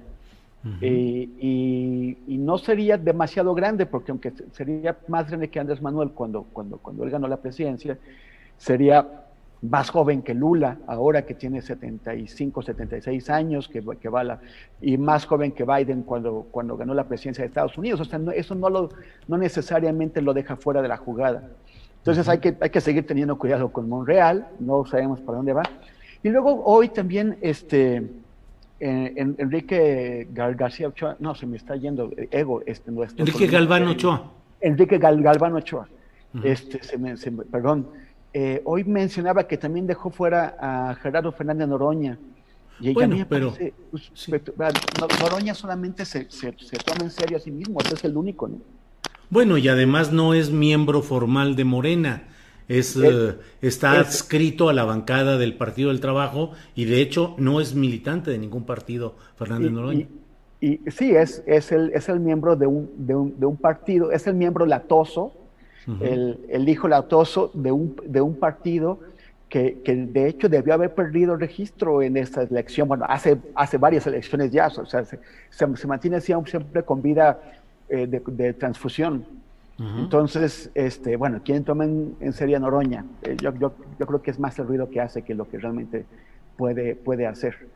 y, 0.80 2.16
no 2.26 2.56
sería 2.56 2.96
demasiado 2.96 3.54
grande, 3.54 3.84
porque 3.84 4.12
aunque 4.12 4.32
sería 4.52 4.96
más 5.08 5.28
grande 5.28 5.50
que 5.50 5.60
Andrés 5.60 5.82
Manuel 5.82 6.12
cuando, 6.12 6.44
cuando, 6.54 6.78
cuando 6.78 7.04
él 7.04 7.10
ganó 7.10 7.28
la 7.28 7.36
presidencia, 7.36 7.98
sería 8.56 9.06
más 9.60 9.90
joven 9.90 10.22
que 10.22 10.32
Lula, 10.32 10.78
ahora 10.86 11.26
que 11.26 11.34
tiene 11.34 11.60
75, 11.60 12.62
76 12.62 13.28
años, 13.28 13.68
que, 13.68 13.82
que 14.00 14.08
va 14.08 14.24
la, 14.24 14.40
y 14.80 14.96
más 14.96 15.26
joven 15.26 15.52
que 15.52 15.64
Biden 15.64 16.02
cuando, 16.02 16.46
cuando 16.50 16.78
ganó 16.78 16.94
la 16.94 17.04
presidencia 17.04 17.42
de 17.42 17.48
Estados 17.48 17.76
Unidos. 17.76 18.00
O 18.00 18.04
sea, 18.06 18.18
eso 18.34 18.54
no, 18.54 18.70
lo, 18.70 18.88
no 19.28 19.36
necesariamente 19.36 20.22
lo 20.22 20.32
deja 20.32 20.56
fuera 20.56 20.80
de 20.80 20.88
la 20.88 20.96
jugada. 20.96 21.50
Entonces 22.02 22.28
hay 22.28 22.38
que, 22.38 22.56
hay 22.60 22.70
que 22.70 22.80
seguir 22.80 23.06
teniendo 23.06 23.38
cuidado 23.38 23.72
con 23.72 23.88
Monreal, 23.88 24.48
no 24.58 24.84
sabemos 24.84 25.20
para 25.20 25.36
dónde 25.36 25.52
va. 25.52 25.62
Y 26.24 26.30
luego 26.30 26.64
hoy 26.64 26.88
también 26.88 27.38
este, 27.40 28.10
Enrique 28.80 30.26
García 30.32 30.88
Ochoa, 30.88 31.16
no, 31.20 31.36
se 31.36 31.46
me 31.46 31.56
está 31.56 31.76
yendo, 31.76 32.10
eh, 32.16 32.28
ego, 32.32 32.60
este, 32.66 32.90
nuestro, 32.90 33.24
Enrique 33.24 33.46
Galván 33.46 33.86
Ochoa. 33.86 34.32
Enrique 34.60 34.98
Galván 34.98 35.54
Ochoa, 35.54 35.86
este, 36.42 36.82
se 36.82 36.98
me, 36.98 37.14
perdón, 37.44 37.86
eh, 38.34 38.60
hoy 38.64 38.82
mencionaba 38.82 39.46
que 39.46 39.56
también 39.56 39.86
dejó 39.86 40.10
fuera 40.10 40.56
a 40.58 40.96
Gerardo 40.96 41.30
Fernández 41.30 41.68
Noroña. 41.68 42.18
Y 42.80 42.92
bueno, 42.94 43.14
pero 43.28 43.54
pues, 43.92 44.10
Noroña 45.20 45.54
solamente 45.54 46.04
se, 46.04 46.28
se, 46.28 46.52
se, 46.58 46.76
toma 46.78 47.04
en 47.04 47.10
serio 47.10 47.36
a 47.36 47.40
sí 47.40 47.52
mismo, 47.52 47.78
ese 47.80 47.94
es 47.94 48.04
el 48.04 48.16
único, 48.16 48.48
¿no? 48.48 48.56
Bueno, 49.32 49.56
y 49.56 49.66
además 49.66 50.12
no 50.12 50.34
es 50.34 50.50
miembro 50.50 51.00
formal 51.00 51.56
de 51.56 51.64
Morena. 51.64 52.24
Es, 52.68 52.96
eh, 52.96 53.34
está 53.62 53.92
adscrito 53.92 54.68
a 54.68 54.74
la 54.74 54.84
bancada 54.84 55.38
del 55.38 55.56
Partido 55.56 55.88
del 55.88 56.00
Trabajo 56.00 56.52
y 56.74 56.84
de 56.84 57.00
hecho 57.00 57.34
no 57.38 57.58
es 57.58 57.74
militante 57.74 58.30
de 58.30 58.36
ningún 58.36 58.66
partido, 58.66 59.14
Fernando 59.36 59.70
Noroña. 59.70 60.06
Y, 60.60 60.80
sí, 60.90 61.16
es, 61.16 61.42
es, 61.46 61.72
el, 61.72 61.92
es 61.94 62.10
el 62.10 62.20
miembro 62.20 62.56
de 62.56 62.66
un, 62.66 62.90
de, 62.94 63.14
un, 63.14 63.40
de 63.40 63.46
un 63.46 63.56
partido, 63.56 64.12
es 64.12 64.26
el 64.26 64.34
miembro 64.34 64.66
latoso, 64.66 65.32
el, 66.02 66.38
el, 66.50 66.68
hijo 66.68 66.86
latoso 66.86 67.50
de 67.54 67.72
un, 67.72 67.96
de 68.04 68.20
un 68.20 68.38
partido 68.38 69.00
que, 69.48 69.78
que, 69.82 69.96
de 69.96 70.28
hecho 70.28 70.50
debió 70.50 70.74
haber 70.74 70.94
perdido 70.94 71.36
registro 71.36 72.02
en 72.02 72.18
esta 72.18 72.42
elección. 72.42 72.86
Bueno, 72.86 73.06
hace, 73.08 73.38
hace 73.54 73.78
varias 73.78 74.06
elecciones 74.06 74.52
ya, 74.52 74.66
o 74.66 74.84
sea, 74.84 75.06
se, 75.06 75.18
se, 75.48 75.86
mantiene 75.86 76.20
siempre 76.20 76.82
con 76.84 77.00
vida 77.00 77.40
eh, 77.94 78.06
de, 78.06 78.54
transfusión. 78.54 79.26
Entonces, 79.78 80.70
este, 80.74 81.14
bueno, 81.16 81.42
¿quién 81.44 81.62
toma 81.62 81.84
en, 81.84 82.32
serio 82.32 82.58
Noroña? 82.58 83.04
Eh, 83.22 83.36
yo, 83.38 83.52
yo, 83.56 83.74
yo, 83.98 84.06
creo 84.06 84.22
que 84.22 84.30
es 84.30 84.38
más 84.38 84.58
el 84.58 84.66
ruido 84.66 84.88
que 84.88 84.98
hace 84.98 85.20
que 85.20 85.34
lo 85.34 85.46
que 85.46 85.58
realmente 85.58 86.06
puede, 86.56 86.94
puede 86.94 87.26
hacer. 87.26 87.68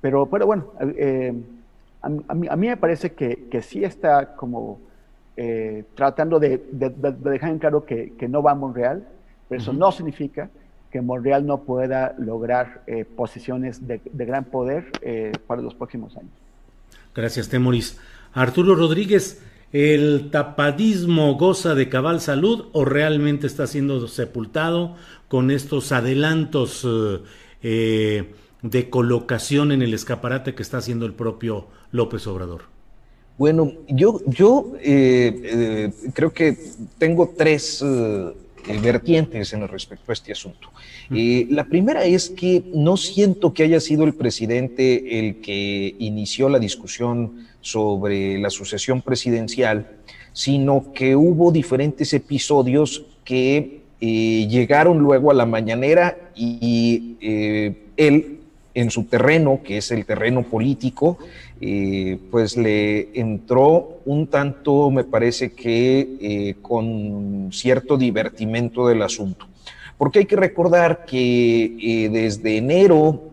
Pero, 0.00 0.26
pero 0.26 0.46
bueno, 0.46 0.68
eh, 0.80 1.32
a, 2.02 2.08
mí, 2.08 2.46
a, 2.48 2.54
mí, 2.54 2.68
me 2.68 2.76
parece 2.76 3.14
que, 3.14 3.48
que 3.50 3.62
sí 3.62 3.82
está 3.82 4.36
como 4.36 4.78
tratando 5.96 6.38
de, 6.38 6.62
dejar 6.70 7.50
en 7.50 7.58
claro 7.58 7.84
que, 7.84 8.12
que, 8.12 8.28
no 8.28 8.44
va 8.44 8.52
a 8.52 8.54
Monreal, 8.54 9.04
pero 9.48 9.60
eso 9.60 9.72
no 9.72 9.90
significa 9.90 10.50
que 10.92 11.00
Monreal 11.00 11.44
no 11.44 11.62
pueda 11.62 12.14
lograr 12.16 12.82
posiciones 13.16 13.88
de, 13.88 14.00
de, 14.04 14.24
gran 14.24 14.44
poder 14.44 14.92
para 15.48 15.62
los 15.62 15.74
próximos 15.74 16.16
años. 16.16 16.30
Gracias, 17.12 17.48
Temoris. 17.48 17.98
Arturo 18.34 18.74
Rodríguez, 18.74 19.40
¿El 19.74 20.30
tapadismo 20.30 21.34
goza 21.34 21.74
de 21.74 21.88
cabal 21.88 22.20
salud 22.20 22.66
o 22.70 22.84
realmente 22.84 23.48
está 23.48 23.66
siendo 23.66 24.06
sepultado 24.06 24.94
con 25.26 25.50
estos 25.50 25.90
adelantos 25.90 26.86
eh, 26.86 27.18
eh, 27.64 28.34
de 28.62 28.88
colocación 28.88 29.72
en 29.72 29.82
el 29.82 29.92
escaparate 29.92 30.54
que 30.54 30.62
está 30.62 30.78
haciendo 30.78 31.06
el 31.06 31.12
propio 31.12 31.66
López 31.90 32.24
Obrador? 32.28 32.62
Bueno, 33.36 33.72
yo, 33.88 34.20
yo 34.28 34.74
eh, 34.80 35.90
creo 36.14 36.32
que 36.32 36.56
tengo 36.98 37.34
tres 37.36 37.84
vertientes 38.80 39.52
en 39.52 39.66
respecto 39.68 40.10
a 40.10 40.14
este 40.14 40.32
asunto. 40.32 40.70
la 41.10 41.64
primera 41.64 42.04
es 42.04 42.30
que 42.30 42.62
no 42.74 42.96
siento 42.96 43.52
que 43.52 43.64
haya 43.64 43.80
sido 43.80 44.04
el 44.04 44.14
presidente 44.14 45.18
el 45.18 45.40
que 45.40 45.94
inició 45.98 46.48
la 46.48 46.58
discusión 46.58 47.46
sobre 47.60 48.38
la 48.38 48.50
sucesión 48.50 49.00
presidencial, 49.00 49.88
sino 50.32 50.92
que 50.92 51.16
hubo 51.16 51.50
diferentes 51.52 52.12
episodios 52.12 53.06
que 53.24 53.80
eh, 54.00 54.46
llegaron 54.50 54.98
luego 54.98 55.30
a 55.30 55.34
la 55.34 55.46
mañanera 55.46 56.18
y 56.36 57.16
eh, 57.20 57.74
él 57.96 58.40
en 58.74 58.90
su 58.90 59.04
terreno, 59.04 59.60
que 59.64 59.78
es 59.78 59.90
el 59.90 60.04
terreno 60.04 60.42
político, 60.42 61.18
eh, 61.60 62.18
pues 62.30 62.56
le 62.56 63.18
entró 63.18 64.00
un 64.04 64.26
tanto, 64.26 64.90
me 64.90 65.04
parece 65.04 65.52
que 65.52 66.56
con 66.60 67.50
cierto 67.52 67.96
divertimento 67.96 68.86
del 68.86 69.02
asunto. 69.02 69.46
Porque 69.96 70.20
hay 70.20 70.24
que 70.26 70.36
recordar 70.36 71.04
que 71.06 72.08
desde 72.12 72.56
enero, 72.56 73.30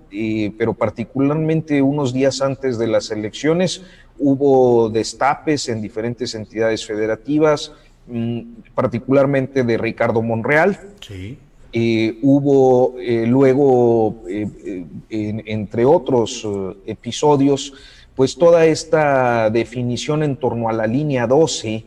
pero 0.57 0.73
particularmente 0.73 1.81
unos 1.81 2.13
días 2.13 2.41
antes 2.41 2.77
de 2.77 2.87
las 2.87 3.09
elecciones, 3.09 3.81
hubo 4.21 4.89
destapes 4.89 5.67
en 5.67 5.81
diferentes 5.81 6.35
entidades 6.35 6.85
federativas, 6.85 7.73
mm, 8.07 8.39
particularmente 8.75 9.63
de 9.63 9.77
Ricardo 9.77 10.21
Monreal. 10.21 10.79
Sí. 11.01 11.37
Eh, 11.73 12.19
hubo 12.21 12.95
eh, 12.99 13.25
luego, 13.25 14.23
eh, 14.27 14.85
entre 15.09 15.85
otros 15.85 16.45
episodios, 16.85 17.73
pues 18.13 18.35
toda 18.35 18.65
esta 18.65 19.49
definición 19.49 20.21
en 20.23 20.35
torno 20.35 20.67
a 20.67 20.73
la 20.73 20.85
línea 20.85 21.27
12 21.27 21.85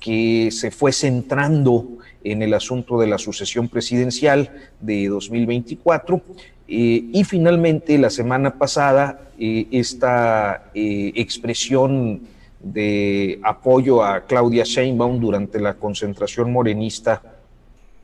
que 0.00 0.48
se 0.50 0.70
fue 0.70 0.92
centrando 0.92 1.86
en 2.24 2.40
el 2.40 2.54
asunto 2.54 2.98
de 2.98 3.08
la 3.08 3.18
sucesión 3.18 3.68
presidencial 3.68 4.50
de 4.80 5.08
2024 5.08 6.22
y 6.66 7.22
finalmente 7.24 7.98
la 7.98 8.10
semana 8.10 8.58
pasada 8.58 9.30
esta 9.38 10.70
expresión 10.74 12.22
de 12.60 13.38
apoyo 13.42 14.02
a 14.02 14.22
Claudia 14.26 14.64
Sheinbaum 14.64 15.20
durante 15.20 15.60
la 15.60 15.74
concentración 15.74 16.52
morenista 16.52 17.35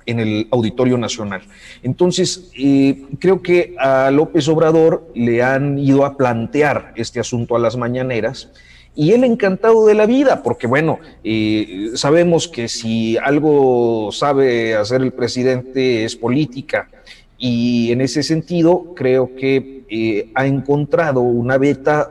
en 0.07 0.21
el 0.21 0.49
Auditorio 0.51 0.99
Nacional. 0.99 1.43
Entonces, 1.83 2.51
eh, 2.57 3.03
creo 3.19 3.43
que 3.43 3.75
a 3.79 4.11
López 4.11 4.49
Obrador 4.49 5.11
le 5.15 5.43
han 5.43 5.79
ido 5.79 6.05
a 6.05 6.17
plantear 6.17 6.93
este 6.97 7.21
asunto 7.21 7.57
a 7.57 7.59
las 7.59 7.77
mañaneras 7.77 8.51
y 8.95 9.13
él 9.13 9.25
encantado 9.25 9.87
de 9.87 9.95
la 9.95 10.07
vida, 10.07 10.43
porque 10.43 10.67
bueno, 10.67 10.99
eh, 11.25 11.91
sabemos 11.95 12.49
que 12.49 12.69
si 12.69 13.17
algo 13.17 14.11
sabe 14.13 14.75
hacer 14.75 15.01
el 15.01 15.13
presidente 15.13 16.05
es 16.05 16.15
política 16.15 16.91
y 17.39 17.91
en 17.91 18.03
ese 18.03 18.23
sentido, 18.23 18.93
creo 18.95 19.35
que 19.35 19.85
eh, 19.89 20.31
ha 20.35 20.47
encontrado 20.47 21.21
una 21.21 21.59
beta 21.59 22.11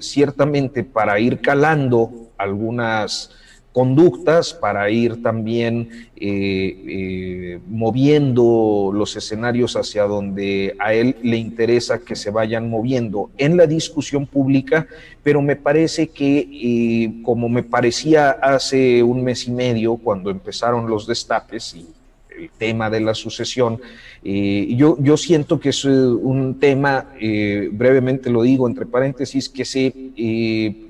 ciertamente 0.00 0.82
para 0.82 1.20
ir 1.20 1.40
calando 1.40 2.30
algunas 2.38 3.30
conductas 3.72 4.54
para 4.54 4.90
ir 4.90 5.22
también 5.22 5.88
eh, 6.16 6.82
eh, 6.88 7.60
moviendo 7.68 8.90
los 8.92 9.14
escenarios 9.14 9.76
hacia 9.76 10.04
donde 10.04 10.74
a 10.78 10.94
él 10.94 11.16
le 11.22 11.36
interesa 11.36 11.98
que 11.98 12.16
se 12.16 12.30
vayan 12.30 12.68
moviendo 12.68 13.30
en 13.36 13.56
la 13.56 13.66
discusión 13.66 14.26
pública, 14.26 14.86
pero 15.22 15.42
me 15.42 15.54
parece 15.54 16.08
que, 16.08 16.48
eh, 16.50 17.22
como 17.22 17.48
me 17.48 17.62
parecía 17.62 18.30
hace 18.30 19.02
un 19.02 19.22
mes 19.22 19.46
y 19.46 19.52
medio, 19.52 19.96
cuando 19.96 20.30
empezaron 20.30 20.88
los 20.88 21.06
destapes 21.06 21.74
y 21.74 21.86
el 22.36 22.50
tema 22.50 22.88
de 22.88 23.00
la 23.00 23.14
sucesión, 23.14 23.80
yo, 24.22 24.96
yo 25.00 25.16
siento 25.16 25.58
que 25.58 25.70
es 25.70 25.84
un 25.84 26.58
tema, 26.60 27.06
brevemente 27.72 28.30
lo 28.30 28.42
digo 28.42 28.68
entre 28.68 28.86
paréntesis, 28.86 29.48
que 29.48 29.64
se 29.64 29.92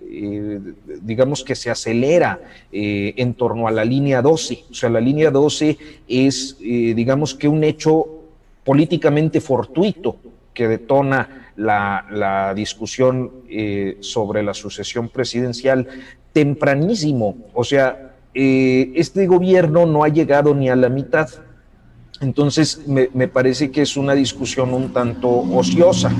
digamos 0.09 1.44
que 1.44 1.55
se 1.55 1.70
acelera 1.70 2.40
eh, 2.72 3.14
en 3.16 3.35
torno 3.35 3.68
a 3.68 3.70
la 3.70 3.85
línea 3.85 4.22
12. 4.22 4.64
O 4.70 4.74
sea, 4.74 4.89
la 4.89 5.01
línea 5.01 5.30
12 5.30 5.78
es, 6.09 6.56
eh, 6.60 6.94
digamos 6.94 7.35
que 7.35 7.48
un 7.48 7.62
hecho 7.64 8.06
políticamente 8.64 9.40
fortuito 9.40 10.16
que 10.55 10.68
detona 10.68 11.52
la, 11.56 12.52
discusión 12.55 13.30
sobre 14.01 14.43
la 14.43 14.55
sucesión 14.55 15.09
presidencial 15.09 15.86
tempranísimo. 16.32 17.36
O 17.55 17.64
sea, 17.64 18.12
este 18.35 19.26
gobierno 19.26 19.86
no 19.86 20.05
ha 20.05 20.09
llegado 20.09 20.55
ni 20.55 20.68
a 20.68 20.76
la 20.76 20.89
mitad. 20.89 21.28
Entonces, 22.20 22.82
me 22.86 23.28
parece 23.28 23.70
que 23.70 23.82
es 23.82 23.97
una 23.97 24.14
discusión 24.14 24.74
un 24.74 24.93
tanto 24.93 25.28
ociosa. 25.28 26.12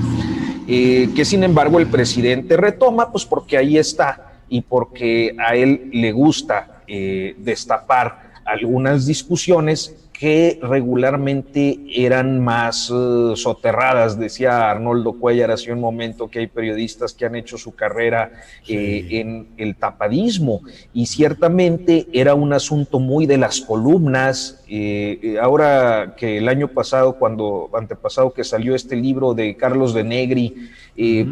Eh, 0.71 1.09
que 1.17 1.25
sin 1.25 1.45
embargo 1.45 1.79
el 1.79 1.87
presidente 1.87 2.55
retoma, 2.59 3.11
pues 3.11 3.25
porque 3.25 3.57
ahí 3.57 3.79
está 3.79 4.43
y 4.51 4.61
porque 4.61 5.35
a 5.39 5.55
él 5.55 5.89
le 5.95 6.13
gusta 6.13 6.83
eh, 6.87 7.35
destapar 7.39 8.43
algunas 8.45 9.07
discusiones 9.07 9.97
que 10.19 10.59
regularmente 10.61 11.79
eran 11.95 12.41
más 12.41 12.91
eh, 12.93 13.35
soterradas. 13.37 14.19
Decía 14.19 14.69
Arnoldo 14.69 15.13
Cuellar 15.13 15.53
hace 15.53 15.73
un 15.73 15.79
momento 15.79 16.29
que 16.29 16.41
hay 16.41 16.49
periodistas 16.49 17.15
que 17.15 17.25
han 17.25 17.37
hecho 17.37 17.57
su 17.57 17.77
carrera 17.77 18.33
en 18.67 19.47
el 19.57 19.77
tapadismo 19.77 20.63
y 20.93 21.07
ciertamente 21.07 22.09
era 22.13 22.35
un 22.35 22.53
asunto 22.53 22.99
muy 22.99 23.27
de 23.27 23.39
las 23.39 23.61
columnas. 23.61 24.65
ahora 25.41 26.17
que 26.17 26.39
el 26.39 26.49
año 26.49 26.67
pasado, 26.69 27.15
cuando 27.15 27.71
antepasado 27.73 28.33
que 28.33 28.43
salió 28.43 28.75
este 28.75 28.97
libro 28.97 29.35
de 29.35 29.57
Carlos 29.57 29.95
de 29.95 30.03
Negri, 30.03 30.71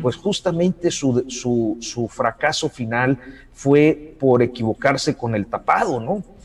pues 0.00 0.14
justamente 0.14 0.92
su, 0.92 1.24
su, 1.28 1.76
su 1.80 2.06
fracaso 2.06 2.68
final 2.68 3.18
fue 3.52 4.14
por 4.20 4.42
equivocarse 4.42 5.16
con 5.16 5.34
el 5.34 5.46
tapado, 5.46 5.98
¿no? 5.98 6.35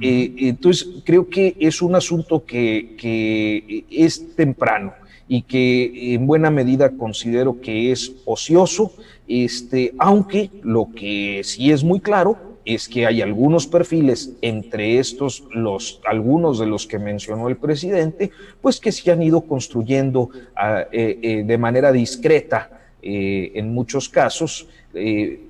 Eh, 0.00 0.34
entonces, 0.38 0.88
creo 1.04 1.28
que 1.28 1.56
es 1.58 1.82
un 1.82 1.94
asunto 1.94 2.44
que, 2.44 3.84
es 3.90 4.34
temprano 4.34 4.94
y 5.28 5.42
que 5.42 6.14
en 6.14 6.26
buena 6.26 6.50
medida 6.50 6.90
considero 6.90 7.60
que 7.60 7.92
es 7.92 8.12
ocioso, 8.24 8.92
este, 9.28 9.94
aunque 9.98 10.50
lo 10.62 10.88
que 10.94 11.42
sí 11.44 11.70
es 11.70 11.84
muy 11.84 12.00
claro 12.00 12.50
es 12.64 12.88
que 12.88 13.06
hay 13.06 13.22
algunos 13.22 13.66
perfiles, 13.66 14.32
entre 14.42 14.98
estos 14.98 15.44
los 15.52 16.00
algunos 16.06 16.58
de 16.58 16.66
los 16.66 16.86
que 16.86 16.98
mencionó 16.98 17.48
el 17.48 17.56
presidente, 17.56 18.30
pues 18.60 18.80
que 18.80 18.92
se 18.92 19.10
han 19.10 19.22
ido 19.22 19.42
construyendo 19.42 20.30
ah, 20.56 20.84
eh, 20.92 21.18
eh, 21.22 21.42
de 21.44 21.58
manera 21.58 21.90
discreta 21.92 22.79
en 23.02 23.72
muchos 23.72 24.08
casos 24.08 24.68
eh, 24.92 25.46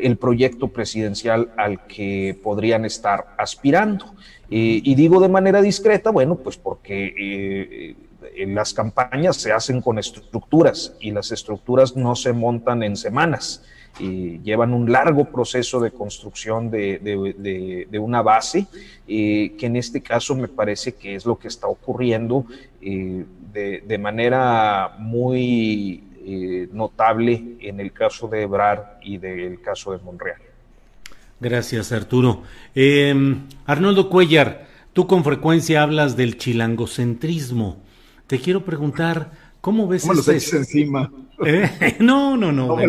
el, 0.00 0.16
proyecto 0.16 0.68
presidencial 0.68 1.50
al 1.56 1.86
que 1.88 2.38
podrían 2.40 2.84
estar 2.84 3.34
aspirando. 3.36 4.14
Eh, 4.48 4.80
y 4.84 4.94
digo 4.94 5.18
de 5.20 5.28
manera 5.28 5.60
discreta, 5.60 6.10
bueno, 6.10 6.36
pues 6.36 6.56
porque 6.56 7.12
eh, 7.18 8.46
las 8.46 8.72
campañas 8.72 9.38
se 9.38 9.50
hacen 9.50 9.80
con 9.80 9.98
estructuras 9.98 10.94
y 11.00 11.10
las 11.10 11.32
estructuras 11.32 11.96
no 11.96 12.14
se 12.14 12.32
montan 12.32 12.84
en 12.84 12.96
semanas. 12.96 13.64
llevan 13.98 14.72
un 14.72 14.92
largo 14.92 15.24
proceso 15.24 15.80
de 15.80 15.90
construcción 15.90 16.70
de, 16.70 17.98
una 17.98 18.22
base, 18.22 18.66
que 19.06 19.66
en 19.66 19.76
este 19.76 20.00
caso 20.00 20.36
me 20.36 20.48
parece 20.48 20.92
que 20.92 21.14
es 21.14 21.24
lo 21.24 21.38
que 21.38 21.48
está 21.48 21.66
ocurriendo 21.66 22.44
de, 22.80 23.98
manera 23.98 24.96
muy 24.98 26.05
eh, 26.28 26.68
notable 26.72 27.56
en 27.60 27.78
el 27.78 27.92
caso 27.92 28.26
de 28.26 28.42
Ebrard 28.42 29.00
y 29.00 29.18
del 29.18 29.60
caso 29.60 29.92
de 29.92 29.98
Monreal. 29.98 30.40
Gracias, 31.38 31.92
Arturo. 31.92 32.42
Em, 32.74 33.42
Arnoldo 33.64 34.10
Cuellar, 34.10 34.66
tú 34.92 35.06
con 35.06 35.22
frecuencia 35.22 35.84
hablas 35.84 36.16
del 36.16 36.36
chilangocentrismo. 36.36 37.80
Te 38.26 38.40
quiero 38.40 38.64
preguntar, 38.64 39.30
¿cómo 39.60 39.86
ves 39.86 40.02
¿Cómo 40.02 40.18
este... 40.18 40.56
encima? 40.56 41.12
¿Eh? 41.44 41.96
No, 42.00 42.36
no, 42.36 42.50
no. 42.50 42.76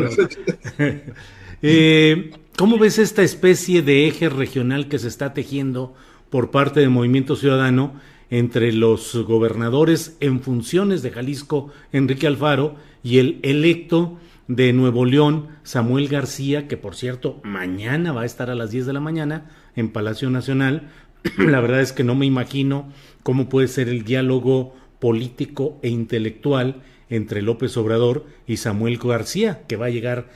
Eh, 1.64 2.32
¿Cómo 2.56 2.78
ves 2.78 3.00
esta 3.00 3.24
especie 3.24 3.82
de 3.84 4.08
eje 4.08 4.30
regional 4.30 4.88
que 4.88 5.00
se 5.00 5.08
está 5.08 5.34
tejiendo 5.34 5.96
por 6.30 6.52
parte 6.52 6.80
del 6.80 6.92
Movimiento 6.92 7.36
Ciudadano 7.36 7.94
entre 8.30 8.72
los 8.74 9.16
gobernadores 9.16 10.18
en 10.20 10.42
funciones 10.42 11.02
de 11.02 11.12
Jalisco, 11.12 11.72
Enrique 11.92 12.28
Alfaro, 12.28 12.76
y 13.08 13.20
el 13.20 13.40
electo 13.42 14.18
de 14.50 14.74
Nuevo 14.74 15.06
León, 15.06 15.48
Samuel 15.64 16.10
García, 16.10 16.68
que 16.68 16.76
por 16.76 16.94
cierto 16.94 17.40
mañana 17.46 18.12
va 18.12 18.24
a 18.24 18.26
estar 18.26 18.50
a 18.50 18.56
las 18.56 18.70
10 18.72 18.86
de 18.86 18.92
la 18.92 19.00
mañana 19.00 19.50
en 19.78 19.94
Palacio 19.94 20.30
Nacional. 20.30 20.90
la 21.38 21.62
verdad 21.62 21.80
es 21.80 21.94
que 21.94 22.04
no 22.04 22.16
me 22.16 22.26
imagino 22.26 22.92
cómo 23.24 23.48
puede 23.48 23.70
ser 23.70 23.88
el 23.88 24.04
diálogo 24.04 24.76
político 25.00 25.80
e 25.84 25.88
intelectual 25.88 26.82
entre 27.10 27.42
López 27.42 27.78
Obrador 27.78 28.26
y 28.46 28.58
Samuel 28.58 28.98
García, 28.98 29.62
que 29.70 29.78
va 29.78 29.86
a 29.86 29.90
llegar 29.90 30.28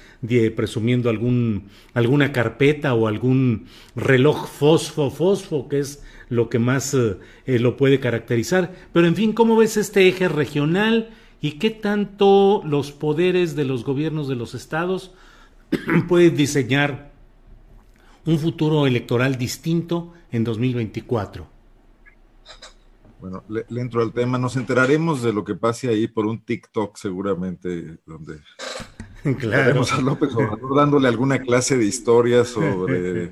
presumiendo 0.55 1.09
algún, 1.09 1.67
alguna 1.93 2.31
carpeta 2.31 2.93
o 2.93 3.09
algún 3.09 3.65
reloj 3.97 4.47
fosfo, 4.47 5.11
fosfo, 5.11 5.67
que 5.67 5.79
es 5.79 6.01
lo 6.29 6.47
que 6.47 6.59
más 6.59 6.93
eh, 6.93 7.17
eh, 7.45 7.59
lo 7.59 7.75
puede 7.75 7.99
caracterizar. 7.99 8.73
Pero 8.93 9.07
en 9.07 9.17
fin, 9.17 9.33
¿cómo 9.33 9.57
ves 9.57 9.75
este 9.75 10.07
eje 10.07 10.29
regional 10.29 11.09
y 11.41 11.53
qué 11.53 11.71
tanto 11.71 12.61
los 12.63 12.91
poderes 12.91 13.55
de 13.55 13.65
los 13.65 13.83
gobiernos 13.83 14.27
de 14.27 14.35
los 14.35 14.53
estados 14.53 15.11
pueden 16.07 16.37
diseñar 16.37 17.11
un 18.25 18.37
futuro 18.37 18.85
electoral 18.85 19.37
distinto 19.37 20.13
en 20.31 20.43
2024? 20.43 21.47
Bueno, 23.19 23.43
le, 23.49 23.65
entro 23.69 24.01
al 24.01 24.13
tema. 24.13 24.37
Nos 24.37 24.55
enteraremos 24.55 25.21
de 25.21 25.33
lo 25.33 25.43
que 25.43 25.55
pase 25.55 25.89
ahí 25.89 26.07
por 26.07 26.25
un 26.25 26.43
TikTok 26.43 26.97
seguramente, 26.97 27.97
donde 28.05 28.39
claro. 29.39 29.83
a 29.91 30.01
López 30.01 30.33
Obrador 30.33 30.75
dándole 30.75 31.07
alguna 31.07 31.39
clase 31.39 31.77
de 31.77 31.85
historia 31.85 32.45
sobre 32.45 33.31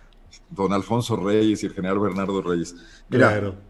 don 0.50 0.72
Alfonso 0.72 1.16
Reyes 1.16 1.62
y 1.62 1.66
el 1.66 1.72
general 1.72 1.98
Bernardo 1.98 2.40
Reyes. 2.42 2.74
claro. 3.10 3.69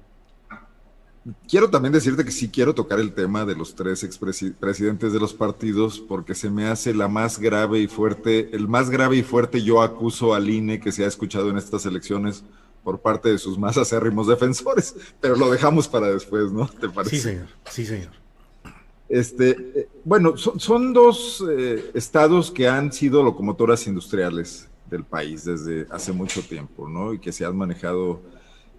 Quiero 1.47 1.69
también 1.69 1.93
decirte 1.93 2.25
que 2.25 2.31
sí 2.31 2.49
quiero 2.49 2.75
tocar 2.75 2.99
el 2.99 3.13
tema 3.13 3.45
de 3.45 3.55
los 3.55 3.75
tres 3.75 4.03
expresidentes 4.05 5.13
de 5.13 5.21
los 5.21 5.35
partidos 5.35 6.01
porque 6.01 6.35
se 6.35 6.49
me 6.49 6.67
hace 6.67 6.95
la 6.95 7.09
más 7.09 7.39
grave 7.39 7.81
y 7.81 7.89
fuerte, 7.89 8.49
el 8.57 8.69
más 8.69 8.89
grave 8.89 9.17
y 9.17 9.23
fuerte 9.23 9.63
yo 9.63 9.83
acuso 9.83 10.33
al 10.35 10.49
INE 10.49 10.81
que 10.81 10.93
se 10.93 11.05
ha 11.05 11.09
escuchado 11.09 11.51
en 11.51 11.59
estas 11.59 11.85
elecciones 11.85 12.43
por 12.83 13.01
parte 13.01 13.29
de 13.29 13.39
sus 13.39 13.59
más 13.59 13.77
acérrimos 13.77 14.27
defensores, 14.27 14.97
pero 15.21 15.37
lo 15.37 15.51
dejamos 15.51 15.87
para 15.87 16.09
después, 16.09 16.51
¿no? 16.51 16.67
¿Te 16.67 16.89
parece? 16.89 17.17
Sí, 17.17 17.23
señor. 17.23 17.47
Sí, 17.69 17.85
señor. 17.85 18.13
Este, 19.11 19.51
eh, 19.51 19.89
bueno, 20.05 20.37
son, 20.37 20.93
dos 20.93 21.45
eh, 21.51 21.91
estados 21.95 22.51
que 22.51 22.69
han 22.69 22.93
sido 22.93 23.23
locomotoras 23.23 23.87
industriales 23.87 24.69
del 24.89 25.05
país 25.05 25.45
desde 25.45 25.87
hace 25.91 26.13
mucho 26.13 26.43
tiempo, 26.43 26.89
¿no? 26.89 27.13
Y 27.13 27.19
que 27.19 27.33
se 27.33 27.45
han 27.45 27.57
manejado 27.57 28.23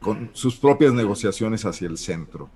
con 0.01 0.31
sus 0.33 0.57
propias 0.57 0.93
negociaciones 0.93 1.63
hacia 1.63 1.87
el 1.87 1.97
centro. 1.97 2.49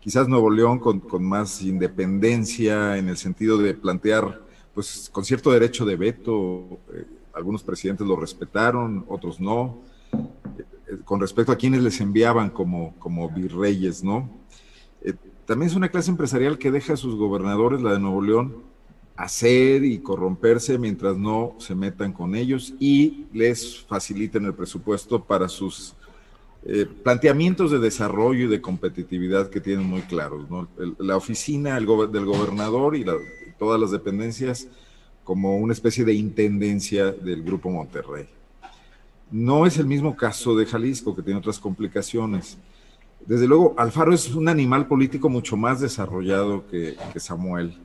Quizás 0.00 0.28
Nuevo 0.28 0.50
León 0.50 0.78
con, 0.78 1.02
más 1.22 1.62
independencia 1.62 2.96
en 2.96 3.08
el 3.08 3.16
sentido 3.16 3.58
de 3.58 3.74
plantear, 3.74 4.40
pues 4.74 5.10
con 5.12 5.24
cierto 5.24 5.50
derecho 5.50 5.84
de 5.84 5.96
veto, 5.96 6.80
eh, 6.94 7.04
algunos 7.34 7.62
presidentes 7.62 8.06
lo 8.06 8.16
respetaron, 8.16 9.04
otros 9.08 9.40
no, 9.40 9.78
eh, 10.12 10.98
con 11.04 11.20
respecto 11.20 11.52
a 11.52 11.56
quienes 11.56 11.82
les 11.82 12.00
enviaban 12.00 12.50
como, 12.50 12.94
como 12.98 13.28
virreyes, 13.28 14.02
¿no? 14.02 14.30
Eh, 15.02 15.14
también 15.44 15.70
es 15.70 15.76
una 15.76 15.90
clase 15.90 16.10
empresarial 16.10 16.56
que 16.56 16.70
deja 16.70 16.94
a 16.94 16.96
sus 16.96 17.14
gobernadores, 17.14 17.82
la 17.82 17.92
de 17.92 18.00
Nuevo 18.00 18.22
León, 18.22 18.62
hacer 19.16 19.84
y 19.84 19.98
corromperse 19.98 20.78
mientras 20.78 21.16
no 21.16 21.56
se 21.58 21.74
metan 21.74 22.12
con 22.12 22.34
ellos 22.34 22.74
y 22.78 23.26
les 23.32 23.84
faciliten 23.84 24.44
el 24.44 24.54
presupuesto 24.54 25.24
para 25.24 25.48
sus 25.48 25.94
eh, 26.68 26.84
planteamientos 26.84 27.70
de 27.70 27.78
desarrollo 27.78 28.46
y 28.46 28.48
de 28.48 28.60
competitividad 28.60 29.50
que 29.50 29.60
tienen 29.60 29.86
muy 29.86 30.00
claros. 30.02 30.50
¿no? 30.50 30.66
la 30.98 31.16
oficina 31.16 31.76
del 31.76 31.86
gobernador 31.86 32.96
y 32.96 33.04
todas 33.56 33.80
las 33.80 33.92
dependencias 33.92 34.66
como 35.22 35.56
una 35.58 35.72
especie 35.72 36.04
de 36.04 36.14
intendencia 36.14 37.12
del 37.12 37.44
Grupo 37.44 37.70
Monterrey. 37.70 38.26
No 39.30 39.64
es 39.64 39.78
el 39.78 39.86
mismo 39.86 40.16
caso 40.16 40.56
de 40.56 40.66
Jalisco, 40.66 41.14
que 41.14 41.22
tiene 41.22 41.38
otras 41.38 41.58
complicaciones. 41.60 42.58
Desde 43.24 43.46
luego, 43.46 43.74
Alfaro 43.76 44.12
es 44.12 44.34
un 44.34 44.48
animal 44.48 44.88
político 44.88 45.28
mucho 45.28 45.56
más 45.56 45.80
desarrollado 45.80 46.66
que, 46.68 46.96
Samuel. 47.16 47.76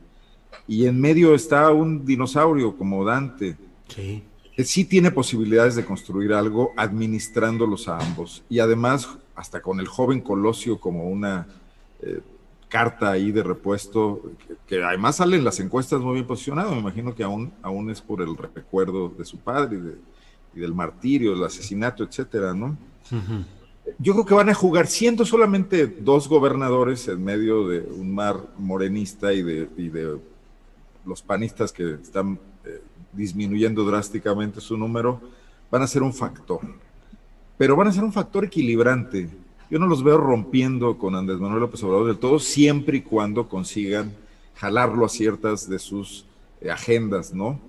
Y 0.67 0.87
en 0.87 0.99
medio 0.99 1.35
está 1.35 1.71
un 1.71 2.05
dinosaurio 2.05 2.75
como 2.77 3.05
Dante. 3.05 3.57
Sí. 3.87 4.23
Sí 4.57 4.85
tiene 4.85 5.11
posibilidades 5.11 5.75
de 5.75 5.85
construir 5.85 6.33
algo 6.33 6.73
administrándolos 6.77 7.87
a 7.87 7.97
ambos. 7.97 8.43
Y 8.49 8.59
además, 8.59 9.09
hasta 9.35 9.61
con 9.61 9.79
el 9.79 9.87
joven 9.87 10.21
Colosio 10.21 10.79
como 10.79 11.09
una 11.09 11.47
eh, 12.01 12.21
carta 12.69 13.11
ahí 13.11 13.31
de 13.31 13.43
repuesto, 13.43 14.21
que, 14.67 14.83
además 14.83 15.17
sale 15.17 15.37
en 15.37 15.43
las 15.43 15.59
encuestas 15.59 16.01
muy 16.01 16.15
bien 16.15 16.27
posicionado. 16.27 16.71
Me 16.71 16.79
imagino 16.79 17.13
que 17.13 17.23
aún, 17.23 17.53
aún 17.61 17.89
es 17.89 18.01
por 18.01 18.21
el 18.21 18.35
recuerdo 18.37 19.09
de 19.09 19.25
su 19.25 19.37
padre 19.37 19.79
y, 20.55 20.59
del 20.59 20.73
martirio, 20.73 21.33
el 21.33 21.43
asesinato, 21.43 22.03
etcétera, 22.03 22.53
¿no? 22.53 22.77
yo 23.99 24.13
creo 24.13 24.25
que 24.25 24.33
van 24.33 24.49
a 24.49 24.53
jugar, 24.53 24.87
siendo 24.87 25.25
solamente 25.25 25.87
dos 25.87 26.27
gobernadores 26.27 27.07
en 27.07 27.23
medio 27.23 27.67
de 27.67 27.79
un 27.79 28.13
mar 28.13 28.37
morenista 28.57 29.33
y 29.33 29.41
de, 29.41 29.65
de 29.65 30.19
los 31.05 31.21
panistas 31.21 31.71
que 31.71 31.93
están 31.95 32.39
disminuyendo 33.13 33.83
drásticamente 33.85 34.61
su 34.61 34.77
número, 34.77 35.21
van 35.69 35.81
a 35.81 35.87
ser 35.87 36.03
un 36.03 36.13
factor. 36.13 36.61
Pero 37.57 37.75
van 37.75 37.87
a 37.87 37.91
ser 37.91 38.03
un 38.03 38.13
factor 38.13 38.45
equilibrante. 38.45 39.29
Yo 39.69 39.79
no 39.79 39.87
los 39.87 40.03
veo 40.03 40.17
rompiendo 40.17 40.97
con 40.97 41.15
Andrés 41.15 41.39
Manuel 41.39 41.61
López 41.61 41.83
Obrador 41.83 42.07
del 42.07 42.17
todo, 42.17 42.39
siempre 42.39 42.97
y 42.97 43.01
cuando 43.01 43.47
consigan 43.47 44.13
jalarlo 44.55 45.05
a 45.05 45.09
ciertas 45.09 45.69
de 45.69 45.79
sus 45.79 46.25
eh, 46.59 46.69
agendas, 46.69 47.33
¿no? 47.33 47.59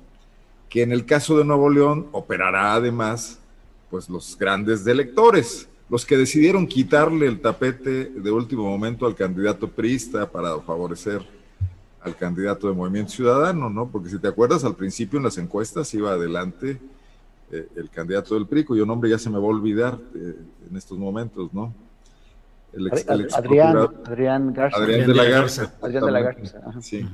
Que 0.68 0.82
en 0.82 0.92
el 0.92 1.06
caso 1.06 1.38
de 1.38 1.44
Nuevo 1.44 1.70
León 1.70 2.08
operará 2.12 2.74
además, 2.74 3.38
pues 3.90 4.08
los 4.08 4.36
grandes 4.38 4.84
delectores 4.84 5.68
los 5.92 6.06
que 6.06 6.16
decidieron 6.16 6.66
quitarle 6.66 7.26
el 7.26 7.42
tapete 7.42 8.06
de 8.06 8.30
último 8.30 8.64
momento 8.64 9.04
al 9.04 9.14
candidato 9.14 9.68
priista 9.68 10.26
para 10.30 10.58
favorecer 10.60 11.22
al 12.02 12.16
candidato 12.16 12.68
de 12.68 12.74
Movimiento 12.74 13.12
Ciudadano, 13.12 13.70
¿no? 13.70 13.88
Porque 13.88 14.08
si 14.08 14.18
te 14.18 14.28
acuerdas, 14.28 14.64
al 14.64 14.74
principio 14.74 15.18
en 15.18 15.24
las 15.24 15.38
encuestas 15.38 15.92
iba 15.94 16.12
adelante 16.12 16.80
eh, 17.50 17.68
el 17.76 17.90
candidato 17.90 18.34
del 18.34 18.46
PRI, 18.46 18.64
cuyo 18.64 18.86
nombre 18.86 19.10
ya 19.10 19.18
se 19.18 19.30
me 19.30 19.38
va 19.38 19.44
a 19.44 19.48
olvidar 19.48 19.98
eh, 20.14 20.36
en 20.70 20.76
estos 20.76 20.98
momentos, 20.98 21.52
¿no? 21.52 21.72
El 22.72 22.90
Adrián, 23.36 23.76
Adrián 24.06 24.52
Garza. 24.54 24.78
Adrián 24.78 25.06
de 25.06 25.14
la 25.14 25.24
Garza. 25.24 25.74
Adrián 25.82 26.06
de 26.06 26.10
la 26.10 26.20
Garza. 26.22 26.60
Sí. 26.80 27.06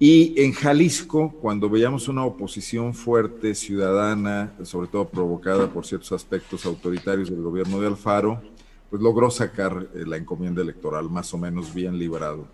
Y 0.00 0.42
en 0.42 0.52
Jalisco, 0.52 1.32
cuando 1.40 1.70
veíamos 1.70 2.08
una 2.08 2.24
oposición 2.24 2.94
fuerte, 2.94 3.54
ciudadana, 3.54 4.52
sobre 4.64 4.88
todo 4.88 5.08
provocada 5.08 5.68
por 5.68 5.86
ciertos 5.86 6.10
aspectos 6.10 6.66
autoritarios 6.66 7.30
del 7.30 7.40
gobierno 7.40 7.80
de 7.80 7.86
Alfaro, 7.86 8.42
pues 8.90 9.00
logró 9.00 9.30
sacar 9.30 9.86
eh, 9.94 10.04
la 10.04 10.16
encomienda 10.16 10.62
electoral 10.62 11.08
más 11.08 11.32
o 11.32 11.38
menos 11.38 11.72
bien 11.72 11.96
librado. 11.96 12.48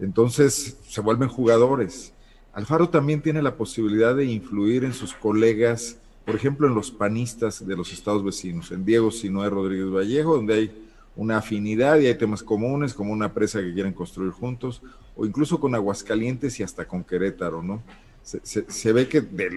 Entonces 0.00 0.78
se 0.86 1.00
vuelven 1.00 1.28
jugadores. 1.28 2.12
Alfaro 2.52 2.88
también 2.88 3.22
tiene 3.22 3.42
la 3.42 3.56
posibilidad 3.56 4.14
de 4.14 4.24
influir 4.24 4.84
en 4.84 4.92
sus 4.92 5.14
colegas, 5.14 5.98
por 6.24 6.34
ejemplo, 6.34 6.66
en 6.66 6.74
los 6.74 6.90
panistas 6.90 7.66
de 7.66 7.76
los 7.76 7.92
estados 7.92 8.24
vecinos, 8.24 8.70
en 8.70 8.84
Diego 8.84 9.10
Sinoé 9.10 9.48
Rodríguez 9.50 9.90
Vallejo, 9.90 10.36
donde 10.36 10.54
hay 10.54 10.88
una 11.16 11.38
afinidad 11.38 11.98
y 11.98 12.06
hay 12.06 12.14
temas 12.16 12.42
comunes, 12.42 12.94
como 12.94 13.12
una 13.12 13.32
presa 13.32 13.60
que 13.60 13.72
quieren 13.72 13.92
construir 13.92 14.30
juntos, 14.30 14.82
o 15.16 15.26
incluso 15.26 15.58
con 15.58 15.74
Aguascalientes 15.74 16.60
y 16.60 16.62
hasta 16.62 16.86
con 16.86 17.02
Querétaro, 17.02 17.62
¿no? 17.62 17.82
Se, 18.22 18.92
ve 18.92 19.08
que 19.08 19.22
de, 19.22 19.48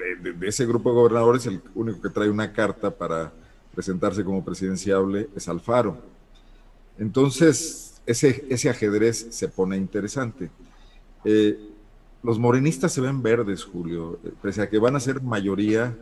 ese 0.44 0.66
grupo 0.66 0.90
de 0.90 0.96
gobernadores 0.96 1.46
el 1.46 1.62
único 1.76 2.02
que 2.02 2.10
trae 2.10 2.30
una 2.30 2.54
carta 2.54 2.90
para 2.90 3.34
presentarse 3.76 4.24
como 4.24 4.46
presidenciable 4.46 5.30
es 5.36 5.50
Alfaro. 5.50 5.98
Entonces, 6.98 7.91
ese, 8.06 8.46
ese 8.50 8.70
ajedrez 8.70 9.28
se 9.32 9.48
pone 9.48 9.78
interesante. 9.78 10.50
Eh, 11.24 11.58
los 12.24 12.40
morenistas 12.40 12.92
se 12.94 13.02
ven 13.02 13.22
verdes, 13.22 13.64
Julio, 13.64 14.20
eh, 14.24 14.32
pese 14.42 14.62
a 14.62 14.70
que 14.70 14.80
van 14.80 14.96
a 14.96 15.00
ser 15.00 15.22
mayoría, 15.22 15.98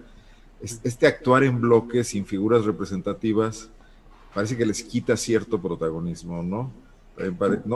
este 0.61 1.07
actuar 1.07 1.43
en 1.43 1.61
bloques 1.61 2.09
sin 2.09 2.25
figuras 2.25 2.65
representativas 2.65 3.69
parece 4.33 4.57
que 4.57 4.65
les 4.65 4.83
quita 4.83 5.15
cierto 5.15 5.61
protagonismo, 5.61 6.43
¿no? 6.43 6.71
Eh, 7.17 7.33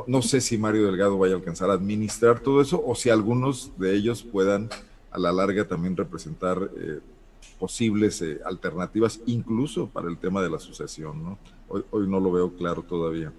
no, 0.07 0.21
sé 0.21 0.39
si 0.41 0.57
Mario 0.57 0.85
Delgado 0.85 1.17
vaya 1.17 1.33
a 1.33 1.37
alcanzar 1.37 1.69
a 1.69 1.73
administrar 1.73 2.39
todo 2.39 2.61
eso 2.61 2.81
o 2.85 2.95
si 2.95 3.09
algunos 3.09 3.71
de 3.77 3.93
ellos 3.93 4.23
puedan 4.23 4.69
a 5.11 5.19
la 5.19 5.33
larga 5.33 5.67
también 5.67 5.97
representar 5.97 6.69
posibles 7.59 8.23
alternativas, 8.45 9.19
incluso 9.25 9.87
para 9.87 10.09
el 10.09 10.17
tema 10.17 10.41
de 10.41 10.49
la 10.49 10.59
sucesión, 10.59 11.23
¿no? 11.23 11.37
Hoy, 11.67 12.07
no 12.07 12.19
lo 12.19 12.31
veo 12.31 12.53
claro 12.53 12.83
todavía. 12.83 13.33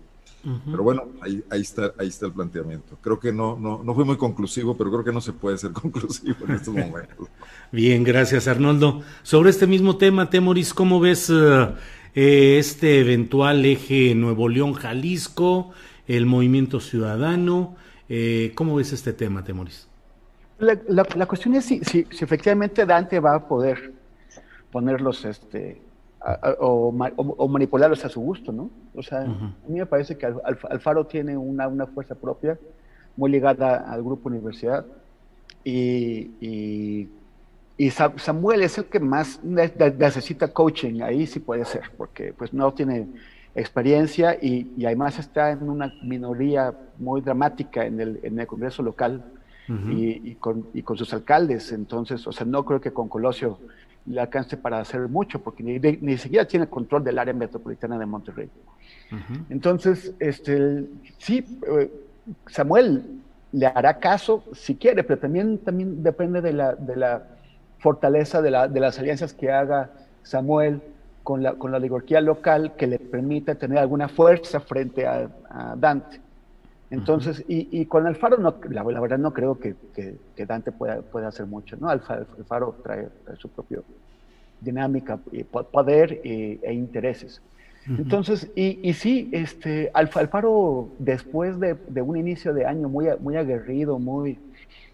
Pero 0.66 0.83
bueno, 0.83 1.05
ahí, 1.23 1.43
ahí, 1.51 1.62
está, 1.62 1.93
ahí 1.99 2.09
está 2.09 2.27
el 2.27 2.33
planteamiento. 2.33 2.99
Creo 3.01 3.19
que 3.19 3.33
no, 3.33 3.57
no, 3.57 3.83
no 3.83 3.95
fue 3.95 4.05
muy 4.05 4.16
conclusivo, 4.16 4.77
pero 4.77 4.91
creo 4.91 5.05
que 5.05 5.12
no 5.12 5.21
se 5.21 5.33
puede 5.33 5.57
ser 5.57 5.73
conclusivo 5.83 6.37
en 6.47 6.55
estos 6.55 6.75
momentos. 6.75 7.29
Bien, 7.73 8.05
gracias 8.05 8.47
Arnoldo. 8.47 9.03
Sobre 9.23 9.51
este 9.51 9.66
mismo 9.66 9.97
tema, 9.97 10.29
Temoris, 10.29 10.75
¿cómo 10.75 11.01
ves 11.01 11.31
eh, 11.31 12.59
este 12.59 13.01
eventual 13.01 13.65
eje 13.65 14.15
Nuevo 14.15 14.49
León-Jalisco, 14.49 15.73
el 16.07 16.27
movimiento 16.27 16.81
ciudadano. 16.81 17.77
Eh, 18.09 18.53
¿Cómo 18.55 18.77
ves 18.77 18.93
este 18.93 19.12
tema, 19.12 19.43
Temoris? 19.43 19.89
La, 20.59 21.27
cuestión 21.27 21.55
es 21.57 21.65
si, 21.65 21.81
si, 21.81 22.07
efectivamente 22.21 22.87
Dante 22.87 23.19
va 23.19 23.35
a 23.35 23.49
poder 23.49 23.93
ponerlos 24.71 25.25
este, 25.25 25.81
o, 26.59 26.93
manipularlos 27.49 28.05
a 28.05 28.09
su 28.09 28.21
gusto, 28.21 28.53
¿no? 28.53 28.71
O 28.95 29.03
sea, 29.03 29.23
a 29.23 29.69
mí 29.69 29.79
me 29.79 29.87
parece 29.87 30.17
que 30.17 30.27
Alfaro 30.27 31.07
tiene 31.07 31.37
una, 31.37 31.69
una, 31.69 31.87
fuerza 31.87 32.15
propia 32.15 32.59
muy 33.17 33.31
ligada 33.31 33.91
al 33.91 34.03
grupo 34.03 34.29
universidad 34.29 34.85
y 35.65 37.09
y 37.77 37.91
Samuel 37.91 38.63
es 38.63 38.79
el 38.79 38.85
que 38.85 39.01
más 39.01 39.43
necesita 39.43 40.53
coaching, 40.53 41.03
ahí 41.03 41.27
sí 41.27 41.41
puede 41.41 41.65
ser, 41.65 41.83
porque 41.97 42.33
pues 42.33 42.53
no 42.55 42.73
tiene 42.73 43.09
experiencia 43.57 44.39
y, 44.41 44.85
además 44.85 45.19
está 45.19 45.51
en 45.51 45.69
una 45.69 45.93
minoría 46.03 46.73
muy 46.99 47.21
dramática 47.21 47.85
en 47.85 48.01
el, 48.01 48.21
en 48.23 48.39
el 48.39 48.47
Congreso 48.47 48.83
local 48.83 49.25
y, 49.91 50.35
con, 50.35 50.69
y, 50.73 50.83
con, 50.83 50.97
sus 50.97 51.13
alcaldes. 51.15 51.73
Entonces, 51.73 52.25
o 52.27 52.33
sea, 52.33 52.47
no 52.47 52.65
creo 52.65 52.81
que 52.81 52.93
con 52.93 53.09
Colosio 53.09 53.59
le 54.07 54.21
alcance 54.21 54.57
para 54.57 54.81
hacer 54.81 55.09
mucho, 55.09 55.43
porque 55.43 55.63
ni, 55.63 55.79
ni 55.79 56.19
siquiera 56.19 56.47
tiene 56.47 56.67
control 56.67 57.05
del 57.05 57.19
área 57.19 57.33
metropolitana 57.33 57.99
de 57.99 58.07
Monterrey. 58.07 58.51
Entonces, 59.49 60.15
este, 60.19 60.87
sí, 61.19 61.59
eh, 61.69 61.91
Samuel 62.47 63.21
le 63.53 63.67
hará 63.67 63.99
caso 63.99 64.45
si 64.53 64.75
quiere, 64.75 65.05
pero 65.05 65.21
también, 65.21 65.59
también 65.59 66.03
depende 66.03 66.41
de 66.41 66.53
la, 66.53 66.75
de 66.75 66.97
la 66.97 67.23
fortaleza 67.79 68.43
de, 68.43 68.51
las 68.51 68.99
alianzas 68.99 69.33
que 69.33 69.53
haga 69.53 69.91
Samuel 70.23 70.81
con 71.23 71.43
la, 71.43 71.55
con 71.55 71.71
la 71.71 71.77
oligarquía 71.77 72.21
local 72.21 72.75
que 72.77 72.87
le 72.87 72.99
permita 72.99 73.55
tener 73.55 73.79
alguna 73.79 74.09
fuerza 74.09 74.61
frente 74.61 75.07
a, 75.07 75.29
Dante. 75.77 76.21
Entonces, 76.95 77.45
y, 77.49 77.85
con 77.87 78.07
Alfaro, 78.07 78.39
no, 78.39 78.55
la, 78.71 78.83
verdad 78.83 79.19
no 79.19 79.33
creo 79.33 79.59
que, 79.59 79.75
Dante 80.47 80.73
pueda, 80.73 81.03
pueda, 81.03 81.29
hacer 81.29 81.47
mucho, 81.47 81.77
¿no? 81.77 81.89
Alfaro, 81.89 82.77
trae, 82.83 83.09
su 83.39 83.49
propia 83.49 83.81
dinámica, 84.61 85.19
y 85.33 85.45
poder 85.45 86.21
e 86.25 86.73
intereses. 86.73 87.43
Entonces, 87.87 88.51
y, 88.55 88.79
y, 88.89 88.95
sí, 88.95 89.29
este, 89.33 89.91
Alfaro, 89.93 90.89
después 90.99 91.61
de, 91.61 91.75
de, 91.75 92.01
un 92.01 92.16
inicio 92.16 92.55
de 92.55 92.65
año 92.65 92.89
muy, 92.89 93.09
muy 93.21 93.37
aguerrido, 93.37 93.99
muy, 93.99 94.39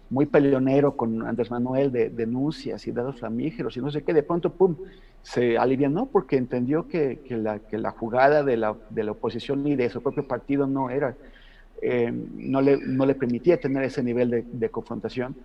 muy 0.09 0.25
peleonero 0.25 0.97
con 0.97 1.25
Andrés 1.25 1.49
Manuel 1.49 1.91
de 1.91 2.09
denuncias 2.09 2.85
y 2.85 2.91
dados 2.91 3.17
flamígeros 3.19 3.77
y 3.77 3.79
no 3.79 3.89
sé 3.91 4.03
qué, 4.03 4.13
de 4.13 4.23
pronto, 4.23 4.51
pum, 4.51 4.75
se 5.23 5.57
alivianó 5.57 6.07
porque 6.07 6.35
entendió 6.35 6.87
que, 6.87 7.19
que, 7.25 7.37
la, 7.37 7.59
que 7.59 7.77
la, 7.77 7.91
jugada 7.91 8.43
de 8.43 8.57
la, 8.57 8.75
de 8.89 9.03
la, 9.03 9.11
oposición 9.11 9.65
y 9.65 9.75
de 9.75 9.89
su 9.89 10.01
propio 10.03 10.27
partido 10.27 10.67
no 10.67 10.89
era, 10.89 11.15
eh, 11.81 12.11
no, 12.11 12.61
le, 12.61 12.77
no, 12.77 13.05
le, 13.05 13.15
permitía 13.15 13.59
tener 13.59 13.83
ese 13.83 14.03
nivel 14.03 14.29
de, 14.29 14.45
de 14.51 14.69
confrontación 14.69 15.35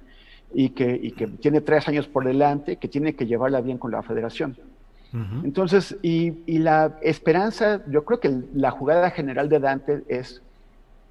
y 0.52 0.70
que, 0.70 0.98
y 1.02 1.12
que, 1.12 1.26
tiene 1.26 1.60
tres 1.60 1.88
años 1.88 2.06
por 2.06 2.24
delante, 2.24 2.76
que 2.76 2.88
tiene 2.88 3.14
que 3.14 3.26
llevarla 3.26 3.60
bien 3.60 3.78
con 3.78 3.90
la 3.90 4.02
federación. 4.02 4.56
Entonces, 5.44 5.96
y, 6.02 6.42
y, 6.44 6.58
la 6.58 6.98
esperanza, 7.00 7.80
yo 7.88 8.04
creo 8.04 8.20
que 8.20 8.42
la 8.52 8.70
jugada 8.70 9.10
general 9.10 9.48
de 9.48 9.60
Dante 9.60 10.02
es 10.08 10.42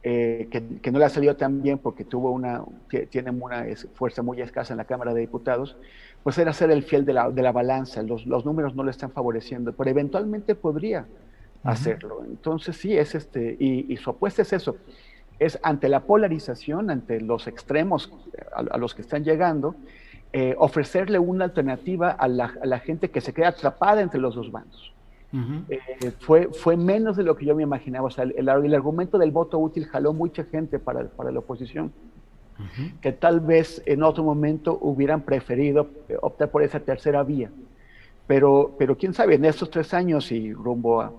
eh, 0.07 0.47
que, 0.51 0.91
no 0.91 0.99
le 0.99 1.05
ha 1.05 1.09
salido 1.09 1.35
tan 1.35 1.63
bien 1.63 1.79
porque 1.79 2.05
tuvo 2.05 2.29
una, 2.29 2.61
tiene 3.09 3.31
una 3.31 3.65
fuerza 3.95 4.21
muy 4.21 4.39
escasa 4.39 4.73
en 4.73 4.77
la 4.77 4.85
Cámara 4.85 5.15
de 5.15 5.21
Diputados, 5.21 5.75
pues 6.21 6.37
era 6.37 6.53
ser 6.53 6.69
el 6.69 6.83
fiel 6.83 7.05
de 7.05 7.13
la, 7.13 7.31
de 7.31 7.41
la 7.41 7.51
balanza, 7.51 8.03
los, 8.03 8.27
los, 8.27 8.45
números 8.45 8.75
no 8.75 8.83
le 8.83 8.91
están 8.91 9.09
favoreciendo, 9.09 9.73
pero 9.73 9.89
eventualmente 9.89 10.53
podría 10.53 11.07
hacerlo. 11.63 12.23
Entonces 12.23 12.77
sí, 12.77 12.95
es 12.95 13.15
este, 13.15 13.57
y, 13.59 13.97
su 13.97 14.11
apuesta 14.11 14.43
es 14.43 14.53
eso, 14.53 14.77
es 15.39 15.59
ante 15.63 15.89
la 15.89 16.01
polarización, 16.01 16.89
ante 16.89 17.19
los 17.21 17.47
extremos 17.47 18.11
a, 18.53 18.77
los 18.77 18.95
que 18.95 19.01
están 19.01 19.23
llegando, 19.23 19.75
eh, 20.33 20.55
ofrecerle 20.57 21.19
una 21.19 21.45
alternativa 21.45 22.11
a 22.11 22.27
la, 22.27 22.53
a 22.61 22.65
la, 22.65 22.79
gente 22.79 23.09
que 23.09 23.21
se 23.21 23.33
queda 23.33 23.49
atrapada 23.49 24.01
entre 24.01 24.19
los 24.19 24.35
dos 24.35 24.51
bandos. 24.51 24.93
Uh 25.33 25.37
-huh. 25.37 25.63
eh, 25.69 26.11
fue, 26.19 26.49
fue 26.53 26.77
menos 26.77 27.17
de 27.17 27.23
lo 27.23 27.35
que 27.35 27.45
yo 27.45 27.55
me 27.55 27.63
imaginaba. 27.63 28.07
O 28.07 28.11
sea, 28.11 28.23
el, 28.23 28.33
el, 28.37 28.47
el 28.47 28.73
argumento 28.73 29.17
del 29.17 29.31
voto 29.31 29.59
útil 29.59 29.85
jaló 29.85 30.13
mucha 30.13 30.43
gente 30.45 30.79
para, 30.79 31.05
para 31.07 31.31
la 31.31 31.39
oposición, 31.39 31.91
uh 32.59 32.61
-huh. 32.61 32.99
que 33.01 33.11
tal 33.11 33.39
vez 33.39 33.81
en 33.85 34.03
otro 34.03 34.23
momento 34.23 34.77
hubieran 34.81 35.21
preferido 35.21 35.89
optar 36.21 36.49
por 36.49 36.63
esa 36.63 36.79
tercera 36.79 37.23
vía. 37.23 37.49
Pero, 38.27 38.73
pero 38.77 38.97
quién 38.97 39.13
sabe, 39.13 39.35
en 39.35 39.45
estos 39.45 39.69
tres 39.69 39.93
años 39.93 40.31
y 40.31 40.51
rumbo 40.51 41.01
a, 41.01 41.11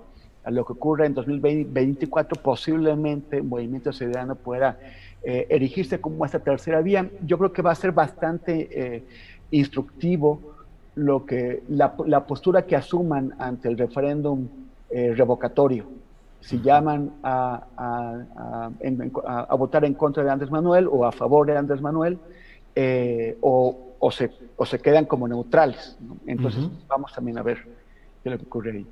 a 0.46 0.50
lo 0.52 0.64
que 0.64 0.74
ocurra 0.74 1.06
en 1.06 1.14
2024, 1.14 2.40
posiblemente 2.40 3.38
el 3.38 3.42
Movimiento 3.42 3.92
Ciudadano 3.92 4.36
pueda 4.36 4.78
eh, 5.24 5.44
erigirse 5.50 6.00
como 6.00 6.24
esta 6.24 6.38
tercera 6.38 6.80
vía. 6.82 7.10
Yo 7.26 7.36
creo 7.36 7.52
que 7.52 7.62
va 7.62 7.72
a 7.72 7.74
ser 7.74 7.90
bastante 7.90 8.68
eh, 8.70 9.02
instructivo 9.50 10.40
lo 10.94 11.26
que, 11.26 11.64
la, 11.68 11.94
la, 12.06 12.24
postura 12.26 12.64
que 12.64 12.76
asuman 12.76 13.34
ante 13.40 13.68
el 13.68 13.76
referéndum 13.76 14.46
eh, 14.88 15.14
revocatorio. 15.16 15.86
Si 16.40 16.60
llaman 16.60 17.10
a, 17.24 17.64
a, 17.76 18.70
a, 19.26 19.40
a, 19.48 19.54
votar 19.56 19.84
en 19.84 19.94
contra 19.94 20.22
de 20.22 20.30
Andrés 20.30 20.52
Manuel 20.52 20.86
o 20.88 21.04
a 21.04 21.10
favor 21.10 21.44
de 21.48 21.56
Andrés 21.56 21.80
Manuel, 21.80 22.18
o, 23.40 23.96
o, 23.98 24.10
se, 24.12 24.30
o 24.56 24.64
se 24.64 24.78
quedan 24.78 25.06
como 25.06 25.26
neutrales. 25.26 25.96
¿no? 26.00 26.18
Entonces, 26.24 26.62
uh 26.62 26.68
-huh. 26.68 26.86
vamos 26.86 27.12
también 27.12 27.36
a 27.36 27.42
ver 27.42 27.64
qué 28.22 28.28
es 28.28 28.32
lo 28.32 28.38
que 28.38 28.44
ocurre 28.44 28.70
ahí. 28.70 28.86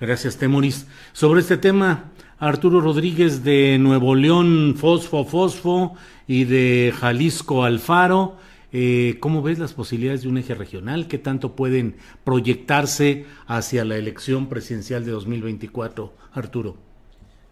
Gracias, 0.00 0.36
Temoris. 0.36 0.86
Sobre 1.12 1.40
este 1.40 1.56
tema, 1.56 2.10
Arturo 2.38 2.80
Rodríguez 2.80 3.44
de 3.44 3.78
Nuevo 3.78 4.14
León, 4.14 4.74
Fosfo, 4.76 5.24
Fosfo, 5.24 5.94
y 6.26 6.44
de 6.44 6.92
Jalisco, 6.98 7.64
Alfaro. 7.64 8.36
Eh, 8.72 9.16
¿Cómo 9.20 9.42
ves 9.42 9.58
las 9.58 9.74
posibilidades 9.74 10.22
de 10.22 10.28
un 10.28 10.38
eje 10.38 10.54
regional? 10.54 11.06
¿Qué 11.06 11.18
tanto 11.18 11.54
pueden 11.54 11.96
proyectarse 12.24 13.26
hacia 13.46 13.84
la 13.84 13.96
elección 13.96 14.48
presidencial 14.48 15.04
de 15.04 15.10
2024, 15.10 16.12
Arturo? 16.32 16.76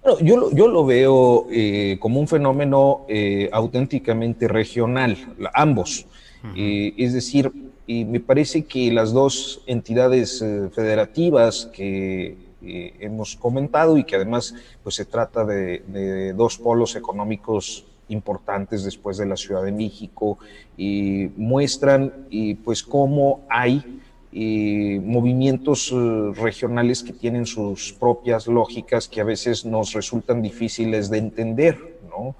Bueno, 0.02 0.18
yo, 0.22 0.50
yo 0.52 0.68
lo 0.68 0.86
veo 0.86 1.46
eh, 1.50 1.98
como 2.00 2.20
un 2.20 2.26
fenómeno 2.26 3.04
eh, 3.08 3.50
auténticamente 3.52 4.48
regional, 4.48 5.16
ambos. 5.52 6.06
Uh 6.42 6.56
-huh. 6.56 6.94
es 6.96 7.12
decir, 7.12 7.52
y 7.90 8.04
me 8.04 8.20
parece 8.20 8.66
que 8.66 8.92
las 8.92 9.12
dos 9.12 9.62
entidades 9.66 10.40
eh, 10.42 10.68
federativas 10.72 11.68
que 11.72 12.36
eh, 12.62 12.94
hemos 13.00 13.34
comentado 13.34 13.98
y 13.98 14.04
que 14.04 14.14
además 14.14 14.54
pues 14.84 14.94
se 14.94 15.04
trata 15.04 15.44
de, 15.44 16.32
dos 16.36 16.56
polos 16.56 16.94
económicos 16.94 17.84
importantes 18.08 18.84
después 18.84 19.16
de 19.16 19.26
la 19.26 19.36
Ciudad 19.36 19.64
de 19.64 19.72
México 19.72 20.38
y 20.76 21.30
muestran 21.36 22.12
y 22.30 22.54
pues 22.54 22.84
cómo 22.84 23.40
hay 23.48 24.00
eh, 24.32 25.00
movimientos 25.04 25.92
regionales 26.36 27.02
que 27.02 27.12
tienen 27.12 27.44
sus 27.44 27.92
propias 27.92 28.46
lógicas 28.46 29.08
que 29.08 29.20
a 29.20 29.24
veces 29.24 29.64
nos 29.64 29.94
resultan 29.94 30.42
difíciles 30.42 31.10
de 31.10 31.18
entender, 31.18 31.98
¿no? 32.08 32.36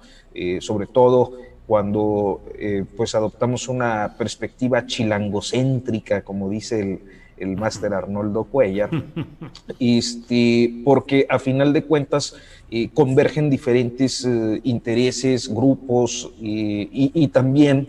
sobre 0.61 0.87
todo 0.87 1.33
cuando 1.71 2.41
eh, 2.59 2.83
pues 2.97 3.15
adoptamos 3.15 3.69
una 3.69 4.15
perspectiva 4.17 4.85
chilangocéntrica, 4.85 6.21
como 6.21 6.49
dice 6.49 6.81
el, 6.81 6.99
el 7.37 7.55
máster 7.55 7.93
Arnoldo 7.93 8.43
Cuellar, 8.43 8.89
este, 9.79 10.81
porque 10.83 11.25
a 11.29 11.39
final 11.39 11.71
de 11.71 11.85
cuentas 11.85 12.35
eh, 12.69 12.89
convergen 12.93 13.49
diferentes 13.49 14.25
eh, 14.25 14.59
intereses, 14.65 15.47
grupos 15.47 16.33
y, 16.41 16.89
y, 16.91 17.27
también 17.29 17.87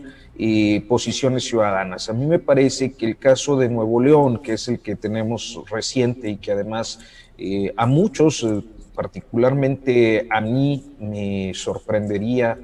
posiciones 0.87 1.43
ciudadanas. 1.43 2.09
A 2.09 2.13
mí 2.13 2.25
me 2.25 2.39
parece 2.39 2.93
que 2.93 3.05
el 3.05 3.17
caso 3.17 3.57
de 3.57 3.67
Nuevo 3.67 3.99
León, 3.99 4.41
que 4.41 4.53
es 4.53 4.69
el 4.69 4.79
que 4.79 4.95
tenemos 4.95 5.61
reciente 5.69 6.29
y 6.29 6.37
que 6.37 6.53
además 6.53 6.99
a 7.75 7.85
muchos, 7.85 8.47
particularmente 8.95 10.25
a 10.29 10.39
mí, 10.39 10.85
me 10.99 11.51
sorprendería 11.53 12.57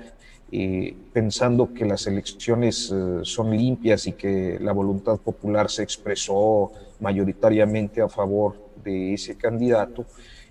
pensando 1.13 1.73
que 1.73 1.85
las 1.85 2.07
elecciones 2.07 2.91
eh, 2.91 3.19
son 3.23 3.51
limpias 3.55 4.07
y 4.07 4.13
que 4.13 4.57
la 4.59 4.71
voluntad 4.71 5.17
popular 5.17 5.69
se 5.69 5.83
expresó 5.83 6.71
mayoritariamente 6.99 8.01
a 8.01 8.09
favor 8.09 8.55
de 8.83 9.13
ese 9.13 9.35
candidato, 9.37 10.05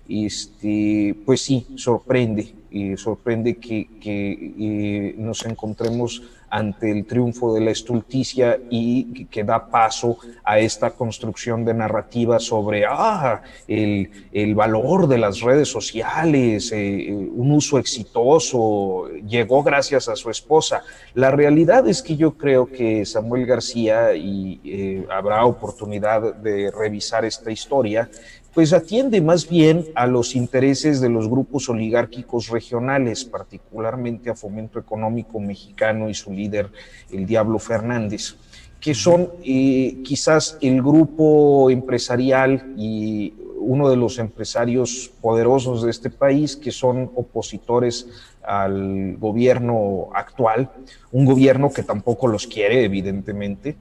este, 0.07 1.15
pues 1.25 1.41
sí, 1.41 1.67
sorprende, 1.75 2.55
eh, 2.71 2.95
sorprende 2.97 3.57
que, 3.57 3.89
que 4.01 4.31
eh, 4.59 5.15
nos 5.17 5.45
encontremos 5.45 6.23
ante 6.49 6.91
el 6.91 7.05
triunfo 7.05 7.53
de 7.53 7.61
la 7.61 7.71
estulticia 7.71 8.59
y 8.69 9.25
que 9.25 9.43
da 9.43 9.67
paso 9.67 10.17
a 10.43 10.59
esta 10.59 10.91
construcción 10.91 11.65
de 11.65 11.73
narrativa 11.73 12.39
sobre 12.39 12.85
ah, 12.85 13.41
el, 13.67 14.09
el 14.31 14.55
valor 14.55 15.07
de 15.07 15.17
las 15.17 15.41
redes 15.41 15.69
sociales, 15.69 16.71
eh, 16.71 17.11
un 17.11 17.51
uso 17.51 17.77
exitoso, 17.77 19.07
llegó 19.27 19.63
gracias 19.63 20.09
a 20.09 20.15
su 20.15 20.29
esposa. 20.29 20.83
La 21.13 21.31
realidad 21.31 21.87
es 21.87 22.01
que 22.01 22.15
yo 22.15 22.37
creo 22.37 22.67
que 22.67 23.05
Samuel 23.05 23.45
García, 23.45 24.15
y 24.15 24.59
eh, 24.63 25.05
habrá 25.11 25.45
oportunidad 25.45 26.35
de 26.35 26.71
revisar 26.71 27.25
esta 27.25 27.51
historia, 27.51 28.09
pues 28.53 28.73
atiende 28.73 29.21
más 29.21 29.47
bien 29.47 29.85
a 29.95 30.07
los 30.07 30.35
intereses 30.35 30.99
de 31.01 31.09
los 31.09 31.29
grupos 31.29 31.69
oligárquicos 31.69 32.49
regionales, 32.49 33.23
particularmente 33.23 34.29
a 34.29 34.35
Fomento 34.35 34.79
Económico 34.79 35.39
Mexicano 35.39 36.09
y 36.09 36.13
su 36.13 36.31
líder, 36.31 36.69
el 37.11 37.25
Diablo 37.25 37.59
Fernández, 37.59 38.35
que 38.79 38.93
son 38.93 39.29
eh, 39.43 39.99
quizás 40.03 40.57
el 40.61 40.81
grupo 40.81 41.69
empresarial 41.69 42.73
y 42.77 43.33
uno 43.59 43.89
de 43.89 43.97
los 43.97 44.17
empresarios 44.17 45.11
poderosos 45.21 45.83
de 45.83 45.91
este 45.91 46.09
país, 46.09 46.55
que 46.55 46.71
son 46.71 47.11
opositores 47.15 48.07
al 48.41 49.17
gobierno 49.17 50.09
actual, 50.13 50.71
un 51.11 51.25
gobierno 51.25 51.71
que 51.71 51.83
tampoco 51.83 52.27
los 52.27 52.47
quiere, 52.47 52.83
evidentemente, 52.83 53.75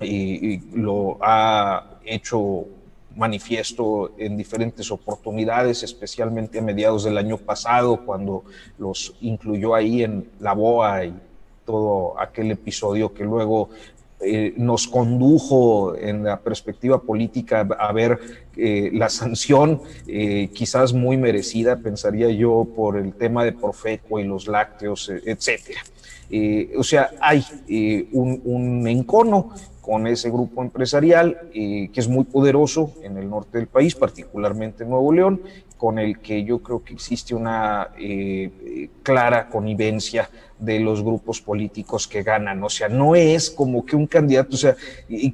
y, 0.00 0.54
y 0.54 0.60
lo 0.74 1.18
ha 1.20 1.98
hecho 2.04 2.66
manifiesto 3.18 4.12
en 4.16 4.36
diferentes 4.36 4.90
oportunidades, 4.90 5.82
especialmente 5.82 6.60
a 6.60 6.62
mediados 6.62 7.04
del 7.04 7.18
año 7.18 7.36
pasado, 7.36 8.04
cuando 8.06 8.44
los 8.78 9.14
incluyó 9.20 9.74
ahí 9.74 10.04
en 10.04 10.30
la 10.38 10.54
BOA 10.54 11.04
y 11.06 11.14
todo 11.66 12.18
aquel 12.18 12.52
episodio 12.52 13.12
que 13.12 13.24
luego 13.24 13.70
eh, 14.20 14.54
nos 14.56 14.88
condujo 14.88 15.96
en 15.96 16.24
la 16.24 16.40
perspectiva 16.40 17.02
política 17.02 17.60
a 17.78 17.92
ver 17.92 18.18
eh, 18.56 18.90
la 18.92 19.08
sanción, 19.08 19.82
eh, 20.06 20.48
quizás 20.52 20.92
muy 20.92 21.16
merecida, 21.16 21.76
pensaría 21.76 22.30
yo, 22.30 22.66
por 22.74 22.96
el 22.96 23.12
tema 23.14 23.44
de 23.44 23.52
Profeco 23.52 24.18
y 24.18 24.24
los 24.24 24.46
lácteos, 24.46 25.10
etcétera. 25.24 25.82
o 26.76 26.82
sea, 26.82 27.10
hay 27.20 27.44
un 28.12 28.86
encono 28.86 29.50
con 29.88 30.06
ese 30.06 30.28
grupo 30.28 30.62
empresarial 30.62 31.48
eh, 31.54 31.88
que 31.90 32.00
es 32.00 32.08
muy 32.08 32.24
poderoso 32.24 32.92
en 33.02 33.16
el 33.16 33.30
norte 33.30 33.56
del 33.56 33.68
país, 33.68 33.94
particularmente 33.94 34.82
en 34.84 34.90
Nuevo 34.90 35.10
León, 35.14 35.40
con 35.78 35.98
el 35.98 36.18
que 36.18 36.44
yo 36.44 36.58
creo 36.58 36.84
que 36.84 36.92
existe 36.92 37.34
una 37.34 37.88
eh, 37.98 38.90
clara 39.02 39.48
connivencia 39.48 40.28
de 40.58 40.78
los 40.80 41.02
grupos 41.02 41.40
políticos 41.40 42.06
que 42.06 42.22
ganan. 42.22 42.62
O 42.62 42.68
sea, 42.68 42.90
no 42.90 43.14
es 43.14 43.50
como 43.50 43.86
que 43.86 43.96
un 43.96 44.06
candidato, 44.06 44.56
o 44.56 44.58
sea, 44.58 44.76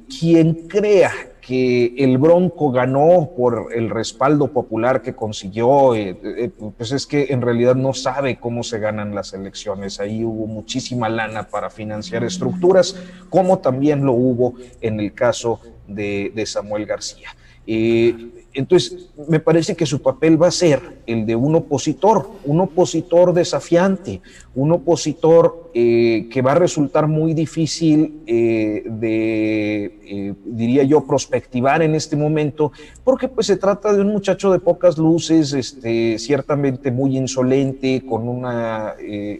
quien 0.07 0.69
crea 0.69 1.11
que 1.45 1.93
el 1.99 2.17
Bronco 2.17 2.71
ganó 2.71 3.29
por 3.37 3.67
el 3.75 3.91
respaldo 3.91 4.51
popular 4.51 5.03
que 5.03 5.13
consiguió, 5.13 5.93
eh, 5.93 6.17
eh, 6.23 6.49
pues 6.75 6.91
es 6.91 7.05
que 7.05 7.27
en 7.29 7.43
realidad 7.43 7.75
no 7.75 7.93
sabe 7.93 8.37
cómo 8.37 8.63
se 8.63 8.79
ganan 8.79 9.13
las 9.13 9.31
elecciones. 9.33 9.99
Ahí 9.99 10.23
hubo 10.25 10.47
muchísima 10.47 11.07
lana 11.07 11.43
para 11.43 11.69
financiar 11.69 12.23
estructuras, 12.23 12.95
como 13.29 13.59
también 13.59 14.03
lo 14.05 14.13
hubo 14.13 14.55
en 14.81 14.99
el 14.99 15.13
caso 15.13 15.59
de, 15.87 16.31
de 16.33 16.47
Samuel 16.47 16.87
García. 16.87 17.29
Eh, 17.67 18.44
entonces, 18.55 19.09
me 19.27 19.41
parece 19.41 19.75
que 19.75 19.85
su 19.85 20.01
papel 20.01 20.41
va 20.41 20.47
a 20.47 20.51
ser 20.51 20.81
el 21.05 21.25
de 21.25 21.35
un 21.35 21.55
opositor, 21.55 22.29
un 22.45 22.61
opositor 22.61 23.33
desafiante, 23.33 24.21
un 24.55 24.71
opositor 24.71 25.71
eh, 25.73 26.29
que 26.31 26.41
va 26.41 26.53
a 26.53 26.55
resultar 26.55 27.07
muy 27.07 27.33
difícil 27.33 28.21
eh, 28.25 28.83
de, 28.85 29.99
eh, 30.05 30.33
diría 30.45 30.83
yo, 30.83 31.05
prospectivar 31.05 31.81
en 31.81 31.95
este 31.95 32.15
momento, 32.15 32.71
porque 33.03 33.27
pues 33.27 33.47
se 33.47 33.57
trata 33.57 33.91
de 33.91 33.99
un 33.99 34.07
muchacho 34.13 34.53
de 34.53 34.59
pocas 34.59 34.97
luces, 34.97 35.51
este, 35.51 36.17
ciertamente 36.17 36.91
muy 36.91 37.17
insolente, 37.17 38.03
con 38.07 38.29
un 38.29 38.45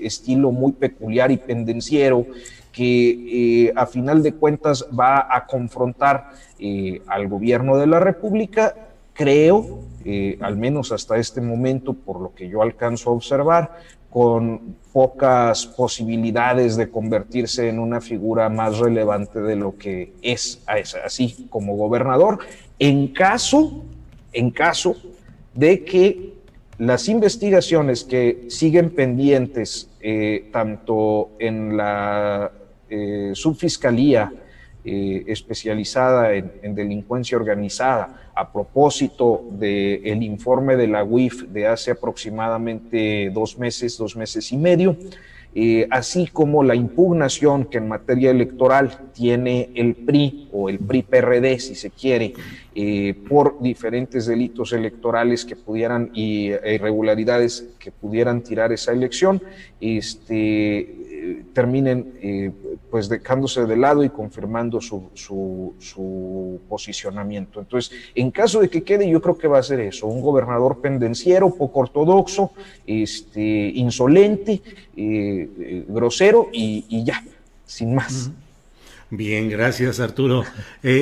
estilo 0.01 0.51
muy 0.51 0.73
peculiar 0.73 1.31
y 1.31 1.37
pendenciero, 1.37 2.25
que 2.73 3.71
a 3.73 3.85
final 3.85 4.21
de 4.21 4.33
cuentas 4.33 4.85
va 4.97 5.33
a 5.33 5.45
confrontar 5.45 6.31
al 7.07 7.27
gobierno 7.29 7.77
de 7.77 7.87
la 7.87 8.01
República 8.01 8.75
creo, 9.15 9.79
eh, 10.03 10.37
al 10.41 10.57
menos 10.57 10.91
hasta 10.91 11.17
este 11.17 11.41
momento, 11.41 11.93
por 11.93 12.21
lo 12.21 12.35
que 12.35 12.47
yo 12.47 12.61
alcanzo 12.61 13.09
a 13.09 13.13
observar, 13.13 13.79
con 14.09 14.75
pocas 14.93 15.65
posibilidades 15.65 16.75
de 16.77 16.89
convertirse 16.89 17.67
en 17.67 17.79
una 17.79 17.99
figura 17.99 18.47
más 18.49 18.77
relevante 18.77 19.41
de 19.41 19.55
lo 19.55 19.77
que 19.77 20.13
es 20.21 20.61
así 20.67 21.47
como 21.49 21.75
gobernador, 21.75 22.39
en 22.77 23.07
caso, 23.09 23.83
en 24.31 24.51
caso 24.51 24.95
de 25.53 25.83
que 25.83 26.33
las 26.77 27.09
investigaciones 27.09 28.03
que 28.03 28.45
siguen 28.49 28.89
pendientes 28.89 29.89
eh, 30.01 30.49
tanto 30.51 31.31
en 31.39 31.75
la 31.77 32.51
eh, 32.89 33.31
subfiscalía 33.33 34.31
especializada 34.87 36.35
en, 36.35 36.75
delincuencia 36.75 37.39
organizada 37.39 38.24
a 38.35 38.51
propósito 38.51 39.43
del 39.51 40.21
informe 40.21 40.75
de 40.75 40.87
la 40.87 41.03
UIF 41.03 41.43
de 41.43 41.67
hace 41.67 41.91
aproximadamente 41.91 43.31
dos 43.33 43.57
meses, 43.57 43.97
dos 43.97 44.15
meses 44.15 44.51
y 44.51 44.57
medio, 44.57 44.97
eh, 45.57 45.87
así 45.89 46.27
como 46.27 46.63
la 46.63 46.75
impugnación 46.75 47.63
que 47.63 47.77
en 47.77 47.87
materia 47.87 48.29
electoral 48.29 49.09
tiene 49.13 49.69
el 49.73 49.95
PRI 49.95 50.49
o 50.51 50.67
el 50.67 50.79
PRI-PRD, 50.79 51.59
si 51.59 51.75
se 51.75 51.91
quiere, 51.91 52.33
eh, 52.75 53.15
por 53.29 53.61
diferentes 53.61 54.25
delitos 54.25 54.73
electorales 54.73 55.45
que 55.45 55.55
pudieran 55.55 56.11
y 56.13 56.51
e 56.51 56.75
irregularidades 56.75 57.69
que 57.79 57.89
pudieran 57.89 58.41
tirar 58.41 58.73
esa 58.73 58.91
elección, 58.91 59.41
este, 59.79 61.04
terminen 61.53 62.13
eh, 62.21 62.51
pues 62.89 63.09
dejándose 63.09 63.65
de 63.65 63.77
lado 63.77 64.03
y 64.03 64.09
confirmando 64.09 64.81
su, 64.81 65.09
su, 65.13 66.59
posicionamiento. 66.67 67.59
Entonces, 67.59 67.97
en 68.13 68.31
caso 68.31 68.59
de 68.59 68.69
que 68.69 68.83
quede, 68.83 69.09
yo 69.09 69.21
creo 69.21 69.37
que 69.37 69.47
va 69.47 69.59
a 69.59 69.63
ser 69.63 69.79
eso, 69.79 70.07
un 70.07 70.21
gobernador 70.21 70.81
pendenciero, 70.81 71.53
poco 71.53 71.81
ortodoxo, 71.81 72.51
este, 72.85 73.41
insolente, 73.75 74.61
eh, 74.95 75.49
eh, 75.59 75.85
grosero 75.87 76.49
y, 76.51 77.03
ya, 77.03 77.23
sin 77.65 77.95
más. 77.95 78.31
Bien, 79.09 79.49
gracias 79.49 79.99
Arturo. 79.99 80.43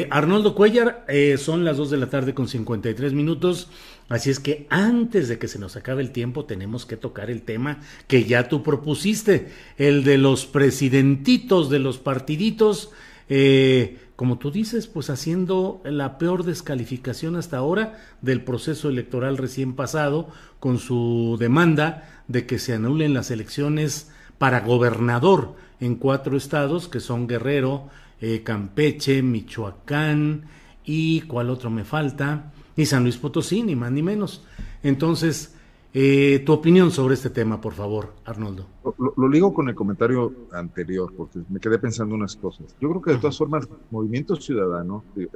Arnoldo 0.10 0.56
Cuellar, 0.56 1.06
son 1.38 1.64
las 1.64 1.78
2 1.78 1.92
de 1.92 1.98
la 1.98 2.10
tarde 2.10 2.34
con 2.34 2.48
53 2.48 3.14
minutos. 3.14 3.70
Así 4.10 4.30
es 4.30 4.40
que 4.40 4.68
antes 4.70 5.28
de 5.28 5.40
que 5.40 5.48
se 5.48 5.60
nos 5.60 5.76
acabe 5.76 6.02
el 6.02 6.12
tiempo 6.12 6.46
tenemos 6.46 6.86
que 6.86 6.98
tocar 6.98 7.30
el 7.30 7.42
tema 7.44 7.80
que 8.08 8.26
ya 8.26 8.50
tú 8.50 8.62
propusiste, 8.62 9.50
el 9.78 10.04
de 10.04 10.18
los 10.18 10.46
presidentitos 10.46 11.70
de 11.70 11.80
los 11.80 11.98
partiditos, 12.00 12.92
eh, 13.30 14.00
como 14.16 14.38
tú 14.38 14.52
dices, 14.52 14.88
pues 14.88 15.10
haciendo 15.10 15.82
la 15.86 16.18
peor 16.18 16.44
descalificación 16.44 17.36
hasta 17.36 17.58
ahora 17.58 17.98
del 18.22 18.44
proceso 18.44 18.90
electoral 18.90 19.38
recién 19.38 19.74
pasado 19.74 20.28
con 20.60 20.78
su 20.78 21.38
demanda 21.40 22.24
de 22.28 22.46
que 22.46 22.60
se 22.60 22.74
anulen 22.74 23.14
las 23.14 23.32
elecciones 23.32 24.12
para 24.38 24.62
gobernador 24.62 25.56
en 25.80 25.96
cuatro 25.96 26.38
estados 26.38 26.88
que 26.88 27.00
son 27.00 27.28
Guerrero, 27.28 27.88
eh, 28.22 28.44
Campeche, 28.44 29.22
Michoacán 29.22 30.44
y 30.86 31.22
cuál 31.22 31.50
otro 31.50 31.70
me 31.70 31.84
falta 31.84 32.52
ni 32.76 32.86
San 32.86 33.04
Luis 33.04 33.18
Potosí, 33.18 33.64
ni 33.64 33.76
más 33.76 33.92
ni 33.92 34.02
menos. 34.02 34.44
Entonces, 34.82 35.54
eh, 35.96 36.42
tu 36.44 36.54
opinión 36.54 36.90
sobre 36.90 37.14
este 37.14 37.30
tema, 37.30 37.62
por 37.62 37.74
favor, 37.74 38.14
Arnoldo. 38.26 38.66
Lo, 38.98 39.14
lo, 39.16 39.30
ligo 39.30 39.54
con 39.54 39.70
el 39.70 39.76
comentario 39.76 40.34
anterior, 40.52 41.14
porque 41.16 41.40
me 41.50 41.60
quedé 41.60 41.78
pensando 41.78 42.16
unas 42.16 42.36
cosas. 42.36 42.76
Yo 42.82 42.90
creo 42.90 43.02
que 43.02 43.12
de 43.12 43.18
todas 43.18 43.38
formas, 43.38 43.68
Movimiento 43.92 44.36
Ciudadano 44.36 45.04
eh, 45.16 45.28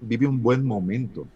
vive 0.00 0.26
un 0.26 0.42
buen 0.42 0.64
momento. 0.66 1.28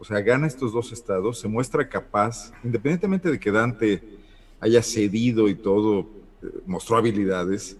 O 0.00 0.04
sea, 0.04 0.20
gana 0.20 0.48
estos 0.48 0.72
dos 0.72 0.90
estados, 0.90 1.38
se 1.38 1.46
muestra 1.46 1.88
capaz, 1.88 2.52
independientemente 2.64 3.30
de 3.30 3.38
que 3.38 3.52
Dante 3.52 4.02
haya 4.58 4.82
cedido 4.82 5.48
y 5.48 5.54
todo, 5.54 6.00
eh, 6.42 6.48
mostró 6.66 6.96
habilidades 6.96 7.76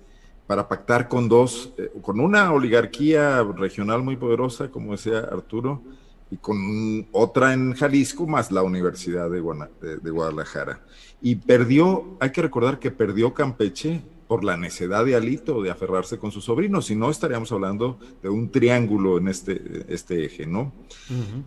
para 0.46 0.68
pactar 0.68 1.08
con 1.08 1.28
dos, 1.28 1.72
con 2.02 2.20
una 2.20 2.52
oligarquía 2.52 3.42
regional 3.42 4.02
muy 4.02 4.16
poderosa, 4.16 4.70
como 4.70 4.92
decía 4.92 5.18
Arturo, 5.20 5.82
y 6.30 6.36
con 6.36 7.06
otra 7.12 7.52
en 7.52 7.74
Jalisco, 7.74 8.26
más 8.26 8.50
la 8.50 8.62
Universidad 8.62 9.30
de, 9.30 9.40
Guadalajara. 9.40 10.80
Y 11.22 11.36
perdió, 11.36 12.16
hay 12.20 12.30
que 12.32 12.42
recordar 12.42 12.78
que 12.78 12.90
perdió 12.90 13.34
Campeche 13.34 14.02
por 14.26 14.42
la 14.42 14.56
necedad 14.56 15.04
de 15.04 15.14
Alito 15.14 15.62
de 15.62 15.70
aferrarse 15.70 16.18
con 16.18 16.32
su 16.32 16.40
sobrino, 16.40 16.80
si 16.80 16.96
no 16.96 17.10
estaríamos 17.10 17.52
hablando 17.52 17.98
de 18.22 18.30
un 18.30 18.50
triángulo 18.50 19.18
en 19.18 19.28
este, 19.28 19.84
este 19.88 20.24
eje, 20.24 20.46
¿no? 20.46 20.72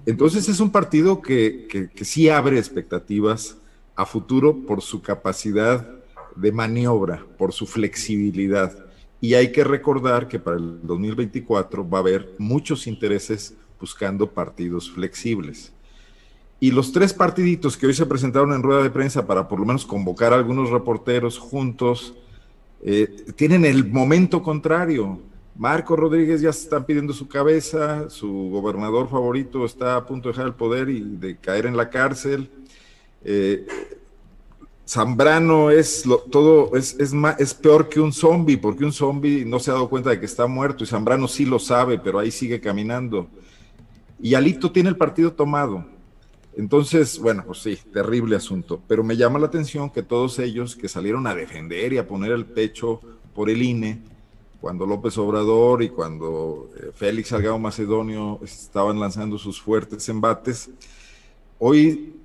Entonces 0.05 0.47
es 0.47 0.59
un 0.59 0.71
partido 0.71 1.21
que, 1.21 1.67
que, 1.69 1.89
que 1.89 2.05
sí 2.05 2.29
abre 2.29 2.59
expectativas 2.59 3.57
a 3.95 4.05
futuro 4.05 4.55
por 4.65 4.81
su 4.81 5.01
capacidad 5.01 5.89
de 6.35 6.51
maniobra, 6.51 7.25
por 7.37 7.51
su 7.51 7.65
flexibilidad. 7.65 8.85
Y 9.19 9.33
hay 9.33 9.51
que 9.51 9.63
recordar 9.63 10.27
que 10.27 10.39
para 10.39 10.57
el 10.57 10.79
2024 10.83 11.89
va 11.89 11.97
a 11.97 12.01
haber 12.01 12.35
muchos 12.37 12.85
intereses 12.85 13.55
buscando 13.79 14.29
partidos 14.31 14.91
flexibles. 14.91 15.73
Y 16.59 16.71
los 16.71 16.91
tres 16.91 17.13
partiditos 17.13 17.77
que 17.77 17.85
hoy 17.85 17.93
se 17.93 18.05
presentaron 18.05 18.51
en 18.53 18.63
rueda 18.63 18.81
de 18.81 18.89
prensa 18.89 19.27
para 19.27 19.47
por 19.47 19.59
lo 19.59 19.65
menos 19.65 19.85
convocar 19.85 20.33
a 20.33 20.37
algunos 20.37 20.71
reporteros 20.71 21.37
juntos, 21.37 22.15
eh, 22.83 23.25
tienen 23.35 23.63
el 23.63 23.85
momento 23.85 24.41
contrario. 24.41 25.19
Marco 25.55 25.95
Rodríguez 25.95 26.41
ya 26.41 26.51
se 26.53 26.63
está 26.63 26.85
pidiendo 26.85 27.13
su 27.13 27.27
cabeza, 27.27 28.09
su 28.09 28.49
gobernador 28.51 29.09
favorito 29.09 29.65
está 29.65 29.95
a 29.95 30.05
punto 30.05 30.29
de 30.29 30.33
dejar 30.33 30.47
el 30.47 30.53
poder 30.53 30.89
y 30.89 31.01
de 31.01 31.37
caer 31.37 31.67
en 31.67 31.77
la 31.77 31.89
cárcel. 31.89 32.49
Eh, 33.23 33.65
Zambrano 34.87 35.69
es 35.69 36.05
lo, 36.05 36.19
todo 36.19 36.75
es, 36.75 36.95
es, 36.99 37.11
es 37.39 37.53
peor 37.53 37.89
que 37.89 37.99
un 37.99 38.13
zombie, 38.13 38.57
porque 38.57 38.85
un 38.85 38.93
zombie 38.93 39.43
no 39.45 39.59
se 39.59 39.69
ha 39.69 39.73
dado 39.73 39.89
cuenta 39.89 40.11
de 40.11 40.19
que 40.19 40.25
está 40.25 40.47
muerto 40.47 40.83
y 40.83 40.87
Zambrano 40.87 41.27
sí 41.27 41.45
lo 41.45 41.59
sabe, 41.59 41.99
pero 41.99 42.19
ahí 42.19 42.31
sigue 42.31 42.61
caminando 42.61 43.27
y 44.19 44.33
Alito 44.35 44.71
tiene 44.71 44.89
el 44.89 44.97
partido 44.97 45.33
tomado. 45.33 45.85
Entonces, 46.55 47.19
bueno, 47.19 47.43
pues 47.45 47.59
sí, 47.59 47.77
terrible 47.93 48.35
asunto, 48.35 48.81
pero 48.87 49.03
me 49.03 49.15
llama 49.15 49.37
la 49.37 49.45
atención 49.45 49.91
que 49.91 50.01
todos 50.01 50.39
ellos 50.39 50.75
que 50.75 50.87
salieron 50.87 51.27
a 51.27 51.35
defender 51.35 51.93
y 51.93 51.99
a 51.99 52.07
poner 52.07 52.31
el 52.31 52.45
pecho 52.45 52.99
por 53.35 53.51
el 53.51 53.61
INE, 53.61 54.01
cuando 54.59 54.87
López 54.87 55.15
Obrador 55.19 55.83
y 55.83 55.89
cuando 55.89 56.71
eh, 56.77 56.89
Félix 56.95 57.29
Salgado 57.29 57.59
Macedonio 57.59 58.39
estaban 58.43 58.99
lanzando 58.99 59.37
sus 59.37 59.61
fuertes 59.61 60.09
embates, 60.09 60.71
hoy 61.59 62.15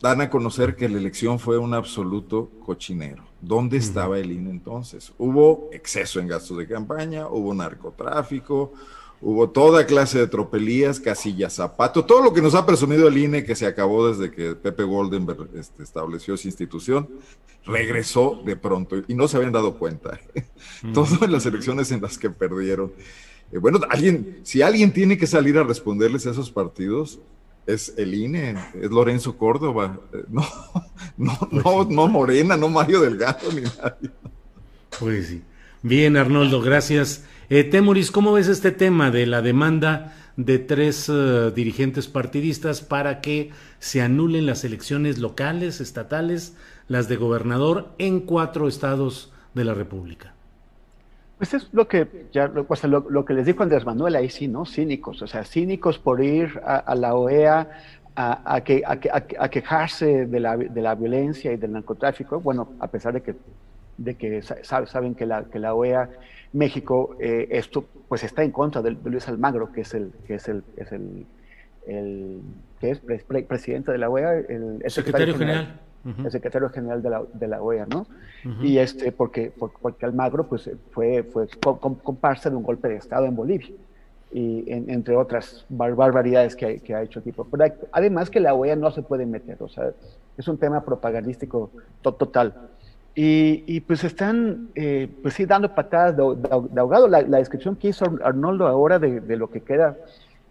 dan 0.00 0.22
a 0.22 0.30
conocer 0.30 0.74
que 0.74 0.88
la 0.88 0.96
elección 0.96 1.38
fue 1.38 1.58
un 1.58 1.74
absoluto 1.74 2.50
cochinero. 2.64 3.24
¿Dónde 3.42 3.76
estaba 3.76 4.18
el 4.18 4.32
INE 4.32 4.50
entonces? 4.50 5.12
Hubo 5.18 5.68
exceso 5.70 6.18
en 6.18 6.28
gastos 6.28 6.56
de 6.56 6.66
campaña, 6.66 7.26
hubo 7.28 7.52
narcotráfico, 7.52 8.72
Hubo 9.20 9.48
toda 9.48 9.86
clase 9.86 10.18
de 10.18 10.26
tropelías, 10.26 11.00
casillas, 11.00 11.54
zapato, 11.54 12.04
todo 12.04 12.22
lo 12.22 12.34
que 12.34 12.42
nos 12.42 12.54
ha 12.54 12.66
presumido 12.66 13.08
el 13.08 13.16
INE 13.16 13.44
que 13.44 13.56
se 13.56 13.66
acabó 13.66 14.08
desde 14.08 14.30
que 14.30 14.54
Pepe 14.54 14.82
Goldenberg 14.82 15.48
este, 15.56 15.82
estableció 15.82 16.34
esa 16.34 16.48
institución, 16.48 17.08
regresó 17.64 18.42
de 18.44 18.56
pronto 18.56 18.96
y 19.08 19.14
no 19.14 19.26
se 19.26 19.38
habían 19.38 19.52
dado 19.52 19.78
cuenta. 19.78 20.20
Todo 20.94 21.24
en 21.24 21.32
las 21.32 21.46
elecciones 21.46 21.90
en 21.92 22.02
las 22.02 22.18
que 22.18 22.28
perdieron. 22.28 22.92
Eh, 23.52 23.58
bueno, 23.58 23.80
alguien, 23.88 24.40
si 24.42 24.60
alguien 24.60 24.92
tiene 24.92 25.16
que 25.16 25.26
salir 25.26 25.56
a 25.56 25.64
responderles 25.64 26.26
a 26.26 26.30
esos 26.30 26.50
partidos, 26.50 27.18
es 27.66 27.94
el 27.96 28.14
INE, 28.14 28.54
es 28.80 28.90
Lorenzo 28.90 29.36
Córdoba, 29.36 29.98
eh, 30.12 30.24
no, 30.28 30.46
no, 31.16 31.38
pues 31.38 31.62
no, 31.62 31.84
no 31.86 32.08
Morena, 32.08 32.56
no 32.56 32.68
Mario 32.68 33.00
Delgado 33.00 33.50
ni 33.52 33.62
nadie. 33.62 34.10
Pues 35.00 35.28
sí. 35.28 35.42
Bien, 35.82 36.16
Arnoldo, 36.16 36.60
gracias. 36.60 37.24
Eh, 37.48 37.62
Temuris, 37.62 38.10
¿cómo 38.10 38.32
ves 38.32 38.48
este 38.48 38.72
tema 38.72 39.12
de 39.12 39.24
la 39.24 39.40
demanda 39.40 40.12
de 40.36 40.58
tres 40.58 41.08
eh, 41.08 41.52
dirigentes 41.54 42.08
partidistas 42.08 42.80
para 42.80 43.20
que 43.20 43.52
se 43.78 44.02
anulen 44.02 44.46
las 44.46 44.64
elecciones 44.64 45.18
locales, 45.18 45.80
estatales, 45.80 46.56
las 46.88 47.08
de 47.08 47.14
gobernador 47.14 47.90
en 47.98 48.18
cuatro 48.18 48.66
estados 48.66 49.32
de 49.54 49.64
la 49.64 49.74
República? 49.74 50.34
Pues 51.38 51.54
es 51.54 51.68
lo 51.72 51.86
que 51.86 52.26
ya 52.32 52.48
pues 52.48 52.82
lo, 52.82 53.24
que 53.24 53.34
les 53.34 53.46
dijo 53.46 53.62
Andrés 53.62 53.86
Manuel 53.86 54.16
ahí 54.16 54.28
sí, 54.28 54.48
¿no? 54.48 54.66
Cínicos, 54.66 55.22
o 55.22 55.28
sea, 55.28 55.44
cínicos 55.44 56.00
por 56.00 56.24
ir 56.24 56.60
a, 56.64 56.94
la 56.96 57.14
OEA 57.14 57.68
a, 58.16 58.60
que, 58.64 58.82
a, 58.84 59.48
quejarse 59.50 60.26
de 60.26 60.40
la, 60.40 60.56
de 60.56 60.82
la 60.82 60.96
violencia 60.96 61.52
y 61.52 61.58
del 61.58 61.72
narcotráfico, 61.72 62.40
bueno, 62.40 62.70
a 62.80 62.88
pesar 62.88 63.12
de 63.12 63.20
que, 63.20 63.36
de 63.98 64.16
que 64.16 64.42
saben 64.42 65.14
que 65.14 65.26
la, 65.26 65.44
que 65.44 65.60
la 65.60 65.74
OEA 65.74 66.10
México 66.56 67.16
eh, 67.20 67.48
esto 67.50 67.84
pues 68.08 68.24
está 68.24 68.42
en 68.42 68.50
contra 68.50 68.80
de, 68.80 68.92
Luis 68.92 69.28
Almagro, 69.28 69.72
que 69.72 69.82
es 69.82 69.92
el 69.94 70.12
que 70.26 70.34
es 70.36 70.48
el, 70.48 70.64
es 70.76 70.90
el, 70.92 71.26
que 72.80 72.90
es 72.90 73.00
presidente 73.44 73.92
de 73.92 73.98
la 73.98 74.08
OEA, 74.08 74.38
el, 74.38 74.82
secretario, 74.86 75.36
general, 75.36 75.80
el 76.04 76.30
secretario 76.30 76.70
general 76.70 77.02
de 77.02 77.10
la, 77.10 77.22
de 77.32 77.46
la 77.46 77.62
OEA, 77.62 77.86
¿no? 77.86 78.06
Y 78.62 78.78
este 78.78 79.12
porque, 79.12 79.52
porque 79.56 80.06
Almagro 80.06 80.48
pues 80.48 80.70
fue 80.92 81.24
fue 81.24 81.46
comparsa 81.78 82.48
de 82.48 82.56
un 82.56 82.62
golpe 82.62 82.88
de 82.88 82.96
estado 82.96 83.26
en 83.26 83.36
Bolivia. 83.36 83.70
y 84.32 84.64
entre 84.68 85.14
otras 85.16 85.66
barbaridades 85.68 86.56
que, 86.56 86.94
ha 86.94 87.02
hecho 87.02 87.18
el 87.18 87.24
tipo. 87.24 87.44
Pero 87.44 87.64
además 87.92 88.30
que 88.30 88.40
la 88.40 88.54
OEA 88.54 88.76
no 88.76 88.90
se 88.90 89.02
puede 89.02 89.26
meter, 89.26 89.62
o 89.62 89.68
sea, 89.68 89.92
es 90.38 90.48
un 90.48 90.58
tema 90.58 90.84
propagandístico 90.84 91.70
total. 92.02 92.54
Y, 93.18 93.80
pues 93.80 94.04
están, 94.04 94.68
eh, 94.74 95.08
pues 95.22 95.32
sí, 95.32 95.46
dando 95.46 95.74
patadas 95.74 96.14
de, 96.18 96.22
ahogado. 96.78 97.08
La, 97.08 97.22
descripción 97.22 97.74
que 97.74 97.88
hizo 97.88 98.04
Arnoldo 98.22 98.66
ahora 98.66 98.98
de, 98.98 99.36
lo 99.36 99.50
que 99.50 99.62
queda 99.62 99.96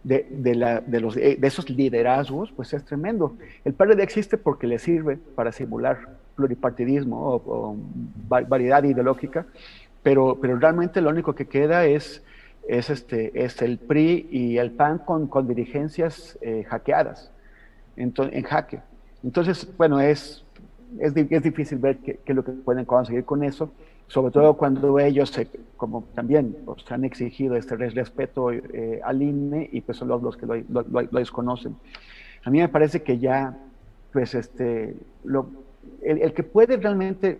de, 0.02 0.54
la, 0.56 0.80
de, 0.80 1.00
los, 1.00 1.14
de 1.14 1.38
esos 1.42 1.70
liderazgos, 1.70 2.50
pues 2.56 2.74
es 2.74 2.84
tremendo. 2.84 3.36
El 3.64 3.72
PRD 3.72 4.02
existe 4.02 4.36
porque 4.36 4.66
le 4.66 4.80
sirve 4.80 5.16
para 5.36 5.52
simular 5.52 6.16
pluripartidismo 6.34 7.40
o, 7.46 7.76
variedad 8.28 8.82
ideológica, 8.82 9.46
pero, 10.02 10.36
pero 10.40 10.58
realmente 10.58 11.00
lo 11.00 11.10
único 11.10 11.36
que 11.36 11.46
queda 11.46 11.84
es, 11.86 12.24
es, 12.68 12.90
este, 12.90 13.44
es 13.44 13.62
el 13.62 13.78
PRI 13.78 14.26
y 14.28 14.58
el 14.58 14.72
PAN 14.72 14.98
con, 14.98 15.28
con 15.28 15.46
dirigencias 15.46 16.36
eh, 16.40 16.64
hackeadas, 16.68 17.30
en, 17.96 18.12
en 18.18 18.42
jaque. 18.42 18.80
Entonces, 19.22 19.68
bueno, 19.76 20.00
es, 20.00 20.44
es, 20.98 21.14
es 21.16 21.42
difícil 21.42 21.78
ver 21.78 21.98
qué, 21.98 22.20
es 22.24 22.36
lo 22.36 22.44
que 22.44 22.52
pueden 22.52 22.84
conseguir 22.84 23.24
con 23.24 23.42
eso, 23.42 23.70
sobre 24.08 24.32
todo 24.32 24.54
cuando 24.54 24.98
ellos, 24.98 25.32
como 25.76 26.04
también 26.14 26.56
pues, 26.64 26.90
han 26.90 27.04
exigido 27.04 27.56
este 27.56 27.76
respeto 27.76 28.52
eh, 28.52 29.00
al 29.04 29.20
INE 29.20 29.68
y 29.72 29.80
pues 29.80 29.98
son 29.98 30.08
los, 30.08 30.36
que 30.36 30.46
lo, 30.46 30.62
desconocen. 31.12 31.76
A 32.44 32.50
mí 32.50 32.60
me 32.60 32.68
parece 32.68 33.02
que 33.02 33.18
ya, 33.18 33.56
pues, 34.12 34.34
este, 34.34 34.96
lo, 35.24 35.48
el, 36.02 36.32
que 36.32 36.44
puede 36.44 36.76
realmente 36.76 37.38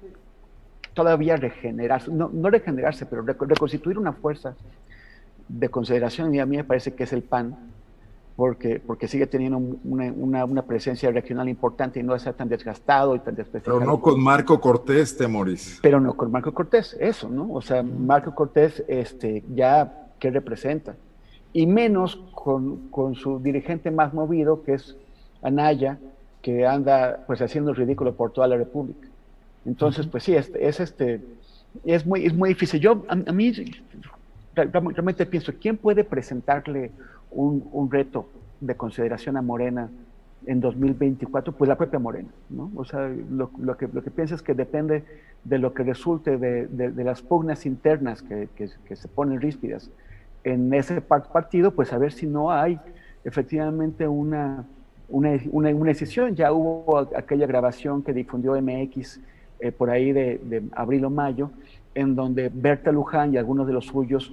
todavía 0.95 1.37
regenerarse, 1.37 2.11
no, 2.11 2.31
no 2.33 2.51
regenerarse, 2.51 3.07
pero 3.07 3.23
reconstituir 3.23 3.99
una 3.99 4.13
fuerza 4.13 4.57
de 5.49 5.69
consideración, 5.69 6.35
y 6.35 6.41
a 6.41 6.47
mí 6.47 6.57
me 6.57 6.65
parece 6.65 6.95
que 6.95 7.05
es 7.05 7.13
el 7.13 7.23
PAN, 7.23 7.57
porque, 8.37 8.81
porque 8.87 9.09
sigue 9.09 9.27
teniendo 9.27 9.57
una, 9.85 10.45
una, 10.45 10.63
presencia 10.63 11.11
regional 11.11 11.49
importante 11.49 12.01
y 12.01 12.03
no 12.03 12.15
está 12.15 12.35
tan 12.35 12.51
desgastado 12.51 13.17
y 13.17 13.21
tan 13.21 13.35
desprestigiado. 13.35 13.79
Pero 13.79 13.91
no 13.91 14.01
con 14.01 14.23
Marco 14.23 14.61
Cortés, 14.61 15.17
Temoris. 15.17 15.79
Pero 15.81 16.01
no 16.01 16.15
con 16.15 16.31
Marco 16.31 16.53
Cortés, 16.53 16.95
eso, 17.01 17.31
¿no? 17.31 17.51
O 17.51 17.63
sea, 17.63 17.83
Marco 17.83 18.35
Cortés 18.35 18.85
este, 18.89 19.43
ya, 19.55 20.11
¿qué 20.19 20.31
representa? 20.31 20.97
Y 21.55 21.67
menos 21.67 22.17
con, 22.35 22.89
con 22.91 23.15
su 23.15 23.41
dirigente 23.41 23.91
más 23.91 24.13
movido, 24.13 24.63
que 24.63 24.75
es 24.75 24.97
Anaya, 25.41 25.99
que 26.43 26.67
anda 26.67 27.25
pues 27.27 27.41
haciendo 27.41 27.73
ridículo 27.73 28.15
por 28.15 28.33
toda 28.33 28.49
la 28.49 28.57
República. 28.59 29.09
Entonces, 29.65 30.07
pues 30.07 30.25
sí, 30.25 30.35
es, 30.35 30.53
es, 30.61 30.79
este, 30.81 31.23
es, 31.87 32.05
muy, 32.05 32.27
es 32.27 32.35
muy 32.35 32.51
difícil. 32.51 32.81
Yo, 32.81 33.03
a, 33.09 33.13
a 33.13 33.33
mí, 33.33 33.53
realmente 34.55 35.25
pienso, 35.25 35.53
¿quién 35.59 35.79
puede 35.79 36.05
presentarle 36.05 36.91
un, 37.31 37.91
reto 37.91 38.29
de 38.61 38.75
consideración 38.75 39.37
a 39.37 39.43
Morena 39.43 39.91
en 40.47 40.61
2024, 40.61 41.53
pues 41.53 41.69
la 41.69 41.77
propia 41.77 41.99
Morena, 41.99 42.29
¿no? 42.51 42.71
O 42.77 42.85
sea, 42.85 43.09
lo, 43.31 43.51
que, 43.77 43.89
lo 43.89 44.03
que 44.03 44.13
es 44.17 44.43
que 44.43 44.55
depende 44.55 45.05
de 45.45 45.59
lo 45.59 45.75
que 45.75 45.83
resulte 45.83 46.39
de, 46.39 47.05
las 47.05 47.23
pugnas 47.23 47.67
internas 47.67 48.23
que, 48.23 48.49
se 48.95 49.09
ponen 49.09 49.41
ríspidas 49.41 49.91
en 50.45 50.73
ese 50.73 51.01
partido, 51.01 51.73
pues 51.73 51.93
a 51.93 51.99
ver 51.99 52.13
si 52.13 52.27
no 52.27 52.53
hay 52.53 52.79
efectivamente 53.25 54.07
una, 54.07 54.65
una, 55.09 55.37
una, 55.51 55.71
decisión. 55.71 56.37
Ya 56.37 56.53
hubo 56.53 56.99
aquella 57.17 57.47
grabación 57.47 58.03
que 58.03 58.13
difundió 58.13 58.61
MX 58.61 59.21
eh, 59.59 59.73
por 59.73 59.91
ahí 59.91 60.13
de, 60.13 60.39
de 60.45 60.63
abril 60.73 61.05
o 61.07 61.11
mayo, 61.11 61.51
en 61.95 62.15
donde 62.15 62.51
Berta 62.53 62.93
Luján 62.93 63.35
y 63.35 63.39
algunos 63.39 63.67
de 63.67 63.73
los 63.73 63.87
suyos 63.87 64.33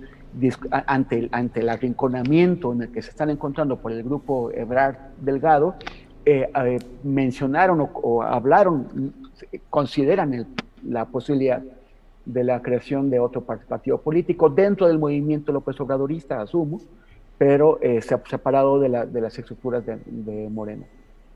ante 0.72 1.20
el, 1.20 1.30
ante 1.32 1.60
el 1.60 1.70
arrinconamiento 1.70 2.74
en 2.74 2.84
el 2.84 2.92
que 2.92 3.02
se 3.02 3.12
están 3.12 3.30
encontrando 3.30 3.78
por 3.78 3.92
el 3.92 4.04
grupo 4.04 4.52
Ebrard 4.52 4.96
Delgado, 5.22 5.76
eh, 6.26 6.50
eh, 6.56 6.80
mencionaron 7.04 7.90
o, 7.94 8.24
hablaron, 8.24 9.14
consideran 9.70 10.48
la 10.88 11.06
posibilidad 11.06 11.62
de 12.26 12.44
la 12.46 12.62
creación 12.62 13.10
de 13.10 13.20
otro 13.20 13.42
partido 13.42 13.98
político 14.00 14.50
dentro 14.50 14.88
del 14.88 15.00
movimiento 15.00 15.52
López 15.52 15.80
Obradorista, 15.82 16.42
asumo, 16.42 16.80
pero 17.38 17.78
eh, 17.82 18.02
se 18.02 18.14
ha 18.14 18.22
separado 18.26 18.80
de, 18.80 18.88
las 18.88 19.38
estructuras 19.38 19.84
de, 19.86 20.50
Moreno. 20.50 20.86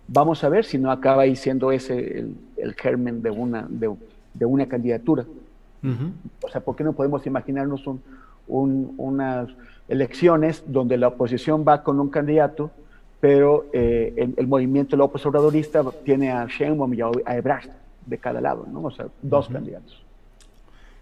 Vamos 0.07 0.41
a 0.45 0.49
ver 0.49 0.63
si 0.63 0.77
no 0.77 0.89
acaba 0.89 1.23
ahí 1.23 1.35
siendo 1.35 1.73
ese 1.73 2.25
el, 2.55 2.73
germen 2.75 3.21
de 3.21 3.29
una, 3.29 3.67
de, 3.69 4.45
una 4.45 4.67
candidatura. 4.67 5.25
O 6.43 6.49
sea, 6.49 6.61
¿por 6.61 6.75
qué 6.75 6.83
no 6.83 6.93
podemos 6.93 7.25
imaginarnos 7.27 7.85
un, 7.87 8.01
unas 8.47 9.49
elecciones 9.87 10.63
donde 10.67 10.97
la 10.97 11.09
oposición 11.09 11.65
va 11.67 11.83
con 11.83 11.99
un 11.99 12.09
candidato, 12.09 12.71
pero 13.19 13.67
eh, 13.73 14.13
el, 14.37 14.47
movimiento 14.47 14.95
López 14.95 15.25
Obradorista 15.25 15.83
tiene 16.03 16.31
a 16.31 16.45
Sheinbaum 16.45 16.93
y 16.93 17.01
a 17.01 17.37
Ebrard 17.37 17.69
de 18.05 18.17
cada 18.17 18.41
lado, 18.41 18.67
¿no? 18.71 18.83
O 18.83 18.91
sea, 18.91 19.07
dos 19.21 19.49
candidatos. 19.49 20.01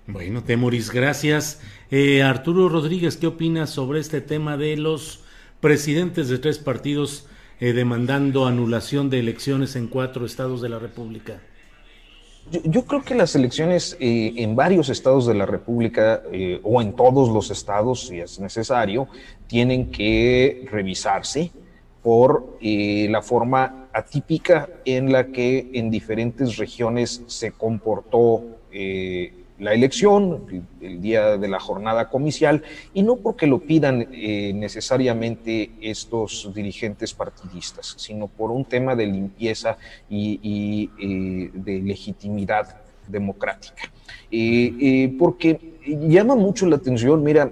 Bueno, 0.08 0.44
Temoris, 0.44 0.92
gracias. 0.92 1.62
Eh, 1.90 2.22
Arturo 2.22 2.70
Rodríguez, 2.70 3.18
¿qué 3.18 3.28
opinas 3.28 3.72
sobre 3.72 4.00
este 4.00 4.22
tema 4.22 4.56
de 4.56 4.78
los 4.78 5.24
presidentes 5.62 6.30
de 6.30 6.38
tres 6.38 6.60
partidos 6.60 7.28
eh, 7.60 7.74
demandando 7.74 8.46
anulación 8.46 9.10
de 9.10 9.20
elecciones 9.20 9.76
en 9.76 9.88
cuatro 9.88 10.26
estados 10.26 10.62
de 10.62 10.70
la 10.70 10.78
República? 10.78 11.40
Yo, 12.52 12.86
creo 12.86 13.04
que 13.04 13.16
las 13.16 13.36
elecciones 13.36 13.98
eh, 14.00 14.34
en 14.38 14.56
varios 14.56 14.90
estados 14.90 15.26
de 15.26 15.34
la 15.34 15.48
República 15.48 16.22
eh, 16.32 16.60
o 16.62 16.80
en 16.80 16.94
todos 16.94 17.30
los 17.30 17.50
estados, 17.50 18.08
si 18.08 18.20
es 18.20 18.40
necesario, 18.40 19.08
tienen 19.48 19.90
que 19.90 20.68
revisarse 20.72 21.52
por 22.04 22.58
eh, 22.62 23.08
la 23.10 23.24
forma 23.24 23.88
atípica 23.92 24.70
en 24.86 25.12
la 25.12 25.28
que 25.28 25.72
en 25.74 25.90
diferentes 25.90 26.58
regiones 26.58 27.24
se 27.26 27.52
comportó 27.52 28.44
la 29.60 29.74
elección, 29.74 30.66
el, 30.82 31.02
día 31.02 31.38
de 31.38 31.48
la 31.48 31.60
jornada 31.60 32.10
comicial, 32.10 32.64
y 32.94 33.04
no 33.04 33.16
porque 33.18 33.48
lo 33.48 33.60
pidan 33.60 34.08
necesariamente 34.10 35.72
estos 35.82 36.52
dirigentes 36.54 37.14
partidistas, 37.14 37.96
sino 37.98 38.28
por 38.28 38.52
un 38.52 38.66
tema 38.66 38.96
de 38.96 39.06
limpieza 39.08 39.78
y, 40.10 40.90
de 41.54 41.82
legitimidad 41.82 42.82
democrática. 43.08 43.92
porque 45.18 45.60
llama 45.86 46.36
mucho 46.36 46.66
la 46.66 46.78
atención, 46.78 47.24
mira, 47.24 47.52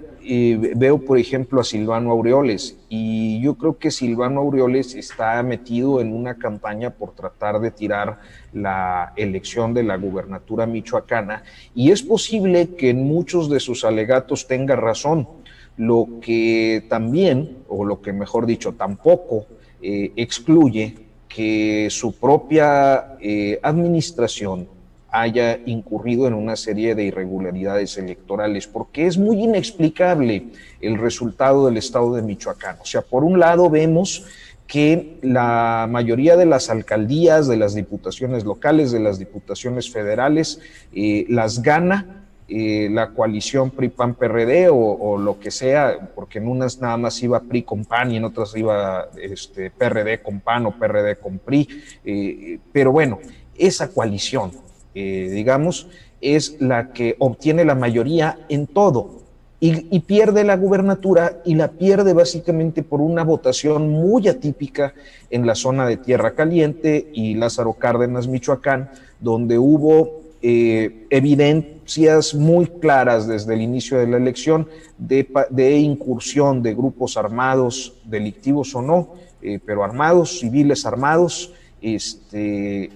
veo 0.74 0.98
por 0.98 1.18
ejemplo 1.18 1.60
a 1.60 1.64
Silvano 1.64 2.10
Aureoles. 2.10 2.76
Y 2.88 3.40
yo 3.40 3.56
creo 3.56 3.78
que 3.78 3.90
Silvano 3.90 4.40
Aureoles 4.40 4.94
está 4.94 5.42
metido 5.42 6.00
en 6.00 6.12
una 6.12 6.36
campaña 6.36 6.90
por 6.90 7.12
tratar 7.14 7.60
de 7.60 7.70
tirar 7.70 8.20
la 8.52 9.12
elección 9.16 9.74
de 9.74 9.82
la 9.82 9.96
gubernatura 9.96 10.66
michoacana. 10.66 11.42
Y 11.74 11.90
es 11.90 12.02
posible 12.02 12.74
que 12.76 12.90
en 12.90 13.04
muchos 13.04 13.50
de 13.50 13.60
sus 13.60 13.84
alegatos 13.84 14.46
tenga 14.46 14.76
razón, 14.76 15.28
lo 15.76 16.06
que 16.20 16.84
también, 16.88 17.58
o 17.68 17.84
lo 17.84 18.00
que 18.00 18.12
mejor 18.12 18.46
dicho, 18.46 18.72
tampoco 18.72 19.46
eh, 19.82 20.12
excluye 20.16 20.96
que 21.28 21.88
su 21.90 22.18
propia 22.18 23.16
eh, 23.20 23.58
administración 23.62 24.68
haya 25.14 25.60
incurrido 25.64 26.26
en 26.26 26.34
una 26.34 26.56
serie 26.56 26.96
de 26.96 27.04
irregularidades 27.04 27.96
electorales, 27.98 28.66
porque 28.66 29.06
es 29.06 29.16
muy 29.16 29.44
inexplicable 29.44 30.48
el 30.80 30.98
resultado 30.98 31.66
del 31.66 31.76
estado 31.76 32.16
de 32.16 32.22
Michoacán. 32.22 32.78
O 32.82 32.84
sea, 32.84 33.02
por 33.02 33.22
un 33.22 33.38
lado 33.38 33.70
vemos 33.70 34.26
que 34.66 35.18
la 35.22 35.86
mayoría 35.88 36.36
de 36.36 36.46
las 36.46 36.68
alcaldías, 36.68 37.46
de 37.46 37.56
las 37.56 37.74
diputaciones 37.74 38.44
locales, 38.44 38.90
de 38.90 38.98
las 38.98 39.20
diputaciones 39.20 39.88
federales, 39.88 40.58
eh, 40.92 41.26
las 41.28 41.62
gana 41.62 42.24
eh, 42.48 42.88
la 42.90 43.10
coalición 43.10 43.70
PRI-PAN-PRD 43.70 44.68
o, 44.68 45.16
lo 45.16 45.38
que 45.38 45.52
sea, 45.52 46.10
porque 46.16 46.38
en 46.38 46.48
unas 46.48 46.80
nada 46.80 46.96
más 46.96 47.22
iba 47.22 47.38
PRI 47.38 47.62
con 47.62 47.84
PAN 47.84 48.10
y 48.10 48.16
en 48.16 48.24
otras 48.24 48.56
iba 48.56 49.08
este, 49.22 49.70
PRD 49.70 50.22
con 50.22 50.40
PAN 50.40 50.66
o 50.66 50.72
PRD 50.72 51.16
con 51.20 51.38
PRI. 51.38 51.68
Eh, 52.04 52.58
pero 52.72 52.90
bueno, 52.90 53.20
esa 53.56 53.92
coalición 53.92 54.63
eh, 54.94 55.28
digamos, 55.30 55.88
es 56.20 56.60
la 56.60 56.92
que 56.92 57.16
obtiene 57.18 57.64
la 57.64 57.74
mayoría 57.74 58.38
en 58.48 58.66
todo 58.66 59.24
y, 59.60 60.00
pierde 60.00 60.44
la 60.44 60.58
gubernatura 60.58 61.40
y 61.44 61.54
la 61.54 61.68
pierde 61.68 62.12
básicamente 62.12 62.82
por 62.82 63.00
una 63.00 63.24
votación 63.24 63.88
muy 63.88 64.28
atípica 64.28 64.92
en 65.30 65.46
la 65.46 65.54
zona 65.54 65.86
de 65.86 65.96
Tierra 65.96 66.34
Caliente 66.34 67.08
y 67.14 67.34
Lázaro 67.34 67.72
Cárdenas, 67.72 68.28
Michoacán, 68.28 68.90
donde 69.20 69.58
hubo 69.58 70.20
eh, 70.42 71.06
evidencias 71.08 72.34
muy 72.34 72.66
claras 72.66 73.26
desde 73.26 73.54
el 73.54 73.62
inicio 73.62 73.96
de 73.96 74.06
la 74.06 74.18
elección 74.18 74.68
de, 74.98 75.78
incursión 75.78 76.62
de 76.62 76.74
grupos 76.74 77.16
armados, 77.16 77.94
delictivos 78.04 78.74
o 78.74 78.82
no, 78.82 79.14
eh, 79.40 79.60
pero 79.64 79.82
armados, 79.82 80.40
civiles 80.40 80.84
armados, 80.84 81.54
este, 81.80 82.90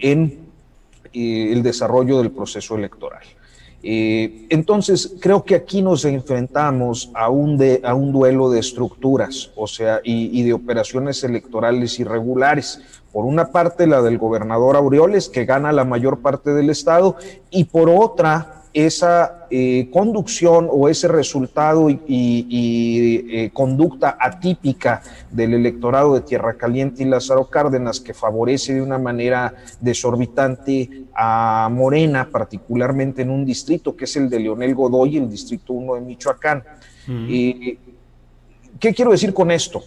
en 0.00 0.41
el 1.14 1.62
desarrollo 1.62 2.18
del 2.18 2.30
proceso 2.30 2.76
electoral. 2.76 3.22
Eh, 3.84 4.46
entonces, 4.50 5.16
creo 5.20 5.42
que 5.44 5.56
aquí 5.56 5.82
nos 5.82 6.04
enfrentamos 6.04 7.10
a 7.14 7.28
un, 7.30 7.60
a 7.82 7.94
un 7.94 8.12
duelo 8.12 8.48
de 8.50 8.60
estructuras, 8.60 9.50
o 9.56 9.66
sea, 9.66 10.00
y, 10.04 10.42
de 10.42 10.52
operaciones 10.52 11.24
electorales 11.24 11.98
irregulares. 11.98 12.80
Por 13.12 13.24
una 13.24 13.50
parte, 13.50 13.86
la 13.86 14.00
del 14.00 14.18
gobernador 14.18 14.76
Aureoles, 14.76 15.28
que 15.28 15.44
gana 15.44 15.72
la 15.72 15.84
mayor 15.84 16.20
parte 16.20 16.54
del 16.54 16.70
Estado, 16.70 17.16
y 17.50 17.64
por 17.64 17.90
otra, 17.90 18.61
esa 18.74 19.46
eh, 19.50 19.88
conducción 19.92 20.68
o 20.70 20.88
ese 20.88 21.06
resultado 21.08 21.90
y, 21.90 22.00
y, 22.06 22.46
y 22.48 23.36
eh, 23.36 23.50
conducta 23.52 24.16
atípica 24.18 25.02
del 25.30 25.54
electorado 25.54 26.14
de 26.14 26.22
Tierra 26.22 26.54
Caliente 26.54 27.02
y 27.02 27.06
Lázaro 27.06 27.48
Cárdenas 27.50 28.00
que 28.00 28.14
favorece 28.14 28.74
de 28.74 28.82
una 28.82 28.98
manera 28.98 29.54
desorbitante 29.80 31.04
a 31.14 31.68
Morena, 31.70 32.28
particularmente 32.30 33.22
en 33.22 33.30
un 33.30 33.44
distrito 33.44 33.94
que 33.94 34.06
es 34.06 34.16
el 34.16 34.30
de 34.30 34.40
Leonel 34.40 34.74
Godoy, 34.74 35.18
el 35.18 35.30
distrito 35.30 35.74
1 35.74 35.96
de 35.96 36.00
Michoacán. 36.00 36.62
Uh 37.06 37.10
-huh. 37.10 37.78
¿Qué 38.82 38.92
quiero 38.92 39.12
decir 39.12 39.32
con 39.32 39.50
esto? 39.50 39.84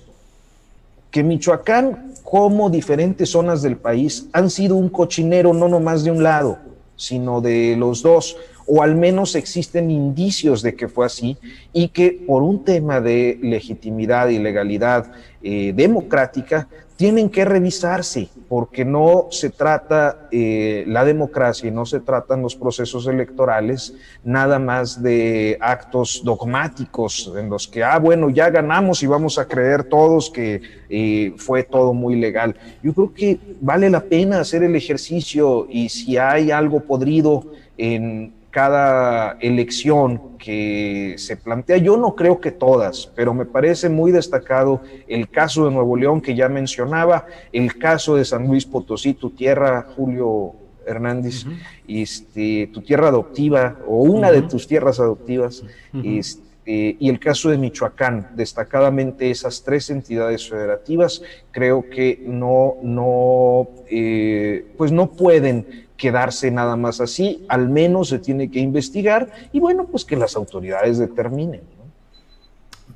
Que 1.11 1.23
Michoacán, 1.23 2.13
como 2.23 2.69
diferentes 2.69 3.29
zonas 3.29 3.61
del 3.61 3.77
país, 3.77 4.27
han 4.31 4.49
sido 4.49 4.75
un 4.75 4.89
cochinero 4.89 5.53
no 5.53 5.67
nomás 5.67 6.03
de 6.03 6.11
un 6.11 6.23
lado, 6.23 6.59
sino 6.95 7.41
de 7.41 7.75
los 7.77 8.01
dos 8.01 8.37
o 8.67 8.81
al 8.81 8.95
menos 8.95 9.35
existen 9.35 9.91
indicios 9.91 10.61
de 10.61 10.75
que 10.75 10.87
fue 10.87 11.05
así 11.05 11.37
y 11.71 11.89
que 11.89 12.23
por 12.25 12.41
un 12.41 12.63
tema 12.63 12.99
de 12.99 13.37
legitimidad 13.41 14.29
y 14.29 14.39
legalidad 14.39 15.11
eh, 15.43 15.73
democrática 15.75 16.67
tienen 16.95 17.29
que 17.29 17.43
revisarse 17.43 18.29
porque 18.47 18.85
no 18.85 19.27
se 19.29 19.49
trata 19.49 20.27
eh, 20.31 20.85
la 20.87 21.03
democracia 21.03 21.67
y 21.67 21.71
no 21.71 21.85
se 21.85 21.99
tratan 21.99 22.41
los 22.41 22.55
procesos 22.55 23.07
electorales 23.07 23.93
nada 24.23 24.59
más 24.59 25.03
de 25.03 25.57
actos 25.59 26.21
dogmáticos 26.23 27.33
en 27.37 27.49
los 27.49 27.67
que, 27.67 27.83
ah, 27.83 27.99
bueno, 27.99 28.29
ya 28.29 28.49
ganamos 28.49 29.03
y 29.03 29.07
vamos 29.07 29.37
a 29.37 29.45
creer 29.47 29.83
todos 29.83 30.29
que 30.29 30.61
eh, 30.89 31.33
fue 31.37 31.63
todo 31.63 31.93
muy 31.93 32.15
legal. 32.15 32.55
Yo 32.81 32.93
creo 32.93 33.13
que 33.13 33.39
vale 33.59 33.89
la 33.89 34.01
pena 34.01 34.39
hacer 34.39 34.63
el 34.63 34.75
ejercicio 34.75 35.67
y 35.69 35.89
si 35.89 36.17
hay 36.17 36.51
algo 36.51 36.79
podrido 36.79 37.43
en 37.77 38.33
cada 38.55 39.35
elección 39.41 40.37
que 40.37 41.15
se 41.17 41.35
plantea. 41.35 41.75
Yo 41.75 41.97
no 41.97 42.15
creo 42.15 42.39
que 42.39 42.51
todas, 42.51 43.11
pero 43.13 43.33
me 43.33 43.43
parece 43.43 43.89
muy 43.89 44.13
destacado 44.13 44.81
el 45.09 45.27
caso 45.27 45.65
de 45.65 45.71
Nuevo 45.71 45.97
León 45.97 46.21
que 46.21 46.35
ya 46.35 46.47
mencionaba, 46.47 47.25
el 47.51 47.77
caso 47.77 48.15
de 48.15 48.23
San 48.23 48.47
Luis 48.47 48.65
Potosí, 48.65 49.13
tu 49.13 49.31
tierra, 49.31 49.85
Julio 49.97 50.53
Hernández, 50.87 51.45
uh 51.45 51.49
-huh. 51.49 51.57
este, 51.85 52.69
tu 52.73 52.79
tierra 52.79 53.09
adoptiva 53.09 53.75
o 53.85 53.97
una 54.03 54.29
uh 54.29 54.31
-huh. 54.31 54.35
de 54.35 54.41
tus 54.43 54.65
tierras 54.67 55.01
adoptivas, 55.01 55.61
uh 55.61 55.97
-huh. 55.97 56.19
este, 56.19 56.95
y 56.97 57.09
el 57.09 57.19
caso 57.19 57.49
de 57.49 57.57
Michoacán, 57.57 58.29
destacadamente 58.37 59.29
esas 59.29 59.63
tres 59.63 59.89
entidades 59.89 60.49
federativas, 60.49 61.21
creo 61.51 61.89
que 61.89 62.23
no, 62.25 62.75
no, 62.81 63.67
eh, 63.89 64.65
pues 64.77 64.93
no 64.93 65.11
pueden 65.11 65.84
quedarse 65.97 66.51
nada 66.51 66.75
más 66.75 67.01
así, 67.01 67.45
al 67.47 67.69
menos 67.69 68.09
se 68.09 68.19
tiene 68.19 68.51
que 68.51 68.59
investigar 68.59 69.31
y 69.53 69.59
bueno, 69.59 69.87
pues 69.87 70.05
que 70.05 70.15
las 70.15 70.35
autoridades 70.35 70.97
determinen. 70.97 71.61
¿no? 71.77 71.85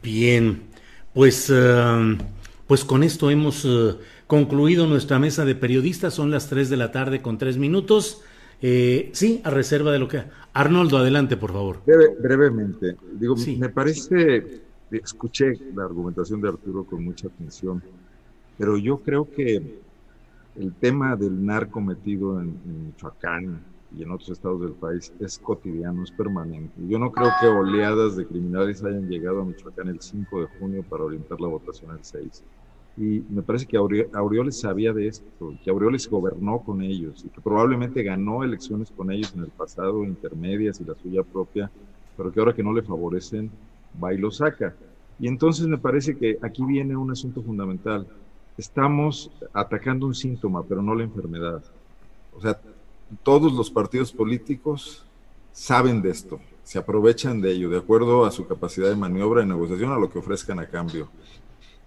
Bien, 0.01 0.63
pues, 1.13 1.49
uh, 1.49 2.17
pues 2.67 2.83
con 2.83 3.03
esto 3.03 3.29
hemos 3.29 3.65
uh, 3.65 3.97
concluido 4.27 4.85
nuestra 4.87 5.19
mesa 5.19 5.45
de 5.45 5.55
periodistas, 5.55 6.13
son 6.13 6.31
las 6.31 6.47
3 6.47 6.69
de 6.69 6.77
la 6.77 6.91
tarde 6.91 7.21
con 7.21 7.37
3 7.37 7.57
minutos. 7.57 8.21
Eh, 8.61 9.09
sí, 9.13 9.41
a 9.45 9.49
reserva 9.49 9.91
de 9.91 9.99
lo 9.99 10.07
que... 10.07 10.21
Arnoldo, 10.53 10.97
adelante, 10.97 11.37
por 11.37 11.53
favor. 11.53 11.81
Breve, 11.85 12.15
brevemente, 12.19 12.97
digo, 13.13 13.37
sí. 13.37 13.55
me 13.55 13.69
parece, 13.69 14.61
escuché 14.91 15.53
la 15.73 15.85
argumentación 15.85 16.41
de 16.41 16.49
Arturo 16.49 16.83
con 16.83 17.03
mucha 17.03 17.27
atención, 17.27 17.81
pero 18.57 18.77
yo 18.77 18.97
creo 18.97 19.29
que 19.29 19.79
el 20.59 20.73
tema 20.73 21.15
del 21.15 21.45
narco 21.45 21.79
metido 21.79 22.39
en, 22.41 22.59
Michoacán 22.87 23.63
y 23.97 24.03
en 24.03 24.11
otros 24.11 24.29
estados 24.29 24.61
del 24.61 24.73
país 24.73 25.13
es 25.19 25.39
cotidiano, 25.39 26.03
es 26.03 26.11
permanente. 26.11 26.73
Yo 26.87 26.99
no 26.99 27.11
creo 27.11 27.29
que 27.39 27.47
oleadas 27.47 28.17
de 28.17 28.27
criminales 28.27 28.83
hayan 28.83 29.07
llegado 29.07 29.41
a 29.41 29.45
Michoacán 29.45 29.87
el 29.87 30.01
5 30.01 30.41
de 30.41 30.47
junio 30.59 30.83
para 30.83 31.05
orientar 31.05 31.39
la 31.39 31.47
votación 31.47 31.91
el 31.91 32.03
6. 32.03 32.43
Y 32.97 33.23
me 33.29 33.41
parece 33.41 33.65
que 33.65 33.77
Aureoles 33.77 34.59
sabía 34.59 34.91
de 34.91 35.07
esto, 35.07 35.53
que 35.63 35.69
Aureoles 35.69 36.09
gobernó 36.09 36.59
con 36.59 36.81
ellos 36.81 37.23
y 37.25 37.29
que 37.29 37.39
probablemente 37.39 38.03
ganó 38.03 38.43
elecciones 38.43 38.91
con 38.91 39.09
ellos 39.11 39.33
en 39.35 39.43
el 39.43 39.51
pasado, 39.51 40.03
intermedias 40.03 40.81
y 40.81 40.83
la 40.83 40.95
suya 40.95 41.23
propia, 41.23 41.71
pero 42.17 42.33
que 42.33 42.39
ahora 42.41 42.53
que 42.53 42.63
no 42.63 42.73
le 42.73 42.81
favorecen, 42.81 43.49
va 44.03 44.13
y 44.13 44.17
lo 44.17 44.29
saca. 44.29 44.75
Y 45.19 45.29
entonces 45.29 45.67
me 45.67 45.77
parece 45.77 46.17
que 46.17 46.37
aquí 46.41 46.65
viene 46.65 46.97
un 46.97 47.11
asunto 47.11 47.41
fundamental 47.41 48.05
estamos 48.59 49.31
atacando 49.53 50.05
un 50.05 50.13
síntoma, 50.13 50.63
pero 50.63 50.81
no 50.81 50.93
la 50.93 51.03
enfermedad. 51.03 51.63
O 52.35 52.41
sea, 52.41 52.59
todos 53.23 53.53
los 53.53 53.71
partidos 53.71 54.11
políticos 54.11 55.05
saben 55.53 56.01
de 56.01 56.09
esto, 56.09 56.39
se 56.63 56.77
aprovechan 56.77 57.39
de 57.39 57.53
ello, 57.53 57.69
de 57.69 57.77
acuerdo 57.77 58.25
a 58.25 58.31
su 58.31 58.45
capacidad 58.45 58.89
de 58.89 58.97
maniobra 58.97 59.43
y 59.43 59.47
negociación, 59.47 59.91
a 59.91 59.97
lo 59.97 60.09
que 60.09 60.19
ofrezcan 60.19 60.59
a 60.59 60.67
cambio. 60.67 61.09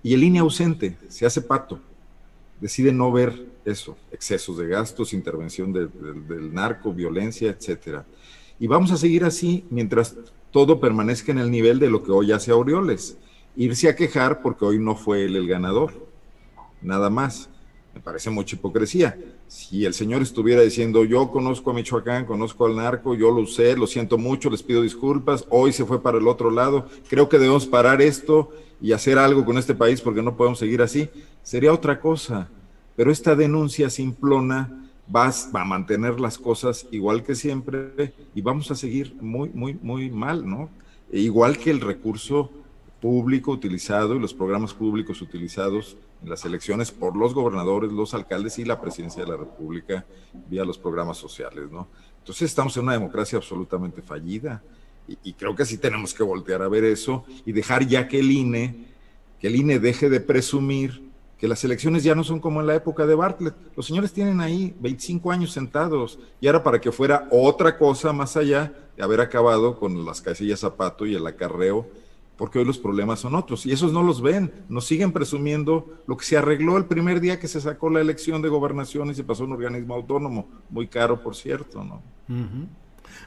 Y 0.02 0.14
el 0.14 0.24
INE 0.24 0.38
ausente, 0.38 0.96
se 1.08 1.26
hace 1.26 1.42
pato, 1.42 1.78
decide 2.58 2.90
no 2.90 3.12
ver 3.12 3.46
eso, 3.66 3.96
excesos 4.10 4.56
de 4.56 4.66
gastos, 4.66 5.12
intervención 5.12 5.72
de, 5.72 5.86
de, 5.86 6.34
del 6.34 6.54
narco, 6.54 6.92
violencia, 6.92 7.50
etcétera. 7.50 8.06
Y 8.58 8.66
vamos 8.66 8.90
a 8.92 8.96
seguir 8.96 9.24
así 9.24 9.64
mientras 9.68 10.16
todo 10.50 10.80
permanezca 10.80 11.32
en 11.32 11.38
el 11.38 11.50
nivel 11.50 11.78
de 11.78 11.90
lo 11.90 12.02
que 12.02 12.12
hoy 12.12 12.32
hace 12.32 12.50
Aureoles. 12.50 13.18
Irse 13.56 13.90
a 13.90 13.96
quejar 13.96 14.40
porque 14.40 14.64
hoy 14.64 14.78
no 14.78 14.96
fue 14.96 15.24
él 15.24 15.36
el 15.36 15.46
ganador 15.46 16.11
nada 16.82 17.10
más. 17.10 17.48
Me 17.94 18.00
parece 18.00 18.30
mucha 18.30 18.56
hipocresía. 18.56 19.18
Si 19.48 19.84
el 19.84 19.92
señor 19.92 20.22
estuviera 20.22 20.62
diciendo, 20.62 21.04
yo 21.04 21.30
conozco 21.30 21.70
a 21.70 21.74
Michoacán, 21.74 22.24
conozco 22.24 22.64
al 22.64 22.76
narco, 22.76 23.14
yo 23.14 23.30
lo 23.30 23.46
sé, 23.46 23.76
lo 23.76 23.86
siento 23.86 24.16
mucho, 24.16 24.48
les 24.48 24.62
pido 24.62 24.80
disculpas, 24.80 25.44
hoy 25.50 25.72
se 25.72 25.84
fue 25.84 26.02
para 26.02 26.18
el 26.18 26.26
otro 26.26 26.50
lado, 26.50 26.88
creo 27.08 27.28
que 27.28 27.38
debemos 27.38 27.66
parar 27.66 28.00
esto 28.00 28.50
y 28.80 28.92
hacer 28.92 29.18
algo 29.18 29.44
con 29.44 29.58
este 29.58 29.74
país 29.74 30.00
porque 30.00 30.22
no 30.22 30.36
podemos 30.36 30.58
seguir 30.58 30.80
así, 30.80 31.10
sería 31.42 31.72
otra 31.72 32.00
cosa. 32.00 32.48
Pero 32.96 33.10
esta 33.10 33.34
denuncia 33.34 33.90
simplona 33.90 34.88
va, 35.14 35.30
va 35.54 35.62
a 35.62 35.66
mantener 35.66 36.18
las 36.18 36.38
cosas 36.38 36.86
igual 36.90 37.22
que 37.22 37.34
siempre 37.34 38.14
y 38.34 38.40
vamos 38.40 38.70
a 38.70 38.74
seguir 38.74 39.14
muy, 39.20 39.50
muy, 39.50 39.78
muy 39.82 40.10
mal, 40.10 40.48
¿no? 40.48 40.70
E 41.10 41.20
igual 41.20 41.58
que 41.58 41.70
el 41.70 41.80
recurso 41.80 42.50
público 43.02 43.50
utilizado 43.50 44.14
y 44.14 44.20
los 44.20 44.32
programas 44.32 44.72
públicos 44.72 45.20
utilizados 45.20 45.96
en 46.22 46.30
las 46.30 46.44
elecciones 46.44 46.92
por 46.92 47.16
los 47.16 47.34
gobernadores, 47.34 47.90
los 47.90 48.14
alcaldes 48.14 48.60
y 48.60 48.64
la 48.64 48.80
presidencia 48.80 49.24
de 49.24 49.28
la 49.28 49.36
República 49.36 50.06
vía 50.48 50.64
los 50.64 50.78
programas 50.78 51.18
sociales, 51.18 51.68
¿no? 51.72 51.88
Entonces 52.20 52.42
estamos 52.42 52.76
en 52.76 52.84
una 52.84 52.92
democracia 52.92 53.38
absolutamente 53.38 54.02
fallida 54.02 54.62
y, 55.08 55.18
y, 55.24 55.32
creo 55.32 55.56
que 55.56 55.64
sí 55.64 55.78
tenemos 55.78 56.14
que 56.14 56.22
voltear 56.22 56.62
a 56.62 56.68
ver 56.68 56.84
eso 56.84 57.24
y 57.44 57.50
dejar 57.50 57.84
ya 57.88 58.06
que 58.06 58.20
el 58.20 58.30
INE, 58.30 58.86
que 59.40 59.48
el 59.48 59.56
INE 59.56 59.80
deje 59.80 60.08
de 60.08 60.20
presumir 60.20 61.10
que 61.38 61.48
las 61.48 61.64
elecciones 61.64 62.04
ya 62.04 62.14
no 62.14 62.22
son 62.22 62.38
como 62.38 62.60
en 62.60 62.68
la 62.68 62.76
época 62.76 63.04
de 63.04 63.16
Bartlett. 63.16 63.56
Los 63.74 63.86
señores 63.86 64.12
tienen 64.12 64.40
ahí 64.40 64.76
25 64.78 65.32
años 65.32 65.50
sentados 65.50 66.20
y 66.40 66.46
ahora 66.46 66.62
para 66.62 66.80
que 66.80 66.92
fuera 66.92 67.26
otra 67.32 67.76
cosa 67.76 68.12
más 68.12 68.36
allá 68.36 68.72
de 68.96 69.02
haber 69.02 69.20
acabado 69.20 69.76
con 69.76 70.04
las 70.04 70.20
casillas 70.20 70.60
zapato 70.60 71.04
y 71.04 71.16
el 71.16 71.26
acarreo 71.26 71.88
porque 72.36 72.58
hoy 72.58 72.64
los 72.64 72.78
problemas 72.78 73.20
son 73.20 73.34
otros 73.34 73.66
y 73.66 73.72
esos 73.72 73.92
no 73.92 74.02
los 74.02 74.20
ven, 74.22 74.52
nos 74.68 74.86
siguen 74.86 75.12
presumiendo 75.12 75.86
lo 76.06 76.16
que 76.16 76.24
se 76.24 76.36
arregló 76.36 76.76
el 76.76 76.86
primer 76.86 77.20
día 77.20 77.38
que 77.38 77.48
se 77.48 77.60
sacó 77.60 77.90
la 77.90 78.00
elección 78.00 78.42
de 78.42 78.48
gobernación 78.48 79.10
y 79.10 79.14
se 79.14 79.24
pasó 79.24 79.44
a 79.44 79.46
un 79.46 79.52
organismo 79.52 79.94
autónomo, 79.94 80.48
muy 80.70 80.88
caro 80.88 81.22
por 81.22 81.36
cierto, 81.36 81.84
¿no? 81.84 82.02
Uh 82.28 82.32
-huh. 82.32 82.66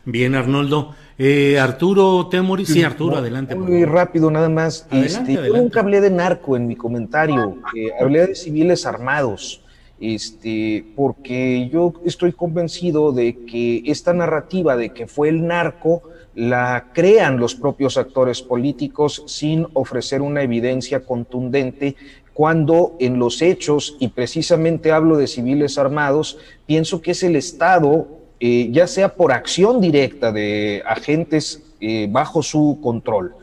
Bien, 0.06 0.36
Arnoldo. 0.36 0.96
Eh, 1.18 1.60
Arturo 1.60 2.28
Temoris, 2.28 2.70
sí, 2.70 2.84
Arturo, 2.84 3.18
adelante. 3.18 3.56
Muy 3.56 3.86
rápido, 3.86 4.30
nada 4.30 4.50
más. 4.50 4.86
Adelante, 4.90 5.08
este, 5.08 5.22
adelante. 5.34 5.50
Yo 5.50 5.64
nunca 5.64 5.80
hablé 5.80 6.02
de 6.02 6.12
narco 6.12 6.56
en 6.56 6.68
mi 6.68 6.76
comentario, 6.76 7.58
eh, 7.76 7.90
hablé 8.00 8.28
de 8.28 8.36
civiles 8.36 8.86
armados, 8.86 9.62
este, 10.00 10.86
porque 10.96 11.70
yo 11.72 11.94
estoy 12.06 12.34
convencido 12.34 13.12
de 13.12 13.46
que 13.46 13.84
esta 13.86 14.14
narrativa 14.14 14.76
de 14.76 14.92
que 14.92 15.08
fue 15.08 15.30
el 15.30 15.46
narco 15.48 16.04
la 16.36 16.88
crean 16.94 17.38
los 17.38 17.56
propios 17.56 17.98
actores 17.98 18.42
políticos 18.42 19.24
sin 19.26 19.68
ofrecer 19.74 20.22
una 20.22 20.44
evidencia 20.44 21.06
contundente 21.06 21.96
cuando 22.34 22.98
en 23.00 23.18
los 23.18 23.42
hechos, 23.42 23.96
y 23.98 24.10
precisamente 24.10 24.92
hablo 24.92 25.16
de 25.16 25.28
civiles 25.28 25.78
armados, 25.78 26.38
pienso 26.66 27.02
que 27.02 27.12
es 27.12 27.24
el 27.24 27.38
Estado, 27.38 28.08
eh, 28.42 28.68
ya 28.72 28.88
sea 28.88 29.16
por 29.16 29.32
acción 29.32 29.80
directa 29.80 30.34
de 30.34 30.84
agentes 30.86 31.64
eh, 31.80 32.08
bajo 32.10 32.44
su 32.44 32.80
control, 32.84 33.34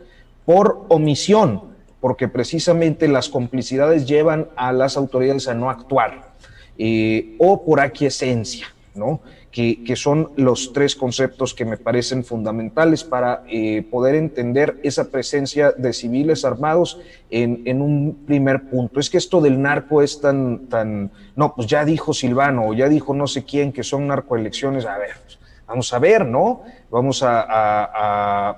por 0.44 0.84
omisión, 0.90 1.62
porque 2.02 2.28
precisamente 2.28 3.08
las 3.08 3.30
complicidades 3.30 4.06
llevan 4.06 4.48
a 4.56 4.72
las 4.72 4.98
autoridades 4.98 5.48
a 5.48 5.54
no 5.54 5.70
actuar, 5.70 6.34
eh, 6.76 7.34
o 7.38 7.64
por 7.64 7.80
aquiescencia, 7.80 8.66
¿no? 8.94 9.22
Que, 9.52 9.96
son 9.96 10.30
los 10.36 10.72
tres 10.72 10.96
conceptos 10.96 11.52
que 11.52 11.66
me 11.66 11.76
parecen 11.76 12.24
fundamentales 12.24 13.04
para 13.04 13.44
eh, 13.48 13.86
poder 13.90 14.14
entender 14.14 14.78
esa 14.82 15.10
presencia 15.10 15.72
de 15.72 15.92
civiles 15.92 16.46
armados 16.46 16.98
en, 17.30 17.60
en, 17.66 17.82
un 17.82 18.24
primer 18.26 18.70
punto. 18.70 18.98
Es 18.98 19.10
que 19.10 19.18
esto 19.18 19.42
del 19.42 19.60
narco 19.60 20.00
es 20.00 20.22
tan, 20.22 20.68
tan, 20.68 21.10
no, 21.36 21.54
pues 21.54 21.66
ya 21.66 21.84
dijo 21.84 22.14
Silvano, 22.14 22.68
o 22.68 22.72
ya 22.72 22.88
dijo 22.88 23.12
no 23.12 23.26
sé 23.26 23.44
quién 23.44 23.72
que 23.72 23.82
son 23.82 24.06
narcoelecciones, 24.06 24.86
a 24.86 24.96
ver, 24.96 25.16
pues, 25.22 25.38
vamos 25.66 25.92
a 25.92 25.98
ver, 25.98 26.24
¿no? 26.24 26.62
Vamos 26.90 27.22
a, 27.22 27.42
a, 27.42 28.50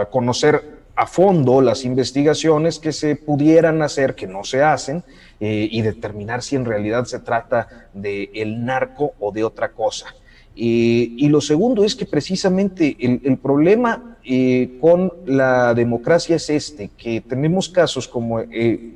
a 0.00 0.04
conocer 0.10 0.82
a 0.94 1.06
fondo 1.06 1.62
las 1.62 1.84
investigaciones 1.86 2.78
que 2.78 2.92
se 2.92 3.16
pudieran 3.16 3.80
hacer, 3.80 4.14
que 4.14 4.26
no 4.26 4.44
se 4.44 4.62
hacen, 4.62 5.02
eh, 5.44 5.68
y 5.72 5.82
determinar 5.82 6.40
si 6.40 6.54
en 6.54 6.64
realidad 6.64 7.04
se 7.04 7.18
trata 7.18 7.88
de 7.92 8.30
el 8.32 8.64
narco 8.64 9.14
o 9.18 9.32
de 9.32 9.42
otra 9.42 9.72
cosa. 9.72 10.06
Eh, 10.54 11.14
y 11.16 11.28
lo 11.30 11.40
segundo 11.40 11.82
es 11.82 11.96
que 11.96 12.06
precisamente 12.06 12.96
el, 13.00 13.38
problema 13.38 14.18
eh, 14.24 14.78
con 14.80 15.12
la 15.26 15.74
democracia 15.74 16.36
es 16.36 16.48
este, 16.48 16.90
que 16.96 17.22
tenemos 17.22 17.68
casos 17.68 18.06
como, 18.06 18.40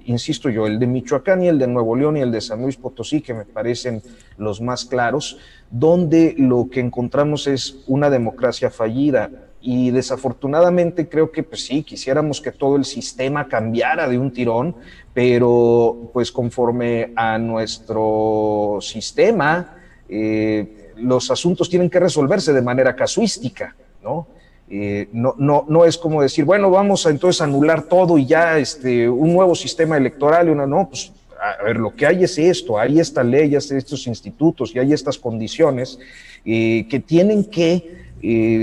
insisto 0.05 0.49
yo, 0.49 0.69
el 0.69 0.79
de 0.79 0.87
Michoacán 0.87 1.43
y 1.43 1.49
el 1.49 1.59
de 1.59 1.67
Nuevo 1.67 1.97
León 1.97 2.17
y 2.17 2.21
el 2.21 2.31
de 2.31 2.41
San 2.41 2.63
Luis 2.63 2.77
Potosí, 2.77 3.23
que 3.23 3.35
me 3.35 3.45
parecen 3.45 4.01
los 4.39 4.61
más 4.61 4.85
claros, 4.85 5.39
donde 5.73 6.37
lo 6.39 6.69
que 6.71 6.79
encontramos 6.79 7.49
es 7.49 7.79
una 7.89 8.09
democracia 8.09 8.71
fallida. 8.71 9.33
Y 9.61 9.91
desafortunadamente 9.91 11.09
creo 11.09 11.33
que 11.33 11.43
pues 11.43 11.67
sí, 11.67 11.83
quisiéramos 11.83 12.41
que 12.41 12.53
todo 12.53 12.77
el 12.77 12.85
sistema 12.85 13.49
cambiara 13.49 14.09
de 14.09 14.17
un 14.17 14.31
tirón, 14.31 14.77
pero 15.17 16.11
pues 16.13 16.31
conforme 16.31 17.15
a 17.17 17.39
nuestro 17.39 18.77
sistema, 18.83 19.79
eh, 20.11 20.93
los 20.99 21.31
asuntos 21.31 21.71
tienen 21.71 21.89
que 21.89 21.99
resolverse 21.99 22.53
de 22.53 22.61
manera 22.61 22.95
casuística, 22.95 23.75
¿no? 24.03 24.27
Eh, 24.69 25.09
no, 25.15 25.35
no, 25.39 25.65
no 25.71 25.87
es 25.87 25.97
como 25.97 26.21
decir, 26.21 26.45
bueno, 26.45 26.71
vamos 26.71 27.07
a 27.07 27.11
entonces 27.11 27.41
anular 27.41 27.85
todo 27.85 28.19
y 28.19 28.27
ya 28.27 28.59
este, 28.59 29.09
un 29.09 29.33
nuevo 29.33 29.55
sistema 29.55 29.97
electoral 29.97 30.49
y 30.49 30.51
una, 30.51 30.67
no, 30.67 30.87
pues 30.87 31.11
a 31.41 31.65
ver, 31.65 31.79
lo 31.79 31.97
que 31.97 32.05
hay 32.05 32.23
es 32.23 32.37
esto, 32.37 32.79
hay 32.79 33.01
esta 33.01 33.25
ley, 33.25 33.55
hay 33.55 33.57
estos 33.57 34.07
institutos 34.07 34.75
y 34.75 34.81
hay 34.81 34.93
estas 34.93 35.17
condiciones 35.17 35.99
eh, 36.45 36.87
que 36.91 37.01
tienen 37.01 37.43
que 37.43 38.05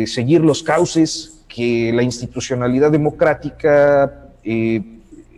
seguir 0.06 0.42
los 0.42 0.62
cauces 0.62 1.46
que 1.48 1.92
la 1.92 2.04
institucionalidad 2.04 2.92
democrática 2.92 4.30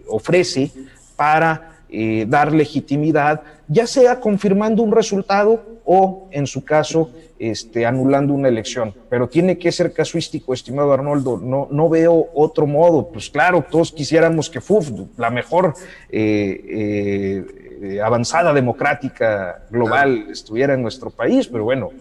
ofrece 0.08 0.72
para 1.16 1.80
eh, 1.90 2.26
dar 2.28 2.52
legitimidad, 2.54 3.42
ya 3.68 3.88
sea 3.88 4.20
confirmando 4.20 4.84
un 4.84 4.92
resultado 4.92 5.64
o, 5.86 6.28
en 6.32 6.48
su 6.48 6.64
caso, 6.64 7.12
este, 7.38 7.86
anulando 7.86 8.34
una 8.34 8.48
elección. 8.48 8.94
Pero 9.10 9.28
tiene 9.30 9.58
que 9.58 9.72
ser 9.72 9.94
casuístico, 9.94 10.54
estimado 10.54 10.94
Arnoldo. 10.94 11.38
No, 11.38 11.68
no 11.72 11.90
veo 11.90 12.28
otro 12.34 12.66
modo. 12.66 13.08
Pues 13.10 13.30
claro, 13.30 13.64
todos 13.70 13.92
quisiéramos 13.92 14.50
que 14.50 14.62
FUF, 14.62 14.90
la 15.18 15.30
mejor 15.30 15.74
eh, 16.10 17.44
eh, 17.82 18.02
avanzada 18.02 18.54
democrática 18.54 19.66
global, 19.70 20.28
estuviera 20.32 20.74
en 20.74 20.82
nuestro 20.82 21.10
país, 21.12 21.48
pero 21.48 21.66
bueno, 21.66 21.92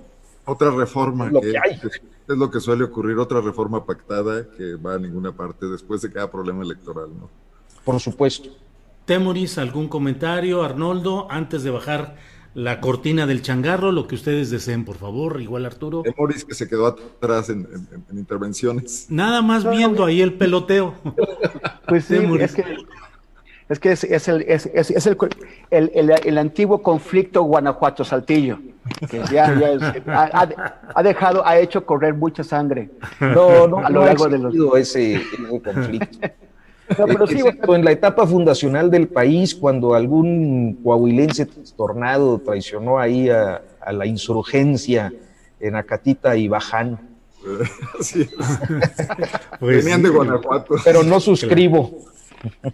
Otra 0.46 0.70
reforma 0.70 1.26
Es 1.26 1.32
lo 1.32 1.40
que, 1.40 1.50
que 1.50 1.58
hay. 1.58 1.78
que 1.78 1.88
es 1.88 2.38
lo 2.38 2.50
que 2.50 2.60
suele 2.60 2.84
ocurrir, 2.84 3.18
otra 3.18 3.40
reforma 3.40 3.84
pactada 3.84 4.46
que 4.56 4.76
va 4.76 4.94
a 4.94 4.98
ninguna 4.98 5.32
parte 5.32 5.66
después 5.66 6.00
de 6.00 6.10
cada 6.10 6.30
problema 6.30 6.62
electoral, 6.64 7.08
¿no? 7.20 7.28
Por 7.84 8.00
supuesto. 8.00 8.48
Temoris, 9.04 9.58
¿algún 9.58 9.88
comentario? 9.88 10.62
Arnoldo, 10.62 11.26
antes 11.30 11.62
de 11.62 11.70
bajar 11.70 12.16
la 12.54 12.80
cortina 12.80 13.26
del 13.26 13.42
changarro, 13.42 13.90
lo 13.92 14.06
que 14.06 14.14
ustedes 14.14 14.48
deseen, 14.50 14.84
por 14.84 14.96
favor. 14.96 15.40
Igual 15.40 15.66
Arturo. 15.66 16.02
Temoris 16.02 16.44
que 16.44 16.54
se 16.54 16.68
quedó 16.68 16.86
atrás 16.86 17.50
en, 17.50 17.60
en- 17.72 18.04
en 18.10 18.18
intervenciones. 18.18 19.06
Nada 19.10 19.42
más 19.42 19.68
viendo 19.68 20.04
ahí 20.04 20.20
el 20.22 20.34
peloteo. 20.34 20.94
Pues 21.86 22.06
sí, 22.06 22.14
Temoris. 22.14 22.44
es 22.46 22.54
que 22.54 22.64
es, 23.68 23.78
que 23.78 23.92
es, 23.92 24.04
es 24.04 24.28
el, 24.28 24.42
es, 24.42 24.66
es- 24.72 24.90
es 24.90 25.06
el, 25.06 25.18
el, 25.70 25.90
el- 25.94 26.10
el 26.24 26.38
antiguo 26.38 26.82
conflicto 26.82 27.42
Guanajuato-Saltillo, 27.42 28.58
que 29.10 29.18
ya, 29.30 29.54
ya 29.58 29.70
es- 29.72 29.82
ha, 30.06 30.22
ha- 30.32 30.80
ha 30.94 31.02
dejado, 31.02 31.46
ha 31.46 31.58
hecho 31.58 31.84
correr 31.84 32.14
mucha 32.14 32.42
sangre 32.42 32.90
No, 33.20 33.66
no, 33.68 33.78
a 33.84 33.90
lo 33.90 34.00
no 34.00 34.02
ha 34.02 34.06
largo 34.06 34.28
de 34.28 34.38
los... 34.38 34.54
ese 34.78 35.22
conflicto. 35.62 36.18
No, 36.98 37.06
pero 37.06 37.26
sí, 37.26 37.38
Excepto 37.38 37.74
en 37.74 37.84
la 37.84 37.92
etapa 37.92 38.26
fundacional 38.26 38.90
del 38.90 39.08
país, 39.08 39.54
cuando 39.54 39.94
algún 39.94 40.78
coahuilense 40.84 41.46
trastornado 41.46 42.38
traicionó 42.38 42.98
ahí 42.98 43.28
a, 43.30 43.62
a 43.80 43.92
la 43.92 44.06
insurgencia 44.06 45.12
en 45.60 45.76
Acatita 45.76 46.36
y 46.36 46.48
Baján. 46.48 46.98
Pues 49.60 49.76
Venían 49.84 49.98
sí. 50.00 50.02
de 50.04 50.08
Guanajuato. 50.10 50.74
Pero 50.84 51.02
no 51.02 51.20
suscribo. 51.20 51.90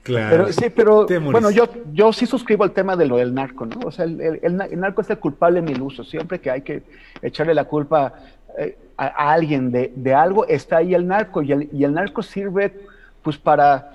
Claro. 0.02 0.30
Pero 0.30 0.52
sí, 0.52 0.64
pero 0.74 1.06
bueno, 1.30 1.50
yo, 1.50 1.68
yo 1.92 2.12
sí 2.12 2.26
suscribo 2.26 2.64
al 2.64 2.72
tema 2.72 2.96
de 2.96 3.06
lo 3.06 3.18
del 3.18 3.32
narco, 3.32 3.66
¿no? 3.66 3.78
O 3.86 3.92
sea, 3.92 4.04
el, 4.04 4.20
el- 4.20 4.40
el 4.42 4.56
na- 4.56 4.64
el 4.64 4.80
narco 4.80 5.00
es 5.02 5.10
el 5.10 5.18
culpable 5.18 5.60
en 5.60 5.66
mil 5.66 5.80
usos. 5.80 6.08
Siempre 6.10 6.40
que 6.40 6.50
hay 6.50 6.62
que 6.62 6.82
echarle 7.22 7.54
la 7.54 7.64
culpa 7.64 8.14
eh, 8.58 8.76
a, 8.96 9.06
a 9.06 9.32
alguien 9.32 9.70
de, 9.70 9.92
de 9.94 10.12
algo, 10.12 10.44
está 10.46 10.78
ahí 10.78 10.92
el 10.94 11.06
narco. 11.06 11.40
Y 11.42 11.52
el, 11.52 11.68
y 11.72 11.84
el 11.84 11.94
narco 11.94 12.22
sirve, 12.22 12.74
pues, 13.22 13.38
para. 13.38 13.92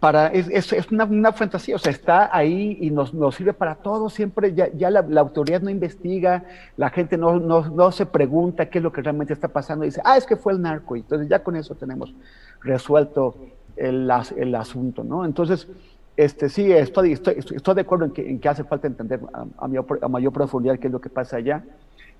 Para 0.00 0.28
es, 0.28 0.48
es, 0.48 0.72
es 0.72 0.90
una, 0.90 1.04
una 1.04 1.32
fantasía, 1.32 1.76
o 1.76 1.78
sea, 1.78 1.92
está 1.92 2.34
ahí 2.34 2.78
y 2.80 2.90
nos, 2.90 3.12
nos 3.12 3.34
sirve 3.34 3.52
para 3.52 3.74
todo. 3.76 4.08
Siempre 4.08 4.54
ya, 4.54 4.68
ya 4.72 4.90
la, 4.90 5.00
autoridad 5.20 5.60
no 5.60 5.68
investiga, 5.70 6.44
la 6.78 6.88
gente 6.88 7.18
no, 7.18 7.38
no, 7.38 7.68
no 7.68 7.92
se 7.92 8.06
pregunta 8.06 8.70
qué 8.70 8.78
es 8.78 8.84
lo 8.84 8.92
que 8.92 9.02
realmente 9.02 9.34
está 9.34 9.48
pasando. 9.48 9.84
Dice, 9.84 10.00
ah, 10.04 10.16
es 10.16 10.24
que 10.24 10.36
fue 10.36 10.54
el 10.54 10.62
narco. 10.62 10.96
Y 10.96 11.00
entonces 11.00 11.28
ya 11.28 11.42
con 11.42 11.54
eso 11.54 11.74
tenemos 11.74 12.14
resuelto 12.62 13.36
el, 13.76 14.10
el 14.36 14.54
asunto, 14.54 15.04
¿no? 15.04 15.24
Entonces, 15.26 15.68
este, 16.16 16.48
sí, 16.48 16.72
estoy, 16.72 17.12
estoy, 17.12 17.34
estoy- 17.38 17.74
de 17.74 17.80
acuerdo 17.82 18.06
en 18.06 18.10
que, 18.12 18.28
en 18.28 18.40
que 18.40 18.48
hace 18.48 18.64
falta 18.64 18.86
entender 18.86 19.20
a, 19.32 19.66
mayor, 19.66 19.98
a 20.02 20.08
mayor 20.08 20.32
profundidad 20.32 20.78
qué 20.78 20.86
es 20.86 20.92
lo 20.92 21.00
que 21.00 21.10
pasa 21.10 21.36
allá. 21.36 21.62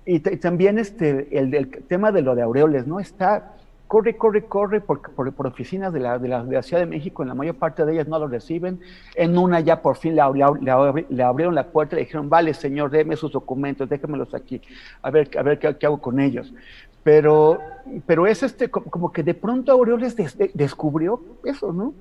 Y 0.05 0.19
también 0.19 0.79
este, 0.79 1.35
el, 1.37 1.53
el 1.53 1.69
tema 1.69 2.11
de 2.11 2.21
lo 2.21 2.35
de 2.35 2.41
Aureoles, 2.41 2.87
¿no? 2.87 2.99
Está, 2.99 3.53
corre, 3.91 4.15
corre, 4.15 4.45
corre 4.47 4.79
por, 4.79 5.01
por, 5.01 5.47
oficinas 5.47 5.91
de 5.91 5.99
la, 5.99 6.17
de, 6.17 6.29
la, 6.29 6.45
de 6.45 6.55
la 6.55 6.61
Ciudad 6.63 6.81
de 6.81 6.85
México, 6.85 7.23
en 7.23 7.27
la 7.27 7.35
mayor 7.35 7.55
parte 7.55 7.83
de 7.83 7.91
ellas 7.91 8.07
no 8.07 8.17
lo 8.19 8.27
reciben. 8.29 8.79
En 9.15 9.37
una 9.37 9.59
ya 9.59 9.81
por 9.81 9.97
fin 9.97 10.15
le, 10.15 10.21
le 10.21 10.71
abri- 10.71 11.05
le 11.09 11.23
abrieron 11.23 11.53
la 11.53 11.67
puerta 11.73 11.95
y 11.95 11.99
le 11.99 12.05
dijeron, 12.05 12.29
vale, 12.29 12.53
señor, 12.53 12.89
déme 12.89 13.17
sus 13.17 13.33
documentos, 13.33 13.89
déjemelos 13.89 14.33
aquí, 14.33 14.61
a 15.01 15.11
ver, 15.11 15.29
a 15.37 15.43
ver 15.43 15.59
qué 15.59 15.85
hago 15.85 15.99
con 15.99 16.21
ellos. 16.21 16.53
Pero, 17.03 17.59
pero 18.05 18.27
es 18.27 18.43
este, 18.43 18.69
co- 18.69 18.83
como 18.83 19.11
que 19.11 19.23
de 19.23 19.33
pronto 19.33 19.71
Aureoles 19.71 20.15
de- 20.15 20.51
descubrió 20.53 21.19
eso, 21.43 21.73
¿no? 21.73 21.93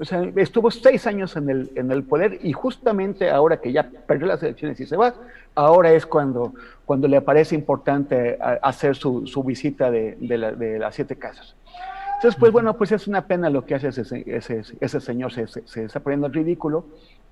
O 0.00 0.04
sea, 0.04 0.22
estuvo 0.36 0.70
seis 0.70 1.06
años 1.06 1.36
en 1.36 1.48
el, 1.50 1.70
en 1.76 1.90
el 1.92 2.02
poder 2.04 2.38
y 2.42 2.52
justamente 2.52 3.30
ahora 3.30 3.60
que 3.60 3.72
ya 3.72 3.88
perdió 4.06 4.26
las 4.26 4.42
elecciones 4.42 4.78
y 4.80 4.86
se 4.86 4.96
va, 4.96 5.14
ahora 5.54 5.92
es 5.92 6.04
cuando, 6.06 6.52
cuando 6.84 7.06
le 7.08 7.20
parece 7.20 7.54
importante 7.54 8.38
hacer 8.62 8.96
su, 8.96 9.26
su 9.26 9.42
visita 9.44 9.90
de, 9.90 10.16
de, 10.20 10.38
la- 10.38 10.52
de 10.52 10.78
las 10.78 10.94
siete 10.96 11.16
casas. 11.16 11.54
Entonces, 12.16 12.38
pues 12.40 12.50
bueno, 12.50 12.76
pues 12.76 12.90
es 12.90 13.06
una 13.06 13.26
pena 13.26 13.48
lo 13.50 13.64
que 13.64 13.76
hace 13.76 13.88
ese, 13.88 14.04
se- 14.04 14.24
ese, 14.26 14.62
ese 14.80 15.00
señor, 15.00 15.32
se, 15.32 15.46
se- 15.46 15.62
se 15.66 15.84
está 15.84 16.00
poniendo 16.00 16.26
en 16.26 16.32
ridículo 16.32 16.84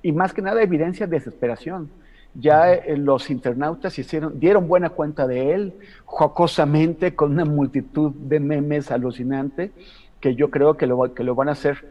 y 0.02 0.12
más 0.12 0.32
que 0.32 0.42
nada 0.42 0.62
evidencia 0.62 1.06
de 1.08 1.16
desesperación. 1.18 1.90
Ya 2.38 2.72
eh, 2.72 2.96
los 2.96 3.30
internautas 3.30 3.98
hicieron, 3.98 4.38
dieron 4.38 4.68
buena 4.68 4.90
cuenta 4.90 5.26
de 5.26 5.54
él, 5.54 5.74
jocosamente, 6.04 7.14
con 7.14 7.32
una 7.32 7.44
multitud 7.44 8.12
de 8.12 8.40
memes 8.40 8.90
alucinante, 8.90 9.72
que 10.20 10.34
yo 10.34 10.50
creo 10.50 10.76
que 10.76 10.86
lo, 10.86 11.14
que 11.14 11.24
lo 11.24 11.34
van 11.34 11.48
a 11.48 11.52
hacer, 11.52 11.84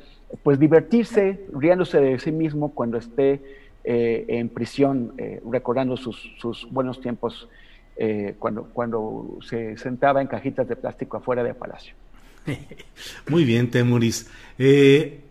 pues 0.43 0.59
divertirse, 0.59 1.45
riéndose 1.53 1.99
de 1.99 2.19
sí 2.19 2.31
mismo 2.31 2.73
cuando 2.73 2.97
esté 2.97 3.41
eh, 3.87 4.25
en 4.29 4.49
prisión, 4.49 5.13
eh, 5.19 5.39
recordando 5.47 5.95
sus, 5.95 6.17
sus 6.41 6.67
buenos 6.71 6.99
tiempos 7.01 7.47
eh, 7.97 8.33
cuando, 8.39 8.63
cuando 8.63 9.37
se 9.47 9.77
sentaba 9.77 10.23
en 10.23 10.27
cajitas 10.27 10.67
de 10.67 10.75
plástico 10.75 11.17
afuera 11.17 11.43
de 11.43 11.53
Palacio. 11.53 11.93
Muy 13.29 13.45
bien, 13.45 13.69
Temuris. 13.69 14.27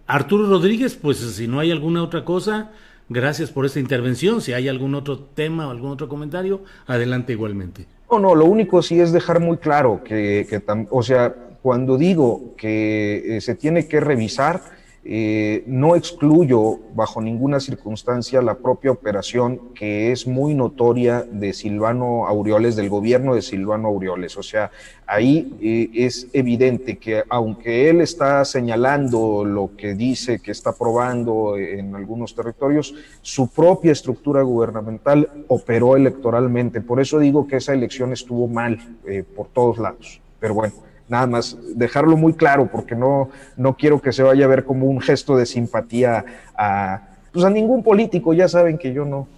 Arturo 0.07 0.47
Rodríguez, 0.47 0.95
pues 0.95 1.19
si 1.19 1.49
no 1.49 1.59
hay 1.59 1.73
alguna 1.73 2.05
otra 2.05 2.24
cosa, 2.24 2.70
gracias 3.09 3.51
por 3.51 3.66
esta 3.66 3.81
intervención. 3.81 4.40
Si 4.40 4.52
hay 4.52 4.68
algún 4.68 4.94
otro 4.94 5.18
tema 5.18 5.68
o 5.68 5.70
algún 5.70 5.90
otro 5.90 6.09
comentario, 6.09 6.62
adelante 6.86 7.32
igualmente. 7.32 7.86
No, 8.10 8.18
no, 8.18 8.35
lo 8.35 8.44
único 8.44 8.82
sí 8.82 9.01
es 9.01 9.12
dejar 9.12 9.40
muy 9.40 9.56
claro 9.56 10.02
que, 10.05 10.62
o 10.90 11.02
sea, 11.02 11.35
cuando 11.62 11.97
digo 11.97 12.55
que 12.56 13.36
eh, 13.36 13.40
se 13.40 13.55
tiene 13.55 13.89
que 13.89 14.01
revisar, 14.01 14.60
Eh, 15.06 15.64
no 15.66 15.97
excluyo 15.97 16.78
bajo 16.94 17.20
ninguna 17.20 17.60
circunstancia 17.60 18.40
la 18.40 18.55
propia 18.55 18.90
operación 18.90 19.60
que 19.74 20.12
es 20.12 20.26
muy 20.26 20.55
notoria 20.55 21.22
de 21.31 21.52
Silvano 21.52 22.26
Aureoles, 22.26 22.74
del 22.74 22.89
gobierno 22.89 23.35
de 23.35 23.43
Silvano 23.43 23.89
Aureoles. 23.89 24.39
O 24.39 24.43
sea, 24.43 24.70
ahí 25.06 25.55
eh, 25.60 25.90
es 25.93 26.28
evidente 26.32 26.97
que 26.97 27.22
aunque 27.28 27.90
él 27.90 28.01
está 28.01 28.47
señalando 28.47 29.44
lo 29.44 29.72
que 29.76 29.94
dice 29.94 30.39
que 30.39 30.52
está 30.52 30.72
probando 30.72 31.59
en 31.59 31.94
algunos 31.94 32.35
territorios, 32.35 32.94
su 33.20 33.48
propia 33.48 33.93
estructura 33.93 34.40
gubernamental 34.40 35.44
operó 35.48 35.97
electoralmente. 35.97 36.81
Por 36.81 36.98
eso 36.98 37.18
digo 37.18 37.47
que 37.47 37.56
esa 37.56 37.74
elección 37.74 38.14
estuvo 38.14 38.48
mal 38.48 38.78
eh, 39.06 39.22
por 39.36 39.48
todos 39.48 39.76
lados. 39.76 40.22
Pero 40.40 40.55
bueno 40.55 40.93
nada 41.09 41.26
más 41.26 41.59
dejarlo 41.74 42.16
muy 42.16 42.32
claro 42.32 42.68
porque 42.70 42.94
no, 42.94 43.31
no 43.56 43.76
quiero 43.76 44.01
que 44.01 44.12
se 44.12 44.22
vaya 44.22 44.44
a 44.44 44.48
ver 44.48 44.64
como 44.64 44.86
un 44.86 45.01
gesto 45.01 45.36
de 45.36 45.47
simpatía 45.47 46.24
a, 46.56 47.09
pues 47.32 47.44
a 47.44 47.51
ningún 47.51 47.82
político, 47.82 48.32
ya 48.32 48.48
saben 48.48 48.78
que 48.78 48.94
yo 48.94 49.05
no. 49.05 49.28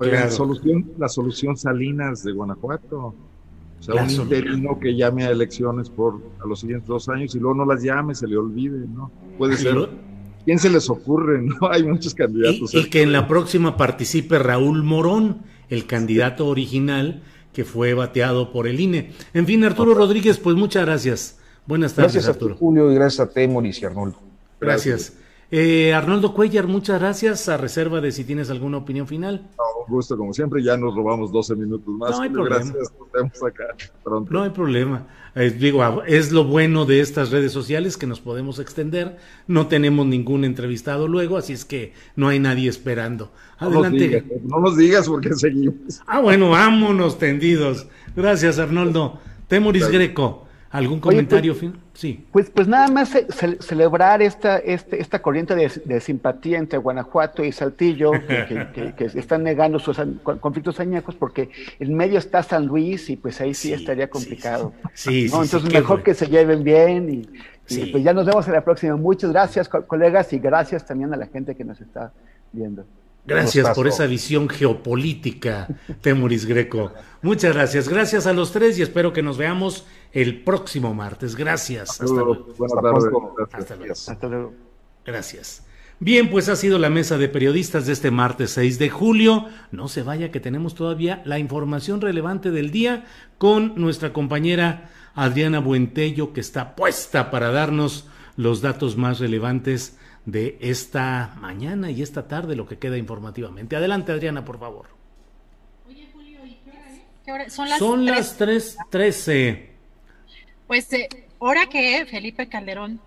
la, 0.00 0.30
solución, 0.30 0.90
la 0.98 1.08
solución 1.08 1.56
Salinas 1.56 2.24
de 2.24 2.32
Guanajuato. 2.32 3.14
O 3.80 3.82
sea, 3.84 4.02
un 4.02 4.10
interino 4.10 4.78
que 4.80 4.96
llame 4.96 5.24
a 5.24 5.30
elecciones 5.30 5.90
por 5.90 6.20
a 6.42 6.46
los 6.46 6.60
siguientes 6.60 6.88
dos 6.88 7.08
años 7.08 7.34
y 7.34 7.38
luego 7.38 7.54
no 7.54 7.66
las 7.66 7.82
llame, 7.82 8.14
se 8.14 8.26
le 8.26 8.36
olvide, 8.36 8.86
¿no? 8.88 9.10
Puede 9.36 9.56
ser. 9.56 9.90
¿Quién 10.44 10.58
se 10.58 10.70
les 10.70 10.90
ocurre? 10.90 11.42
No 11.60 11.70
hay 11.70 11.82
muchos 11.84 12.14
candidatos. 12.14 12.74
Y, 12.74 12.78
y 12.78 12.90
que 12.90 13.02
en 13.02 13.12
la 13.12 13.28
próxima 13.28 13.76
participe 13.76 14.38
Raúl 14.38 14.82
Morón, 14.82 15.42
el 15.68 15.86
candidato 15.86 16.46
original 16.46 17.22
que 17.54 17.64
fue 17.64 17.94
bateado 17.94 18.52
por 18.52 18.66
el 18.66 18.80
INE. 18.80 19.12
En 19.32 19.46
fin, 19.46 19.64
Arturo 19.64 19.94
Rodríguez, 19.94 20.38
pues 20.38 20.56
muchas 20.56 20.84
gracias. 20.84 21.38
Buenas 21.66 21.94
tardes, 21.94 22.12
gracias 22.12 22.34
Arturo. 22.34 22.56
Julio 22.56 22.92
y 22.92 22.94
gracias 22.96 23.26
a 23.26 23.30
Temoris 23.32 23.80
y 23.80 23.86
Arnoldo. 23.86 24.18
Gracias. 24.60 25.14
Eh, 25.56 25.94
Arnoldo 25.94 26.34
Cuellar, 26.34 26.66
muchas 26.66 26.98
gracias. 26.98 27.48
A 27.48 27.56
reserva 27.56 28.00
de 28.00 28.10
si 28.10 28.24
tienes 28.24 28.50
alguna 28.50 28.78
opinión 28.78 29.06
final. 29.06 29.50
un 29.86 29.94
gusto, 29.94 30.16
como 30.16 30.32
siempre. 30.32 30.60
Ya 30.64 30.76
nos 30.76 30.96
robamos 30.96 31.30
12 31.30 31.54
minutos 31.54 31.94
más. 31.94 32.10
No 32.10 32.22
hay 32.22 32.30
problema. 32.30 32.56
Gracias, 32.56 32.92
nos 32.98 33.12
vemos 33.12 33.40
acá 33.44 33.64
pronto. 34.02 34.32
No 34.32 34.42
hay 34.42 34.50
problema. 34.50 35.06
Eh, 35.36 35.50
digo, 35.50 36.02
es 36.08 36.32
lo 36.32 36.42
bueno 36.42 36.86
de 36.86 36.98
estas 36.98 37.30
redes 37.30 37.52
sociales 37.52 37.96
que 37.96 38.08
nos 38.08 38.18
podemos 38.18 38.58
extender. 38.58 39.16
No 39.46 39.68
tenemos 39.68 40.04
ningún 40.06 40.44
entrevistado 40.44 41.06
luego, 41.06 41.36
así 41.36 41.52
es 41.52 41.64
que 41.64 41.92
no 42.16 42.26
hay 42.26 42.40
nadie 42.40 42.68
esperando. 42.68 43.30
Adelante. 43.58 44.24
No 44.42 44.58
nos 44.58 44.76
digas, 44.76 45.06
porque 45.06 45.34
seguimos. 45.34 46.02
Ah, 46.08 46.20
bueno, 46.20 46.50
vámonos 46.50 47.16
tendidos. 47.16 47.86
Gracias, 48.16 48.58
Arnoldo. 48.58 49.20
Temoris 49.46 49.88
Greco. 49.88 50.48
¿Algún 50.70 50.98
comentario 50.98 51.52
pues, 51.52 51.60
fin? 51.60 51.83
Sí. 51.94 52.26
Pues, 52.32 52.50
pues 52.50 52.66
nada 52.66 52.88
más 52.88 53.16
celebrar 53.60 54.20
esta, 54.20 54.58
este, 54.58 55.00
esta 55.00 55.22
corriente 55.22 55.54
de, 55.54 56.00
simpatía 56.00 56.58
entre 56.58 56.78
Guanajuato 56.78 57.44
y 57.44 57.52
Saltillo, 57.52 58.10
que, 58.28 59.10
están 59.14 59.44
negando 59.44 59.78
sus 59.78 60.00
conflictos 60.40 60.80
añejos, 60.80 61.14
porque 61.14 61.50
en 61.78 61.94
medio 61.94 62.18
está 62.18 62.42
San 62.42 62.66
Luis 62.66 63.08
y 63.10 63.16
pues 63.16 63.40
ahí 63.40 63.54
sí, 63.54 63.72
estaría 63.72 64.10
complicado. 64.10 64.72
Sí, 64.92 65.28
sí. 65.28 65.34
Entonces 65.34 65.72
mejor 65.72 66.02
que 66.02 66.14
se 66.14 66.26
lleven 66.26 66.64
bien 66.64 67.08
y, 67.10 67.74
y 67.74 67.86
pues 67.86 68.02
ya 68.02 68.12
nos 68.12 68.26
vemos 68.26 68.46
en 68.48 68.54
la 68.54 68.64
próxima. 68.64 68.96
Muchas 68.96 69.30
gracias, 69.30 69.68
colegas, 69.68 70.32
y 70.32 70.38
gracias 70.38 70.84
también 70.84 71.14
a 71.14 71.16
la 71.16 71.26
gente 71.26 71.54
que 71.54 71.64
nos 71.64 71.80
está 71.80 72.12
viendo. 72.52 72.84
Gracias 73.26 73.74
por 73.74 73.86
esa 73.86 74.06
visión 74.06 74.48
geopolítica, 74.48 75.68
Temuris 76.00 76.44
Greco. 76.44 76.92
Muchas 77.22 77.54
gracias. 77.54 77.88
Gracias 77.88 78.26
a 78.26 78.34
los 78.34 78.52
tres 78.52 78.78
y 78.78 78.82
espero 78.82 79.12
que 79.12 79.22
nos 79.22 79.38
veamos 79.38 79.86
el 80.12 80.42
próximo 80.42 80.92
martes. 80.92 81.34
Gracias. 81.34 81.90
Hasta 81.90 82.04
luego. 82.04 82.48
Hasta 83.52 83.76
luego. 83.76 83.94
Hasta 84.10 84.28
luego. 84.28 84.52
Gracias. 85.06 85.64
Bien, 86.00 86.28
pues 86.28 86.48
ha 86.48 86.56
sido 86.56 86.78
la 86.78 86.90
mesa 86.90 87.16
de 87.16 87.28
periodistas 87.28 87.86
de 87.86 87.92
este 87.92 88.10
martes 88.10 88.50
6 88.50 88.78
de 88.78 88.90
julio. 88.90 89.46
No 89.70 89.88
se 89.88 90.02
vaya 90.02 90.30
que 90.30 90.40
tenemos 90.40 90.74
todavía 90.74 91.22
la 91.24 91.38
información 91.38 92.00
relevante 92.00 92.50
del 92.50 92.70
día 92.70 93.04
con 93.38 93.74
nuestra 93.76 94.12
compañera 94.12 94.90
Adriana 95.14 95.60
Buentello 95.60 96.32
que 96.32 96.40
está 96.40 96.74
puesta 96.74 97.30
para 97.30 97.52
darnos 97.52 98.06
los 98.36 98.60
datos 98.60 98.96
más 98.96 99.20
relevantes 99.20 99.96
de 100.26 100.56
esta 100.60 101.36
mañana 101.40 101.90
y 101.90 102.02
esta 102.02 102.28
tarde, 102.28 102.56
lo 102.56 102.66
que 102.66 102.78
queda 102.78 102.96
informativamente. 102.96 103.76
Adelante, 103.76 104.12
Adriana, 104.12 104.44
por 104.44 104.58
favor. 104.58 104.86
Oye, 105.88 106.08
Julio, 106.12 106.44
¿y 106.44 106.54
qué 106.64 106.70
hora, 106.70 106.90
¿Qué 107.24 107.32
hora? 107.32 107.50
Son 107.50 107.68
las, 107.68 107.78
Son 107.78 108.06
las 108.06 108.40
3.13. 108.40 109.68
Pues 110.66 110.92
eh, 110.92 111.08
hora 111.38 111.66
que 111.66 112.06
Felipe 112.06 112.48
Calderón, 112.48 113.00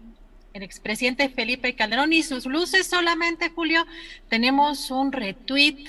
el 0.54 0.64
expresidente 0.64 1.30
Felipe 1.30 1.76
Calderón 1.76 2.14
y 2.14 2.24
sus 2.24 2.46
luces 2.46 2.88
solamente, 2.88 3.50
Julio, 3.50 3.86
tenemos 4.30 4.92
un 4.92 5.12
retweet 5.12 5.86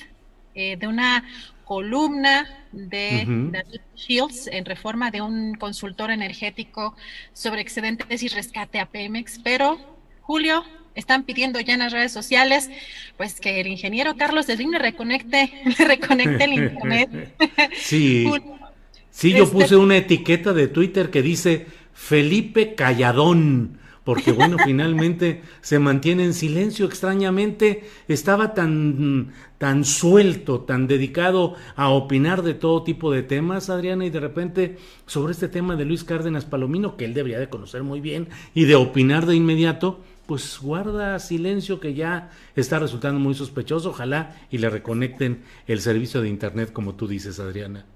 eh, 0.55 0.76
de 0.76 0.86
una 0.86 1.24
columna 1.64 2.48
de 2.72 3.24
David 3.26 3.80
Shields 3.94 4.46
en 4.46 4.64
reforma 4.64 5.10
de 5.10 5.20
un 5.20 5.55
consultor 5.55 6.10
energético 6.10 6.96
sobre 7.34 7.60
excedentes 7.60 8.22
y 8.22 8.28
rescate 8.28 8.80
a 8.80 8.86
Pemex, 8.86 9.38
pero 9.44 9.78
Julio, 10.22 10.64
están 10.99 11.23
pidiendo 11.23 11.61
ya 11.61 11.75
en 11.75 11.79
las 11.79 11.93
redes 11.93 12.12
sociales, 12.12 12.70
pues 13.16 13.41
que 13.41 13.61
el 13.61 13.69
ingeniero 13.69 14.16
Carlos 14.16 14.47
Slim 14.47 14.73
reconecte, 14.73 15.51
reconecte 15.79 16.45
el 16.45 16.53
internet. 16.55 17.35
Sí. 17.75 18.27
sí, 19.11 19.33
yo 19.33 19.45
este 19.45 19.57
puse 19.57 19.77
una 19.77 19.97
etiqueta 19.97 20.53
de 20.53 20.69
Twitter 20.69 21.11
que 21.11 21.23
dice 21.23 21.66
Felipe 21.93 22.75
Calladón, 22.75 23.79
porque 24.05 24.33
bueno, 24.33 24.57
finalmente 24.65 25.43
se 25.61 25.79
mantiene 25.79 26.25
en 26.25 26.35
silencio 26.35 26.87
extrañamente, 26.87 27.85
estaba 28.09 28.55
tan 28.55 29.33
tan 29.59 29.85
suelto, 29.85 30.61
tan 30.61 30.87
dedicado 30.87 31.57
a 31.75 31.91
opinar 31.91 32.43
de 32.43 32.55
todo 32.55 32.85
tipo 32.85 33.12
de 33.12 33.23
temas, 33.23 33.70
Adriana, 33.70 34.07
y 34.07 34.11
de 34.11 34.20
repente 34.20 34.79
sobre 35.07 35.33
este 35.33 35.49
tema 35.49 35.77
de 35.77 35.85
Luis 35.85 36.05
Cárdenas 36.05 36.45
Palomino, 36.45 36.97
que 36.97 37.05
él 37.05 37.12
debería 37.12 37.41
de 37.41 37.51
conocer 37.51 37.83
muy 37.83 38.01
bien, 38.01 38.29
y 38.55 38.65
de 38.65 38.77
opinar 38.77 39.27
de 39.27 39.35
inmediato, 39.35 40.01
pues 40.28 40.59
guarda 40.60 41.18
silencio 41.20 41.80
que 41.80 41.94
ya 41.94 42.28
está 42.55 42.78
resultando 42.78 43.18
muy 43.18 43.34
sospechoso. 43.34 43.88
Ojalá 43.88 44.36
y 44.50 44.59
le 44.59 44.68
reconecten 44.68 45.42
el 45.66 45.80
servicio 45.80 46.20
de 46.20 46.28
Internet, 46.28 46.70
como 46.70 46.96
tú 46.96 47.09
dices, 47.09 47.40
Adriana. 47.40 47.86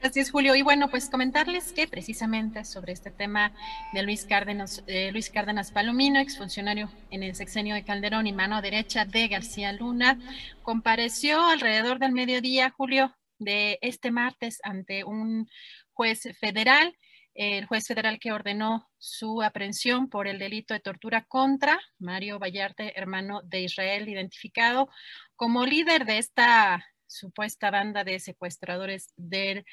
Así 0.00 0.20
es, 0.20 0.30
Julio. 0.30 0.54
Y 0.54 0.62
bueno, 0.62 0.88
pues 0.88 1.10
comentarles 1.10 1.72
que 1.72 1.88
precisamente 1.88 2.64
sobre 2.64 2.92
este 2.92 3.10
tema 3.10 3.50
de 3.92 4.04
Luis 4.04 4.24
Cárdenas, 4.24 4.84
eh, 4.86 5.10
Luis 5.10 5.30
Cárdenas 5.30 5.72
Palomino, 5.72 6.20
exfuncionario 6.20 6.92
en 7.10 7.24
el 7.24 7.34
sexenio 7.34 7.74
de 7.74 7.82
Calderón 7.82 8.28
y 8.28 8.32
mano 8.32 8.62
derecha 8.62 9.04
de 9.04 9.26
García 9.26 9.72
Luna, 9.72 10.16
compareció 10.62 11.44
alrededor 11.44 11.98
del 11.98 12.12
mediodía, 12.12 12.70
Julio, 12.70 13.16
de 13.40 13.80
este 13.82 14.12
martes 14.12 14.60
ante 14.62 15.02
un 15.02 15.48
juez 15.92 16.22
federal 16.38 16.94
el 17.38 17.66
juez 17.66 17.86
federal 17.86 18.18
que 18.18 18.32
ordenó 18.32 18.90
su 18.98 19.42
aprehensión 19.42 20.10
por 20.10 20.26
el 20.26 20.40
delito 20.40 20.74
de 20.74 20.80
tortura 20.80 21.24
contra 21.24 21.78
Mario 22.00 22.40
Vallarte, 22.40 22.98
hermano 22.98 23.42
de 23.42 23.60
Israel, 23.60 24.08
identificado 24.08 24.88
como 25.36 25.64
líder 25.64 26.04
de 26.04 26.18
esta 26.18 26.84
supuesta 27.06 27.70
banda 27.70 28.02
de 28.02 28.18
secuestradores 28.18 29.12
del 29.16 29.64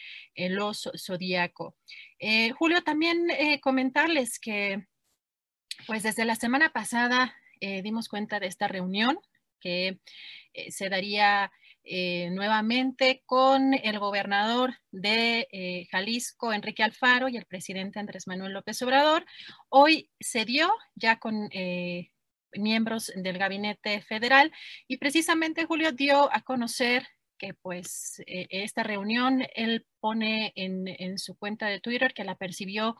oso 0.62 0.92
zodíaco. 0.96 1.76
Eh, 2.20 2.52
Julio, 2.52 2.84
también 2.84 3.32
eh, 3.32 3.60
comentarles 3.62 4.38
que, 4.38 4.86
pues 5.88 6.04
desde 6.04 6.24
la 6.24 6.36
semana 6.36 6.72
pasada 6.72 7.36
eh, 7.62 7.82
dimos 7.82 8.10
cuenta 8.10 8.40
de 8.40 8.46
esta 8.46 8.68
reunión 8.68 9.18
que 9.60 9.98
se 10.70 10.90
daría 10.90 11.52
eh, 11.88 12.30
nuevamente 12.32 13.22
con 13.28 13.76
el 13.76 14.00
gobernador 14.00 14.74
de 14.92 15.48
eh, 15.52 15.88
Jalisco, 15.92 16.52
Enrique 16.52 16.82
Alfaro, 16.82 17.30
y 17.30 17.38
el 17.38 17.46
presidente 17.46 18.00
Andrés 18.00 18.26
Manuel 18.26 18.54
López 18.54 18.82
Obrador. 18.82 19.24
Hoy 19.70 20.10
se 20.20 20.46
dio 20.46 20.74
ya 20.96 21.20
con 21.20 21.48
eh, 21.52 22.12
miembros 22.54 23.12
del 23.16 23.38
gabinete 23.38 24.02
federal 24.02 24.52
y 24.88 24.98
precisamente 24.98 25.66
Julio 25.66 25.92
dio 25.92 26.34
a 26.34 26.42
conocer 26.42 27.08
que 27.38 27.54
pues 27.54 28.24
esta 28.26 28.82
reunión 28.82 29.46
él 29.56 29.86
pone 30.00 30.54
en, 30.56 30.88
en, 30.88 31.20
su 31.20 31.38
cuenta 31.38 31.68
de 31.68 31.82
Twitter 31.82 32.14
que 32.14 32.24
la 32.24 32.36
percibió 32.36 32.96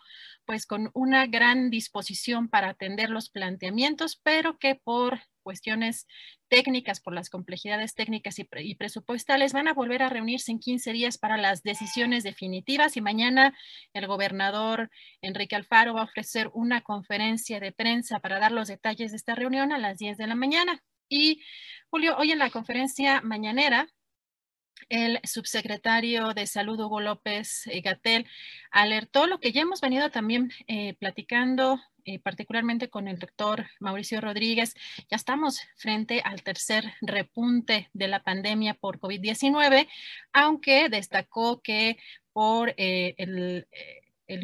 pues 0.46 0.66
con 0.68 0.92
una 0.94 1.26
gran 1.26 1.70
disposición 1.70 2.50
para 2.50 2.70
atender 2.70 3.10
los 3.10 3.30
planteamientos, 3.30 4.20
pero 4.22 4.60
que 4.60 4.76
por 4.76 5.22
cuestiones 5.46 6.08
técnicas, 6.50 7.00
por 7.00 7.14
las 7.14 7.30
complejidades 7.30 7.94
técnicas 7.94 8.40
y, 8.40 8.76
presupuestales, 8.76 9.54
van 9.54 9.68
a 9.68 9.74
volver 9.74 10.02
a 10.02 10.10
reunirse 10.10 10.52
en 10.52 10.60
15 10.60 10.92
días 10.92 11.20
para 11.20 11.38
las 11.38 11.62
decisiones 11.62 12.24
definitivas 12.24 12.98
y 12.98 13.02
mañana 13.02 13.56
el 13.94 14.08
gobernador 14.08 14.90
Enrique 15.22 15.56
Alfaro 15.56 15.94
va 15.94 16.02
a 16.02 16.06
ofrecer 16.06 16.50
una 16.54 16.82
conferencia 16.82 17.60
de 17.60 17.72
prensa 17.72 18.20
para 18.20 18.40
dar 18.40 18.52
los 18.52 18.68
detalles 18.68 19.12
de 19.12 19.18
esta 19.18 19.36
reunión 19.36 19.72
a 19.72 19.78
las 19.78 20.00
10 20.00 20.18
de 20.18 20.28
la 20.28 20.36
mañana. 20.36 20.84
Y 21.08 21.44
Julio, 21.92 22.18
hoy 22.18 22.32
en 22.32 22.40
la 22.40 22.50
conferencia 22.50 23.22
mañanera, 23.22 23.88
el 24.90 25.20
subsecretario 25.24 26.34
de 26.34 26.48
Salud, 26.48 26.80
Hugo 26.80 27.02
López 27.02 27.70
Gatel, 27.84 28.28
alertó 28.72 29.28
lo 29.28 29.40
que 29.40 29.52
ya 29.52 29.62
hemos 29.62 29.82
venido 29.82 30.10
también 30.10 30.52
eh, 30.68 30.96
platicando 30.96 31.80
eh, 32.06 32.20
particularmente 32.20 32.90
con 32.90 33.08
el 33.08 33.18
doctor 33.18 33.66
Mauricio 33.80 34.22
Rodríguez, 34.22 34.76
ya 35.10 35.16
estamos 35.18 35.60
frente 35.76 36.22
al 36.24 36.44
tercer 36.44 36.94
repunte 37.02 37.90
de 37.94 38.08
la 38.08 38.22
pandemia 38.22 38.76
por 38.76 39.00
COVID-19, 39.00 39.88
aunque 40.32 40.88
destacó 40.90 41.62
que 41.64 41.98
por 42.32 42.76
eh, 42.78 43.16
el, 43.18 43.66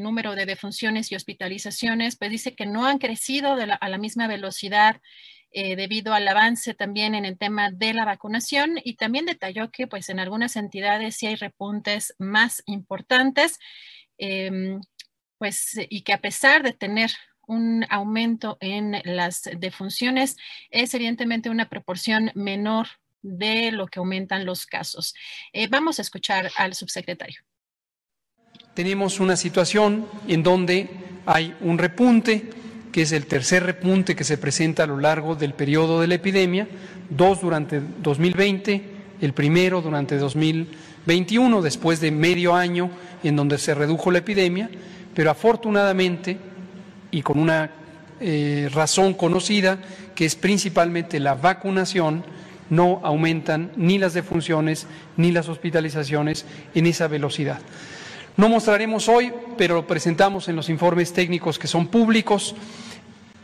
número 0.02 0.34
de 0.34 0.48
defunciones 0.48 1.12
y 1.12 1.16
hospitalizaciones, 1.16 2.16
pues 2.16 2.32
dice 2.32 2.56
que 2.56 2.66
no 2.66 2.86
han 2.88 2.98
crecido 2.98 3.54
a 3.54 3.90
la 3.90 3.98
misma 4.00 4.28
velocidad 4.28 5.00
eh, 5.52 5.76
debido 5.76 6.14
al 6.16 6.28
avance 6.28 6.74
también 6.74 7.14
en 7.14 7.26
el 7.26 7.38
tema 7.38 7.70
de 7.70 7.94
la 7.94 8.06
vacunación 8.06 8.80
y 8.84 8.96
también 8.96 9.26
detalló 9.26 9.70
que 9.70 9.86
pues 9.86 10.10
en 10.10 10.20
algunas 10.20 10.56
entidades 10.56 11.18
sí 11.18 11.28
hay 11.28 11.36
repuntes 11.36 12.16
más 12.18 12.64
importantes, 12.66 13.60
em, 14.18 14.82
pues 15.38 15.78
y 15.90 16.04
que 16.04 16.14
a 16.14 16.22
pesar 16.22 16.64
de 16.64 16.74
tener 16.74 17.12
un 17.48 17.86
aumento 17.90 18.58
en 18.62 19.02
las 19.04 19.50
defunciones, 19.58 20.38
es 20.70 20.94
evidentemente 20.94 21.50
una 21.50 21.70
proporción 21.70 22.32
menor 22.36 22.88
de 23.22 23.72
lo 23.72 23.88
que 23.88 24.00
aumentan 24.00 24.46
los 24.46 24.66
casos. 24.66 25.14
Eh, 25.54 25.68
vamos 25.68 26.00
a 26.00 26.02
escuchar 26.02 26.52
al 26.58 26.74
subsecretario. 26.74 27.42
Tenemos 28.74 29.20
una 29.20 29.36
situación 29.36 30.08
en 30.28 30.44
donde 30.44 30.90
hay 31.26 31.56
un 31.62 31.78
repunte 31.78 32.50
que 32.92 33.04
es 33.04 33.12
el 33.12 33.26
tercer 33.26 33.64
repunte 33.64 34.16
que 34.16 34.24
se 34.24 34.38
presenta 34.38 34.84
a 34.84 34.88
lo 34.88 34.98
largo 34.98 35.36
del 35.36 35.54
periodo 35.54 36.02
de 36.02 36.08
la 36.08 36.16
epidemia, 36.16 36.68
dos 37.10 37.42
durante 37.42 37.80
2020, 37.80 38.84
el 39.22 39.34
primero 39.34 39.82
durante 39.82 40.18
2021, 40.18 41.62
después 41.62 42.02
de 42.02 42.12
medio 42.12 42.54
año 42.54 42.92
en 43.24 43.36
donde 43.36 43.58
se 43.58 43.74
redujo 43.74 44.12
la 44.12 44.20
epidemia, 44.20 44.70
pero 45.14 45.32
afortunadamente 45.32 46.38
y 47.12 47.22
con 47.22 47.38
una 47.40 47.70
eh, 48.20 48.70
razón 48.74 49.14
conocida, 49.14 49.80
que 50.16 50.26
es 50.26 50.36
principalmente 50.36 51.20
la 51.20 51.36
vacunación, 51.36 52.24
no 52.70 53.02
aumentan 53.04 53.72
ni 53.76 54.00
las 54.00 54.14
defunciones 54.14 54.88
ni 55.18 55.32
las 55.32 55.50
hospitalizaciones 55.50 56.46
en 56.74 56.88
esa 56.88 57.08
velocidad. 57.08 57.60
No 58.38 58.48
mostraremos 58.48 59.10
hoy, 59.10 59.34
pero 59.58 59.76
lo 59.76 59.88
presentamos 59.88 60.48
en 60.48 60.56
los 60.56 60.70
informes 60.70 61.12
técnicos 61.12 61.60
que 61.60 61.68
son 61.68 61.88
públicos. 61.88 62.56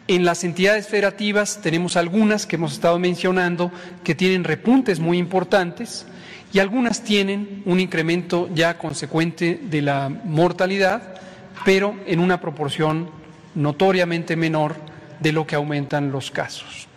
En 0.07 0.23
las 0.23 0.45
entidades 0.45 0.87
federativas 0.87 1.59
tenemos 1.61 1.97
algunas 1.97 2.45
que 2.45 2.55
hemos 2.55 2.71
estado 2.73 2.97
mencionando 2.97 3.69
que 4.05 4.15
tienen 4.15 4.45
repuntes 4.45 4.99
muy 5.01 5.17
importantes 5.17 6.05
y 6.53 6.59
algunas 6.59 7.03
tienen 7.03 7.63
un 7.65 7.81
incremento 7.81 8.49
ya 8.53 8.77
consecuente 8.77 9.59
de 9.61 9.81
la 9.81 10.07
mortalidad, 10.07 11.15
pero 11.65 11.93
en 12.05 12.19
una 12.19 12.39
proporción 12.39 13.09
notoriamente 13.57 14.35
menor 14.35 14.75
de 15.19 15.31
lo 15.31 15.47
que 15.47 15.55
aumentan 15.55 16.11
los 16.11 16.31
casos. 16.31 16.87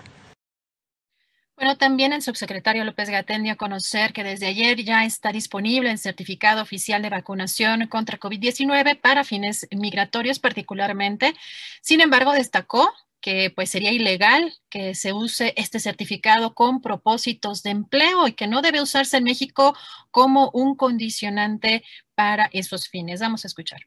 Bueno, 1.57 1.77
también 1.77 2.13
el 2.13 2.23
subsecretario 2.23 2.85
López 2.85 3.11
Gatén 3.11 3.43
dio 3.43 3.53
a 3.53 3.57
conocer 3.57 4.15
que 4.15 4.25
desde 4.25 4.47
ayer 4.47 4.83
ya 4.83 5.05
está 5.05 5.31
disponible 5.31 5.91
el 5.91 5.99
certificado 5.99 6.63
oficial 6.63 7.03
de 7.03 7.11
vacunación 7.11 7.87
contra 7.87 8.19
COVID-19 8.19 8.99
para 8.99 9.25
fines 9.25 9.69
migratorios 9.71 10.39
particularmente. 10.39 11.35
Sin 11.83 12.01
embargo, 12.01 12.33
destacó 12.33 12.91
que 13.21 13.51
pues 13.55 13.69
sería 13.71 13.93
ilegal 13.93 14.55
que 14.71 14.95
se 14.95 15.13
use 15.13 15.53
este 15.57 15.81
certificado 15.81 16.55
con 16.55 16.81
propósitos 16.81 17.63
de 17.63 17.71
empleo 17.71 18.27
y 18.27 18.33
que 18.33 18.47
no 18.47 18.63
debe 18.63 18.81
usarse 18.81 19.19
en 19.19 19.25
México 19.25 19.77
como 20.11 20.51
un 20.55 20.77
condicionante 20.77 21.85
para 22.15 22.49
esos 22.53 22.89
fines. 22.89 23.21
Vamos 23.21 23.45
a 23.45 23.49
escuchar. 23.49 23.81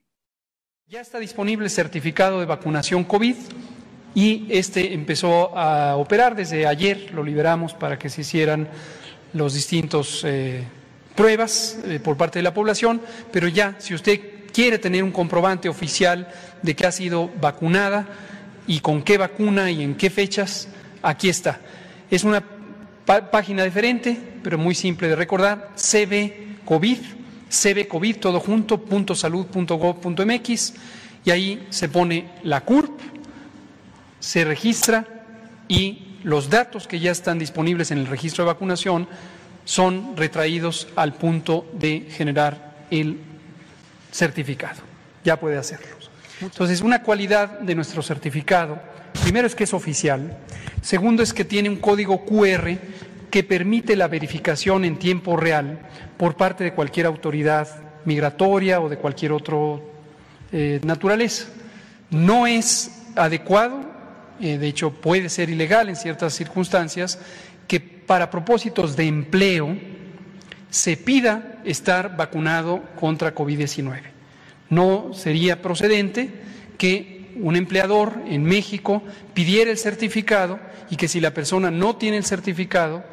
Ya 0.94 1.02
está 1.02 1.18
disponible 1.18 1.66
el 1.66 1.72
certificado 1.72 2.40
de 2.40 2.46
vacunación 2.46 3.04
COVID 3.04 3.36
y 4.14 4.46
este 4.50 4.94
empezó 4.94 5.58
a 5.58 5.96
operar. 5.96 6.36
Desde 6.36 6.68
ayer, 6.68 7.10
lo 7.16 7.24
liberamos 7.24 7.74
para 7.74 7.98
que 7.98 8.12
se 8.12 8.22
hicieran 8.22 8.68
los 9.34 9.56
distintos 9.56 10.22
eh, 10.24 10.64
pruebas 11.16 11.80
eh, 11.86 12.00
por 12.00 12.16
parte 12.16 12.38
de 12.38 12.44
la 12.44 12.54
población, 12.54 13.02
pero 13.32 13.48
ya, 13.48 13.76
si 13.80 13.96
usted 13.96 14.20
quiere 14.54 14.78
tener 14.78 15.04
un 15.04 15.10
comprobante 15.10 15.68
oficial 15.68 16.28
de 16.62 16.76
que 16.76 16.86
ha 16.86 16.92
sido 16.92 17.32
vacunada 17.42 18.08
y 18.68 18.80
con 18.80 19.02
qué 19.02 19.18
vacuna 19.18 19.72
y 19.72 19.82
en 19.82 19.96
qué 19.96 20.12
fechas, 20.12 20.68
aquí 21.02 21.28
está. 21.28 21.60
Es 22.12 22.24
una 22.24 22.44
página 23.32 23.64
diferente, 23.64 24.16
pero 24.44 24.60
muy 24.60 24.76
simple 24.76 25.08
de 25.08 25.16
recordar, 25.16 25.72
CB 25.76 26.64
COVID, 26.66 27.00
CB 27.54 27.88
COVID, 27.88 28.18
todo 28.18 28.40
junto, 28.40 28.82
punto 28.82 29.14
y 31.24 31.32
ahí 31.32 31.68
se 31.70 31.88
pone 31.88 32.30
la 32.44 32.62
CURP, 32.62 33.00
se 34.20 34.44
registra 34.44 35.06
y 35.68 36.18
los 36.24 36.50
datos 36.50 36.88
que 36.88 37.00
ya 37.00 37.12
están 37.12 37.38
disponibles 37.38 37.92
en 37.92 38.00
el 38.00 38.08
registro 38.08 38.44
de 38.44 38.52
vacunación 38.52 39.08
son 39.66 40.18
retraídos 40.18 40.88
al 40.96 41.14
punto 41.14 41.70
de 41.74 42.08
generar 42.10 42.86
el 42.90 43.20
certificado. 44.12 44.82
Ya 45.24 45.40
puede 45.40 45.58
hacerlo. 45.58 45.88
Entonces, 46.42 46.82
una 46.82 47.04
cualidad 47.04 47.60
de 47.60 47.76
nuestro 47.76 48.02
certificado, 48.02 48.82
primero 49.22 49.48
es 49.48 49.56
que 49.56 49.64
es 49.64 49.74
oficial, 49.74 50.38
segundo 50.82 51.24
es 51.24 51.34
que 51.34 51.46
tiene 51.46 51.70
un 51.70 51.78
código 51.78 52.26
QR 52.26 52.78
que 53.34 53.44
permite 53.44 53.96
la 53.96 54.08
verificación 54.08 54.86
en 54.86 55.00
tiempo 55.00 55.36
real 55.36 55.80
por 56.18 56.38
parte 56.38 56.64
de 56.64 56.76
cualquier 56.76 57.08
autoridad 57.08 57.68
migratoria 58.06 58.80
o 58.80 58.90
de 58.90 58.98
cualquier 58.98 59.32
otro 59.32 59.82
eh, 60.52 60.80
naturaleza. 60.84 61.48
No 62.12 62.46
es 62.46 62.92
adecuado 63.16 63.92
eh, 64.40 64.60
de 64.60 64.68
hecho 64.68 64.92
puede 64.92 65.30
ser 65.30 65.50
ilegal 65.50 65.90
en 65.90 65.96
ciertas 65.96 66.36
circunstancias, 66.36 67.18
que 67.68 67.80
para 67.80 68.30
propósitos 68.30 68.96
de 68.96 69.08
empleo 69.08 69.78
se 70.70 70.96
pida 70.96 71.60
estar 71.66 72.16
vacunado 72.16 72.84
contra 73.00 73.34
COVID-19. 73.34 74.00
No 74.70 75.12
sería 75.16 75.60
procedente 75.60 76.30
que 76.78 77.32
un 77.42 77.56
empleador 77.56 78.14
en 78.28 78.44
México 78.44 79.02
pidiera 79.34 79.72
el 79.72 79.80
certificado 79.80 80.60
y 80.92 80.98
que 80.98 81.08
si 81.08 81.20
la 81.20 81.34
persona 81.34 81.72
no 81.72 81.96
tiene 81.96 82.18
el 82.18 82.26
certificado, 82.26 83.04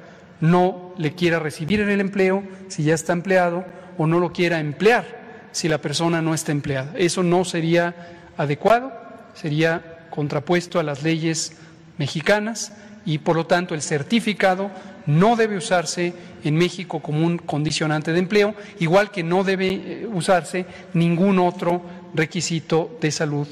no 0.41 0.95
le 0.97 1.15
quiera 1.15 1.39
recibir 1.39 1.81
en 1.81 1.91
el 1.91 2.01
empleo 2.01 2.43
si 2.69 2.85
ya 2.85 2.95
está 2.95 3.13
empleado 3.13 3.65
o 3.99 4.07
no 4.07 4.19
lo 4.19 4.33
quiera 4.33 4.61
emplear 4.61 5.21
si 5.53 5.69
la 5.69 5.79
persona 5.79 6.23
no 6.23 6.35
está 6.35 6.53
empleada. 6.53 6.93
Eso 6.97 7.23
no 7.23 7.45
sería 7.45 7.95
adecuado, 8.37 8.93
sería 9.35 10.07
contrapuesto 10.11 10.79
a 10.81 10.83
las 10.83 11.03
leyes 11.03 11.53
mexicanas 11.99 12.73
y 13.05 13.19
por 13.19 13.37
lo 13.37 13.47
tanto 13.47 13.75
el 13.75 13.83
certificado 13.83 14.71
no 15.07 15.37
debe 15.37 15.57
usarse 15.57 16.15
en 16.45 16.57
México 16.57 17.01
como 17.01 17.27
un 17.27 17.39
condicionante 17.39 18.13
de 18.13 18.19
empleo, 18.19 18.55
igual 18.79 19.11
que 19.11 19.23
no 19.23 19.45
debe 19.45 19.69
eh, 19.69 20.09
usarse 20.11 20.67
ningún 20.95 21.39
otro 21.39 21.83
requisito 22.15 22.97
de 23.01 23.11
salud 23.11 23.49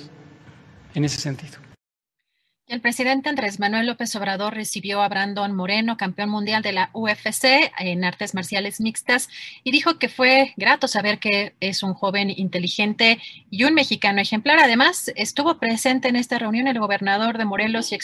en 0.94 1.04
ese 1.04 1.20
sentido. 1.20 1.67
El 2.68 2.82
presidente 2.82 3.30
Andrés 3.30 3.58
Manuel 3.58 3.86
López 3.86 4.14
Obrador 4.14 4.52
recibió 4.52 5.00
a 5.00 5.08
Brandon 5.08 5.54
Moreno, 5.56 5.96
campeón 5.96 6.28
mundial 6.28 6.62
de 6.62 6.72
la 6.72 6.90
UFC 6.92 7.72
en 7.78 8.04
artes 8.04 8.34
marciales 8.34 8.78
mixtas, 8.78 9.30
y 9.64 9.72
dijo 9.72 9.98
que 9.98 10.10
fue 10.10 10.52
grato 10.58 10.86
saber 10.86 11.18
que 11.18 11.54
es 11.60 11.82
un 11.82 11.94
joven 11.94 12.28
inteligente 12.28 13.22
y 13.48 13.64
un 13.64 13.72
mexicano 13.72 14.20
ejemplar. 14.20 14.58
Además, 14.58 15.10
estuvo 15.16 15.58
presente 15.58 16.08
en 16.08 16.16
esta 16.16 16.38
reunión 16.38 16.68
el 16.68 16.78
gobernador 16.78 17.38
de 17.38 17.46
Morelos 17.46 17.90
y 17.90 17.98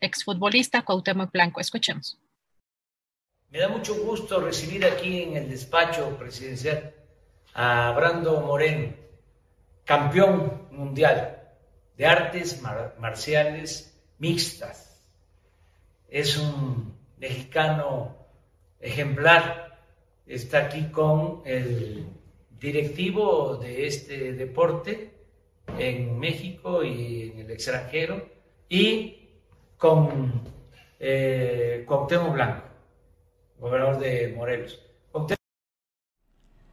exfutbolista 0.00 0.82
Cuauhtémoc 0.82 1.30
Blanco. 1.30 1.60
Escuchemos. 1.60 2.18
Me 3.50 3.60
da 3.60 3.68
mucho 3.68 3.94
gusto 3.94 4.40
recibir 4.40 4.84
aquí 4.84 5.22
en 5.22 5.36
el 5.36 5.48
despacho 5.48 6.18
presidencial 6.18 6.92
a 7.54 7.92
Brandon 7.92 8.44
Moreno, 8.44 8.94
campeón 9.84 10.66
mundial 10.72 11.38
de 11.96 12.06
artes 12.06 12.60
marciales 12.98 13.91
mixtas. 14.18 15.00
Es 16.08 16.36
un 16.36 16.94
mexicano 17.18 18.16
ejemplar, 18.80 19.78
está 20.26 20.66
aquí 20.66 20.84
con 20.90 21.42
el 21.44 22.06
directivo 22.60 23.56
de 23.56 23.86
este 23.86 24.32
deporte 24.32 25.12
en 25.78 26.18
México 26.18 26.84
y 26.84 27.30
en 27.30 27.40
el 27.40 27.50
extranjero 27.50 28.28
y 28.68 29.30
con 29.76 30.42
eh, 31.00 31.84
Blanco, 31.86 32.68
gobernador 33.58 33.98
de 33.98 34.34
Morelos. 34.36 34.80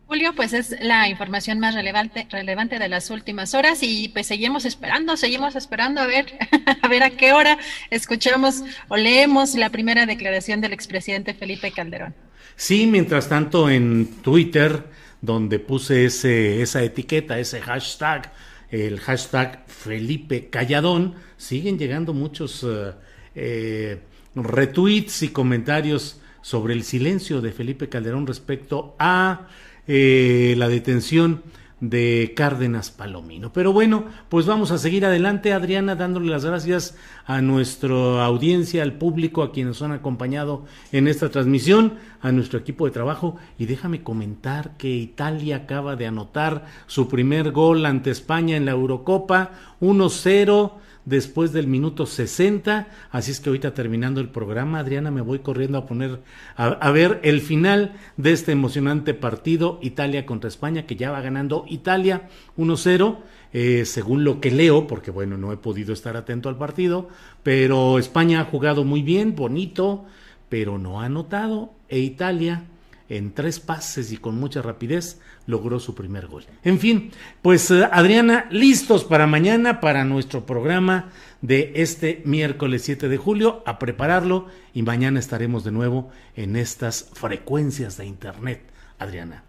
Julio, 0.09 0.33
pues 0.35 0.53
es 0.53 0.75
la 0.81 1.07
información 1.07 1.59
más 1.59 1.75
relevante, 1.75 2.25
relevante 2.31 2.79
de 2.79 2.89
las 2.89 3.11
últimas 3.11 3.53
horas 3.53 3.83
y 3.83 4.09
pues 4.09 4.25
seguimos 4.25 4.65
esperando, 4.65 5.15
seguimos 5.15 5.55
esperando 5.55 6.01
a 6.01 6.07
ver, 6.07 6.25
a 6.81 6.88
ver 6.88 7.03
a 7.03 7.11
qué 7.11 7.31
hora 7.31 7.59
escuchamos 7.91 8.63
o 8.88 8.97
leemos 8.97 9.53
la 9.53 9.69
primera 9.69 10.07
declaración 10.07 10.61
del 10.61 10.73
expresidente 10.73 11.35
Felipe 11.35 11.71
Calderón. 11.71 12.15
Sí, 12.55 12.88
mientras 12.88 13.29
tanto 13.29 13.69
en 13.69 14.07
Twitter, 14.23 14.83
donde 15.21 15.59
puse 15.59 16.05
ese, 16.05 16.63
esa 16.63 16.81
etiqueta, 16.81 17.38
ese 17.38 17.61
hashtag, 17.61 18.33
el 18.71 18.99
hashtag 18.99 19.63
Felipe 19.67 20.49
Calladón, 20.49 21.17
siguen 21.38 21.77
llegando 21.77 22.15
muchos 22.15 22.65
eh, 22.67 22.93
eh, 23.35 23.99
retweets 24.33 25.21
y 25.21 25.27
comentarios 25.27 26.19
sobre 26.41 26.73
el 26.73 26.83
silencio 26.83 27.41
de 27.41 27.51
Felipe 27.51 27.89
Calderón 27.89 28.25
respecto 28.25 28.95
a 28.97 29.49
eh, 29.92 30.53
la 30.56 30.69
detención 30.69 31.42
de 31.80 32.34
Cárdenas 32.35 32.92
Palomino. 32.92 33.51
Pero 33.53 33.74
bueno, 33.74 34.06
pues 34.30 34.45
vamos 34.45 34.69
a 34.69 34.77
seguir 34.77 35.03
adelante, 35.03 35.51
Adriana, 35.51 35.95
dándole 35.95 36.30
las 36.30 36.45
gracias 36.45 36.95
a 37.26 37.42
nuestra 37.42 38.24
audiencia, 38.24 38.84
al 38.84 39.00
público, 39.00 39.42
a 39.42 39.51
quienes 39.51 39.82
han 39.82 39.92
acompañado 39.92 40.66
en 40.92 41.08
esta 41.08 41.30
transmisión, 41.30 41.95
a 42.22 42.32
nuestro 42.32 42.59
equipo 42.59 42.85
de 42.85 42.92
trabajo. 42.92 43.38
Y 43.58 43.66
déjame 43.66 44.03
comentar 44.03 44.77
que 44.77 44.90
Italia 44.90 45.56
acaba 45.56 45.95
de 45.95 46.06
anotar 46.06 46.68
su 46.85 47.08
primer 47.08 47.51
gol 47.51 47.84
ante 47.88 48.11
España 48.11 48.58
en 48.58 48.66
la 48.66 48.72
Eurocopa, 48.72 49.53
1-0 49.82 50.74
después 51.09 51.51
del 51.51 51.67
minuto 51.67 52.05
60. 52.05 52.88
Así 53.11 53.31
es 53.31 53.39
que 53.39 53.49
ahorita 53.49 53.73
terminando 53.73 54.21
el 54.21 54.29
programa, 54.29 54.79
Adriana, 54.79 55.11
me 55.11 55.21
voy 55.21 55.39
corriendo 55.39 55.77
a 55.77 55.85
poner 55.85 56.19
a, 56.55 56.91
ver 56.91 57.19
el 57.23 57.41
final 57.41 57.93
de 58.17 58.31
este 58.31 58.51
emocionante 58.51 59.13
partido 59.13 59.79
Italia 59.81 60.25
contra 60.25 60.47
España, 60.47 60.85
que 60.85 60.95
ya 60.95 61.11
va 61.11 61.21
ganando 61.21 61.65
Italia 61.67 62.29
1-0. 62.57 63.17
Eh, 63.51 63.85
según 63.85 64.23
lo 64.23 64.39
que 64.41 64.51
leo, 64.51 64.85
porque 64.85 65.09
bueno, 65.09 65.35
no 65.35 65.51
he 65.51 65.57
podido 65.57 65.91
estar 65.91 66.15
atento 66.15 66.49
al 66.49 66.57
partido, 66.59 67.09
pero 67.41 67.97
España 67.97 68.41
ha 68.41 68.45
jugado 68.45 68.83
muy 68.83 69.01
bien, 69.01 69.35
bonito, 69.35 70.05
pero 70.49 70.77
no 70.77 71.01
ha 71.01 71.05
anotado, 71.05 71.73
e 71.88 71.97
Italia 71.97 72.65
en 73.09 73.33
tres 73.33 73.59
pases 73.59 74.11
y 74.11 74.17
con 74.17 74.39
mucha 74.39 74.61
rapidez 74.61 75.19
logró 75.45 75.79
su 75.79 75.95
primer 75.95 76.27
gol. 76.27 76.45
En 76.63 76.79
fin, 76.79 77.11
pues 77.41 77.69
eh, 77.71 77.88
Adriana, 77.91 78.47
listos 78.51 79.03
para 79.03 79.27
mañana, 79.27 79.81
para 79.81 80.05
nuestro 80.05 80.45
programa 80.45 81.09
de 81.41 81.73
este 81.75 82.21
miércoles 82.25 82.83
7 82.83 83.09
de 83.09 83.17
julio, 83.17 83.63
a 83.65 83.79
prepararlo 83.79 84.47
y 84.73 84.83
mañana 84.83 85.19
estaremos 85.19 85.63
de 85.63 85.71
nuevo 85.71 86.11
en 86.35 86.55
estas 86.55 87.09
frecuencias 87.13 87.97
de 87.97 88.05
Internet. 88.05 88.69
Adriana. 88.99 89.43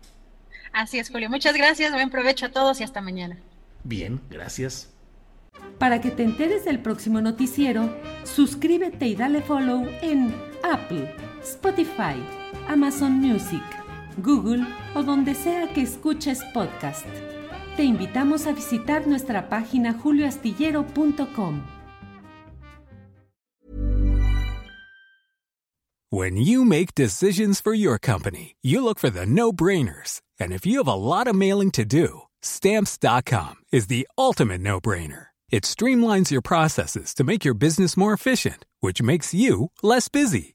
Así 0.73 0.99
es, 0.99 1.11
Julio. 1.11 1.29
Muchas 1.29 1.57
gracias, 1.57 1.93
buen 1.93 2.11
provecho 2.11 2.47
a 2.47 2.51
todos 2.51 2.81
y 2.81 2.85
hasta 2.85 3.01
mañana. 3.01 3.37
Bien, 3.85 4.21
gracias. 4.31 4.89
Para 5.79 6.01
que 6.01 6.11
te 6.11 6.23
enteres 6.23 6.65
del 6.65 6.81
próximo 6.81 7.21
noticiero, 7.21 7.95
suscríbete 8.25 9.07
y 9.07 9.17
dale 9.17 9.43
follow 9.43 9.87
en 10.01 10.35
Apple, 10.63 11.13
Spotify, 11.43 12.23
Amazon 12.71 13.21
Music, 13.21 13.65
Google 14.23 14.65
o 14.95 15.03
donde 15.03 15.35
sea 15.35 15.69
que 15.75 15.83
escuches 15.83 16.41
podcast. 16.55 17.05
Te 17.77 17.83
invitamos 17.83 18.47
a 18.47 18.53
visitar 18.53 19.09
nuestra 19.09 19.49
página 19.49 19.93
julioastillero.com. 19.93 21.65
When 26.13 26.37
you 26.37 26.65
make 26.65 26.95
decisions 26.95 27.61
for 27.61 27.75
your 27.75 27.99
company, 27.99 28.55
you 28.63 28.85
look 28.85 29.01
for 29.01 29.11
the 29.11 29.27
no-brainers. 29.27 30.21
And 30.39 30.53
if 30.53 30.65
you 30.65 30.79
have 30.79 30.89
a 30.89 30.95
lot 30.95 31.27
of 31.27 31.35
mailing 31.35 31.73
to 31.73 31.85
do, 31.85 32.23
stamps.com 32.41 33.57
is 33.73 33.89
the 33.89 34.07
ultimate 34.17 34.61
no-brainer. 34.61 35.27
It 35.51 35.65
streamlines 35.65 36.31
your 36.31 36.43
processes 36.43 37.15
to 37.15 37.25
make 37.25 37.45
your 37.45 37.55
business 37.55 37.97
more 37.97 38.13
efficient, 38.13 38.65
which 38.81 39.03
makes 39.03 39.35
you 39.35 39.73
less 39.83 40.09
busy. 40.09 40.55